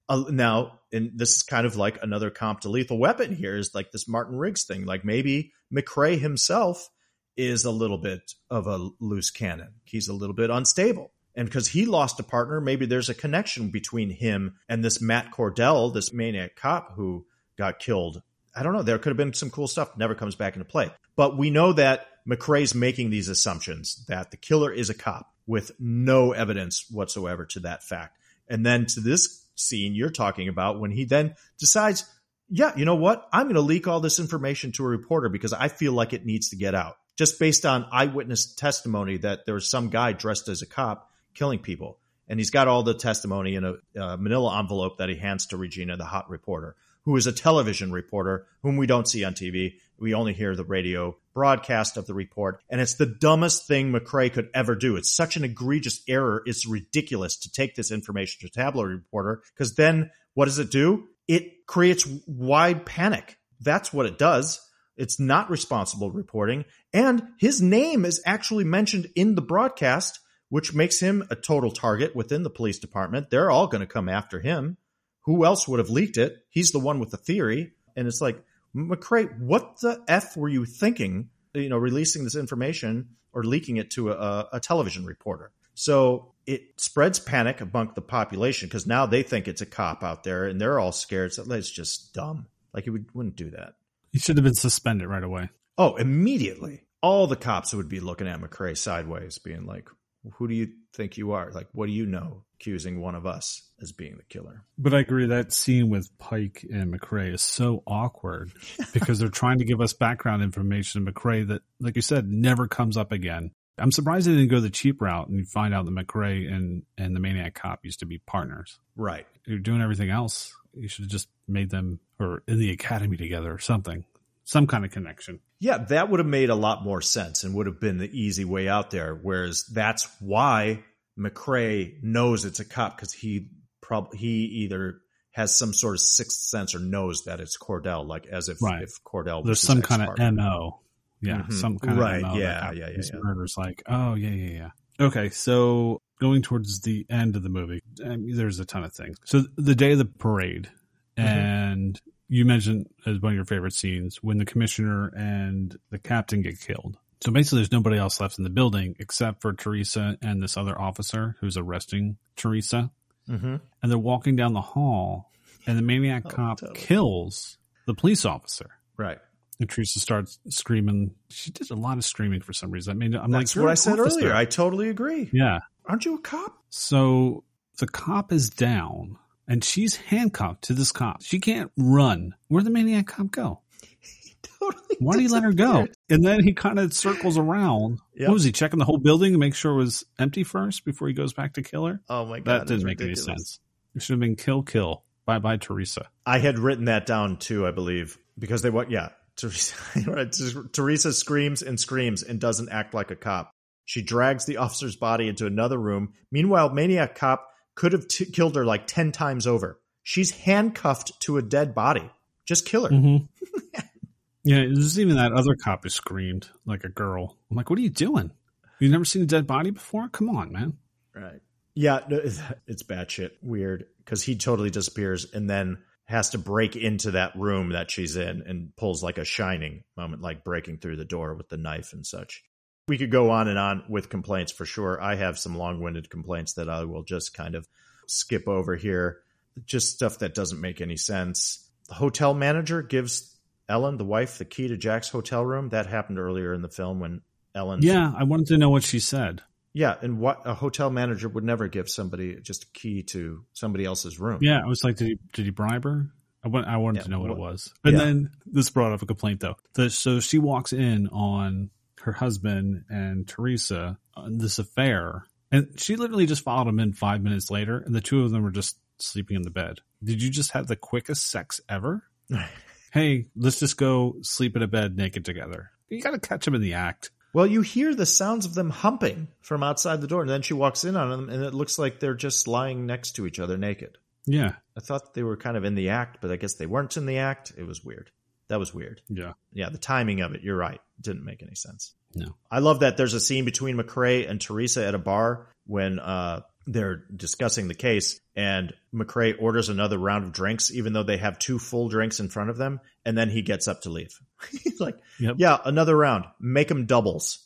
Uh, 0.07 0.25
now, 0.29 0.81
and 0.95 1.11
this 1.13 1.35
is 1.35 1.43
kind 1.43 1.67
of 1.67 1.75
like 1.75 2.01
another 2.01 2.29
comp 2.29 2.61
to 2.61 2.69
Lethal 2.69 2.97
Weapon 2.97 3.35
here 3.35 3.57
is 3.57 3.75
like 3.75 3.91
this 3.91 4.07
Martin 4.07 4.37
Riggs 4.37 4.63
thing. 4.63 4.85
Like 4.85 5.03
maybe 5.03 5.51
McCrae 5.73 6.17
himself 6.17 6.89
is 7.37 7.65
a 7.65 7.71
little 7.71 7.97
bit 7.97 8.33
of 8.49 8.65
a 8.65 8.89
loose 8.99 9.29
cannon. 9.29 9.73
He's 9.83 10.07
a 10.07 10.13
little 10.13 10.35
bit 10.35 10.49
unstable. 10.49 11.11
And 11.35 11.47
because 11.47 11.67
he 11.67 11.85
lost 11.85 12.19
a 12.19 12.23
partner, 12.23 12.61
maybe 12.61 12.85
there's 12.85 13.09
a 13.09 13.13
connection 13.13 13.69
between 13.69 14.09
him 14.09 14.55
and 14.69 14.83
this 14.83 15.01
Matt 15.01 15.31
Cordell, 15.31 15.93
this 15.93 16.13
maniac 16.13 16.55
cop 16.55 16.93
who 16.95 17.25
got 17.57 17.79
killed. 17.79 18.21
I 18.55 18.63
don't 18.63 18.71
know. 18.71 18.83
There 18.83 18.97
could 18.97 19.09
have 19.09 19.17
been 19.17 19.33
some 19.33 19.49
cool 19.49 19.67
stuff. 19.67 19.97
Never 19.97 20.15
comes 20.15 20.35
back 20.35 20.55
into 20.55 20.65
play. 20.65 20.91
But 21.17 21.37
we 21.37 21.49
know 21.49 21.73
that 21.73 22.07
McCrae's 22.27 22.73
making 22.73 23.09
these 23.09 23.27
assumptions 23.27 24.05
that 24.07 24.31
the 24.31 24.37
killer 24.37 24.71
is 24.71 24.89
a 24.89 24.93
cop 24.93 25.33
with 25.45 25.71
no 25.77 26.31
evidence 26.31 26.85
whatsoever 26.89 27.45
to 27.47 27.59
that 27.61 27.83
fact. 27.83 28.17
And 28.47 28.65
then 28.65 28.85
to 28.87 29.01
this 29.01 29.44
scene 29.55 29.95
you're 29.95 30.09
talking 30.09 30.47
about 30.47 30.79
when 30.79 30.91
he 30.91 31.05
then 31.05 31.35
decides, 31.57 32.05
yeah, 32.49 32.73
you 32.75 32.85
know 32.85 32.95
what? 32.95 33.27
I'm 33.33 33.43
going 33.43 33.55
to 33.55 33.61
leak 33.61 33.87
all 33.87 33.99
this 33.99 34.19
information 34.19 34.71
to 34.73 34.83
a 34.83 34.87
reporter 34.87 35.29
because 35.29 35.53
I 35.53 35.67
feel 35.67 35.93
like 35.93 36.13
it 36.13 36.25
needs 36.25 36.49
to 36.49 36.55
get 36.55 36.75
out. 36.75 36.97
Just 37.17 37.39
based 37.39 37.65
on 37.65 37.87
eyewitness 37.91 38.53
testimony 38.53 39.17
that 39.17 39.45
there 39.45 39.55
was 39.55 39.69
some 39.69 39.89
guy 39.89 40.11
dressed 40.11 40.47
as 40.49 40.61
a 40.61 40.67
cop 40.67 41.09
killing 41.33 41.59
people. 41.59 41.99
And 42.27 42.39
he's 42.39 42.49
got 42.49 42.67
all 42.67 42.83
the 42.83 42.93
testimony 42.93 43.55
in 43.55 43.63
a 43.63 43.73
uh, 43.99 44.17
manila 44.17 44.59
envelope 44.59 44.97
that 44.97 45.09
he 45.09 45.15
hands 45.15 45.45
to 45.47 45.57
Regina, 45.57 45.95
the 45.95 46.05
hot 46.05 46.29
reporter, 46.29 46.75
who 47.03 47.15
is 47.15 47.27
a 47.27 47.31
television 47.31 47.91
reporter 47.91 48.47
whom 48.63 48.77
we 48.77 48.87
don't 48.87 49.07
see 49.07 49.23
on 49.23 49.33
TV. 49.33 49.75
We 49.99 50.13
only 50.13 50.33
hear 50.33 50.55
the 50.55 50.63
radio 50.63 51.15
broadcast 51.35 51.97
of 51.97 52.07
the 52.07 52.15
report. 52.15 52.61
And 52.69 52.81
it's 52.81 52.95
the 52.95 53.05
dumbest 53.05 53.67
thing 53.67 53.91
McCrae 53.91 54.33
could 54.33 54.49
ever 54.55 54.73
do. 54.73 54.95
It's 54.95 55.15
such 55.15 55.35
an 55.35 55.43
egregious 55.43 56.01
error. 56.07 56.41
It's 56.47 56.65
ridiculous 56.65 57.37
to 57.41 57.51
take 57.51 57.75
this 57.75 57.91
information 57.91 58.39
to 58.41 58.47
a 58.47 58.49
tabloid 58.49 58.89
reporter 58.89 59.43
because 59.53 59.75
then 59.75 60.09
what 60.33 60.45
does 60.45 60.57
it 60.57 60.71
do? 60.71 61.07
It 61.27 61.67
creates 61.67 62.07
wide 62.25 62.85
panic. 62.85 63.37
That's 63.59 63.93
what 63.93 64.05
it 64.05 64.17
does. 64.17 64.61
It's 64.97 65.19
not 65.19 65.49
responsible 65.49 66.09
reporting. 66.09 66.65
And 66.93 67.21
his 67.37 67.61
name 67.61 68.05
is 68.05 68.21
actually 68.25 68.63
mentioned 68.63 69.11
in 69.15 69.35
the 69.35 69.41
broadcast, 69.41 70.19
which 70.49 70.73
makes 70.73 71.01
him 71.01 71.27
a 71.29 71.35
total 71.35 71.71
target 71.71 72.15
within 72.15 72.43
the 72.43 72.49
police 72.49 72.79
department. 72.79 73.29
They're 73.29 73.51
all 73.51 73.67
going 73.67 73.81
to 73.81 73.87
come 73.87 74.07
after 74.07 74.39
him. 74.39 74.77
Who 75.25 75.43
else 75.43 75.67
would 75.67 75.79
have 75.79 75.89
leaked 75.89 76.17
it? 76.17 76.37
He's 76.49 76.71
the 76.71 76.79
one 76.79 76.99
with 76.99 77.11
the 77.11 77.17
theory. 77.17 77.73
And 77.95 78.07
it's 78.07 78.21
like, 78.21 78.41
McCrae, 78.75 79.39
what 79.39 79.79
the 79.79 80.03
F 80.07 80.35
were 80.35 80.49
you 80.49 80.65
thinking, 80.65 81.29
you 81.53 81.69
know, 81.69 81.77
releasing 81.77 82.23
this 82.25 82.35
information 82.35 83.09
or 83.33 83.43
leaking 83.43 83.77
it 83.77 83.89
to 83.91 84.11
a, 84.11 84.49
a 84.51 84.59
television 84.59 85.05
reporter? 85.05 85.51
So 85.73 86.33
it 86.45 86.79
spreads 86.79 87.19
panic 87.19 87.61
among 87.61 87.93
the 87.95 88.01
population 88.01 88.67
because 88.67 88.85
now 88.85 89.05
they 89.05 89.23
think 89.23 89.47
it's 89.47 89.61
a 89.61 89.65
cop 89.65 90.03
out 90.03 90.23
there 90.23 90.45
and 90.45 90.59
they're 90.59 90.79
all 90.79 90.91
scared. 90.91 91.33
So 91.33 91.43
it's 91.51 91.71
just 91.71 92.13
dumb. 92.13 92.47
Like 92.73 92.83
he 92.83 92.89
would, 92.89 93.07
wouldn't 93.13 93.35
do 93.35 93.49
that. 93.51 93.75
He 94.11 94.19
should 94.19 94.37
have 94.37 94.43
been 94.43 94.53
suspended 94.53 95.07
right 95.07 95.23
away. 95.23 95.49
Oh, 95.77 95.95
immediately. 95.95 96.83
all 97.01 97.27
the 97.27 97.35
cops 97.35 97.73
would 97.73 97.87
be 97.87 97.99
looking 97.99 98.27
at 98.27 98.41
McCrae 98.41 98.75
sideways, 98.75 99.37
being 99.37 99.65
like, 99.67 99.89
"Who 100.33 100.47
do 100.47 100.53
you 100.53 100.69
think 100.93 101.17
you 101.17 101.31
are? 101.31 101.51
Like, 101.51 101.67
what 101.73 101.87
do 101.87 101.91
you 101.91 102.05
know?" 102.05 102.43
Accusing 102.55 103.01
one 103.01 103.15
of 103.15 103.25
us 103.25 103.63
as 103.81 103.91
being 103.91 104.15
the 104.15 104.23
killer. 104.23 104.63
But 104.77 104.93
I 104.93 105.01
agree 105.01 105.25
that 105.27 105.51
scene 105.51 105.89
with 105.89 106.17
Pike 106.17 106.65
and 106.71 106.93
McCrae 106.93 107.33
is 107.33 107.41
so 107.41 107.83
awkward 107.85 108.51
because 108.93 109.19
they're 109.19 109.27
trying 109.27 109.59
to 109.59 109.65
give 109.65 109.81
us 109.81 109.91
background 109.91 110.41
information. 110.41 111.05
McCrae 111.05 111.47
that, 111.49 111.63
like 111.81 111.97
you 111.97 112.01
said, 112.01 112.29
never 112.29 112.67
comes 112.67 112.95
up 112.95 113.11
again. 113.11 113.51
I'm 113.77 113.91
surprised 113.91 114.27
they 114.27 114.31
didn't 114.31 114.51
go 114.51 114.61
the 114.61 114.69
cheap 114.69 115.01
route 115.01 115.27
and 115.27 115.47
find 115.49 115.73
out 115.73 115.85
that 115.85 115.93
McCrae 115.93 116.51
and, 116.51 116.83
and 116.97 117.15
the 117.15 117.19
maniac 117.19 117.55
cop 117.55 117.83
used 117.83 117.99
to 117.99 118.05
be 118.05 118.19
partners. 118.19 118.79
Right. 118.95 119.27
You're 119.45 119.59
doing 119.59 119.81
everything 119.81 120.09
else. 120.09 120.55
You 120.73 120.87
should 120.87 121.03
have 121.03 121.11
just 121.11 121.27
made 121.47 121.69
them 121.69 121.99
or 122.19 122.41
in 122.47 122.59
the 122.59 122.71
academy 122.71 123.17
together 123.17 123.51
or 123.51 123.59
something. 123.59 124.05
Some 124.45 124.67
kind 124.67 124.85
of 124.85 124.91
connection. 124.91 125.39
Yeah, 125.59 125.79
that 125.89 126.09
would 126.09 126.19
have 126.19 126.27
made 126.27 126.49
a 126.49 126.55
lot 126.55 126.83
more 126.83 127.01
sense 127.01 127.43
and 127.43 127.53
would 127.55 127.65
have 127.65 127.79
been 127.79 127.97
the 127.97 128.09
easy 128.09 128.45
way 128.45 128.67
out 128.69 128.91
there. 128.91 129.15
Whereas 129.15 129.65
that's 129.65 130.07
why 130.21 130.83
McCrae 131.19 132.01
knows 132.03 132.45
it's 132.45 132.59
a 132.59 132.65
cop 132.65 132.95
because 132.95 133.11
he 133.11 133.49
probably 133.81 134.17
he 134.19 134.27
either 134.63 134.99
has 135.31 135.57
some 135.57 135.73
sort 135.73 135.95
of 135.95 136.01
sixth 136.01 136.37
sense 136.37 136.73
or 136.75 136.79
knows 136.79 137.23
that 137.25 137.39
it's 137.39 137.57
Cordell, 137.57 138.05
like 138.07 138.25
as 138.27 138.47
if 138.47 138.61
Right. 138.61 138.83
if 138.83 138.91
Cordell 139.03 139.43
There's 139.43 139.59
some 139.59 139.81
kind 139.81 140.01
of 140.03 140.17
mo. 140.35 140.79
Yeah, 141.21 141.41
Mhm. 141.41 141.53
some 141.53 141.79
kind 141.79 141.99
Right, 141.99 142.23
of 142.23 142.31
mo. 142.33 142.37
yeah, 142.37 142.71
yeah, 142.71 142.89
yeah, 142.89 142.97
yeah. 143.03 143.19
Murders 143.21 143.55
like, 143.57 143.81
oh 143.87 144.13
yeah, 144.15 144.29
yeah, 144.29 144.51
yeah. 144.99 145.05
Okay, 145.07 145.29
so 145.29 146.01
going 146.21 146.41
towards 146.41 146.81
the 146.81 147.05
end 147.09 147.35
of 147.35 147.43
the 147.43 147.49
movie, 147.49 147.81
I 148.05 148.15
mean, 148.15 148.35
there's 148.35 148.59
a 148.59 148.65
ton 148.65 148.83
of 148.83 148.93
things. 148.93 149.17
So 149.25 149.43
the 149.57 149.75
day 149.75 149.93
of 149.93 149.97
the 149.97 150.05
parade, 150.05 150.69
Mhm. 151.17 151.23
and 151.23 152.01
you 152.27 152.45
mentioned 152.45 152.87
as 153.05 153.19
one 153.19 153.31
of 153.33 153.35
your 153.35 153.45
favorite 153.45 153.73
scenes 153.73 154.17
when 154.23 154.37
the 154.37 154.45
commissioner 154.45 155.07
and 155.15 155.77
the 155.91 155.99
captain 155.99 156.41
get 156.41 156.59
killed. 156.59 156.97
So 157.21 157.31
basically, 157.31 157.59
there's 157.59 157.71
nobody 157.71 157.97
else 157.97 158.19
left 158.19 158.37
in 158.37 158.43
the 158.43 158.49
building 158.49 158.95
except 158.99 159.41
for 159.41 159.53
Teresa 159.53 160.17
and 160.21 160.41
this 160.43 160.57
other 160.57 160.79
officer 160.79 161.35
who's 161.39 161.57
arresting 161.57 162.17
Teresa. 162.35 162.91
Mhm. 163.29 163.61
And 163.81 163.91
they're 163.91 163.97
walking 163.97 164.35
down 164.35 164.53
the 164.53 164.61
hall, 164.61 165.31
and 165.65 165.77
the 165.77 165.81
maniac 165.81 166.23
Oh, 166.25 166.29
cop 166.29 166.59
totally. 166.59 166.79
kills 166.79 167.57
the 167.87 167.93
police 167.95 168.25
officer. 168.25 168.69
Right. 168.97 169.17
And 169.59 169.69
Teresa 169.69 169.99
starts 169.99 170.37
screaming. 170.49 171.15
She 171.29 171.49
did 171.51 171.71
a 171.71 171.75
lot 171.75 171.97
of 171.97 172.03
screaming 172.05 172.41
for 172.41 172.53
some 172.53 172.69
reason. 172.71 172.91
I 172.91 172.95
mean, 172.95 173.15
I'm 173.15 173.31
That's 173.31 173.55
like, 173.55 173.63
what 173.63 173.71
I 173.71 173.75
said 173.75 173.99
officer." 173.99 174.19
earlier. 174.19 174.33
I 174.35 174.45
totally 174.45 174.89
agree. 174.89 175.29
yeah. 175.33 175.59
Aren't 175.85 176.05
you 176.05 176.15
a 176.15 176.19
cop? 176.19 176.57
So 176.69 177.43
the 177.77 177.87
cop 177.87 178.31
is 178.33 178.49
down, 178.49 179.17
and 179.47 179.63
she's 179.63 179.95
handcuffed 179.95 180.63
to 180.63 180.73
this 180.73 180.91
cop. 180.91 181.21
She 181.21 181.39
can't 181.39 181.71
run. 181.77 182.35
Where'd 182.47 182.65
the 182.65 182.69
maniac 182.71 183.07
cop 183.07 183.31
go? 183.31 183.61
Totally. 184.59 184.97
Why 184.99 185.15
do 185.15 185.21
you 185.21 185.29
let 185.29 185.43
her 185.43 185.53
go? 185.53 185.87
And 186.09 186.23
then 186.23 186.43
he 186.43 186.53
kind 186.53 186.79
of 186.79 186.93
circles 186.93 187.37
around. 187.37 187.99
Yep. 188.15 188.29
What 188.29 188.33
was 188.33 188.43
he 188.43 188.51
checking 188.51 188.79
the 188.79 188.85
whole 188.85 188.97
building 188.99 189.33
to 189.33 189.37
make 189.39 189.55
sure 189.55 189.73
it 189.73 189.77
was 189.77 190.05
empty 190.19 190.43
first 190.43 190.85
before 190.85 191.07
he 191.07 191.13
goes 191.13 191.33
back 191.33 191.53
to 191.53 191.61
kill 191.61 191.85
her? 191.85 192.01
Oh 192.09 192.25
my 192.25 192.39
god, 192.39 192.61
That 192.61 192.67
didn't 192.67 192.85
make 192.85 192.99
ridiculous. 192.99 193.27
any 193.27 193.37
sense. 193.37 193.59
It 193.95 194.01
should 194.01 194.13
have 194.13 194.19
been 194.19 194.35
kill, 194.35 194.63
kill. 194.63 195.03
Bye 195.25 195.39
bye, 195.39 195.57
Teresa. 195.57 196.07
I 196.25 196.39
had 196.39 196.59
written 196.59 196.85
that 196.85 197.05
down 197.05 197.37
too, 197.37 197.65
I 197.65 197.71
believe, 197.71 198.17
because 198.37 198.61
they 198.61 198.69
want, 198.69 198.91
yeah, 198.91 199.09
Teresa, 199.35 199.75
right, 200.07 200.33
Teresa 200.71 201.11
screams 201.13 201.61
and 201.61 201.79
screams 201.79 202.21
and 202.23 202.39
doesn't 202.39 202.69
act 202.69 202.93
like 202.93 203.09
a 203.11 203.15
cop. 203.15 203.51
She 203.85 204.01
drags 204.01 204.45
the 204.45 204.57
officer's 204.57 204.95
body 204.95 205.27
into 205.27 205.45
another 205.45 205.77
room. 205.79 206.13
Meanwhile, 206.31 206.71
Maniac 206.71 207.15
Cop 207.15 207.47
could 207.75 207.93
have 207.93 208.07
t- 208.07 208.25
killed 208.25 208.55
her 208.55 208.65
like 208.65 208.87
10 208.87 209.11
times 209.11 209.45
over. 209.45 209.79
She's 210.03 210.31
handcuffed 210.31 211.19
to 211.21 211.37
a 211.37 211.41
dead 211.41 211.75
body. 211.75 212.09
Just 212.45 212.65
kill 212.65 212.83
her. 212.85 212.91
Mm-hmm. 212.91 213.25
yeah, 214.43 214.61
there's 214.61 214.99
even 214.99 215.15
that 215.15 215.33
other 215.33 215.55
cop 215.55 215.83
who 215.83 215.89
screamed 215.89 216.49
like 216.65 216.83
a 216.83 216.89
girl. 216.89 217.37
I'm 217.49 217.57
like, 217.57 217.69
what 217.69 217.79
are 217.79 217.83
you 217.83 217.89
doing? 217.89 218.31
You've 218.79 218.91
never 218.91 219.05
seen 219.05 219.23
a 219.23 219.27
dead 219.27 219.47
body 219.47 219.71
before? 219.71 220.09
Come 220.09 220.29
on, 220.29 220.51
man. 220.51 220.77
Right. 221.13 221.41
Yeah, 221.73 222.01
no, 222.09 222.21
it's 222.67 222.83
batshit 222.83 223.31
weird 223.41 223.85
because 223.97 224.23
he 224.23 224.37
totally 224.37 224.69
disappears 224.69 225.31
and 225.33 225.49
then 225.49 225.79
has 226.05 226.29
to 226.29 226.37
break 226.37 226.75
into 226.75 227.11
that 227.11 227.35
room 227.35 227.69
that 227.71 227.89
she's 227.91 228.15
in 228.15 228.43
and 228.45 228.75
pulls 228.75 229.03
like 229.03 229.17
a 229.17 229.25
shining 229.25 229.83
moment, 229.97 230.21
like 230.21 230.43
breaking 230.43 230.77
through 230.77 230.95
the 230.97 231.05
door 231.05 231.33
with 231.33 231.49
the 231.49 231.57
knife 231.57 231.93
and 231.93 232.05
such. 232.05 232.43
We 232.87 232.97
could 232.99 233.09
go 233.11 233.31
on 233.31 233.47
and 233.47 233.57
on 233.57 233.83
with 233.89 234.09
complaints 234.09 234.51
for 234.51 234.63
sure. 234.65 235.01
I 235.01 235.15
have 235.15 235.39
some 235.39 235.57
long 235.57 235.81
winded 235.81 236.09
complaints 236.09 236.53
that 236.53 236.69
I 236.69 236.83
will 236.83 237.03
just 237.03 237.33
kind 237.33 237.55
of 237.55 237.67
skip 238.05 238.47
over 238.47 238.75
here. 238.75 239.21
Just 239.65 239.93
stuff 239.95 240.19
that 240.19 240.35
doesn't 240.35 240.61
make 240.61 240.81
any 240.81 240.97
sense. 240.97 241.67
The 241.87 241.95
hotel 241.95 242.33
manager 242.35 242.81
gives 242.83 243.35
Ellen, 243.67 243.97
the 243.97 244.05
wife, 244.05 244.37
the 244.37 244.45
key 244.45 244.67
to 244.67 244.77
Jack's 244.77 245.09
hotel 245.09 245.43
room. 245.43 245.69
That 245.69 245.87
happened 245.87 246.19
earlier 246.19 246.53
in 246.53 246.61
the 246.61 246.69
film 246.69 246.99
when 246.99 247.21
Ellen 247.55 247.79
Yeah, 247.81 248.11
I 248.15 248.23
wanted 248.25 248.47
to 248.47 248.57
know 248.57 248.69
what 248.69 248.83
she 248.83 248.99
said. 248.99 249.41
yeah, 249.73 249.95
and 250.01 250.19
what 250.19 250.41
a 250.45 250.53
hotel 250.53 250.91
manager 250.91 251.27
would 251.29 251.43
never 251.43 251.67
give 251.67 251.89
somebody 251.89 252.35
just 252.41 252.65
a 252.65 252.67
key 252.73 253.01
to 253.03 253.45
somebody 253.53 253.85
else's 253.85 254.19
room. 254.19 254.39
Yeah, 254.41 254.59
I 254.63 254.67
was 254.67 254.83
like, 254.83 254.97
did 254.97 255.07
he 255.07 255.19
did 255.33 255.45
he 255.45 255.51
bribe 255.51 255.85
her? 255.85 256.11
I 256.43 256.49
want, 256.49 256.67
I 256.67 256.77
wanted 256.77 256.99
Yeah, 256.99 257.03
to 257.05 257.09
know 257.09 257.19
what 257.21 257.31
it 257.31 257.37
was. 257.37 257.73
And 257.83 257.97
yeah. 257.97 258.03
then 258.05 258.29
this 258.45 258.69
brought 258.69 258.91
up 258.91 259.01
a 259.01 259.07
complaint 259.07 259.39
though. 259.39 259.55
The, 259.73 259.89
so 259.89 260.19
she 260.19 260.37
walks 260.37 260.73
in 260.73 261.07
on 261.07 261.71
her 262.05 262.11
husband 262.11 262.85
and 262.89 263.27
Teresa 263.27 263.97
on 264.13 264.37
this 264.37 264.59
affair, 264.59 265.25
and 265.51 265.79
she 265.79 265.95
literally 265.95 266.25
just 266.25 266.43
followed 266.43 266.67
him 266.67 266.79
in 266.79 266.93
five 266.93 267.21
minutes 267.21 267.51
later, 267.51 267.79
and 267.79 267.93
the 267.93 268.01
two 268.01 268.23
of 268.23 268.31
them 268.31 268.43
were 268.43 268.51
just 268.51 268.77
sleeping 268.99 269.35
in 269.35 269.41
the 269.41 269.49
bed. 269.49 269.79
Did 270.03 270.21
you 270.21 270.29
just 270.29 270.51
have 270.51 270.67
the 270.67 270.75
quickest 270.75 271.29
sex 271.29 271.59
ever? 271.67 272.03
hey, 272.91 273.25
let's 273.35 273.59
just 273.59 273.77
go 273.77 274.17
sleep 274.21 274.55
in 274.55 274.61
a 274.61 274.67
bed 274.67 274.95
naked 274.95 275.25
together. 275.25 275.71
You 275.89 276.01
got 276.01 276.11
to 276.11 276.19
catch 276.19 276.47
him 276.47 276.55
in 276.55 276.61
the 276.61 276.73
act. 276.73 277.11
Well, 277.33 277.47
you 277.47 277.61
hear 277.61 277.93
the 277.93 278.05
sounds 278.05 278.45
of 278.45 278.53
them 278.53 278.69
humping 278.69 279.27
from 279.41 279.63
outside 279.63 279.99
the 279.99 280.07
door, 280.07 280.21
and 280.21 280.29
then 280.29 280.41
she 280.41 280.53
walks 280.53 280.85
in 280.85 280.95
on 280.95 281.09
them, 281.09 281.29
and 281.29 281.43
it 281.43 281.53
looks 281.53 281.77
like 281.77 281.99
they're 281.99 282.13
just 282.13 282.47
lying 282.47 282.85
next 282.85 283.13
to 283.13 283.25
each 283.25 283.39
other 283.39 283.57
naked. 283.57 283.97
Yeah, 284.25 284.53
I 284.77 284.79
thought 284.79 285.13
they 285.13 285.23
were 285.23 285.37
kind 285.37 285.57
of 285.57 285.65
in 285.65 285.75
the 285.75 285.89
act, 285.89 286.19
but 286.21 286.31
I 286.31 286.37
guess 286.37 286.53
they 286.53 286.65
weren't 286.65 286.97
in 286.97 287.05
the 287.05 287.17
act. 287.17 287.51
It 287.57 287.63
was 287.63 287.83
weird. 287.83 288.09
That 288.47 288.59
was 288.59 288.73
weird. 288.73 289.01
yeah, 289.09 289.33
Yeah, 289.53 289.69
the 289.69 289.77
timing 289.77 290.21
of 290.21 290.33
it, 290.35 290.41
you're 290.43 290.55
right. 290.57 290.79
Didn't 291.01 291.25
make 291.25 291.41
any 291.41 291.55
sense. 291.55 291.93
no, 292.13 292.35
I 292.51 292.59
love 292.59 292.81
that 292.81 292.95
there's 292.97 293.13
a 293.13 293.19
scene 293.19 293.43
between 293.45 293.75
McCrae 293.77 294.29
and 294.29 294.39
Teresa 294.39 294.85
at 294.85 294.93
a 294.95 294.99
bar 294.99 295.47
when 295.65 295.99
uh, 295.99 296.41
they're 296.67 297.03
discussing 297.15 297.67
the 297.67 297.73
case, 297.73 298.19
and 298.35 298.73
McCrae 298.93 299.35
orders 299.39 299.69
another 299.69 299.97
round 299.97 300.25
of 300.25 300.31
drinks, 300.31 300.71
even 300.71 300.93
though 300.93 301.03
they 301.03 301.17
have 301.17 301.39
two 301.39 301.57
full 301.59 301.89
drinks 301.89 302.19
in 302.19 302.29
front 302.29 302.49
of 302.51 302.57
them, 302.57 302.79
and 303.03 303.17
then 303.17 303.29
he 303.29 303.41
gets 303.41 303.67
up 303.67 303.81
to 303.81 303.89
leave. 303.89 304.19
He's 304.63 304.79
like, 304.79 304.97
Yep. 305.19 305.35
"Yeah, 305.39 305.57
another 305.65 305.95
round. 305.97 306.25
Make 306.39 306.67
them 306.67 306.85
doubles." 306.85 307.39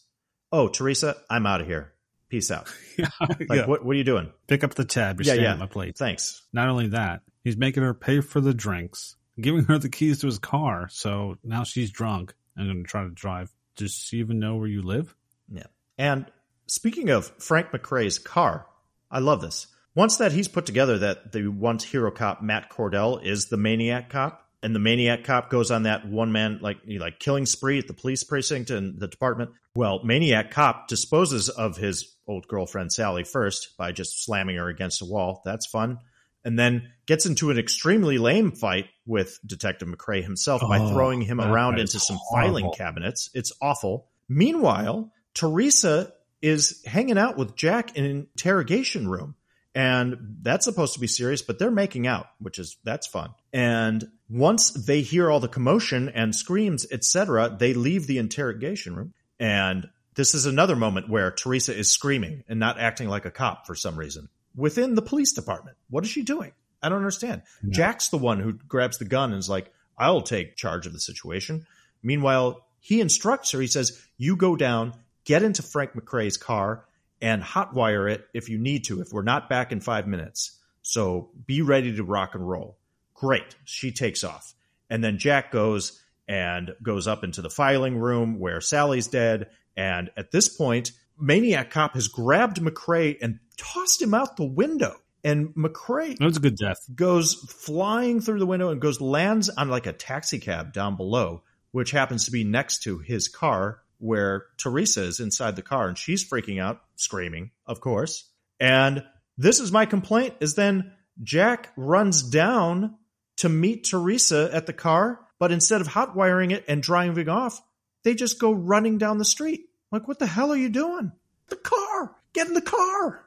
Oh, 0.51 0.67
Teresa, 0.67 1.15
I'm 1.29 1.45
out 1.45 1.61
of 1.61 1.67
here. 1.67 1.93
Peace 2.29 2.51
out. 2.51 2.67
yeah. 2.97 3.07
Like, 3.21 3.39
yeah. 3.49 3.65
what? 3.67 3.83
What 3.85 3.93
are 3.93 3.97
you 3.97 4.03
doing? 4.03 4.31
Pick 4.47 4.63
up 4.63 4.73
the 4.75 4.85
tab. 4.85 5.19
You're 5.19 5.25
Yeah, 5.27 5.33
staying 5.33 5.43
yeah. 5.45 5.53
at 5.53 5.59
my 5.59 5.65
plate. 5.67 5.97
Thanks. 5.97 6.43
Not 6.53 6.67
only 6.69 6.87
that, 6.89 7.21
he's 7.43 7.57
making 7.57 7.83
her 7.83 7.93
pay 7.93 8.19
for 8.21 8.39
the 8.41 8.53
drinks, 8.53 9.15
giving 9.41 9.65
her 9.65 9.77
the 9.77 9.89
keys 9.89 10.19
to 10.19 10.27
his 10.27 10.39
car. 10.39 10.87
So 10.91 11.37
now 11.43 11.63
she's 11.63 11.91
drunk 11.91 12.33
and 12.55 12.67
going 12.67 12.83
to 12.83 12.89
try 12.89 13.03
to 13.03 13.09
drive. 13.09 13.51
Does 13.75 13.93
she 13.93 14.17
even 14.17 14.39
know 14.39 14.57
where 14.57 14.67
you 14.67 14.81
live? 14.81 15.15
Yeah. 15.51 15.67
And 15.97 16.25
speaking 16.67 17.09
of 17.09 17.31
Frank 17.41 17.71
McCrae's 17.71 18.19
car, 18.19 18.67
I 19.09 19.19
love 19.19 19.41
this. 19.41 19.67
Once 19.95 20.17
that 20.17 20.31
he's 20.31 20.47
put 20.47 20.65
together 20.65 20.99
that 20.99 21.31
the 21.31 21.47
once 21.47 21.83
hero 21.83 22.11
cop 22.11 22.41
Matt 22.41 22.69
Cordell 22.69 23.23
is 23.23 23.47
the 23.47 23.57
maniac 23.57 24.09
cop, 24.09 24.45
and 24.61 24.75
the 24.75 24.79
maniac 24.79 25.23
cop 25.23 25.49
goes 25.49 25.71
on 25.71 25.83
that 25.83 26.07
one 26.07 26.31
man 26.31 26.59
like 26.61 26.77
like 26.85 27.19
killing 27.19 27.45
spree 27.45 27.79
at 27.79 27.87
the 27.87 27.93
police 27.93 28.23
precinct 28.23 28.69
and 28.69 28.99
the 28.99 29.07
department. 29.07 29.51
Well, 29.75 30.03
maniac 30.03 30.51
cop 30.51 30.87
disposes 30.87 31.49
of 31.49 31.77
his 31.77 32.15
old 32.27 32.47
girlfriend 32.47 32.91
Sally 32.91 33.23
first 33.23 33.77
by 33.77 33.91
just 33.91 34.23
slamming 34.23 34.57
her 34.57 34.67
against 34.67 35.01
a 35.01 35.05
wall. 35.05 35.41
That's 35.45 35.65
fun. 35.65 35.99
And 36.45 36.57
then 36.57 36.91
gets 37.05 37.25
into 37.25 37.51
an 37.51 37.57
extremely 37.57 38.17
lame 38.17 38.51
fight 38.51 38.85
with 39.05 39.39
Detective 39.45 39.87
McCrae 39.87 40.23
himself 40.23 40.61
by 40.61 40.79
Oh, 40.79 40.89
throwing 40.89 41.21
him 41.21 41.41
around 41.41 41.79
into 41.79 41.99
some 41.99 42.19
filing 42.31 42.71
cabinets. 42.71 43.29
It's 43.33 43.51
awful. 43.61 44.07
Meanwhile, 44.29 45.11
Teresa 45.33 46.13
is 46.41 46.83
hanging 46.85 47.17
out 47.17 47.37
with 47.37 47.55
Jack 47.55 47.97
in 47.97 48.05
an 48.05 48.11
interrogation 48.11 49.07
room. 49.07 49.35
And 49.75 50.37
that's 50.41 50.65
supposed 50.65 50.93
to 50.95 50.99
be 50.99 51.07
serious, 51.07 51.41
but 51.41 51.59
they're 51.59 51.71
making 51.71 52.07
out, 52.07 52.27
which 52.39 52.57
is 52.57 52.77
that's 52.83 53.07
fun. 53.07 53.31
And 53.53 54.09
once 54.29 54.71
they 54.71 55.01
hear 55.01 55.29
all 55.29 55.39
the 55.39 55.47
commotion 55.47 56.09
and 56.09 56.35
screams, 56.35 56.87
etc., 56.91 57.55
they 57.57 57.73
leave 57.73 58.07
the 58.07 58.17
interrogation 58.17 58.95
room. 58.95 59.13
And 59.39 59.87
this 60.15 60.33
is 60.33 60.45
another 60.45 60.75
moment 60.75 61.07
where 61.07 61.31
Teresa 61.31 61.75
is 61.75 61.91
screaming 61.91 62.43
and 62.49 62.59
not 62.59 62.79
acting 62.79 63.09
like 63.09 63.25
a 63.25 63.31
cop 63.31 63.67
for 63.67 63.75
some 63.75 63.97
reason 63.97 64.29
within 64.55 64.95
the 64.95 65.01
police 65.01 65.33
department. 65.33 65.77
What 65.89 66.03
is 66.03 66.09
she 66.09 66.23
doing? 66.23 66.51
I 66.81 66.89
don't 66.89 66.99
understand. 66.99 67.41
Jack's 67.69 68.09
the 68.09 68.17
one 68.17 68.39
who 68.39 68.53
grabs 68.53 68.97
the 68.97 69.05
gun 69.05 69.31
and 69.31 69.39
is 69.39 69.49
like, 69.49 69.71
I'll 69.97 70.21
take 70.21 70.55
charge 70.55 70.87
of 70.87 70.93
the 70.93 70.99
situation. 70.99 71.65
Meanwhile, 72.01 72.65
he 72.79 73.01
instructs 73.01 73.51
her. 73.51 73.59
He 73.59 73.67
says, 73.67 74.01
You 74.17 74.35
go 74.35 74.55
down, 74.55 74.93
get 75.25 75.43
into 75.43 75.61
Frank 75.61 75.93
McCrae's 75.93 76.37
car, 76.37 76.85
and 77.21 77.43
hotwire 77.43 78.09
it 78.09 78.25
if 78.33 78.47
you 78.47 78.57
need 78.57 78.85
to, 78.85 79.01
if 79.01 79.11
we're 79.11 79.23
not 79.23 79.49
back 79.49 79.71
in 79.71 79.81
five 79.81 80.07
minutes. 80.07 80.57
So 80.81 81.29
be 81.45 81.61
ready 81.61 81.95
to 81.97 82.03
rock 82.03 82.35
and 82.35 82.47
roll. 82.47 82.77
Great. 83.13 83.55
She 83.65 83.91
takes 83.91 84.23
off. 84.23 84.53
And 84.89 85.03
then 85.03 85.19
Jack 85.19 85.51
goes 85.51 86.01
and 86.27 86.73
goes 86.81 87.07
up 87.07 87.23
into 87.23 87.41
the 87.41 87.49
filing 87.49 87.97
room 87.97 88.39
where 88.39 88.61
Sally's 88.61 89.07
dead. 89.07 89.49
And 89.75 90.09
at 90.15 90.31
this 90.31 90.47
point, 90.47 90.91
Maniac 91.19 91.71
Cop 91.71 91.93
has 91.93 92.07
grabbed 92.07 92.61
McCrae 92.61 93.17
and 93.21 93.39
tossed 93.57 94.01
him 94.01 94.13
out 94.13 94.37
the 94.37 94.45
window. 94.45 94.95
And 95.23 95.49
McCrae 95.49 96.17
That 96.17 96.25
was 96.25 96.37
a 96.37 96.41
good 96.41 96.55
death. 96.55 96.77
goes 96.95 97.33
flying 97.33 98.21
through 98.21 98.39
the 98.39 98.45
window 98.45 98.69
and 98.69 98.79
goes 98.79 99.01
lands 99.01 99.49
on 99.49 99.69
like 99.69 99.85
a 99.85 99.93
taxi 99.93 100.39
cab 100.39 100.71
down 100.71 100.95
below, 100.95 101.43
which 101.71 101.91
happens 101.91 102.25
to 102.25 102.31
be 102.31 102.45
next 102.45 102.83
to 102.83 102.99
his 102.99 103.27
car 103.27 103.81
where 103.97 104.45
Teresa 104.57 105.03
is 105.03 105.19
inside 105.19 105.55
the 105.55 105.61
car 105.61 105.89
and 105.89 105.97
she's 105.97 106.27
freaking 106.27 106.61
out, 106.61 106.81
screaming, 106.95 107.51
of 107.65 107.81
course. 107.81 108.29
And 108.59 109.03
this 109.37 109.59
is 109.59 109.71
my 109.71 109.85
complaint 109.85 110.35
is 110.39 110.55
then 110.55 110.93
Jack 111.21 111.71
runs 111.75 112.23
down 112.23 112.95
to 113.37 113.49
meet 113.49 113.85
Teresa 113.85 114.49
at 114.53 114.65
the 114.65 114.73
car, 114.73 115.19
but 115.37 115.51
instead 115.51 115.81
of 115.81 115.87
hot 115.87 116.15
wiring 116.15 116.51
it 116.51 116.65
and 116.67 116.81
driving 116.81 117.29
off, 117.29 117.61
they 118.03 118.15
just 118.15 118.39
go 118.39 118.51
running 118.51 118.97
down 118.97 119.17
the 119.17 119.25
street. 119.25 119.68
Like, 119.91 120.07
what 120.07 120.19
the 120.19 120.27
hell 120.27 120.51
are 120.51 120.57
you 120.57 120.69
doing? 120.69 121.11
The 121.49 121.55
car! 121.55 122.15
Get 122.33 122.47
in 122.47 122.53
the 122.53 122.61
car! 122.61 123.25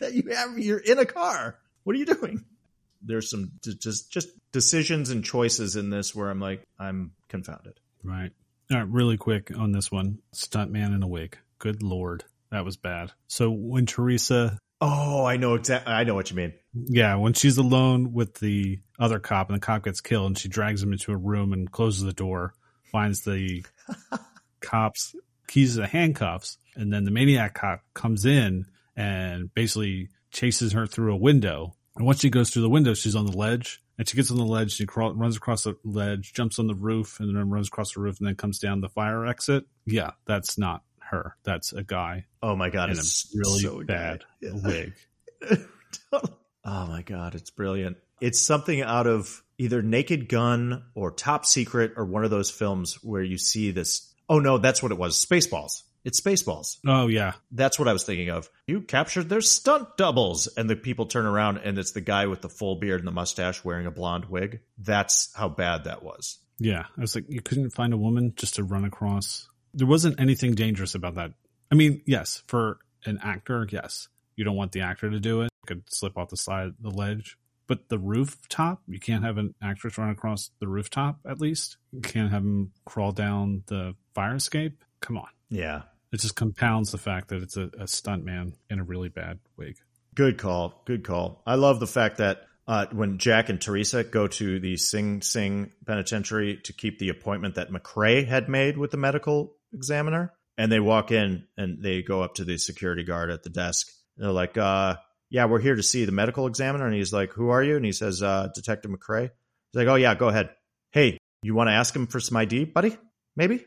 That 0.00 0.12
you 0.14 0.24
have 0.34 0.58
you're 0.58 0.78
in 0.78 0.98
a 0.98 1.06
car. 1.06 1.58
What 1.84 1.94
are 1.94 1.98
you 1.98 2.06
doing? 2.06 2.44
There's 3.02 3.30
some 3.30 3.52
just 3.62 4.10
just 4.10 4.28
decisions 4.50 5.10
and 5.10 5.24
choices 5.24 5.76
in 5.76 5.90
this 5.90 6.14
where 6.14 6.30
I'm 6.30 6.40
like, 6.40 6.62
I'm 6.78 7.12
confounded. 7.28 7.78
Right. 8.02 8.32
All 8.70 8.78
right, 8.78 8.88
really 8.88 9.16
quick 9.16 9.56
on 9.56 9.72
this 9.72 9.92
one. 9.92 10.18
Stuntman 10.34 10.94
in 10.94 11.02
a 11.02 11.06
wig. 11.06 11.38
Good 11.58 11.82
lord. 11.82 12.24
That 12.50 12.64
was 12.64 12.76
bad. 12.76 13.12
So 13.28 13.50
when 13.50 13.86
Teresa 13.86 14.58
Oh, 14.80 15.24
I 15.24 15.38
know 15.38 15.54
exactly. 15.54 15.92
I 15.92 16.04
know 16.04 16.14
what 16.14 16.30
you 16.30 16.36
mean. 16.36 16.52
Yeah, 16.74 17.14
when 17.16 17.32
she's 17.32 17.56
alone 17.56 18.12
with 18.12 18.34
the 18.34 18.80
other 18.98 19.18
cop 19.18 19.48
and 19.48 19.56
the 19.56 19.60
cop 19.60 19.84
gets 19.84 20.02
killed 20.02 20.26
and 20.26 20.38
she 20.38 20.48
drags 20.48 20.82
him 20.82 20.92
into 20.92 21.12
a 21.12 21.16
room 21.16 21.54
and 21.54 21.70
closes 21.70 22.02
the 22.02 22.12
door, 22.12 22.52
finds 22.82 23.22
the 23.22 23.64
cops 24.60 25.14
keys 25.46 25.74
to 25.74 25.82
the 25.82 25.86
handcuffs, 25.86 26.58
and 26.76 26.92
then 26.92 27.04
the 27.04 27.10
maniac 27.10 27.54
cop 27.54 27.80
comes 27.94 28.24
in 28.24 28.66
and 28.96 29.52
basically 29.54 30.08
chases 30.30 30.72
her 30.72 30.86
through 30.86 31.12
a 31.12 31.16
window. 31.16 31.74
And 31.96 32.04
once 32.06 32.20
she 32.20 32.30
goes 32.30 32.50
through 32.50 32.62
the 32.62 32.68
window, 32.68 32.94
she's 32.94 33.14
on 33.16 33.26
the 33.26 33.36
ledge. 33.36 33.80
And 33.96 34.08
she 34.08 34.16
gets 34.16 34.30
on 34.32 34.36
the 34.38 34.44
ledge, 34.44 34.72
she 34.72 34.86
crawl, 34.86 35.14
runs 35.14 35.36
across 35.36 35.62
the 35.62 35.76
ledge, 35.84 36.32
jumps 36.32 36.58
on 36.58 36.66
the 36.66 36.74
roof, 36.74 37.20
and 37.20 37.36
then 37.36 37.48
runs 37.50 37.68
across 37.68 37.94
the 37.94 38.00
roof, 38.00 38.18
and 38.18 38.26
then 38.26 38.34
comes 38.34 38.58
down 38.58 38.80
the 38.80 38.88
fire 38.88 39.24
exit. 39.24 39.66
Yeah, 39.86 40.10
that's 40.26 40.58
not 40.58 40.82
her. 40.98 41.36
That's 41.44 41.72
a 41.72 41.84
guy 41.84 42.24
Oh 42.42 42.56
my 42.56 42.70
god, 42.70 42.90
in 42.90 42.96
a 42.96 42.98
it's 42.98 43.30
really 43.34 43.60
so 43.60 43.84
bad 43.84 44.24
good. 44.40 44.64
wig. 44.64 44.94
oh 46.12 46.86
my 46.86 47.02
god, 47.02 47.34
it's 47.34 47.50
brilliant. 47.50 47.96
It's 48.20 48.40
something 48.40 48.82
out 48.82 49.06
of 49.06 49.42
either 49.58 49.82
Naked 49.82 50.28
Gun 50.28 50.84
or 50.94 51.10
Top 51.10 51.44
Secret 51.46 51.92
or 51.96 52.04
one 52.04 52.24
of 52.24 52.30
those 52.30 52.50
films 52.50 52.98
where 53.02 53.22
you 53.22 53.38
see 53.38 53.70
this. 53.70 54.12
Oh 54.28 54.38
no, 54.38 54.58
that's 54.58 54.82
what 54.82 54.92
it 54.92 54.98
was. 54.98 55.24
Spaceballs. 55.24 55.82
It's 56.04 56.20
Spaceballs. 56.20 56.78
Oh 56.86 57.06
yeah, 57.06 57.32
That's 57.50 57.78
what 57.78 57.88
I 57.88 57.92
was 57.94 58.04
thinking 58.04 58.28
of. 58.28 58.50
You 58.66 58.82
captured 58.82 59.28
their 59.30 59.40
stunt 59.40 59.96
doubles, 59.96 60.46
and 60.48 60.68
the 60.68 60.76
people 60.76 61.06
turn 61.06 61.24
around, 61.24 61.58
and 61.58 61.78
it's 61.78 61.92
the 61.92 62.02
guy 62.02 62.26
with 62.26 62.42
the 62.42 62.50
full 62.50 62.76
beard 62.76 63.00
and 63.00 63.08
the 63.08 63.12
mustache 63.12 63.64
wearing 63.64 63.86
a 63.86 63.90
blonde 63.90 64.26
wig. 64.26 64.60
That's 64.76 65.32
how 65.34 65.48
bad 65.48 65.84
that 65.84 66.02
was. 66.02 66.38
Yeah, 66.58 66.84
I 66.96 67.00
was 67.00 67.14
like, 67.14 67.24
you 67.28 67.40
couldn't 67.40 67.70
find 67.70 67.92
a 67.92 67.96
woman 67.96 68.34
just 68.36 68.56
to 68.56 68.64
run 68.64 68.84
across. 68.84 69.48
There 69.72 69.86
wasn't 69.86 70.20
anything 70.20 70.54
dangerous 70.54 70.94
about 70.94 71.14
that. 71.14 71.32
I 71.72 71.74
mean, 71.74 72.02
yes, 72.06 72.42
for 72.46 72.78
an 73.06 73.18
actor, 73.22 73.66
yes, 73.70 74.08
you 74.36 74.44
don't 74.44 74.56
want 74.56 74.72
the 74.72 74.82
actor 74.82 75.10
to 75.10 75.18
do 75.18 75.40
it. 75.42 75.50
Could 75.66 75.82
slip 75.90 76.18
off 76.18 76.28
the 76.28 76.36
side 76.36 76.66
of 76.66 76.74
the 76.80 76.90
ledge, 76.90 77.38
but 77.66 77.88
the 77.88 77.98
rooftop, 77.98 78.82
you 78.86 79.00
can't 79.00 79.24
have 79.24 79.38
an 79.38 79.54
actress 79.62 79.98
run 79.98 80.10
across 80.10 80.50
the 80.60 80.68
rooftop. 80.68 81.18
At 81.26 81.40
least 81.40 81.76
you 81.92 82.00
can't 82.00 82.30
have 82.30 82.42
him 82.42 82.72
crawl 82.84 83.12
down 83.12 83.62
the 83.66 83.94
fire 84.14 84.34
escape. 84.34 84.84
Come 85.00 85.18
on, 85.18 85.28
Yeah, 85.50 85.82
it 86.12 86.20
just 86.20 86.36
compounds 86.36 86.92
the 86.92 86.98
fact 86.98 87.28
that 87.28 87.42
it's 87.42 87.56
a, 87.56 87.70
a 87.78 87.86
stunt 87.86 88.24
man 88.24 88.54
in 88.70 88.80
a 88.80 88.84
really 88.84 89.08
bad 89.08 89.38
wig. 89.56 89.76
Good 90.14 90.38
call. 90.38 90.82
Good 90.86 91.04
call. 91.04 91.42
I 91.46 91.56
love 91.56 91.80
the 91.80 91.86
fact 91.86 92.18
that 92.18 92.42
uh, 92.66 92.86
when 92.92 93.18
Jack 93.18 93.48
and 93.48 93.60
Teresa 93.60 94.04
go 94.04 94.26
to 94.26 94.60
the 94.60 94.76
Sing 94.76 95.20
Sing 95.22 95.72
Penitentiary 95.86 96.60
to 96.64 96.72
keep 96.72 96.98
the 96.98 97.10
appointment 97.10 97.56
that 97.56 97.70
McCrae 97.70 98.26
had 98.26 98.48
made 98.48 98.78
with 98.78 98.90
the 98.90 98.96
medical 98.96 99.56
examiner, 99.72 100.32
and 100.56 100.70
they 100.70 100.80
walk 100.80 101.10
in 101.10 101.46
and 101.56 101.82
they 101.82 102.02
go 102.02 102.22
up 102.22 102.36
to 102.36 102.44
the 102.44 102.56
security 102.58 103.04
guard 103.04 103.30
at 103.30 103.42
the 103.42 103.50
desk. 103.50 103.88
They're 104.16 104.30
like, 104.30 104.56
uh, 104.56 104.96
"Yeah, 105.30 105.46
we're 105.46 105.60
here 105.60 105.74
to 105.74 105.82
see 105.82 106.04
the 106.04 106.12
medical 106.12 106.46
examiner." 106.46 106.86
And 106.86 106.94
he's 106.94 107.12
like, 107.12 107.32
"Who 107.32 107.50
are 107.50 107.62
you?" 107.62 107.76
And 107.76 107.84
he 107.84 107.92
says, 107.92 108.22
uh, 108.22 108.48
"Detective 108.54 108.90
McCrae." 108.90 109.30
He's 109.30 109.78
like, 109.78 109.88
"Oh 109.88 109.96
yeah, 109.96 110.14
go 110.14 110.28
ahead. 110.28 110.50
Hey, 110.90 111.18
you 111.42 111.54
want 111.54 111.68
to 111.68 111.72
ask 111.72 111.94
him 111.94 112.06
for 112.06 112.20
some 112.20 112.36
ID, 112.36 112.64
buddy? 112.64 112.96
Maybe." 113.36 113.64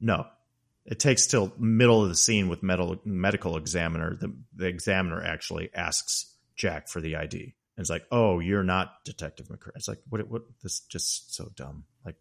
No, 0.00 0.26
it 0.84 0.98
takes 0.98 1.26
till 1.26 1.52
middle 1.58 2.02
of 2.02 2.08
the 2.08 2.14
scene 2.14 2.48
with 2.48 2.62
medical 2.62 3.00
medical 3.04 3.56
examiner. 3.56 4.16
The 4.16 4.34
the 4.54 4.66
examiner 4.66 5.22
actually 5.22 5.70
asks 5.74 6.34
Jack 6.56 6.88
for 6.88 7.00
the 7.00 7.16
ID. 7.16 7.54
And 7.76 7.82
it's 7.82 7.90
like, 7.90 8.04
oh, 8.10 8.38
you're 8.38 8.62
not 8.62 9.02
Detective 9.04 9.48
McCrae. 9.48 9.76
It's 9.76 9.88
like, 9.88 10.00
what? 10.08 10.28
What? 10.28 10.42
This 10.62 10.80
just 10.80 11.34
so 11.34 11.50
dumb. 11.56 11.84
Like, 12.04 12.16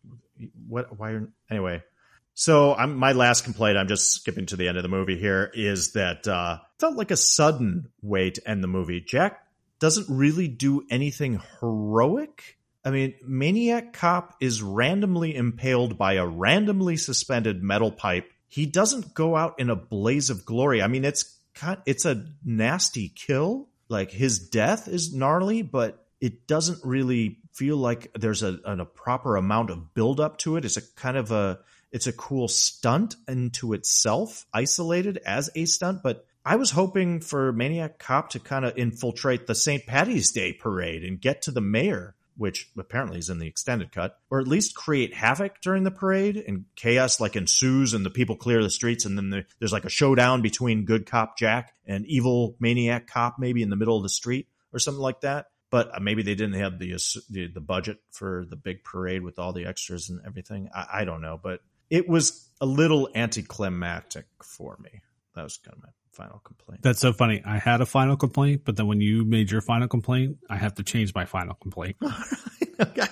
what? 0.68 0.98
Why? 0.98 1.12
Are, 1.12 1.30
anyway, 1.50 1.84
so 2.34 2.74
I'm 2.74 2.96
my 2.96 3.12
last 3.12 3.44
complaint. 3.44 3.78
I'm 3.78 3.88
just 3.88 4.12
skipping 4.12 4.46
to 4.48 4.56
the 4.56 4.68
end 4.68 4.78
of 4.78 4.84
the 4.84 4.90
movie 4.90 5.18
here. 5.18 5.52
Is 5.54 5.94
that 5.94 6.28
uh, 6.28 6.60
felt 6.80 6.96
like 6.96 7.12
a 7.12 7.18
sudden 7.18 7.90
way 8.02 8.32
to 8.32 8.50
end 8.50 8.64
the 8.64 8.68
movie. 8.68 9.02
Jack 9.02 9.46
doesn't 9.80 10.08
really 10.10 10.48
do 10.48 10.86
anything 10.90 11.42
heroic. 11.60 12.58
I 12.84 12.92
mean, 12.92 13.16
Maniac 13.24 13.94
Cop 13.94 14.36
is 14.40 14.62
randomly 14.62 15.36
impaled 15.36 15.98
by 15.98 16.14
a 16.14 16.26
randomly 16.26 16.98
suspended 16.98 17.62
metal 17.62 17.92
pipe. 17.92 18.32
He 18.48 18.66
doesn't 18.66 19.14
go 19.14 19.36
out 19.36 19.60
in 19.60 19.70
a 19.70 19.76
blaze 19.76 20.30
of 20.30 20.46
glory. 20.46 20.82
I 20.82 20.88
mean, 20.88 21.06
it's 21.06 21.38
it's 21.86 22.06
a 22.06 22.26
nasty 22.44 23.10
kill. 23.10 23.68
Like 23.90 24.12
his 24.12 24.40
death 24.40 24.88
is 24.88 25.14
gnarly, 25.14 25.62
but 25.62 26.06
it 26.20 26.48
doesn't 26.48 26.80
really 26.84 27.40
feel 27.54 27.78
like 27.78 28.12
there's 28.16 28.44
a, 28.44 28.60
a 28.66 28.86
proper 28.86 29.36
amount 29.36 29.70
of 29.70 29.94
build 29.94 30.20
up 30.20 30.38
to 30.40 30.56
it. 30.56 30.66
It's 30.66 30.78
a 30.78 30.94
kind 30.96 31.18
of 31.18 31.32
a 31.32 31.60
it's 31.92 32.08
a 32.08 32.14
cool 32.14 32.48
stunt 32.48 33.16
into 33.28 33.74
itself, 33.74 34.46
isolated 34.54 35.18
as 35.26 35.50
a 35.56 35.66
stunt, 35.66 36.02
but 36.04 36.26
I 36.44 36.56
was 36.56 36.72
hoping 36.72 37.20
for 37.20 37.52
Maniac 37.52 38.00
Cop 38.00 38.30
to 38.30 38.40
kind 38.40 38.66
of 38.66 38.78
infiltrate 38.78 39.46
the 39.46 39.54
St. 39.54 39.86
Patty's 39.86 40.32
Day 40.32 40.54
parade 40.54 41.04
and 41.04 41.22
get 41.22 41.44
to 41.44 41.52
the 41.52 41.62
mayor, 41.62 42.16
which 42.36 42.72
apparently 42.78 43.20
is 43.20 43.30
in 43.30 43.38
the 43.38 43.48
extended 43.48 43.92
cut, 43.92 44.18
or 44.32 44.40
at 44.40 44.48
least 44.48 44.74
create 44.74 45.14
havoc 45.14 45.62
during 45.62 45.84
the 45.84 45.92
parade 45.92 46.38
and 46.38 46.66
chaos 46.76 47.20
like 47.20 47.36
ensues 47.36 47.94
and 47.94 48.04
the 48.04 48.10
people 48.10 48.36
clear 48.36 48.64
the 48.64 48.72
streets 48.72 49.06
and 49.06 49.18
then 49.18 49.46
there's 49.60 49.74
like 49.74 49.86
a 49.86 49.90
showdown 49.90 50.42
between 50.42 50.86
good 50.86 51.06
cop 51.06 51.38
Jack 51.38 51.76
and 51.86 52.08
evil 52.08 52.56
Maniac 52.60 53.06
Cop 53.06 53.38
maybe 53.38 53.62
in 53.62 53.70
the 53.70 53.76
middle 53.76 53.98
of 53.98 54.04
the 54.04 54.10
street 54.10 54.48
or 54.74 54.80
something 54.80 55.02
like 55.02 55.22
that. 55.22 55.48
But 55.70 55.96
uh, 55.96 56.00
maybe 56.02 56.24
they 56.24 56.36
didn't 56.36 56.60
have 56.60 56.80
the 56.80 56.98
the, 57.30 57.48
the 57.48 57.62
budget 57.62 58.00
for 58.10 58.46
the 58.50 58.58
big 58.58 58.84
parade 58.84 59.22
with 59.22 59.38
all 59.38 59.54
the 59.54 59.66
extras 59.66 60.10
and 60.10 60.20
everything. 60.26 60.70
I, 60.74 60.88
I 60.94 61.06
don't 61.06 61.22
know, 61.22 61.40
but 61.42 61.62
it 61.92 62.10
was 62.10 62.50
a 62.60 62.66
little 62.66 63.10
anticlimactic 63.14 64.26
for 64.42 64.78
me. 64.82 65.02
That 65.36 65.44
was 65.44 65.58
kind 65.58 65.78
of 65.78 65.84
my 65.84 65.90
final 66.12 66.40
complaint. 66.40 66.82
That's 66.82 67.00
so 67.00 67.14
funny. 67.14 67.44
I 67.46 67.58
had 67.58 67.82
a 67.82 67.86
final 67.86 68.18
complaint, 68.18 68.62
but 68.66 68.78
then 68.78 68.88
when 68.88 69.02
you 69.02 69.26
made 69.26 69.52
your 69.52 69.62
final 69.62 69.88
complaint, 69.88 70.38
I 70.50 70.58
have 70.58 70.76
to 70.76 70.84
change 70.84 71.14
my 71.14 71.26
final 71.26 71.54
complaint. 71.56 71.98
okay, 72.80 73.08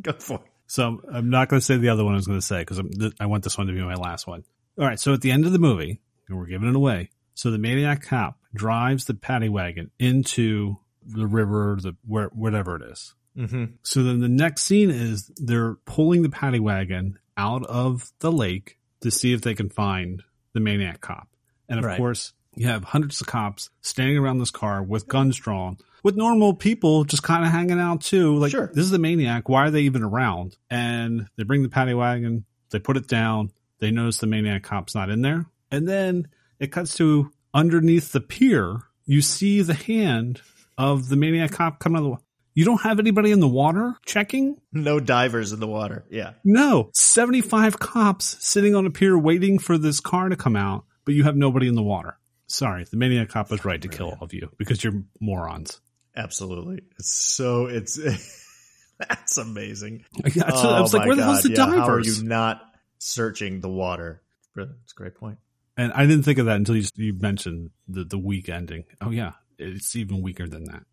go 0.00 0.12
for 0.12 0.40
it. 0.44 0.50
So 0.66 1.00
I'm 1.10 1.30
not 1.30 1.48
going 1.48 1.60
to 1.60 1.64
say 1.64 1.76
the 1.76 1.90
other 1.90 2.04
one 2.04 2.14
I 2.14 2.16
was 2.16 2.26
going 2.26 2.40
to 2.40 2.44
say 2.44 2.60
because 2.60 2.80
I 3.20 3.26
want 3.26 3.44
this 3.44 3.56
one 3.56 3.68
to 3.68 3.72
be 3.72 3.80
my 3.80 3.94
last 3.94 4.26
one. 4.26 4.42
All 4.78 4.84
right. 4.84 4.98
So 4.98 5.12
at 5.12 5.20
the 5.20 5.30
end 5.30 5.46
of 5.46 5.52
the 5.52 5.60
movie, 5.60 6.00
and 6.28 6.36
we're 6.36 6.46
giving 6.46 6.68
it 6.68 6.74
away. 6.74 7.10
So 7.34 7.52
the 7.52 7.58
maniac 7.58 8.02
cop 8.02 8.40
drives 8.54 9.04
the 9.04 9.14
paddy 9.14 9.48
wagon 9.48 9.92
into 9.98 10.78
the 11.04 11.26
river, 11.26 11.78
the 11.80 11.94
where 12.04 12.28
whatever 12.28 12.76
it 12.76 12.90
is. 12.90 13.14
Mm-hmm. 13.36 13.64
So 13.82 14.02
then 14.02 14.20
the 14.20 14.28
next 14.28 14.62
scene 14.62 14.90
is 14.90 15.30
they're 15.36 15.74
pulling 15.84 16.22
the 16.22 16.30
paddy 16.30 16.58
wagon 16.58 17.18
out 17.36 17.64
of 17.66 18.10
the 18.20 18.32
lake 18.32 18.78
to 19.00 19.10
see 19.10 19.32
if 19.32 19.42
they 19.42 19.54
can 19.54 19.68
find 19.68 20.22
the 20.52 20.60
maniac 20.60 21.00
cop. 21.00 21.28
And 21.68 21.78
of 21.78 21.84
Right. 21.84 21.96
course, 21.96 22.32
you 22.54 22.66
have 22.66 22.84
hundreds 22.84 23.20
of 23.20 23.26
cops 23.26 23.68
standing 23.82 24.16
around 24.16 24.38
this 24.38 24.50
car 24.50 24.82
with 24.82 25.06
guns 25.08 25.36
drawn, 25.36 25.76
with 26.02 26.16
normal 26.16 26.54
people 26.54 27.04
just 27.04 27.22
kind 27.22 27.44
of 27.44 27.50
hanging 27.50 27.78
out 27.80 28.00
too. 28.00 28.36
Like, 28.36 28.52
Sure. 28.52 28.70
this 28.72 28.84
is 28.84 28.90
the 28.90 28.98
maniac. 28.98 29.48
Why 29.48 29.66
are 29.66 29.70
they 29.70 29.82
even 29.82 30.02
around? 30.02 30.56
And 30.70 31.26
they 31.36 31.42
bring 31.44 31.62
the 31.62 31.68
paddy 31.68 31.92
wagon, 31.94 32.44
they 32.70 32.78
put 32.78 32.96
it 32.96 33.08
down, 33.08 33.50
they 33.80 33.90
notice 33.90 34.18
the 34.18 34.26
maniac 34.26 34.62
cop's 34.62 34.94
not 34.94 35.10
in 35.10 35.20
there. 35.20 35.46
And 35.70 35.86
then 35.86 36.28
it 36.58 36.72
cuts 36.72 36.94
to 36.96 37.30
underneath 37.52 38.12
the 38.12 38.20
pier, 38.20 38.80
you 39.04 39.20
see 39.20 39.60
the 39.62 39.74
hand 39.74 40.40
of 40.78 41.08
the 41.08 41.16
maniac 41.16 41.52
cop 41.52 41.78
coming 41.78 41.98
out 42.02 42.06
of 42.12 42.18
the 42.18 42.25
You 42.56 42.64
don't 42.64 42.80
have 42.80 42.98
anybody 42.98 43.30
in 43.32 43.40
the 43.40 43.46
water 43.46 43.94
checking? 44.06 44.56
No 44.72 44.98
divers 44.98 45.52
in 45.52 45.60
the 45.60 45.66
water. 45.66 46.06
Yeah. 46.10 46.32
No. 46.42 46.90
75 46.94 47.78
cops 47.78 48.36
sitting 48.44 48.74
on 48.74 48.86
a 48.86 48.90
pier 48.90 49.16
waiting 49.16 49.58
for 49.58 49.76
this 49.76 50.00
car 50.00 50.30
to 50.30 50.36
come 50.36 50.56
out, 50.56 50.84
but 51.04 51.14
you 51.14 51.24
have 51.24 51.36
nobody 51.36 51.68
in 51.68 51.74
the 51.74 51.82
water. 51.82 52.18
Sorry, 52.48 52.84
the 52.90 52.96
maniac 52.96 53.28
cop 53.28 53.50
was 53.50 53.64
right 53.64 53.80
to 53.82 53.88
kill 53.88 54.06
all 54.08 54.18
of 54.22 54.32
you 54.32 54.48
because 54.56 54.82
you're 54.82 55.02
morons. 55.20 55.80
Absolutely. 56.16 56.80
It's 56.98 57.12
so 57.12 57.66
it's 57.66 57.98
That's 58.98 59.36
amazing. 59.36 60.04
Yeah, 60.34 60.44
I 60.46 60.50
was- 60.52 60.64
I 60.64 60.80
was 60.80 60.94
like, 60.94 61.00
my 61.02 61.06
where 61.08 61.16
the 61.16 61.24
hell's 61.24 61.42
the 61.42 61.50
God, 61.50 61.72
yeah, 61.72 61.80
How 61.80 61.88
are 61.90 62.00
you 62.00 62.22
not 62.24 62.62
searching 62.98 63.60
the 63.60 63.68
water? 63.68 64.22
That's 64.54 64.70
a 64.70 64.94
great 64.94 65.14
point. 65.16 65.36
And 65.76 65.92
I 65.92 66.06
didn't 66.06 66.22
think 66.22 66.38
of 66.38 66.46
that 66.46 66.56
until 66.56 66.76
you, 66.76 66.84
you 66.94 67.12
mentioned 67.12 67.68
the, 67.86 68.04
the 68.04 68.16
weak 68.16 68.48
ending. 68.48 68.84
Oh, 69.02 69.10
yeah. 69.10 69.32
It's 69.58 69.94
even 69.94 70.22
weaker 70.22 70.48
than 70.48 70.64
that. 70.64 70.84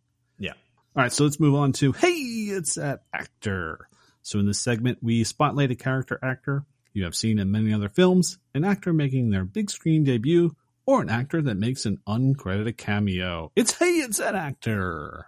All 0.95 1.03
right. 1.03 1.11
So 1.11 1.23
let's 1.23 1.39
move 1.39 1.55
on 1.55 1.73
to 1.73 1.91
Hey, 1.91 2.11
it's 2.11 2.75
that 2.75 3.03
actor. 3.13 3.87
So 4.21 4.39
in 4.39 4.45
this 4.45 4.61
segment, 4.61 4.99
we 5.01 5.23
spotlight 5.23 5.71
a 5.71 5.75
character 5.75 6.19
actor 6.21 6.65
you 6.93 7.05
have 7.05 7.15
seen 7.15 7.39
in 7.39 7.51
many 7.51 7.73
other 7.73 7.89
films, 7.89 8.37
an 8.53 8.63
actor 8.63 8.93
making 8.93 9.31
their 9.31 9.43
big 9.43 9.71
screen 9.71 10.03
debut, 10.03 10.55
or 10.85 11.01
an 11.01 11.09
actor 11.09 11.41
that 11.41 11.57
makes 11.57 11.85
an 11.85 11.99
uncredited 12.07 12.77
cameo. 12.77 13.51
It's 13.55 13.73
Hey, 13.73 13.95
it's 13.95 14.19
that 14.19 14.35
actor. 14.35 15.25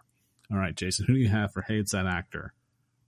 All 0.51 0.57
right, 0.57 0.75
Jason, 0.75 1.05
who 1.07 1.13
do 1.13 1.19
you 1.19 1.29
have 1.29 1.51
for 1.53 1.63
Hey, 1.63 1.77
it's 1.77 1.93
that 1.93 2.05
actor? 2.05 2.53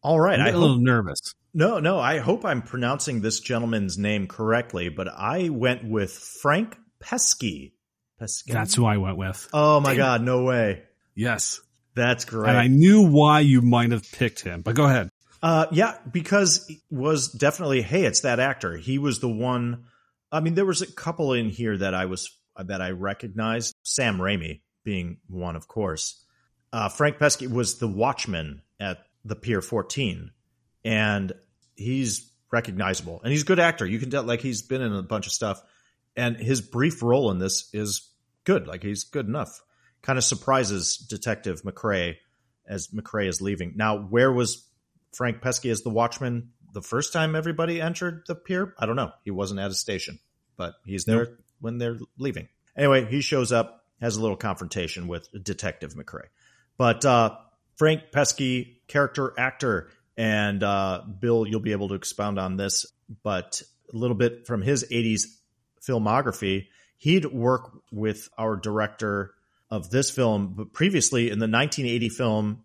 All 0.01 0.19
right. 0.19 0.39
I'm 0.39 0.55
a 0.55 0.57
little 0.57 0.75
hope, 0.75 0.83
nervous. 0.83 1.35
no, 1.53 1.79
no. 1.79 1.99
I 1.99 2.17
hope 2.17 2.45
I'm 2.45 2.63
pronouncing 2.63 3.21
this 3.21 3.39
gentleman's 3.39 3.97
name 3.97 4.27
correctly, 4.27 4.89
but 4.89 5.07
I 5.07 5.49
went 5.49 5.87
with 5.87 6.11
Frank 6.11 6.77
Pesce. 6.99 7.71
Pesce. 8.19 8.43
That's 8.47 8.73
who 8.73 8.85
I 8.85 8.97
went 8.97 9.17
with. 9.17 9.47
Oh 9.53 9.79
my 9.79 9.91
Damn. 9.91 9.97
God! 9.97 10.21
No 10.23 10.43
way. 10.43 10.83
Yes. 11.13 11.61
That's 11.97 12.25
great. 12.25 12.49
And 12.49 12.57
I 12.59 12.67
knew 12.67 13.09
why 13.09 13.39
you 13.39 13.63
might 13.63 13.89
have 13.89 14.03
picked 14.11 14.41
him, 14.41 14.61
but 14.61 14.75
go 14.75 14.85
ahead. 14.85 15.09
Uh, 15.41 15.65
yeah, 15.71 15.97
because 16.11 16.69
it 16.69 16.77
was 16.91 17.29
definitely, 17.31 17.81
hey, 17.81 18.05
it's 18.05 18.21
that 18.21 18.39
actor. 18.39 18.77
He 18.77 18.99
was 18.99 19.19
the 19.19 19.27
one. 19.27 19.85
I 20.31 20.39
mean, 20.39 20.53
there 20.53 20.65
was 20.65 20.83
a 20.83 20.91
couple 20.91 21.33
in 21.33 21.49
here 21.49 21.75
that 21.75 21.95
I 21.95 22.05
was 22.05 22.29
that 22.55 22.83
I 22.83 22.91
recognized. 22.91 23.75
Sam 23.81 24.19
Raimi 24.19 24.61
being 24.83 25.17
one, 25.27 25.55
of 25.55 25.67
course. 25.67 26.23
Uh, 26.71 26.89
Frank 26.89 27.17
Pesce 27.17 27.41
was 27.41 27.79
the 27.79 27.87
Watchman 27.87 28.61
at 28.79 28.99
the 29.25 29.35
Pier 29.35 29.63
14, 29.63 30.31
and 30.85 31.33
he's 31.75 32.31
recognizable 32.51 33.21
and 33.23 33.31
he's 33.31 33.41
a 33.41 33.45
good 33.45 33.59
actor. 33.59 33.87
You 33.87 33.97
can 33.97 34.11
tell, 34.11 34.23
like, 34.23 34.41
he's 34.41 34.61
been 34.61 34.83
in 34.83 34.93
a 34.93 35.01
bunch 35.01 35.25
of 35.25 35.33
stuff, 35.33 35.63
and 36.15 36.37
his 36.37 36.61
brief 36.61 37.01
role 37.01 37.31
in 37.31 37.39
this 37.39 37.69
is 37.73 38.07
good. 38.43 38.67
Like, 38.67 38.83
he's 38.83 39.03
good 39.03 39.25
enough. 39.25 39.63
Kind 40.07 40.17
of 40.17 40.23
surprises 40.23 40.95
Detective 40.95 41.63
McCrae 41.63 42.15
as 42.65 42.87
McCrae 42.87 43.27
is 43.27 43.41
leaving. 43.41 43.73
Now, 43.75 43.97
where 43.97 44.31
was 44.31 44.65
Frank 45.13 45.41
Pesce 45.41 45.65
as 45.65 45.81
the 45.81 45.89
watchman 45.89 46.51
the 46.73 46.81
first 46.81 47.11
time 47.11 47.35
everybody 47.35 47.81
entered 47.81 48.23
the 48.25 48.33
pier? 48.33 48.73
I 48.79 48.85
don't 48.85 48.95
know. 48.95 49.11
He 49.25 49.31
wasn't 49.31 49.59
at 49.59 49.69
a 49.69 49.73
station, 49.73 50.19
but 50.55 50.75
he's 50.85 51.03
there 51.03 51.37
when 51.59 51.77
they're 51.77 51.97
leaving. 52.17 52.47
Anyway, 52.77 53.03
he 53.03 53.19
shows 53.19 53.51
up, 53.51 53.83
has 53.99 54.15
a 54.15 54.21
little 54.21 54.37
confrontation 54.37 55.09
with 55.09 55.27
Detective 55.43 55.93
McCrae. 55.93 56.27
But 56.77 57.03
uh, 57.03 57.35
Frank 57.75 58.03
Pesce, 58.13 58.65
character 58.87 59.33
actor, 59.37 59.89
and 60.15 60.63
uh, 60.63 61.01
Bill, 61.19 61.45
you'll 61.45 61.59
be 61.59 61.73
able 61.73 61.89
to 61.89 61.95
expound 61.95 62.39
on 62.39 62.55
this, 62.55 62.85
but 63.23 63.61
a 63.93 63.97
little 63.97 64.15
bit 64.15 64.47
from 64.47 64.61
his 64.61 64.85
80s 64.89 65.25
filmography. 65.85 66.67
He'd 66.97 67.25
work 67.25 67.71
with 67.91 68.29
our 68.37 68.55
director 68.55 69.33
of 69.69 69.89
this 69.89 70.09
film, 70.11 70.53
but 70.55 70.73
previously 70.73 71.23
in 71.29 71.39
the 71.39 71.47
1980 71.47 72.09
film 72.09 72.63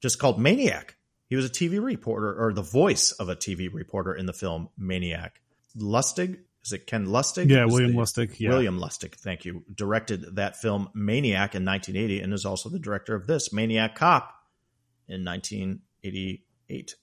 just 0.00 0.18
called 0.18 0.40
Maniac. 0.40 0.96
He 1.28 1.36
was 1.36 1.44
a 1.44 1.50
TV 1.50 1.82
reporter 1.82 2.34
or 2.34 2.52
the 2.52 2.62
voice 2.62 3.12
of 3.12 3.28
a 3.28 3.36
TV 3.36 3.72
reporter 3.72 4.14
in 4.14 4.26
the 4.26 4.32
film 4.32 4.70
Maniac. 4.78 5.40
Lustig, 5.76 6.38
is 6.64 6.72
it 6.72 6.86
Ken 6.86 7.06
Lustig? 7.06 7.50
Yeah, 7.50 7.66
William 7.66 7.92
the- 7.92 7.98
Lustig. 7.98 8.38
Yeah. 8.40 8.50
William 8.50 8.78
Lustig, 8.78 9.14
thank 9.14 9.44
you, 9.44 9.64
directed 9.74 10.36
that 10.36 10.56
film 10.56 10.88
Maniac 10.94 11.54
in 11.54 11.64
1980 11.64 12.20
and 12.22 12.32
is 12.32 12.46
also 12.46 12.68
the 12.70 12.78
director 12.78 13.14
of 13.14 13.26
this 13.26 13.52
Maniac 13.52 13.94
Cop 13.94 14.32
in 15.06 15.24
1988. 15.24 16.94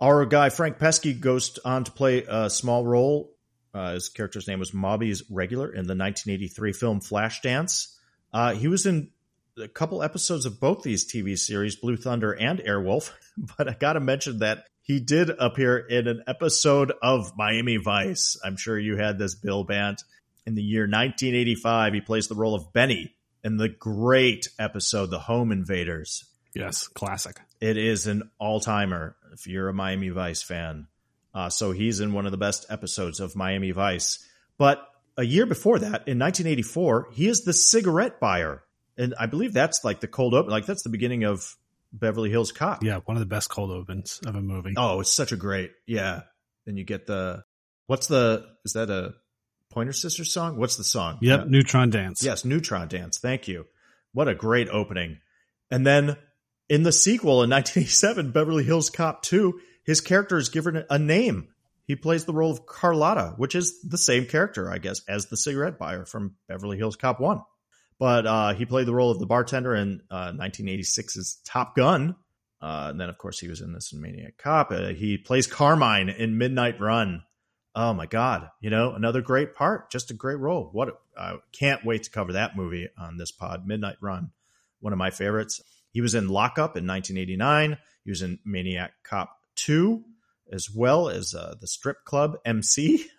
Our 0.00 0.26
guy 0.26 0.48
Frank 0.50 0.78
Pesky 0.78 1.12
goes 1.12 1.58
on 1.64 1.84
to 1.84 1.92
play 1.92 2.24
a 2.28 2.50
small 2.50 2.84
role. 2.84 3.32
Uh, 3.74 3.94
his 3.94 4.08
character's 4.08 4.48
name 4.48 4.58
was 4.58 4.72
Mawby's 4.72 5.22
regular 5.30 5.66
in 5.68 5.86
the 5.86 5.94
1983 5.94 6.72
film 6.72 7.00
Flashdance. 7.00 7.94
Uh, 8.32 8.54
he 8.54 8.68
was 8.68 8.86
in 8.86 9.10
a 9.56 9.68
couple 9.68 10.02
episodes 10.02 10.46
of 10.46 10.60
both 10.60 10.82
these 10.82 11.10
TV 11.10 11.38
series, 11.38 11.76
Blue 11.76 11.96
Thunder 11.96 12.32
and 12.32 12.58
Airwolf. 12.60 13.10
But 13.56 13.68
I 13.68 13.74
got 13.74 13.92
to 13.92 14.00
mention 14.00 14.40
that 14.40 14.66
he 14.82 14.98
did 14.98 15.30
appear 15.30 15.78
in 15.78 16.08
an 16.08 16.24
episode 16.26 16.92
of 17.00 17.36
Miami 17.36 17.76
Vice. 17.76 18.36
I'm 18.44 18.56
sure 18.56 18.76
you 18.76 18.96
had 18.96 19.16
this, 19.16 19.36
Bill 19.36 19.62
Bant. 19.62 20.02
In 20.44 20.56
the 20.56 20.62
year 20.62 20.82
1985, 20.82 21.92
he 21.92 22.00
plays 22.00 22.26
the 22.26 22.34
role 22.34 22.56
of 22.56 22.72
Benny 22.72 23.14
in 23.44 23.58
the 23.58 23.68
great 23.68 24.48
episode, 24.58 25.10
The 25.10 25.20
Home 25.20 25.52
Invaders. 25.52 26.24
Yes, 26.52 26.88
classic. 26.88 27.38
It 27.60 27.76
is 27.76 28.08
an 28.08 28.30
all 28.40 28.58
timer 28.58 29.14
if 29.32 29.46
you're 29.46 29.68
a 29.68 29.74
Miami 29.74 30.08
Vice 30.08 30.42
fan. 30.42 30.88
Uh, 31.32 31.48
so 31.48 31.70
he's 31.70 32.00
in 32.00 32.12
one 32.12 32.26
of 32.26 32.32
the 32.32 32.38
best 32.38 32.66
episodes 32.68 33.20
of 33.20 33.36
Miami 33.36 33.70
Vice. 33.70 34.26
But 34.56 34.84
a 35.18 35.24
year 35.24 35.44
before 35.44 35.78
that, 35.80 36.06
in 36.08 36.18
1984, 36.18 37.08
he 37.12 37.28
is 37.28 37.42
the 37.42 37.52
cigarette 37.52 38.20
buyer. 38.20 38.62
And 38.96 39.14
I 39.18 39.26
believe 39.26 39.52
that's 39.52 39.84
like 39.84 40.00
the 40.00 40.08
cold 40.08 40.32
open, 40.32 40.50
like 40.50 40.64
that's 40.64 40.82
the 40.82 40.88
beginning 40.88 41.24
of 41.24 41.56
Beverly 41.92 42.30
Hills 42.30 42.52
Cop. 42.52 42.82
Yeah, 42.82 43.00
one 43.04 43.16
of 43.16 43.20
the 43.20 43.26
best 43.26 43.50
cold 43.50 43.70
opens 43.70 44.20
of 44.24 44.34
a 44.34 44.40
movie. 44.40 44.74
Oh, 44.76 45.00
it's 45.00 45.12
such 45.12 45.32
a 45.32 45.36
great, 45.36 45.72
yeah. 45.86 46.22
Then 46.64 46.76
you 46.76 46.84
get 46.84 47.06
the, 47.06 47.44
what's 47.86 48.06
the, 48.06 48.46
is 48.64 48.72
that 48.72 48.90
a 48.90 49.14
Pointer 49.70 49.92
Sisters 49.92 50.32
song? 50.32 50.56
What's 50.56 50.76
the 50.76 50.84
song? 50.84 51.18
Yep, 51.20 51.40
Uh, 51.40 51.44
Neutron 51.44 51.90
Dance. 51.90 52.22
Yes, 52.24 52.44
Neutron 52.44 52.88
Dance. 52.88 53.18
Thank 53.18 53.48
you. 53.48 53.66
What 54.12 54.28
a 54.28 54.34
great 54.34 54.68
opening. 54.70 55.18
And 55.70 55.86
then 55.86 56.16
in 56.68 56.82
the 56.82 56.92
sequel 56.92 57.42
in 57.42 57.50
1987, 57.50 58.30
Beverly 58.32 58.64
Hills 58.64 58.90
Cop 58.90 59.22
2, 59.22 59.60
his 59.84 60.00
character 60.00 60.38
is 60.38 60.48
given 60.48 60.84
a 60.90 60.98
name. 60.98 61.48
He 61.88 61.96
plays 61.96 62.26
the 62.26 62.34
role 62.34 62.50
of 62.50 62.66
Carlotta, 62.66 63.32
which 63.38 63.54
is 63.54 63.80
the 63.80 63.96
same 63.96 64.26
character, 64.26 64.70
I 64.70 64.76
guess, 64.76 65.00
as 65.08 65.26
the 65.26 65.38
cigarette 65.38 65.78
buyer 65.78 66.04
from 66.04 66.36
Beverly 66.46 66.76
Hills 66.76 66.96
Cop 66.96 67.18
1. 67.18 67.40
But 67.98 68.26
uh, 68.26 68.52
he 68.52 68.66
played 68.66 68.86
the 68.86 68.94
role 68.94 69.10
of 69.10 69.18
the 69.18 69.26
bartender 69.26 69.74
in 69.74 70.02
uh, 70.10 70.32
1986's 70.32 71.40
Top 71.46 71.74
Gun. 71.74 72.14
Uh, 72.60 72.88
and 72.90 73.00
then, 73.00 73.08
of 73.08 73.16
course, 73.16 73.40
he 73.40 73.48
was 73.48 73.62
in 73.62 73.72
this 73.72 73.94
Maniac 73.94 74.36
Cop. 74.36 74.70
Uh, 74.70 74.88
he 74.88 75.16
plays 75.16 75.46
Carmine 75.46 76.10
in 76.10 76.36
Midnight 76.36 76.78
Run. 76.78 77.22
Oh 77.74 77.94
my 77.94 78.06
God! 78.06 78.50
You 78.60 78.70
know, 78.70 78.92
another 78.92 79.22
great 79.22 79.54
part, 79.54 79.90
just 79.90 80.10
a 80.10 80.14
great 80.14 80.38
role. 80.38 80.68
What 80.72 81.00
I 81.16 81.36
can't 81.52 81.84
wait 81.84 82.02
to 82.02 82.10
cover 82.10 82.32
that 82.32 82.56
movie 82.56 82.88
on 82.98 83.16
this 83.16 83.30
pod. 83.30 83.66
Midnight 83.66 83.96
Run, 84.00 84.32
one 84.80 84.92
of 84.92 84.98
my 84.98 85.10
favorites. 85.10 85.62
He 85.92 86.00
was 86.00 86.14
in 86.14 86.28
Lockup 86.28 86.76
in 86.76 86.86
1989. 86.86 87.78
He 88.04 88.10
was 88.10 88.22
in 88.22 88.40
Maniac 88.44 88.92
Cop 89.04 89.30
2, 89.56 90.02
as 90.52 90.70
well 90.70 91.08
as 91.08 91.34
uh, 91.34 91.54
the 91.60 91.66
Strip 91.66 92.04
Club 92.04 92.36
MC. 92.44 93.04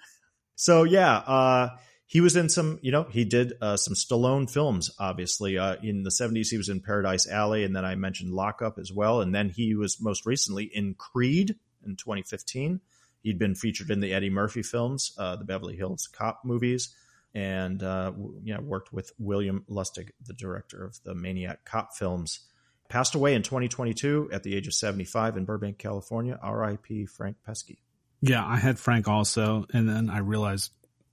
So 0.59 0.83
yeah, 0.83 1.15
uh, 1.19 1.69
he 2.05 2.19
was 2.19 2.35
in 2.35 2.49
some. 2.49 2.79
You 2.81 2.91
know, 2.91 3.03
he 3.03 3.23
did 3.23 3.53
uh, 3.61 3.77
some 3.77 3.93
Stallone 3.93 4.51
films. 4.51 4.91
Obviously, 4.99 5.57
uh, 5.57 5.77
in 5.81 6.03
the 6.03 6.09
70s, 6.09 6.49
he 6.49 6.57
was 6.57 6.67
in 6.67 6.81
Paradise 6.81 7.29
Alley, 7.29 7.63
and 7.63 7.73
then 7.73 7.85
I 7.85 7.95
mentioned 7.95 8.33
Lockup 8.33 8.77
as 8.77 8.91
well. 8.91 9.21
And 9.21 9.33
then 9.33 9.47
he 9.47 9.73
was 9.73 10.01
most 10.01 10.25
recently 10.25 10.65
in 10.65 10.95
Creed 10.95 11.55
in 11.85 11.95
2015. 11.95 12.81
He'd 13.21 13.39
been 13.39 13.55
featured 13.55 13.89
in 13.89 13.99
the 14.01 14.11
Eddie 14.11 14.29
Murphy 14.29 14.63
films, 14.63 15.13
uh, 15.17 15.35
the 15.35 15.45
Beverly 15.45 15.77
Hills 15.77 16.09
Cop 16.11 16.41
movies, 16.43 16.95
and 17.33 17.81
uh, 17.81 18.11
w- 18.11 18.41
know, 18.43 18.59
worked 18.59 18.91
with 18.91 19.13
William 19.17 19.63
Lustig, 19.69 20.09
the 20.25 20.33
director 20.33 20.83
of 20.83 21.01
the 21.03 21.15
Maniac 21.15 21.63
Cop 21.63 21.95
films. 21.95 22.41
Passed 22.89 23.15
away 23.15 23.35
in 23.35 23.43
2022 23.43 24.29
at 24.33 24.43
the 24.43 24.55
age 24.55 24.67
of 24.67 24.73
75 24.73 25.37
in 25.37 25.45
Burbank, 25.45 25.77
California. 25.77 26.37
R.I.P. 26.41 27.05
Frank 27.05 27.37
Pesce. 27.45 27.77
Yeah, 28.21 28.45
I 28.45 28.57
had 28.57 28.77
Frank 28.79 29.07
also, 29.07 29.65
and 29.73 29.87
then 29.87 30.09
I 30.09 30.19
realized 30.19 30.71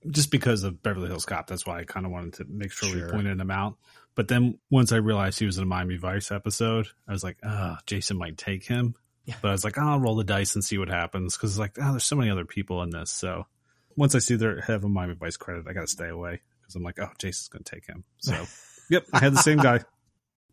just 0.09 0.31
because 0.31 0.63
of 0.63 0.81
Beverly 0.83 1.07
Hills 1.07 1.25
Cop, 1.25 1.47
that's 1.47 1.65
why 1.65 1.79
I 1.79 1.83
kind 1.83 2.05
of 2.05 2.11
wanted 2.11 2.33
to 2.35 2.45
make 2.49 2.71
sure, 2.71 2.89
Sure. 2.89 3.05
we 3.05 3.11
pointed 3.11 3.39
him 3.39 3.51
out. 3.51 3.77
But 4.15 4.27
then 4.27 4.57
once 4.69 4.91
I 4.91 4.97
realized 4.97 5.39
he 5.39 5.45
was 5.45 5.57
in 5.57 5.63
a 5.63 5.67
Miami 5.67 5.97
Vice 5.97 6.31
episode, 6.31 6.87
I 7.07 7.11
was 7.11 7.23
like, 7.23 7.37
ah, 7.43 7.77
Jason 7.85 8.17
might 8.17 8.37
take 8.37 8.65
him. 8.65 8.95
Yeah. 9.25 9.35
But 9.41 9.49
I 9.49 9.51
was 9.51 9.63
like, 9.63 9.77
oh, 9.77 9.81
I'll 9.83 9.99
roll 9.99 10.15
the 10.15 10.23
dice 10.23 10.55
and 10.55 10.63
see 10.63 10.77
what 10.77 10.89
happens 10.89 11.35
because 11.37 11.59
like, 11.59 11.77
oh, 11.79 11.91
there's 11.91 12.03
so 12.05 12.15
many 12.15 12.31
other 12.31 12.45
people 12.45 12.81
in 12.81 12.89
this. 12.89 13.11
So 13.11 13.45
once 13.95 14.15
I 14.15 14.19
see 14.19 14.35
they 14.35 14.55
have 14.65 14.83
a 14.83 14.89
Miami 14.89 15.13
Vice 15.13 15.37
credit, 15.37 15.65
I 15.69 15.73
got 15.73 15.81
to 15.81 15.87
stay 15.87 16.07
away 16.09 16.41
because 16.61 16.75
I'm 16.75 16.83
like, 16.83 16.97
oh, 16.99 17.09
Jason's 17.19 17.49
going 17.49 17.63
to 17.63 17.75
take 17.75 17.85
him. 17.85 18.03
So, 18.17 18.45
yep, 18.89 19.05
I 19.13 19.19
had 19.19 19.33
the 19.33 19.41
same 19.41 19.57
guy. 19.59 19.81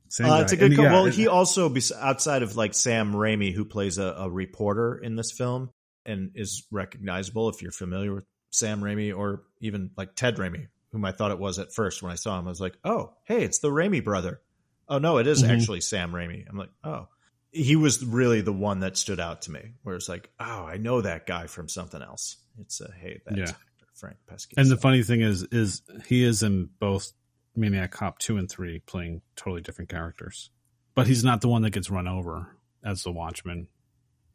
Same 0.09 0.27
Uh, 0.31 0.41
it's 0.43 0.53
a 0.53 0.57
good 0.57 0.67
And 0.67 0.77
call. 0.77 0.85
yeah, 0.85 0.93
well, 0.93 1.05
he 1.07 1.27
also, 1.29 1.75
outside 1.97 2.43
of 2.43 2.57
like 2.57 2.75
Sam 2.75 3.13
Raimi, 3.13 3.53
who 3.53 3.65
plays 3.65 3.99
a, 3.99 4.15
a 4.19 4.31
reporter 4.31 4.97
in 4.97 5.17
this 5.17 5.33
film 5.33 5.71
and 6.07 6.31
is 6.35 6.67
recognizable 6.71 7.49
if 7.49 7.63
you're 7.63 7.73
familiar 7.73 8.15
with 8.15 8.25
Sam 8.51 8.81
Raimi 8.81 9.17
or 9.17 9.43
even 9.61 9.91
like 9.97 10.15
Ted 10.15 10.37
Raimi, 10.37 10.69
whom 10.93 11.05
I 11.05 11.13
thought 11.13 11.31
it 11.33 11.39
was 11.39 11.59
at 11.59 11.73
first 11.75 12.03
when 12.03 12.13
I 12.13 12.17
saw 12.17 12.39
him. 12.39 12.47
I 12.47 12.51
was 12.51 12.61
like, 12.61 12.77
oh, 12.85 13.15
hey, 13.25 13.43
it's 13.43 13.59
the 13.59 13.71
Raimi 13.71 14.05
brother. 14.05 14.41
Oh, 14.89 14.99
no, 14.99 15.19
it 15.19 15.27
is 15.27 15.43
Mhm. 15.43 15.49
actually 15.49 15.81
Sam 15.81 16.13
Raimi. 16.13 16.45
I'm 16.49 16.57
like, 16.59 16.71
oh. 16.85 17.09
He 17.51 17.77
was 17.77 18.05
really 18.05 18.41
the 18.41 18.53
one 18.53 18.81
that 18.81 18.97
stood 18.97 19.21
out 19.21 19.43
to 19.43 19.53
me, 19.53 19.61
where 19.85 19.95
it's 19.95 20.09
like, 20.09 20.29
oh, 20.41 20.65
I 20.65 20.77
know 20.77 21.01
that 21.01 21.25
guy 21.25 21.47
from 21.47 21.69
something 21.69 22.03
else. 22.03 22.37
It's 22.61 22.81
a, 22.81 22.91
hey, 23.01 23.21
that's 23.25 23.39
Yeah. 23.53 23.57
Frank 23.95 24.17
Pesce. 24.27 24.49
And 24.57 24.69
the 24.69 24.77
funny 24.77 25.05
thing 25.05 25.21
is, 25.21 25.45
is 25.53 25.83
he 26.07 26.25
is 26.25 26.43
in 26.43 26.69
both 26.81 27.13
Maniac 27.57 27.91
Cop 27.93 28.19
two 28.19 28.37
and 28.37 28.51
three, 28.51 28.81
playing 28.87 29.23
totally 29.37 29.61
different 29.63 29.91
characters. 29.91 30.51
But 30.95 31.07
he's 31.07 31.25
not 31.25 31.41
the 31.41 31.49
one 31.49 31.63
that 31.63 31.71
gets 31.71 31.91
run 31.91 32.07
over 32.09 32.57
as 32.85 33.03
the 33.03 33.13
Watchman. 33.13 33.69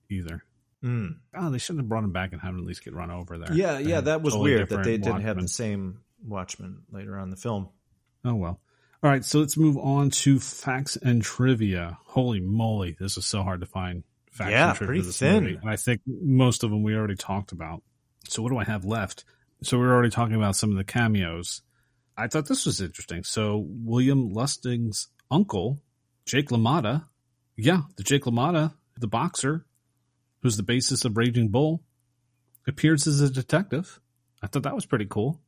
either. 0.09 0.43
Mm. 0.83 1.17
Oh, 1.35 1.49
they 1.49 1.57
shouldn't 1.57 1.83
have 1.83 1.89
brought 1.89 2.03
him 2.05 2.11
back 2.13 2.31
and 2.31 2.41
had 2.41 2.49
him 2.49 2.59
at 2.59 2.63
least 2.65 2.83
get 2.83 2.93
run 2.93 3.11
over 3.11 3.37
there. 3.37 3.53
Yeah, 3.53 3.75
They 3.75 3.83
yeah, 3.89 4.01
that 4.01 4.21
was 4.21 4.33
totally 4.33 4.51
weird 4.55 4.69
that 4.69 4.83
they 4.83 4.97
didn't 4.97 5.21
have 5.21 5.39
the 5.39 5.47
same 5.47 5.99
Watchman 6.25 6.83
later 6.91 7.17
on 7.17 7.23
in 7.25 7.29
the 7.29 7.35
film. 7.37 7.69
Oh 8.25 8.35
well. 8.35 8.59
All 9.01 9.09
right, 9.09 9.23
so 9.23 9.39
let's 9.39 9.55
move 9.57 9.77
on 9.77 10.09
to 10.09 10.39
facts 10.39 10.97
and 10.97 11.21
trivia. 11.21 11.97
Holy 12.05 12.39
moly, 12.41 12.95
this 12.99 13.17
is 13.17 13.25
so 13.25 13.43
hard 13.43 13.61
to 13.61 13.65
find 13.65 14.03
facts 14.31 14.51
Yeah, 14.51 14.69
and 14.69 14.77
trivia 14.77 15.01
pretty 15.03 15.11
thin. 15.11 15.43
movie. 15.43 15.55
And 15.61 15.69
I 15.69 15.75
think 15.77 16.01
most 16.05 16.63
of 16.63 16.69
them 16.71 16.83
we 16.83 16.95
already 16.95 17.15
talked 17.15 17.51
about. 17.53 17.81
So 18.27 18.41
what 18.41 18.49
do 18.49 18.57
I 18.57 18.65
have 18.65 18.83
left? 18.85 19.23
So 19.63 19.77
we 19.77 19.85
are 19.85 19.93
already 19.93 20.09
talking 20.09 20.35
about 20.35 20.55
some 20.55 20.71
of 20.71 20.77
the 20.77 20.83
cameos. 20.83 21.61
I 22.19 22.27
thought 22.27 22.47
this 22.47 22.65
was 22.65 22.81
interesting. 22.81 23.23
So 23.23 23.65
William 23.65 24.29
Lustig's 24.29 25.07
uncle, 25.31 25.79
Jake 26.25 26.49
LaMotta, 26.49 27.05
yeah, 27.55 27.81
the 27.95 28.03
Jake 28.03 28.23
LaMotta, 28.23 28.73
the 28.99 29.07
boxer, 29.07 29.65
who's 30.41 30.57
the 30.57 30.63
basis 30.63 31.05
of 31.05 31.15
Raging 31.15 31.47
Bull, 31.47 31.81
appears 32.67 33.07
as 33.07 33.21
a 33.21 33.29
detective. 33.29 34.01
I 34.43 34.47
thought 34.47 34.63
that 34.63 34.75
was 34.75 34.85
pretty 34.85 35.05
cool. 35.05 35.39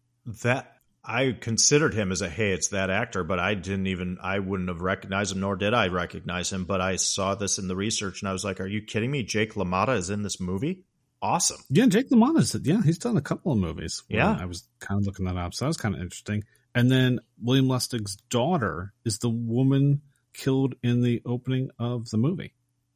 That 0.43 0.77
I 1.03 1.35
considered 1.39 1.93
him 1.93 2.11
as 2.11 2.21
a 2.21 2.29
hey, 2.29 2.51
it's 2.51 2.69
that 2.69 2.89
actor, 2.89 3.25
but 3.25 3.39
I 3.39 3.53
didn't 3.53 3.87
even 3.87 4.17
I 4.21 4.39
wouldn't 4.39 4.69
have 4.69 4.81
recognized 4.81 5.33
him, 5.33 5.41
nor 5.41 5.57
did 5.57 5.73
I 5.73 5.87
recognize 5.87 6.53
him. 6.53 6.63
But 6.63 6.79
I 6.79 6.95
saw 6.95 7.35
this 7.35 7.57
in 7.57 7.67
the 7.67 7.75
research 7.75 8.21
and 8.21 8.29
I 8.29 8.33
was 8.33 8.45
like, 8.45 8.61
Are 8.61 8.67
you 8.67 8.81
kidding 8.81 9.11
me? 9.11 9.23
Jake 9.23 9.55
LaMotta 9.55 9.97
is 9.97 10.09
in 10.09 10.23
this 10.23 10.39
movie? 10.39 10.85
Awesome. 11.21 11.61
Yeah, 11.69 11.85
Jake 11.87 12.09
LaMotta's 12.09 12.55
yeah, 12.63 12.81
he's 12.81 12.97
done 12.97 13.17
a 13.17 13.21
couple 13.21 13.51
of 13.51 13.57
movies. 13.57 14.03
Yeah. 14.07 14.37
I 14.39 14.45
was 14.45 14.67
kind 14.79 14.99
of 14.99 15.05
looking 15.05 15.25
that 15.25 15.37
up, 15.37 15.53
so 15.53 15.65
that 15.65 15.69
was 15.69 15.77
kind 15.77 15.95
of 15.95 16.01
interesting. 16.01 16.43
And 16.73 16.89
then 16.89 17.19
William 17.41 17.67
Lustig's 17.67 18.15
daughter 18.29 18.93
is 19.03 19.19
the 19.19 19.29
woman 19.29 20.01
killed 20.33 20.75
in 20.83 21.01
the 21.01 21.21
opening 21.25 21.69
of 21.77 22.09
the 22.09 22.17
movie. 22.17 22.53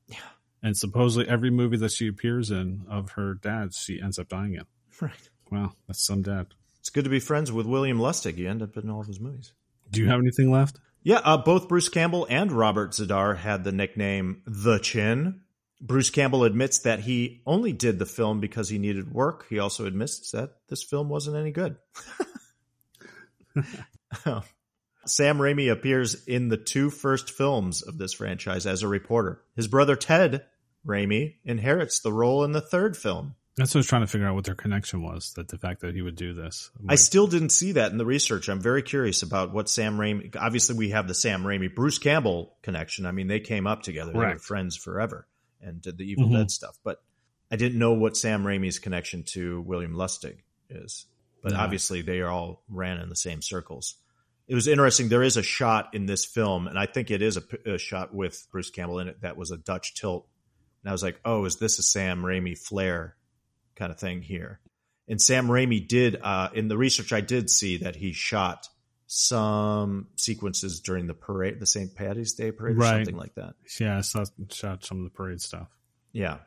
Yeah. 0.08 0.18
And 0.64 0.78
supposedly 0.78 1.28
every 1.28 1.50
movie 1.50 1.78
that 1.78 1.92
she 1.92 2.08
appears 2.08 2.52
in 2.52 2.86
of 2.90 3.12
her 3.12 3.34
dad, 3.34 3.74
she 3.74 4.02
ends 4.02 4.18
up 4.18 4.30
dying 4.30 4.54
in. 4.54 4.66
Right. 5.02 5.30
Wow, 5.52 5.74
that's 5.88 6.06
some 6.06 6.22
dad. 6.22 6.48
It's 6.80 6.90
good 6.90 7.04
to 7.04 7.10
be 7.10 7.20
friends 7.20 7.52
with 7.52 7.66
William 7.66 8.00
Lustig. 8.00 8.38
You 8.38 8.50
end 8.50 8.62
up 8.62 8.78
in 8.78 8.90
all 8.90 9.02
of 9.02 9.08
his 9.08 9.20
movies. 9.20 9.54
Do 9.92 10.02
you 10.02 10.08
have 10.08 10.20
anything 10.20 10.52
left? 10.52 10.80
Yeah, 11.04 11.20
uh, 11.24 11.38
both 11.38 11.68
Bruce 11.68 11.90
Campbell 11.90 12.26
and 12.30 12.52
Robert 12.52 12.92
Z'Dar 12.92 13.38
had 13.38 13.64
the 13.64 13.72
nickname 13.72 14.42
The 14.48 14.80
Chin. 14.80 15.42
Bruce 15.80 16.10
Campbell 16.10 16.44
admits 16.46 16.80
that 16.80 17.02
he 17.02 17.42
only 17.46 17.74
did 17.74 18.00
the 18.00 18.06
film 18.06 18.40
because 18.40 18.70
he 18.70 18.80
needed 18.80 19.14
work. 19.14 19.46
He 19.50 19.60
also 19.60 19.86
admits 19.86 20.32
that 20.32 20.56
this 20.68 20.82
film 20.82 21.10
wasn't 21.10 21.38
any 21.38 21.52
good. 21.52 21.76
Sam 25.06 25.38
Raimi 25.38 25.72
appears 25.72 26.26
in 26.26 26.49
the 26.49 26.57
two 26.57 26.90
first 26.90 27.30
films 27.32 27.82
of 27.84 27.98
this 27.98 28.14
franchise 28.14 28.65
as 28.65 28.82
a 28.84 28.88
reporter. 28.88 29.41
His 29.56 29.68
brother 29.68 29.95
Ted 29.95 30.45
Raimi 30.86 31.36
inherits 31.44 31.99
the 31.99 32.11
role 32.11 32.44
in 32.44 32.52
the 32.53 32.61
third 32.61 32.98
film. 32.98 33.36
That's 33.57 33.73
what 33.73 33.80
I 33.80 33.80
was 33.80 33.88
trying 33.88 34.02
to 34.02 34.07
figure 34.07 34.27
out 34.27 34.36
what 34.36 34.44
their 34.44 34.56
connection 34.56 35.02
was. 35.02 35.32
That 35.36 35.48
the 35.48 35.57
fact 35.57 35.82
that 35.82 35.95
he 35.95 36.02
would 36.02 36.18
do 36.18 36.34
this. 36.34 36.72
I'm 36.77 36.90
I 36.90 36.95
still 36.95 37.26
didn't 37.27 37.49
see 37.49 37.73
that 37.73 37.91
in 37.91 37.98
the 37.98 38.06
research. 38.06 38.49
I'm 38.49 38.60
very 38.60 38.82
curious 38.82 39.23
about 39.23 39.53
what 39.53 39.69
Sam 39.69 39.98
Raimi. 39.98 40.36
Obviously, 40.36 40.76
we 40.76 40.90
have 40.90 41.07
the 41.07 41.14
Sam 41.14 41.44
Raimi 41.44 41.73
Bruce 41.73 41.98
Campbell 41.98 42.57
connection. 42.64 43.06
I 43.06 43.11
mean, 43.11 43.27
they 43.27 43.40
came 43.40 43.65
up 43.65 43.84
together. 43.84 44.11
They 44.11 44.19
were 44.19 44.40
friends 44.40 44.76
forever 44.76 45.26
and 45.61 45.82
did 45.82 45.98
the 45.98 46.03
Evil 46.03 46.27
Mhm. 46.27 46.34
Dead 46.34 46.52
stuff. 46.52 46.77
But 46.84 47.02
I 47.49 47.56
didn't 47.56 47.80
know 47.80 47.94
what 47.94 48.18
Sam 48.18 48.44
Raimi's 48.44 48.80
connection 48.80 49.23
to 49.27 49.61
William 49.61 49.94
Lustig 49.94 50.40
is. 50.69 51.06
But 51.46 51.54
No. 51.54 51.60
obviously, 51.60 52.02
they 52.02 52.24
all 52.24 52.64
ran 52.68 52.98
in 52.98 53.08
the 53.08 53.16
same 53.16 53.40
circles. 53.44 53.98
It 54.48 54.56
was 54.56 54.68
interesting. 54.68 55.10
There 55.10 55.22
is 55.22 55.38
a 55.38 55.44
shot 55.44 55.94
in 55.94 56.08
this 56.08 56.26
film, 56.26 56.68
and 56.68 56.78
I 56.78 56.88
think 56.88 57.12
it 57.12 57.22
is 57.22 57.38
a 57.68 57.78
shot 57.78 58.16
with 58.16 58.48
Bruce 58.52 58.72
Campbell 58.72 58.98
in 58.98 59.08
it 59.10 59.22
that 59.22 59.38
was 59.38 59.52
a 59.52 59.58
Dutch 59.58 59.94
tilt. 59.94 60.28
And 60.84 60.90
I 60.90 60.92
was 60.92 61.04
like, 61.04 61.20
oh, 61.24 61.46
is 61.46 61.58
this 61.58 61.78
a 61.78 61.84
Sam 61.84 62.24
Raimi 62.24 62.58
flair 62.58 63.16
kind 63.76 63.92
of 63.92 64.00
thing 64.00 64.24
here? 64.24 64.60
And 65.08 65.22
Sam 65.22 65.46
Raimi 65.48 65.88
did 65.88 66.18
uh, 66.20 66.50
in 66.56 66.68
the 66.68 66.78
research 66.78 67.14
I 67.14 67.22
did 67.22 67.48
see 67.52 67.78
that 67.78 67.96
he 67.96 68.12
shot 68.12 68.68
some 69.06 70.08
sequences 70.16 70.80
during 70.80 71.06
the 71.06 71.14
parade, 71.14 71.60
the 71.60 71.66
St. 71.68 71.94
Patty's 71.96 72.34
Day 72.34 72.52
parade, 72.52 72.76
or 72.76 72.80
Right. 72.80 72.98
something 73.06 73.18
like 73.18 73.36
that. 73.36 73.54
yeah, 73.80 74.00
I 74.00 74.02
saw 74.02 74.26
shot 74.52 74.84
some 74.84 74.98
of 74.98 75.04
the 75.04 75.10
parade 75.12 75.42
stuff. 75.42 75.68
Yeah, 76.12 76.40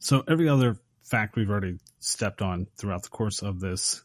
So 0.00 0.24
every 0.26 0.48
other 0.48 0.76
fact 1.04 1.36
we've 1.36 1.50
already 1.50 1.78
stepped 2.00 2.42
on 2.42 2.66
throughout 2.76 3.02
the 3.04 3.08
course 3.08 3.40
of 3.42 3.60
this 3.60 4.02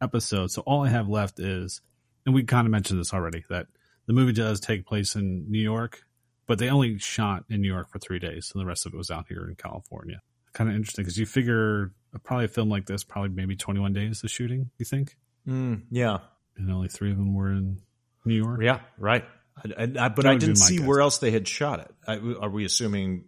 episode. 0.00 0.50
So 0.50 0.62
all 0.62 0.84
I 0.84 0.88
have 0.88 1.08
left 1.08 1.38
is, 1.40 1.80
and 2.24 2.34
we 2.34 2.42
kind 2.44 2.66
of 2.66 2.70
mentioned 2.70 2.98
this 3.00 3.12
already, 3.14 3.44
that 3.50 3.66
the 4.06 4.12
movie 4.12 4.32
does 4.32 4.60
take 4.60 4.86
place 4.86 5.14
in 5.14 5.50
New 5.50 5.60
York, 5.62 6.02
but 6.46 6.58
they 6.58 6.68
only 6.68 6.98
shot 6.98 7.44
in 7.48 7.60
New 7.60 7.68
York 7.72 7.88
for 7.90 7.98
three 7.98 8.18
days, 8.18 8.52
and 8.54 8.60
the 8.60 8.66
rest 8.66 8.86
of 8.86 8.94
it 8.94 8.96
was 8.96 9.10
out 9.10 9.26
here 9.28 9.46
in 9.48 9.54
California. 9.56 10.20
Kind 10.52 10.70
of 10.70 10.76
interesting 10.76 11.04
because 11.04 11.18
you 11.18 11.26
figure 11.26 11.92
probably 12.24 12.46
a 12.46 12.48
film 12.48 12.68
like 12.70 12.86
this, 12.86 13.04
probably 13.04 13.30
maybe 13.30 13.56
21 13.56 13.92
days 13.92 14.22
of 14.24 14.30
shooting, 14.30 14.70
you 14.78 14.84
think? 14.84 15.16
mm, 15.46 15.82
yeah, 15.90 16.18
And 16.56 16.70
only 16.72 16.88
three 16.88 17.10
of 17.10 17.16
them 17.16 17.34
were 17.34 17.50
in 17.52 17.80
New 18.24 18.34
York? 18.34 18.60
yeah, 18.62 18.80
right. 18.98 19.24
I, 19.56 19.82
I, 19.84 20.04
I- 20.06 20.08
but 20.08 20.24
I 20.26 20.36
didn't 20.36 20.56
see 20.56 20.78
guess. 20.78 20.86
where 20.86 21.00
else 21.00 21.18
they 21.18 21.30
had 21.30 21.46
shot 21.46 21.80
it. 21.80 21.90
I, 22.06 22.14
are 22.40 22.50
we 22.50 22.64
assuming 22.64 23.24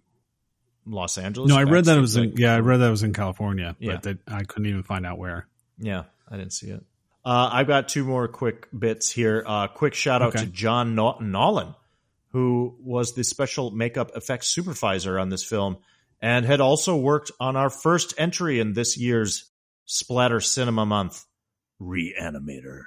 Los 0.86 1.18
Angeles? 1.18 1.48
No, 1.50 1.56
I 1.56 1.64
read 1.64 1.84
that 1.86 1.98
it 1.98 2.00
was 2.00 2.16
in, 2.16 2.32
yeah, 2.36 2.54
I 2.54 2.60
read 2.60 2.78
that 2.78 2.88
it 2.88 2.90
was 2.90 3.02
in 3.02 3.12
California, 3.12 3.76
Yeah. 3.78 3.92
but 3.94 4.02
that 4.04 4.18
I 4.26 4.42
couldn't 4.44 4.66
even 4.66 4.82
find 4.82 5.04
out 5.06 5.18
where. 5.18 5.46
Yeah, 5.78 6.04
I 6.30 6.36
didn't 6.36 6.52
see 6.52 6.68
it. 6.70 6.84
Uh, 7.24 7.50
I've 7.52 7.66
got 7.66 7.88
two 7.88 8.04
more 8.04 8.28
quick 8.28 8.68
bits 8.76 9.10
here. 9.10 9.42
Uh, 9.46 9.66
quick 9.68 9.94
shout 9.94 10.22
out 10.22 10.34
Okay. 10.36 10.44
to 10.44 10.50
John 10.50 10.94
Nol- 10.94 11.20
Nolan, 11.20 11.74
who 12.32 12.76
was 12.80 13.14
the 13.14 13.24
special 13.24 13.70
makeup 13.70 14.12
effects 14.14 14.48
supervisor 14.48 15.18
on 15.18 15.28
this 15.28 15.42
film 15.44 15.78
and 16.20 16.44
had 16.46 16.60
also 16.60 16.96
worked 16.96 17.30
on 17.40 17.56
our 17.56 17.70
first 17.70 18.14
entry 18.18 18.60
in 18.60 18.72
this 18.72 18.96
year's 18.96 19.50
Splatter 19.86 20.40
Cinema 20.40 20.84
Month, 20.86 21.24
Reanimator. 21.80 22.84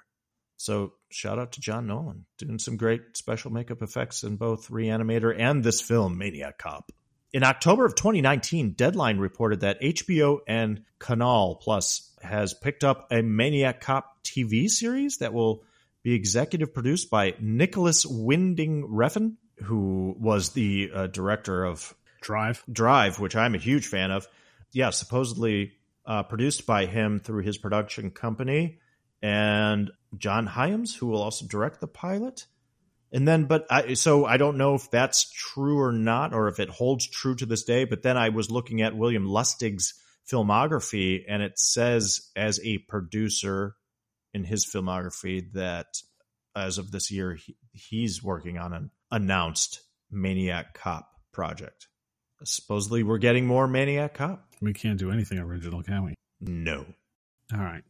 So 0.58 0.94
shout 1.10 1.40
out 1.40 1.54
to 1.54 1.62
John 1.62 1.88
Nolan, 1.88 2.26
doing 2.38 2.60
some 2.60 2.78
great 2.78 3.02
special 3.18 3.52
makeup 3.52 3.82
effects 3.82 4.24
in 4.24 4.36
both 4.38 4.70
Reanimator 4.70 5.36
and 5.38 5.64
this 5.64 5.82
film, 5.82 6.18
Maniac 6.18 6.58
Cop. 6.60 6.92
In 7.34 7.44
October 7.44 7.86
of 7.86 7.96
2019, 7.96 8.74
Deadline 8.74 9.18
reported 9.18 9.62
that 9.62 9.82
HBO 9.82 10.40
and 10.48 10.84
Canal 11.00 11.56
Plus 11.56 12.14
has 12.22 12.54
picked 12.54 12.84
up 12.84 13.08
a 13.10 13.22
Maniac 13.22 13.80
Cop 13.80 14.22
TV 14.24 14.68
series 14.68 15.18
that 15.20 15.34
will 15.34 15.64
be 16.04 16.14
executive 16.14 16.74
produced 16.74 17.10
by 17.10 17.36
Nicolas 17.40 18.06
Winding 18.06 18.86
Refn, 18.88 19.38
who 19.64 20.14
was 20.20 20.50
the 20.50 20.92
uh, 20.94 21.08
director 21.08 21.64
of 21.64 21.94
Drive. 22.20 22.64
Drive, 22.70 23.20
which 23.20 23.36
I'm 23.36 23.56
a 23.56 23.60
huge 23.60 23.88
fan 23.88 24.12
of. 24.12 24.28
Yeah, 24.74 24.90
supposedly 24.90 25.72
uh, 26.06 26.24
produced 26.24 26.66
by 26.66 26.86
him 26.86 27.20
through 27.20 27.44
his 27.44 27.58
production 27.58 28.12
company, 28.12 28.80
and 29.22 29.90
John 30.18 30.48
Hyams, 30.48 30.96
who 30.96 31.08
will 31.08 31.22
also 31.22 31.48
direct 31.48 31.80
the 31.80 31.88
pilot. 31.88 32.46
And 33.12 33.28
then, 33.28 33.46
but 33.46 33.66
I, 33.70 33.94
so 33.96 34.26
I 34.26 34.38
don't 34.38 34.58
know 34.58 34.76
if 34.76 34.90
that's 34.90 35.30
true 35.32 35.80
or 35.80 35.92
not, 35.92 36.34
or 36.34 36.48
if 36.48 36.60
it 36.60 36.70
holds 36.70 37.08
true 37.08 37.36
to 37.36 37.46
this 37.46 37.64
day. 37.64 37.84
But 37.84 38.04
then 38.04 38.18
I 38.18 38.30
was 38.30 38.50
looking 38.50 38.82
at 38.82 38.96
William 38.96 39.26
Lustig's 39.26 39.94
filmography, 40.32 41.24
and 41.28 41.42
it 41.42 41.60
says 41.60 42.32
as 42.36 42.60
a 42.64 42.78
producer 42.78 43.76
in 44.34 44.46
his 44.46 44.66
filmography 44.66 45.52
that 45.54 45.88
as 46.56 46.78
of 46.78 46.92
this 46.92 47.12
year, 47.12 47.36
he, 47.36 47.56
he's 47.74 48.24
working 48.24 48.58
on 48.58 48.74
an 48.74 48.92
announced 49.12 49.82
Maniac 50.10 50.74
Cop 50.74 51.10
project. 51.34 51.88
Supposedly, 52.44 53.04
we're 53.04 53.18
getting 53.18 53.46
more 53.46 53.68
Maniac 53.68 54.16
Cop. 54.16 54.46
We 54.62 54.74
can't 54.74 54.98
do 54.98 55.12
anything 55.12 55.38
original, 55.38 55.84
can 55.84 56.06
we? 56.06 56.16
No. 56.40 56.86
All 57.54 57.60
right. 57.60 57.84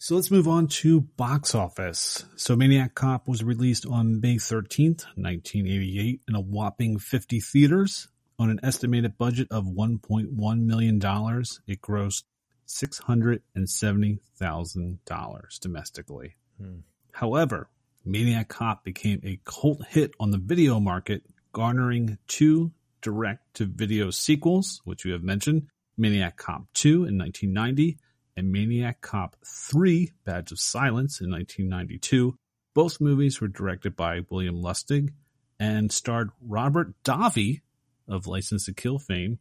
So 0.00 0.14
let's 0.14 0.30
move 0.30 0.46
on 0.46 0.68
to 0.68 1.00
box 1.00 1.56
office. 1.56 2.24
So 2.36 2.54
Maniac 2.54 2.94
Cop 2.94 3.26
was 3.26 3.42
released 3.42 3.84
on 3.84 4.20
May 4.20 4.36
13th, 4.36 5.06
1988 5.16 6.20
in 6.28 6.36
a 6.36 6.40
whopping 6.40 7.00
50 7.00 7.40
theaters 7.40 8.06
on 8.38 8.48
an 8.48 8.60
estimated 8.62 9.18
budget 9.18 9.48
of 9.50 9.64
$1.1 9.64 10.60
million. 10.60 10.98
It 10.98 11.82
grossed 11.82 12.22
$670,000 12.68 15.60
domestically. 15.60 16.36
Hmm. 16.60 16.76
However, 17.10 17.68
Maniac 18.04 18.46
Cop 18.46 18.84
became 18.84 19.20
a 19.24 19.40
cult 19.44 19.84
hit 19.88 20.12
on 20.20 20.30
the 20.30 20.38
video 20.38 20.78
market, 20.78 21.24
garnering 21.52 22.18
two 22.28 22.70
direct 23.02 23.52
to 23.54 23.66
video 23.66 24.12
sequels, 24.12 24.80
which 24.84 25.04
you 25.04 25.10
have 25.10 25.24
mentioned 25.24 25.66
Maniac 25.96 26.36
Cop 26.36 26.66
2 26.74 27.04
in 27.04 27.18
1990 27.18 27.98
and 28.38 28.52
Maniac 28.52 29.00
Cop 29.00 29.36
3 29.44 30.12
Badge 30.24 30.52
of 30.52 30.60
Silence 30.60 31.20
in 31.20 31.28
1992. 31.30 32.36
Both 32.72 33.00
movies 33.00 33.40
were 33.40 33.48
directed 33.48 33.96
by 33.96 34.20
William 34.30 34.62
Lustig 34.62 35.12
and 35.58 35.90
starred 35.90 36.30
Robert 36.40 36.94
Davi 37.02 37.62
of 38.06 38.28
License 38.28 38.66
to 38.66 38.72
Kill 38.72 39.00
fame 39.00 39.40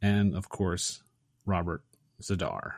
and, 0.00 0.36
of 0.36 0.48
course, 0.48 1.02
Robert 1.44 1.82
Z'Dar. 2.22 2.74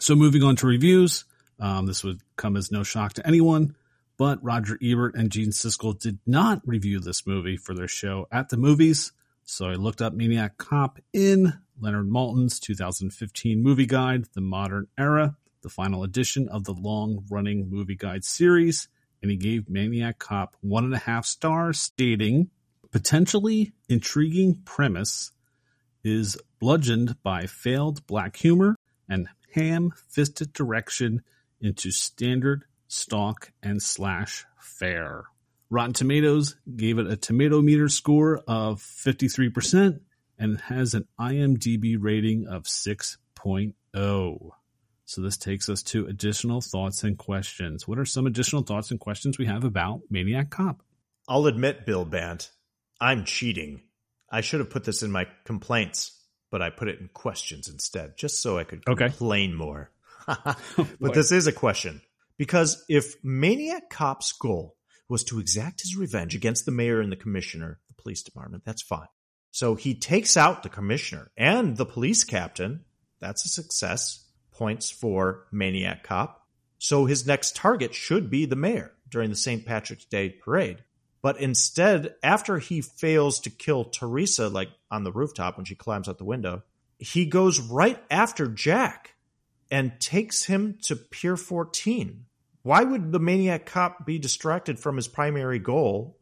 So, 0.00 0.16
moving 0.16 0.42
on 0.42 0.56
to 0.56 0.66
reviews, 0.66 1.24
um, 1.60 1.86
this 1.86 2.02
would 2.02 2.20
come 2.36 2.56
as 2.56 2.72
no 2.72 2.82
shock 2.82 3.12
to 3.14 3.26
anyone, 3.26 3.76
but 4.16 4.42
Roger 4.42 4.78
Ebert 4.82 5.14
and 5.14 5.30
Gene 5.30 5.50
Siskel 5.50 5.98
did 5.98 6.18
not 6.26 6.60
review 6.66 6.98
this 6.98 7.24
movie 7.24 7.56
for 7.56 7.72
their 7.72 7.88
show 7.88 8.26
at 8.32 8.48
the 8.48 8.56
movies. 8.56 9.12
So 9.50 9.64
I 9.70 9.76
looked 9.76 10.02
up 10.02 10.12
Maniac 10.12 10.58
Cop 10.58 10.98
in 11.14 11.54
Leonard 11.80 12.10
Maltin's 12.10 12.60
2015 12.60 13.62
movie 13.62 13.86
guide, 13.86 14.26
The 14.34 14.42
Modern 14.42 14.88
Era, 14.98 15.38
the 15.62 15.70
final 15.70 16.04
edition 16.04 16.50
of 16.50 16.64
the 16.64 16.74
long 16.74 17.24
running 17.30 17.70
movie 17.70 17.96
guide 17.96 18.24
series, 18.24 18.88
and 19.22 19.30
he 19.30 19.38
gave 19.38 19.70
Maniac 19.70 20.18
Cop 20.18 20.54
one 20.60 20.84
and 20.84 20.92
a 20.92 20.98
half 20.98 21.24
stars, 21.24 21.80
stating, 21.80 22.50
potentially 22.90 23.72
intriguing 23.88 24.60
premise 24.66 25.32
is 26.04 26.36
bludgeoned 26.60 27.16
by 27.22 27.46
failed 27.46 28.06
black 28.06 28.36
humor 28.36 28.76
and 29.08 29.28
ham 29.54 29.94
fisted 30.08 30.52
direction 30.52 31.22
into 31.58 31.90
standard 31.90 32.64
stalk 32.86 33.50
and 33.62 33.82
slash 33.82 34.44
fare. 34.58 35.24
Rotten 35.70 35.92
Tomatoes 35.92 36.56
gave 36.76 36.98
it 36.98 37.06
a 37.06 37.16
tomato 37.16 37.60
meter 37.60 37.88
score 37.88 38.42
of 38.46 38.80
53% 38.80 40.00
and 40.38 40.60
has 40.62 40.94
an 40.94 41.06
IMDb 41.20 41.96
rating 42.00 42.46
of 42.46 42.64
6.0. 42.64 44.50
So 45.04 45.20
this 45.22 45.36
takes 45.36 45.68
us 45.68 45.82
to 45.84 46.06
additional 46.06 46.60
thoughts 46.60 47.02
and 47.04 47.16
questions. 47.18 47.86
What 47.88 47.98
are 47.98 48.04
some 48.04 48.26
additional 48.26 48.62
thoughts 48.62 48.90
and 48.90 49.00
questions 49.00 49.38
we 49.38 49.46
have 49.46 49.64
about 49.64 50.02
Maniac 50.10 50.50
Cop? 50.50 50.82
I'll 51.26 51.46
admit, 51.46 51.84
Bill 51.86 52.04
Bant, 52.04 52.50
I'm 53.00 53.24
cheating. 53.24 53.82
I 54.30 54.40
should 54.40 54.60
have 54.60 54.70
put 54.70 54.84
this 54.84 55.02
in 55.02 55.10
my 55.10 55.26
complaints, 55.44 56.12
but 56.50 56.62
I 56.62 56.70
put 56.70 56.88
it 56.88 57.00
in 57.00 57.08
questions 57.08 57.68
instead, 57.68 58.16
just 58.16 58.42
so 58.42 58.58
I 58.58 58.64
could 58.64 58.82
Okay. 58.88 59.08
complain 59.08 59.54
more. 59.54 59.90
but 60.26 61.14
this 61.14 61.32
is 61.32 61.46
a 61.46 61.52
question. 61.52 62.00
Because 62.38 62.84
if 62.88 63.16
Maniac 63.24 63.90
Cop's 63.90 64.32
goal 64.32 64.76
was 65.08 65.24
to 65.24 65.38
exact 65.38 65.82
his 65.82 65.96
revenge 65.96 66.34
against 66.34 66.64
the 66.64 66.72
mayor 66.72 67.00
and 67.00 67.10
the 67.10 67.16
commissioner, 67.16 67.80
the 67.88 68.02
police 68.02 68.22
department, 68.22 68.64
that's 68.64 68.82
fine. 68.82 69.08
So 69.50 69.74
he 69.74 69.94
takes 69.94 70.36
out 70.36 70.62
the 70.62 70.68
commissioner 70.68 71.30
and 71.36 71.76
the 71.76 71.86
police 71.86 72.24
captain. 72.24 72.84
That's 73.20 73.44
a 73.44 73.48
success. 73.48 74.26
Points 74.52 74.90
for 74.90 75.46
Maniac 75.50 76.02
Cop. 76.02 76.46
So 76.78 77.06
his 77.06 77.26
next 77.26 77.56
target 77.56 77.94
should 77.94 78.30
be 78.30 78.44
the 78.44 78.56
mayor 78.56 78.92
during 79.08 79.30
the 79.30 79.36
St. 79.36 79.64
Patrick's 79.64 80.04
Day 80.04 80.28
parade. 80.28 80.84
But 81.22 81.40
instead, 81.40 82.14
after 82.22 82.58
he 82.58 82.80
fails 82.80 83.40
to 83.40 83.50
kill 83.50 83.84
Teresa, 83.84 84.48
like 84.48 84.70
on 84.90 85.04
the 85.04 85.12
rooftop 85.12 85.56
when 85.56 85.66
she 85.66 85.74
climbs 85.74 86.08
out 86.08 86.18
the 86.18 86.24
window, 86.24 86.62
he 86.98 87.26
goes 87.26 87.60
right 87.60 88.02
after 88.10 88.46
Jack 88.46 89.14
and 89.70 89.98
takes 90.00 90.44
him 90.44 90.78
to 90.82 90.96
Pier 90.96 91.36
14. 91.36 92.26
Why 92.68 92.84
would 92.84 93.12
the 93.12 93.18
maniac 93.18 93.64
cop 93.64 94.04
be 94.04 94.18
distracted 94.18 94.78
from 94.78 94.96
his 94.96 95.08
primary 95.08 95.58
goal 95.58 96.18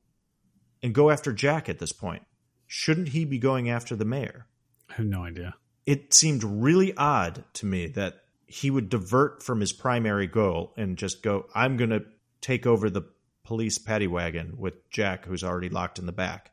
and 0.80 0.94
go 0.94 1.10
after 1.10 1.32
Jack 1.32 1.68
at 1.68 1.80
this 1.80 1.90
point? 1.90 2.22
Shouldn't 2.68 3.08
he 3.08 3.24
be 3.24 3.38
going 3.40 3.68
after 3.68 3.96
the 3.96 4.04
mayor? 4.04 4.46
I 4.88 4.92
have 4.92 5.06
no 5.06 5.24
idea. 5.24 5.56
It 5.86 6.14
seemed 6.14 6.44
really 6.44 6.96
odd 6.96 7.42
to 7.54 7.66
me 7.66 7.88
that 7.88 8.20
he 8.46 8.70
would 8.70 8.88
divert 8.88 9.42
from 9.42 9.58
his 9.58 9.72
primary 9.72 10.28
goal 10.28 10.72
and 10.76 10.96
just 10.96 11.20
go, 11.20 11.46
I'm 11.52 11.76
going 11.76 11.90
to 11.90 12.04
take 12.40 12.64
over 12.64 12.90
the 12.90 13.02
police 13.42 13.78
paddy 13.78 14.06
wagon 14.06 14.54
with 14.56 14.88
Jack, 14.88 15.24
who's 15.24 15.42
already 15.42 15.68
locked 15.68 15.98
in 15.98 16.06
the 16.06 16.12
back, 16.12 16.52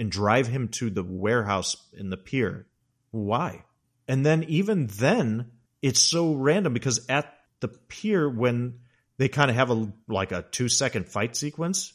and 0.00 0.10
drive 0.10 0.48
him 0.48 0.66
to 0.70 0.90
the 0.90 1.04
warehouse 1.04 1.76
in 1.92 2.10
the 2.10 2.16
pier. 2.16 2.66
Why? 3.12 3.62
And 4.08 4.26
then, 4.26 4.42
even 4.48 4.88
then, 4.88 5.52
it's 5.80 6.00
so 6.00 6.34
random 6.34 6.72
because 6.72 7.06
at 7.08 7.32
the 7.60 7.68
pier, 7.68 8.28
when 8.28 8.80
they 9.18 9.28
kind 9.28 9.50
of 9.50 9.56
have 9.56 9.70
a 9.70 9.92
like 10.08 10.32
a 10.32 10.42
two 10.42 10.68
second 10.68 11.06
fight 11.06 11.36
sequence, 11.36 11.92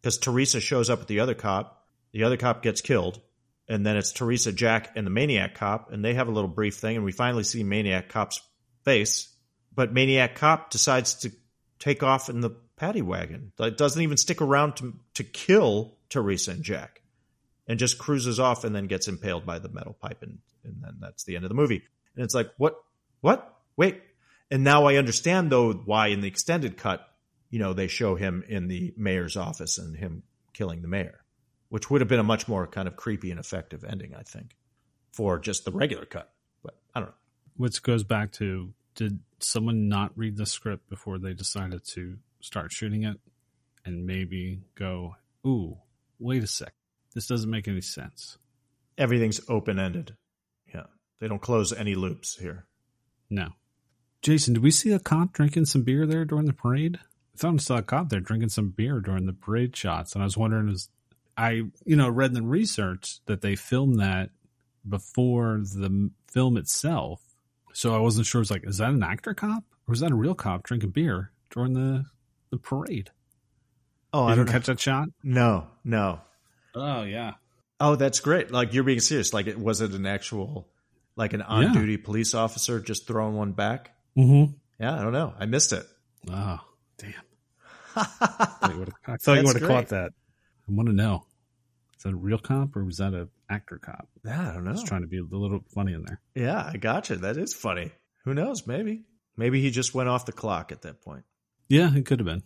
because 0.00 0.18
Teresa 0.18 0.60
shows 0.60 0.90
up 0.90 0.98
with 0.98 1.08
the 1.08 1.20
other 1.20 1.34
cop, 1.34 1.86
the 2.12 2.24
other 2.24 2.36
cop 2.36 2.62
gets 2.62 2.80
killed, 2.80 3.20
and 3.68 3.86
then 3.86 3.96
it's 3.96 4.12
Teresa, 4.12 4.52
Jack, 4.52 4.92
and 4.96 5.06
the 5.06 5.10
Maniac 5.10 5.54
Cop, 5.54 5.92
and 5.92 6.04
they 6.04 6.14
have 6.14 6.28
a 6.28 6.32
little 6.32 6.48
brief 6.48 6.76
thing, 6.76 6.96
and 6.96 7.04
we 7.04 7.12
finally 7.12 7.44
see 7.44 7.62
Maniac 7.62 8.08
Cop's 8.08 8.40
face. 8.84 9.28
But 9.74 9.92
Maniac 9.92 10.34
Cop 10.36 10.70
decides 10.70 11.14
to 11.20 11.32
take 11.78 12.02
off 12.02 12.28
in 12.28 12.40
the 12.40 12.50
paddy 12.76 13.02
wagon. 13.02 13.52
It 13.58 13.76
doesn't 13.76 14.02
even 14.02 14.16
stick 14.16 14.40
around 14.42 14.76
to 14.76 14.94
to 15.14 15.24
kill 15.24 15.96
Teresa 16.08 16.50
and 16.52 16.62
Jack, 16.62 17.02
and 17.66 17.78
just 17.78 17.98
cruises 17.98 18.40
off, 18.40 18.64
and 18.64 18.74
then 18.74 18.86
gets 18.86 19.08
impaled 19.08 19.46
by 19.46 19.58
the 19.58 19.68
metal 19.68 19.94
pipe, 19.94 20.22
and 20.22 20.38
and 20.64 20.82
then 20.82 20.96
that's 21.00 21.24
the 21.24 21.36
end 21.36 21.44
of 21.44 21.48
the 21.48 21.54
movie. 21.54 21.82
And 22.16 22.24
it's 22.24 22.34
like, 22.34 22.50
what, 22.56 22.76
what, 23.20 23.56
wait. 23.76 24.00
And 24.54 24.64
now 24.64 24.86
I 24.86 24.96
understand 24.96 25.50
though 25.50 25.72
why 25.72 26.08
in 26.08 26.20
the 26.20 26.28
extended 26.28 26.76
cut, 26.76 27.06
you 27.50 27.58
know, 27.58 27.72
they 27.72 27.88
show 27.88 28.14
him 28.14 28.44
in 28.48 28.68
the 28.68 28.94
mayor's 28.96 29.36
office 29.36 29.78
and 29.78 29.96
him 29.96 30.22
killing 30.52 30.80
the 30.80 30.88
mayor 30.88 31.24
which 31.74 31.90
would 31.90 32.00
have 32.00 32.06
been 32.06 32.20
a 32.20 32.22
much 32.22 32.46
more 32.46 32.68
kind 32.68 32.86
of 32.86 32.94
creepy 32.94 33.32
and 33.32 33.40
effective 33.40 33.82
ending, 33.82 34.14
I 34.14 34.22
think, 34.22 34.54
for 35.12 35.40
just 35.40 35.64
the 35.64 35.72
regular 35.72 36.04
cut. 36.04 36.30
But 36.62 36.76
I 36.94 37.00
don't 37.00 37.08
know. 37.08 37.14
Which 37.56 37.82
goes 37.82 38.04
back 38.04 38.30
to 38.34 38.72
did 38.94 39.18
someone 39.40 39.88
not 39.88 40.16
read 40.16 40.36
the 40.36 40.46
script 40.46 40.88
before 40.88 41.18
they 41.18 41.34
decided 41.34 41.84
to 41.94 42.18
start 42.38 42.70
shooting 42.70 43.02
it 43.02 43.18
and 43.84 44.06
maybe 44.06 44.60
go, 44.76 45.16
ooh, 45.44 45.76
wait 46.20 46.44
a 46.44 46.46
sec. 46.46 46.72
This 47.12 47.26
doesn't 47.26 47.50
make 47.50 47.66
any 47.66 47.80
sense. 47.80 48.38
Everything's 48.96 49.40
open 49.48 49.80
ended. 49.80 50.14
Yeah. 50.72 50.84
They 51.18 51.26
don't 51.26 51.42
close 51.42 51.72
any 51.72 51.96
loops 51.96 52.36
here. 52.36 52.66
No. 53.28 53.48
Jason, 54.24 54.54
did 54.54 54.62
we 54.62 54.70
see 54.70 54.90
a 54.90 54.98
cop 54.98 55.34
drinking 55.34 55.66
some 55.66 55.82
beer 55.82 56.06
there 56.06 56.24
during 56.24 56.46
the 56.46 56.54
parade? 56.54 56.98
I 57.34 57.36
thought 57.36 57.52
I 57.52 57.56
saw 57.58 57.76
a 57.76 57.82
cop 57.82 58.08
there 58.08 58.20
drinking 58.20 58.48
some 58.48 58.70
beer 58.70 58.98
during 58.98 59.26
the 59.26 59.34
parade 59.34 59.76
shots, 59.76 60.14
and 60.14 60.22
I 60.22 60.24
was 60.24 60.38
wondering, 60.38 60.70
is 60.70 60.88
I 61.36 61.64
you 61.84 61.94
know 61.94 62.08
read 62.08 62.30
in 62.30 62.34
the 62.34 62.42
research 62.42 63.20
that 63.26 63.42
they 63.42 63.54
filmed 63.54 64.00
that 64.00 64.30
before 64.88 65.60
the 65.62 66.10
film 66.32 66.56
itself, 66.56 67.20
so 67.74 67.94
I 67.94 67.98
wasn't 67.98 68.24
sure. 68.24 68.38
It 68.38 68.42
was 68.42 68.50
like, 68.50 68.66
is 68.66 68.78
that 68.78 68.94
an 68.94 69.02
actor 69.02 69.34
cop 69.34 69.64
or 69.86 69.92
is 69.92 70.00
that 70.00 70.10
a 70.10 70.16
real 70.16 70.34
cop 70.34 70.62
drinking 70.62 70.90
beer 70.90 71.30
during 71.50 71.74
the 71.74 72.06
the 72.50 72.56
parade? 72.56 73.10
Oh, 74.14 74.26
Did 74.28 74.32
I 74.32 74.34
don't 74.36 74.48
catch 74.48 74.66
that 74.66 74.80
shot? 74.80 75.08
No, 75.22 75.66
no. 75.84 76.22
Oh 76.74 77.02
yeah, 77.02 77.34
Oh, 77.78 77.96
that's 77.96 78.20
great. 78.20 78.50
Like 78.50 78.72
you're 78.72 78.84
being 78.84 79.00
serious. 79.00 79.34
Like 79.34 79.48
it 79.48 79.58
was 79.58 79.82
it 79.82 79.92
an 79.92 80.06
actual, 80.06 80.68
like 81.14 81.34
an 81.34 81.42
on 81.42 81.74
duty 81.74 81.98
police 81.98 82.32
officer 82.32 82.80
just 82.80 83.06
throwing 83.06 83.34
one 83.34 83.52
back? 83.52 83.93
Mm-hmm. 84.16 84.52
Yeah, 84.80 84.98
I 84.98 85.02
don't 85.02 85.12
know. 85.12 85.34
I 85.38 85.46
missed 85.46 85.72
it. 85.72 85.84
Oh 86.30 86.60
damn! 86.98 87.12
I 87.96 88.02
thought 88.04 88.72
you 88.72 88.78
would've- 88.78 88.94
I 89.06 89.16
thought 89.16 89.38
you 89.38 89.44
would 89.44 89.60
have 89.60 89.68
caught 89.68 89.88
that. 89.88 90.12
I 90.68 90.72
want 90.72 90.88
to 90.88 90.94
know. 90.94 91.24
Is 91.96 92.02
that 92.04 92.12
a 92.12 92.16
real 92.16 92.38
cop 92.38 92.74
or 92.76 92.84
was 92.84 92.98
that 92.98 93.12
an 93.14 93.28
actor 93.48 93.78
cop? 93.78 94.08
yeah, 94.24 94.50
I 94.50 94.54
don't 94.54 94.64
know. 94.64 94.72
Just 94.72 94.86
trying 94.86 95.02
to 95.02 95.06
be 95.06 95.18
a 95.18 95.22
little 95.22 95.60
funny 95.74 95.92
in 95.92 96.04
there. 96.04 96.20
Yeah, 96.34 96.70
I 96.72 96.76
gotcha. 96.76 97.16
That 97.16 97.36
is 97.36 97.54
funny. 97.54 97.92
Who 98.24 98.34
knows? 98.34 98.66
Maybe. 98.66 99.02
Maybe 99.36 99.60
he 99.60 99.70
just 99.70 99.94
went 99.94 100.08
off 100.08 100.26
the 100.26 100.32
clock 100.32 100.72
at 100.72 100.82
that 100.82 101.02
point. 101.02 101.24
Yeah, 101.68 101.94
it 101.94 102.06
could 102.06 102.20
have 102.20 102.26
been. 102.26 102.42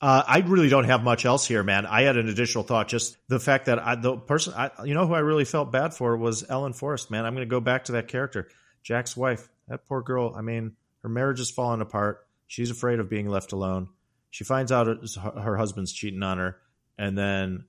Uh, 0.00 0.22
I 0.26 0.38
really 0.40 0.68
don't 0.68 0.84
have 0.84 1.02
much 1.02 1.24
else 1.24 1.46
here, 1.46 1.62
man. 1.64 1.84
I 1.84 2.02
had 2.02 2.16
an 2.16 2.28
additional 2.28 2.62
thought. 2.64 2.86
Just 2.88 3.16
the 3.28 3.40
fact 3.40 3.66
that 3.66 3.78
I, 3.84 3.96
the 3.96 4.16
person, 4.16 4.54
I, 4.56 4.70
you 4.84 4.94
know, 4.94 5.06
who 5.06 5.14
I 5.14 5.18
really 5.18 5.44
felt 5.44 5.72
bad 5.72 5.92
for 5.94 6.16
was 6.16 6.48
Ellen 6.48 6.72
Forrest. 6.72 7.10
Man, 7.10 7.24
I'm 7.26 7.34
going 7.34 7.46
to 7.46 7.50
go 7.50 7.60
back 7.60 7.84
to 7.86 7.92
that 7.92 8.06
character, 8.08 8.48
Jack's 8.84 9.16
wife. 9.16 9.48
That 9.66 9.86
poor 9.86 10.02
girl. 10.02 10.34
I 10.36 10.42
mean, 10.42 10.76
her 11.02 11.08
marriage 11.08 11.40
is 11.40 11.50
falling 11.50 11.80
apart. 11.80 12.26
She's 12.46 12.70
afraid 12.70 13.00
of 13.00 13.10
being 13.10 13.28
left 13.28 13.52
alone. 13.52 13.88
She 14.30 14.44
finds 14.44 14.72
out 14.72 14.86
her 14.86 15.40
her 15.40 15.56
husband's 15.56 15.92
cheating 15.92 16.22
on 16.22 16.38
her, 16.38 16.58
and 16.98 17.16
then, 17.16 17.64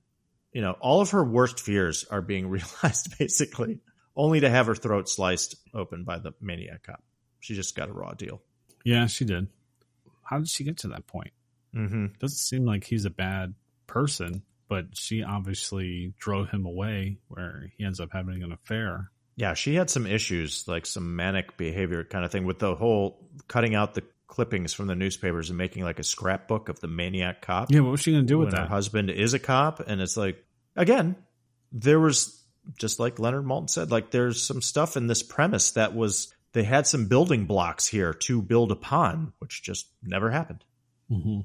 you 0.52 0.60
know, 0.60 0.72
all 0.80 1.00
of 1.00 1.10
her 1.10 1.24
worst 1.24 1.60
fears 1.60 2.04
are 2.10 2.22
being 2.22 2.48
realized, 2.50 3.18
basically, 3.18 3.80
only 4.16 4.40
to 4.40 4.50
have 4.50 4.66
her 4.66 4.74
throat 4.74 5.08
sliced 5.08 5.56
open 5.74 6.04
by 6.04 6.18
the 6.18 6.32
maniac 6.40 6.82
cop. 6.82 7.02
She 7.40 7.54
just 7.54 7.74
got 7.74 7.88
a 7.88 7.92
raw 7.92 8.12
deal. 8.12 8.42
Yeah, 8.84 9.06
she 9.06 9.24
did. 9.24 9.48
How 10.22 10.38
did 10.38 10.48
she 10.48 10.64
get 10.64 10.78
to 10.78 10.88
that 10.88 11.06
point? 11.06 11.32
Mm-hmm. 11.74 12.06
Doesn't 12.18 12.36
seem 12.36 12.64
like 12.64 12.84
he's 12.84 13.04
a 13.04 13.10
bad 13.10 13.54
person, 13.86 14.42
but 14.68 14.86
she 14.96 15.22
obviously 15.22 16.14
drove 16.18 16.50
him 16.50 16.66
away 16.66 17.18
where 17.28 17.70
he 17.76 17.84
ends 17.84 18.00
up 18.00 18.10
having 18.12 18.42
an 18.42 18.52
affair. 18.52 19.10
Yeah, 19.36 19.54
she 19.54 19.74
had 19.74 19.88
some 19.88 20.06
issues, 20.06 20.66
like 20.68 20.84
some 20.86 21.16
manic 21.16 21.56
behavior 21.56 22.04
kind 22.04 22.24
of 22.24 22.30
thing 22.32 22.44
with 22.44 22.58
the 22.58 22.74
whole 22.74 23.18
cutting 23.48 23.74
out 23.74 23.94
the 23.94 24.02
clippings 24.26 24.72
from 24.72 24.86
the 24.86 24.94
newspapers 24.94 25.48
and 25.50 25.56
making 25.58 25.82
like 25.82 25.98
a 25.98 26.02
scrapbook 26.04 26.68
of 26.68 26.78
the 26.80 26.88
maniac 26.88 27.40
cop. 27.42 27.70
Yeah, 27.70 27.80
what 27.80 27.92
was 27.92 28.00
she 28.00 28.12
going 28.12 28.24
to 28.24 28.28
do 28.28 28.38
with 28.38 28.48
when 28.48 28.56
her 28.56 28.62
that? 28.62 28.68
husband 28.68 29.10
is 29.10 29.34
a 29.34 29.38
cop, 29.38 29.80
and 29.80 30.00
it's 30.00 30.16
like 30.16 30.44
again, 30.76 31.16
there 31.72 31.98
was 31.98 32.42
just 32.78 33.00
like 33.00 33.18
Leonard 33.18 33.44
Maltin 33.44 33.70
said, 33.70 33.90
like 33.90 34.10
there's 34.10 34.42
some 34.42 34.60
stuff 34.62 34.96
in 34.96 35.06
this 35.06 35.22
premise 35.22 35.72
that 35.72 35.94
was 35.94 36.32
they 36.52 36.62
had 36.62 36.86
some 36.86 37.06
building 37.06 37.46
blocks 37.46 37.86
here 37.86 38.12
to 38.12 38.42
build 38.42 38.70
upon, 38.72 39.32
which 39.38 39.62
just 39.62 39.86
never 40.02 40.30
happened. 40.30 40.64
hmm 41.08 41.38
All 41.38 41.44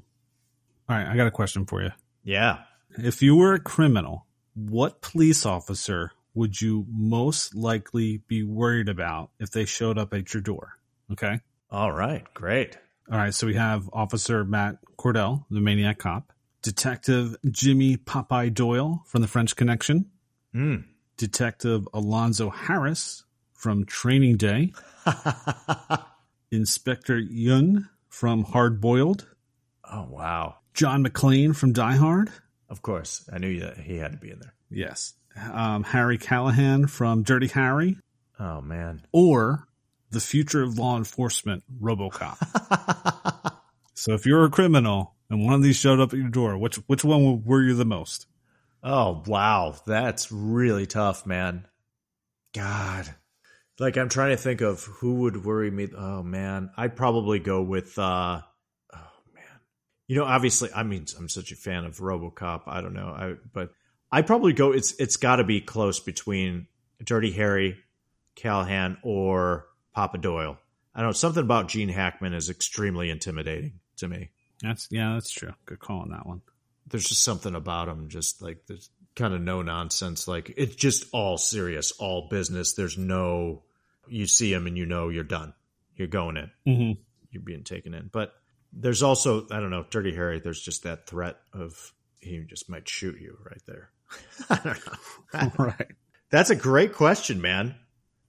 right, 0.88 1.06
I 1.06 1.16
got 1.16 1.26
a 1.26 1.30
question 1.32 1.64
for 1.64 1.82
you. 1.82 1.90
Yeah. 2.24 2.58
If 2.98 3.22
you 3.22 3.36
were 3.36 3.54
a 3.54 3.60
criminal, 3.60 4.26
what 4.54 5.00
police 5.00 5.44
officer 5.46 6.12
would 6.36 6.60
you 6.60 6.86
most 6.88 7.54
likely 7.56 8.18
be 8.28 8.44
worried 8.44 8.88
about 8.88 9.30
if 9.40 9.50
they 9.50 9.64
showed 9.64 9.98
up 9.98 10.14
at 10.14 10.32
your 10.32 10.40
door? 10.42 10.78
Okay. 11.10 11.40
All 11.70 11.90
right. 11.90 12.22
Great. 12.34 12.78
All 13.10 13.18
right, 13.18 13.32
so 13.34 13.46
we 13.46 13.54
have 13.54 13.88
Officer 13.92 14.44
Matt 14.44 14.78
Cordell, 14.98 15.44
the 15.50 15.60
maniac 15.60 15.98
cop, 15.98 16.32
Detective 16.62 17.36
Jimmy 17.50 17.96
Popeye 17.96 18.52
Doyle 18.52 19.02
from 19.06 19.22
the 19.22 19.28
French 19.28 19.56
Connection, 19.56 20.10
Mm. 20.54 20.84
Detective 21.16 21.86
Alonzo 21.94 22.50
Harris 22.50 23.24
from 23.52 23.84
Training 23.84 24.36
Day, 24.38 24.72
Inspector 26.50 27.18
Yuen 27.18 27.88
from 28.08 28.44
Hard 28.44 28.80
Boiled, 28.80 29.26
oh 29.90 30.06
wow! 30.10 30.56
John 30.74 31.04
McClane 31.04 31.54
from 31.54 31.72
Die 31.72 31.96
Hard. 31.96 32.30
Of 32.68 32.82
course, 32.82 33.28
I 33.32 33.38
knew 33.38 33.60
that 33.60 33.78
he 33.78 33.96
had 33.96 34.12
to 34.12 34.18
be 34.18 34.30
in 34.30 34.38
there. 34.40 34.54
Yes. 34.70 35.14
Um, 35.52 35.82
Harry 35.84 36.18
Callahan 36.18 36.86
from 36.86 37.22
Dirty 37.22 37.48
Harry, 37.48 37.98
Oh 38.38 38.60
man! 38.60 39.02
or 39.12 39.66
the 40.10 40.20
future 40.20 40.62
of 40.62 40.78
law 40.78 40.96
enforcement, 40.96 41.62
RoboCop. 41.80 43.52
so 43.94 44.14
if 44.14 44.24
you're 44.24 44.44
a 44.44 44.50
criminal 44.50 45.14
and 45.28 45.44
one 45.44 45.54
of 45.54 45.62
these 45.62 45.76
showed 45.76 46.00
up 46.00 46.12
at 46.12 46.18
your 46.18 46.28
door, 46.28 46.56
which 46.56 46.76
which 46.86 47.04
one 47.04 47.44
were 47.44 47.62
you 47.62 47.74
the 47.74 47.84
most? 47.84 48.26
Oh 48.82 49.22
wow, 49.26 49.74
that's 49.86 50.30
really 50.30 50.86
tough, 50.86 51.26
man. 51.26 51.66
God. 52.54 53.14
Like 53.78 53.98
I'm 53.98 54.08
trying 54.08 54.30
to 54.30 54.36
think 54.42 54.62
of 54.62 54.84
who 54.84 55.16
would 55.16 55.44
worry 55.44 55.70
me. 55.70 55.88
Oh 55.96 56.22
man, 56.22 56.70
I'd 56.76 56.96
probably 56.96 57.40
go 57.40 57.62
with 57.62 57.98
uh 57.98 58.40
oh 58.94 59.10
man. 59.34 59.60
You 60.06 60.16
know, 60.16 60.24
obviously 60.24 60.70
I 60.74 60.82
mean 60.82 61.04
I'm 61.18 61.28
such 61.28 61.52
a 61.52 61.56
fan 61.56 61.84
of 61.84 61.98
RoboCop. 61.98 62.62
I 62.66 62.80
don't 62.80 62.94
know. 62.94 63.08
I 63.08 63.34
but 63.52 63.70
I'd 64.16 64.26
probably 64.26 64.52
go 64.54 64.72
it's 64.72 64.92
it's 64.98 65.16
got 65.18 65.36
to 65.36 65.44
be 65.44 65.60
close 65.60 66.00
between 66.00 66.66
Dirty 67.04 67.30
Harry, 67.32 67.76
Callahan 68.34 68.96
or 69.02 69.66
Popeye 69.96 70.20
Doyle. 70.20 70.58
I 70.94 71.00
don't 71.00 71.08
know, 71.10 71.12
something 71.12 71.42
about 71.42 71.68
Gene 71.68 71.90
Hackman 71.90 72.32
is 72.32 72.48
extremely 72.48 73.10
intimidating 73.10 73.80
to 73.98 74.08
me. 74.08 74.30
That's 74.62 74.88
yeah, 74.90 75.12
that's 75.14 75.30
true. 75.30 75.52
Good 75.66 75.80
call 75.80 76.00
on 76.00 76.10
that 76.10 76.26
one. 76.26 76.40
there's 76.86 77.08
just 77.08 77.22
something 77.24 77.54
about 77.54 77.88
him 77.88 78.08
just 78.08 78.40
like 78.40 78.64
there's 78.66 78.88
kind 79.16 79.34
of 79.34 79.40
no 79.40 79.60
nonsense 79.62 80.28
like 80.28 80.52
it's 80.56 80.74
just 80.76 81.06
all 81.12 81.36
serious 81.38 81.92
all 81.92 82.28
business 82.30 82.74
there's 82.74 82.96
no 82.98 83.62
you 84.08 84.26
see 84.26 84.52
him 84.52 84.66
and 84.66 84.76
you 84.78 84.86
know 84.86 85.08
you're 85.08 85.24
done 85.24 85.52
you're 85.96 86.06
going 86.06 86.36
in 86.36 86.50
Mm-hmm. 86.66 87.00
you're 87.30 87.42
being 87.42 87.64
taken 87.64 87.92
in 87.94 88.08
but 88.12 88.32
there's 88.72 89.02
also 89.02 89.46
i 89.50 89.58
don't 89.58 89.70
know 89.70 89.86
dirty 89.90 90.14
harry 90.14 90.38
there's 90.38 90.60
just 90.60 90.82
that 90.84 91.06
threat 91.06 91.36
of 91.54 91.92
he 92.20 92.44
just 92.46 92.68
might 92.68 92.86
shoot 92.88 93.18
you 93.20 93.38
right 93.42 93.62
there 93.66 93.90
i 94.50 94.60
don't 94.62 94.86
know 94.86 95.52
right. 95.64 95.92
that's 96.30 96.50
a 96.50 96.56
great 96.56 96.92
question 96.92 97.40
man 97.40 97.74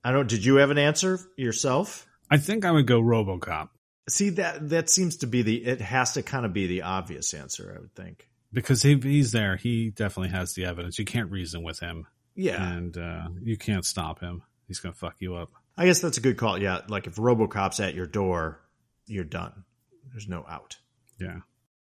i 0.03 0.11
don't 0.11 0.27
did 0.29 0.43
you 0.43 0.55
have 0.55 0.71
an 0.71 0.77
answer 0.77 1.19
yourself 1.35 2.05
I 2.29 2.35
think 2.35 2.65
I 2.65 2.71
would 2.71 2.87
go 2.87 3.01
RoboCop 3.01 3.69
see 4.09 4.31
that 4.31 4.69
that 4.69 4.89
seems 4.89 5.17
to 5.17 5.27
be 5.27 5.43
the 5.43 5.65
it 5.65 5.79
has 5.79 6.13
to 6.13 6.23
kind 6.23 6.45
of 6.45 6.51
be 6.51 6.67
the 6.67 6.81
obvious 6.81 7.33
answer 7.33 7.73
i 7.75 7.79
would 7.79 7.95
think 7.95 8.27
because 8.53 8.85
if 8.85 9.03
he's 9.03 9.31
there, 9.31 9.55
he 9.55 9.89
definitely 9.89 10.29
has 10.29 10.53
the 10.53 10.65
evidence. 10.65 10.97
You 10.97 11.05
can't 11.05 11.31
reason 11.31 11.63
with 11.63 11.79
him, 11.79 12.07
yeah 12.35 12.71
and 12.71 12.97
uh, 12.97 13.27
you 13.43 13.57
can't 13.57 13.85
stop 13.85 14.19
him. 14.19 14.43
He's 14.67 14.79
gonna 14.79 14.93
fuck 14.93 15.15
you 15.19 15.35
up. 15.35 15.51
I 15.77 15.85
guess 15.85 16.01
that's 16.01 16.17
a 16.17 16.21
good 16.21 16.37
call. 16.37 16.57
Yeah, 16.57 16.81
like 16.87 17.07
if 17.07 17.15
RoboCop's 17.15 17.79
at 17.79 17.95
your 17.95 18.07
door, 18.07 18.61
you're 19.05 19.23
done. 19.23 19.63
There's 20.11 20.27
no 20.27 20.45
out. 20.47 20.77
Yeah. 21.19 21.39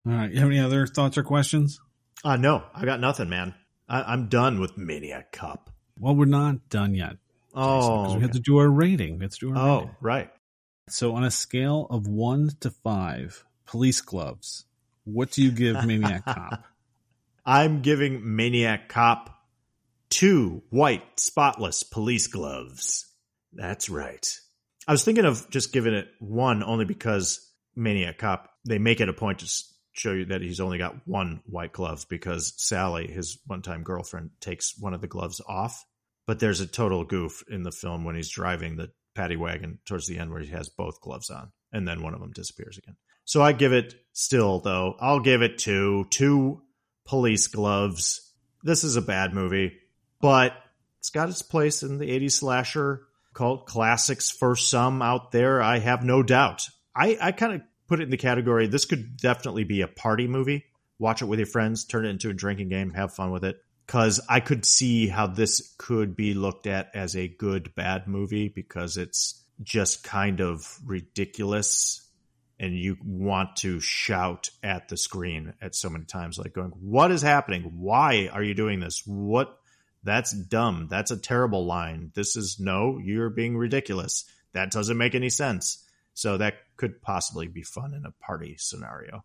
All 0.05 0.13
right. 0.13 0.31
You 0.31 0.39
have 0.39 0.49
any 0.49 0.59
other 0.59 0.87
thoughts 0.87 1.17
or 1.17 1.23
questions? 1.23 1.79
Uh 2.23 2.35
no, 2.35 2.63
I 2.73 2.85
got 2.85 2.99
nothing, 2.99 3.29
man. 3.29 3.55
I, 3.91 4.13
I'm 4.13 4.27
done 4.27 4.59
with 4.59 4.77
Maniac 4.77 5.33
Cop. 5.33 5.69
Well, 5.99 6.15
we're 6.15 6.25
not 6.25 6.69
done 6.69 6.95
yet. 6.95 7.17
Oh, 7.53 8.03
because 8.03 8.15
we 8.15 8.21
have 8.21 8.31
to 8.31 8.39
do 8.39 8.57
our 8.57 8.69
rating. 8.69 9.19
To 9.19 9.27
do 9.27 9.51
our 9.51 9.57
oh, 9.57 9.75
rating. 9.79 9.95
right. 9.99 10.29
So, 10.87 11.15
on 11.15 11.25
a 11.25 11.31
scale 11.31 11.87
of 11.89 12.07
one 12.07 12.51
to 12.61 12.71
five, 12.71 13.45
police 13.65 13.99
gloves, 14.01 14.65
what 15.03 15.31
do 15.31 15.43
you 15.43 15.51
give 15.51 15.85
Maniac 15.85 16.25
Cop? 16.25 16.63
I'm 17.45 17.81
giving 17.81 18.35
Maniac 18.35 18.87
Cop 18.87 19.37
two 20.09 20.63
white, 20.69 21.03
spotless 21.19 21.83
police 21.83 22.27
gloves. 22.27 23.07
That's 23.53 23.89
right. 23.89 24.39
I 24.87 24.93
was 24.93 25.03
thinking 25.03 25.25
of 25.25 25.49
just 25.49 25.73
giving 25.73 25.93
it 25.93 26.07
one 26.19 26.63
only 26.63 26.85
because 26.85 27.45
Maniac 27.75 28.17
Cop, 28.17 28.49
they 28.65 28.77
make 28.77 29.01
it 29.01 29.09
a 29.09 29.13
point 29.13 29.39
to 29.39 29.47
show 29.93 30.13
you 30.13 30.25
that 30.25 30.41
he's 30.41 30.59
only 30.59 30.77
got 30.77 31.07
one 31.07 31.41
white 31.45 31.73
glove 31.73 32.05
because 32.09 32.53
Sally, 32.57 33.07
his 33.07 33.39
one 33.45 33.61
time 33.61 33.83
girlfriend, 33.83 34.31
takes 34.39 34.77
one 34.77 34.93
of 34.93 35.01
the 35.01 35.07
gloves 35.07 35.41
off. 35.47 35.85
But 36.27 36.39
there's 36.39 36.61
a 36.61 36.67
total 36.67 37.03
goof 37.03 37.43
in 37.49 37.63
the 37.63 37.71
film 37.71 38.05
when 38.05 38.15
he's 38.15 38.29
driving 38.29 38.75
the 38.75 38.91
paddy 39.15 39.35
wagon 39.35 39.79
towards 39.85 40.07
the 40.07 40.17
end 40.17 40.31
where 40.31 40.41
he 40.41 40.51
has 40.51 40.69
both 40.69 41.01
gloves 41.01 41.29
on 41.29 41.51
and 41.73 41.87
then 41.87 42.01
one 42.01 42.13
of 42.13 42.19
them 42.19 42.31
disappears 42.31 42.77
again. 42.77 42.95
So 43.25 43.41
I 43.41 43.51
give 43.53 43.73
it 43.73 43.95
still 44.13 44.59
though. 44.59 44.95
I'll 44.99 45.19
give 45.19 45.41
it 45.41 45.57
two 45.57 46.05
two 46.09 46.61
police 47.05 47.47
gloves. 47.47 48.33
This 48.63 48.83
is 48.83 48.95
a 48.95 49.01
bad 49.01 49.33
movie, 49.33 49.73
but 50.19 50.53
it's 50.99 51.09
got 51.09 51.29
its 51.29 51.41
place 51.41 51.83
in 51.83 51.97
the 51.97 52.09
80s 52.09 52.33
slasher 52.33 53.01
cult 53.33 53.65
classics 53.65 54.29
for 54.29 54.55
some 54.55 55.01
out 55.01 55.31
there. 55.31 55.61
I 55.61 55.79
have 55.79 56.03
no 56.03 56.21
doubt. 56.21 56.67
I, 56.95 57.17
I 57.19 57.31
kind 57.31 57.53
of 57.53 57.61
put 57.91 57.99
it 57.99 58.03
in 58.03 58.09
the 58.09 58.15
category 58.15 58.67
this 58.67 58.85
could 58.85 59.17
definitely 59.17 59.65
be 59.65 59.81
a 59.81 59.87
party 59.87 60.25
movie. 60.25 60.63
Watch 60.97 61.21
it 61.21 61.25
with 61.25 61.39
your 61.39 61.45
friends, 61.45 61.83
turn 61.83 62.05
it 62.05 62.09
into 62.09 62.29
a 62.29 62.33
drinking 62.33 62.69
game, 62.69 62.93
have 62.93 63.13
fun 63.13 63.31
with 63.31 63.43
it. 63.43 63.57
Because 63.85 64.21
I 64.29 64.39
could 64.39 64.65
see 64.65 65.09
how 65.09 65.27
this 65.27 65.75
could 65.77 66.15
be 66.15 66.33
looked 66.33 66.67
at 66.67 66.91
as 66.93 67.17
a 67.17 67.27
good, 67.27 67.75
bad 67.75 68.07
movie 68.07 68.47
because 68.47 68.95
it's 68.95 69.43
just 69.61 70.05
kind 70.05 70.39
of 70.39 70.79
ridiculous 70.85 72.07
and 72.61 72.77
you 72.77 72.95
want 73.03 73.57
to 73.57 73.81
shout 73.81 74.51
at 74.63 74.87
the 74.87 74.95
screen 74.95 75.53
at 75.61 75.75
so 75.75 75.89
many 75.89 76.05
times 76.05 76.37
like 76.37 76.53
going 76.53 76.69
what 76.69 77.11
is 77.11 77.21
happening? 77.21 77.73
Why 77.75 78.29
are 78.31 78.43
you 78.43 78.53
doing 78.53 78.79
this? 78.79 79.03
What? 79.05 79.59
That's 80.03 80.31
dumb. 80.31 80.87
That's 80.89 81.11
a 81.11 81.17
terrible 81.17 81.65
line. 81.65 82.13
This 82.15 82.37
is 82.37 82.57
no 82.57 83.01
you're 83.03 83.29
being 83.29 83.57
ridiculous. 83.57 84.23
That 84.53 84.71
doesn't 84.71 84.97
make 84.97 85.13
any 85.13 85.29
sense. 85.29 85.85
So 86.13 86.37
that 86.37 86.55
could 86.81 86.99
possibly 86.99 87.47
be 87.47 87.61
fun 87.61 87.93
in 87.93 88.07
a 88.07 88.11
party 88.25 88.55
scenario 88.57 89.23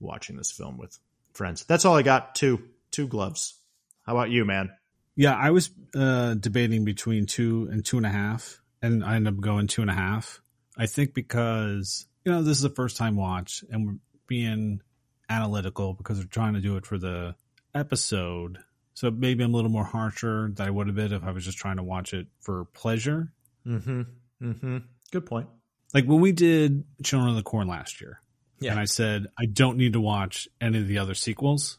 watching 0.00 0.38
this 0.38 0.50
film 0.50 0.78
with 0.78 0.98
friends. 1.34 1.66
That's 1.66 1.84
all 1.84 1.94
i 1.94 2.00
got. 2.02 2.34
Two 2.34 2.62
two 2.90 3.06
gloves. 3.06 3.60
How 4.06 4.16
about 4.16 4.30
you 4.30 4.46
man? 4.46 4.70
Yeah, 5.14 5.36
I 5.36 5.50
was 5.50 5.70
uh, 5.94 6.32
debating 6.32 6.86
between 6.86 7.26
two 7.26 7.68
and 7.70 7.84
two 7.84 7.98
and 7.98 8.06
a 8.06 8.08
half, 8.08 8.62
and 8.80 9.04
I 9.04 9.16
ended 9.16 9.34
up 9.34 9.40
going 9.40 9.66
two 9.66 9.82
and 9.82 9.90
a 9.90 9.94
half. 9.94 10.40
I 10.78 10.86
think 10.86 11.12
because 11.12 12.06
you 12.24 12.32
know 12.32 12.42
this 12.42 12.56
is 12.56 12.64
a 12.64 12.70
first 12.70 12.96
time 12.96 13.16
watch, 13.16 13.62
and 13.70 13.86
we're 13.86 13.98
being 14.26 14.80
analytical 15.28 15.92
because 15.92 16.18
we're 16.18 16.24
trying 16.24 16.54
to 16.54 16.62
do 16.62 16.78
it 16.78 16.86
for 16.86 16.96
the 16.96 17.34
episode. 17.74 18.60
So 18.94 19.10
maybe 19.10 19.44
I'm 19.44 19.52
a 19.52 19.56
little 19.56 19.70
more 19.70 19.84
harsher 19.84 20.50
than 20.54 20.66
I 20.66 20.70
would 20.70 20.86
have 20.86 20.96
been 20.96 21.12
if 21.12 21.22
I 21.22 21.32
was 21.32 21.44
just 21.44 21.58
trying 21.58 21.76
to 21.76 21.82
watch 21.82 22.14
it 22.14 22.28
for 22.40 22.64
pleasure. 22.64 23.30
mm-hmm. 23.66 24.02
Mm-hmm. 24.42 24.78
Good 25.10 25.26
point 25.26 25.48
Like 25.94 26.04
when 26.04 26.20
we 26.20 26.32
did 26.32 26.84
Children 27.02 27.30
of 27.30 27.36
the 27.36 27.42
Corn 27.42 27.66
last 27.68 28.00
year, 28.00 28.20
yeah 28.60 28.72
and 28.72 28.80
I 28.80 28.84
said 28.84 29.26
I 29.38 29.46
don't 29.46 29.76
need 29.78 29.94
to 29.94 30.00
watch 30.00 30.48
any 30.60 30.78
of 30.78 30.88
the 30.88 30.98
other 30.98 31.14
sequels. 31.14 31.78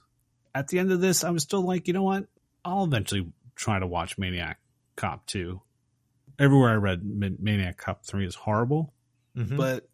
At 0.56 0.68
the 0.70 0.80
end 0.80 0.92
of 0.92 1.00
this, 1.02 1.24
I 1.24 1.30
was 1.30 1.44
still 1.44 1.62
like, 1.62 1.88
you 1.88 1.94
know 1.94 2.04
what? 2.04 2.26
I'll 2.66 2.84
eventually 2.84 3.32
try 3.56 3.78
to 3.80 3.86
watch 3.88 4.18
Maniac 4.18 4.60
Cop 4.96 5.26
2. 5.28 5.62
Everywhere 6.40 6.70
I 6.72 6.76
read 6.76 7.02
Ma- 7.04 7.28
Maniac 7.40 7.78
Cop 7.78 8.06
3 8.06 8.26
is 8.26 8.36
horrible, 8.36 8.94
Mhm. 9.38 9.58
but 9.58 9.88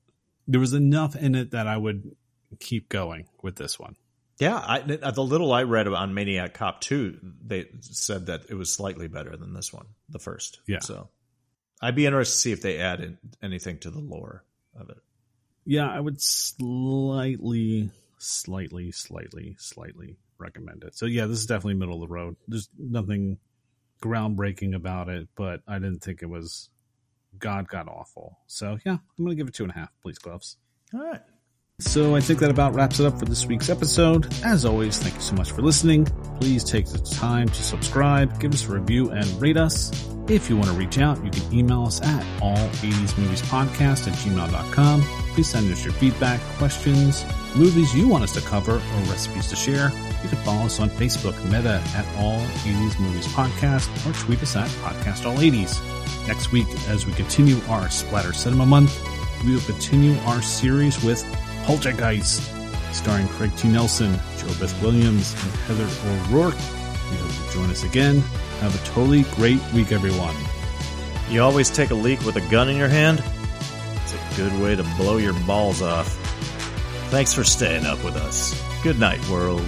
there 0.48 0.60
was 0.60 0.74
enough 0.74 1.16
in 1.16 1.36
it 1.36 1.52
that 1.52 1.68
I 1.68 1.76
would 1.76 2.16
keep 2.60 2.88
going 2.88 3.28
with 3.42 3.56
this 3.58 3.78
one. 3.80 3.96
Yeah, 4.40 4.58
I, 4.58 4.80
the 4.82 5.24
little 5.24 5.52
I 5.54 5.64
read 5.64 5.88
on 5.88 6.14
Maniac 6.14 6.54
Cop 6.54 6.82
2, 6.82 7.20
they 7.46 7.66
said 7.82 8.28
that 8.28 8.46
it 8.50 8.54
was 8.56 8.72
slightly 8.72 9.08
better 9.08 9.36
than 9.38 9.54
this 9.54 9.74
one, 9.74 9.88
the 10.10 10.20
first. 10.20 10.60
Yeah. 10.68 10.80
So 10.80 11.10
I'd 11.82 11.96
be 11.96 12.06
interested 12.06 12.34
to 12.34 12.40
see 12.40 12.52
if 12.52 12.62
they 12.62 12.78
add 12.78 13.02
in, 13.02 13.18
anything 13.42 13.80
to 13.80 13.90
the 13.90 14.00
lore 14.00 14.44
of 14.80 14.90
it. 14.90 14.98
Yeah, 15.66 15.90
I 15.90 16.00
would 16.00 16.22
slightly, 16.22 17.90
slightly, 18.18 18.92
slightly, 18.92 19.56
slightly 19.60 20.18
recommend 20.38 20.84
it. 20.84 20.96
So 20.96 21.06
yeah, 21.06 21.26
this 21.26 21.40
is 21.40 21.46
definitely 21.46 21.76
middle 21.76 21.96
of 21.96 22.02
the 22.02 22.14
road. 22.14 22.36
There's 22.48 22.70
nothing 22.78 23.38
groundbreaking 24.02 24.76
about 24.76 25.10
it, 25.10 25.28
but 25.36 25.62
I 25.68 25.80
didn't 25.80 26.00
think 26.04 26.22
it 26.22 26.30
was 26.30 26.70
god 27.38 27.68
god 27.68 27.88
awful. 27.88 28.40
So 28.48 28.78
yeah, 28.86 28.98
I'm 29.18 29.26
gonna 29.26 29.36
give 29.36 29.48
it 29.48 29.54
two 29.54 29.64
and 29.64 29.72
a 29.72 29.76
half, 29.76 29.92
please 30.02 30.20
gloves. 30.20 30.58
All 30.94 31.02
right. 31.02 31.22
So 31.80 32.16
I 32.16 32.22
think 32.22 32.40
that 32.40 32.50
about 32.50 32.74
wraps 32.74 33.02
it 33.02 33.06
up 33.06 33.20
for 33.20 33.26
this 33.26 33.46
week's 33.46 33.70
episode. 33.70 34.34
As 34.46 34.64
always, 34.64 34.98
thank 34.98 35.14
you 35.16 35.22
so 35.22 35.36
much 35.36 35.52
for 35.52 35.62
listening. 35.62 36.06
Please 36.40 36.64
take 36.64 36.86
the 36.86 37.00
time 37.00 37.50
to 37.50 37.64
subscribe, 37.64 38.40
give 38.40 38.54
us 38.54 38.66
a 38.70 38.72
review, 38.72 39.10
and 39.10 39.26
rate 39.42 39.58
us. 39.58 39.92
If 40.30 40.50
you 40.50 40.56
want 40.56 40.70
to 40.70 40.74
reach 40.74 41.00
out, 41.00 41.22
you 41.22 41.30
can 41.30 41.54
email 41.54 41.84
us 41.84 42.02
at 42.02 42.24
all80smoviespodcast 42.40 44.08
at 44.08 44.14
gmail.com. 44.14 45.02
Please 45.34 45.50
send 45.50 45.70
us 45.70 45.84
your 45.84 45.94
feedback, 45.96 46.40
questions, 46.58 47.26
movies 47.58 47.94
you 47.94 48.08
want 48.08 48.24
us 48.24 48.34
to 48.36 48.42
cover, 48.42 48.76
or 48.76 49.00
recipes 49.10 49.48
to 49.48 49.58
share. 49.58 49.92
You 50.24 50.30
can 50.30 50.38
follow 50.46 50.64
us 50.68 50.80
on 50.80 50.90
Facebook, 50.92 51.36
Meta 51.44 51.84
at 51.94 52.06
All 52.18 52.40
80s 52.40 52.98
Movies 53.02 53.28
Podcast, 53.28 53.90
or 54.10 54.14
tweet 54.14 54.42
us 54.42 54.56
at 54.56 54.70
Podcast 54.70 55.26
All 55.26 55.36
80s. 55.36 55.82
Next 56.26 56.54
week, 56.54 56.68
as 56.88 57.06
we 57.06 57.12
continue 57.12 57.60
our 57.68 57.90
Splatter 57.90 58.32
Cinema 58.32 58.66
Month, 58.66 58.98
we 59.44 59.54
will 59.54 59.62
continue 59.62 60.18
our 60.20 60.42
series 60.42 61.04
with 61.04 61.24
Poltergeist, 61.66 62.44
starring 62.94 63.28
Craig 63.28 63.52
T. 63.58 63.68
Nelson, 63.68 64.14
JoBeth 64.38 64.80
Williams, 64.84 65.34
and 65.34 65.52
Heather 65.66 65.84
O'Rourke. 65.84 66.54
We 66.54 67.18
hope 67.18 67.32
you 67.32 67.54
join 67.54 67.72
us 67.72 67.84
again. 67.84 68.20
Have 68.60 68.76
a 68.76 68.86
totally 68.86 69.24
great 69.36 69.60
week, 69.74 69.92
everyone. 69.92 70.36
You 71.30 71.42
always 71.42 71.72
take 71.72 71.90
a 71.90 71.96
leak 71.96 72.22
with 72.22 72.36
a 72.36 72.52
gun 72.52 72.70
in 72.70 72.78
your 72.78 72.88
hand? 72.88 73.24
It's 74.04 74.14
a 74.14 74.36
good 74.38 74.62
way 74.62 74.76
to 74.76 74.84
blow 74.96 75.18
your 75.18 75.34
balls 75.48 75.82
off. 75.82 76.10
Thanks 77.10 77.34
for 77.34 77.44
staying 77.44 77.88
up 77.88 78.04
with 78.04 78.16
us. 78.16 78.54
Good 78.84 79.00
night, 79.00 79.28
world. 79.28 79.68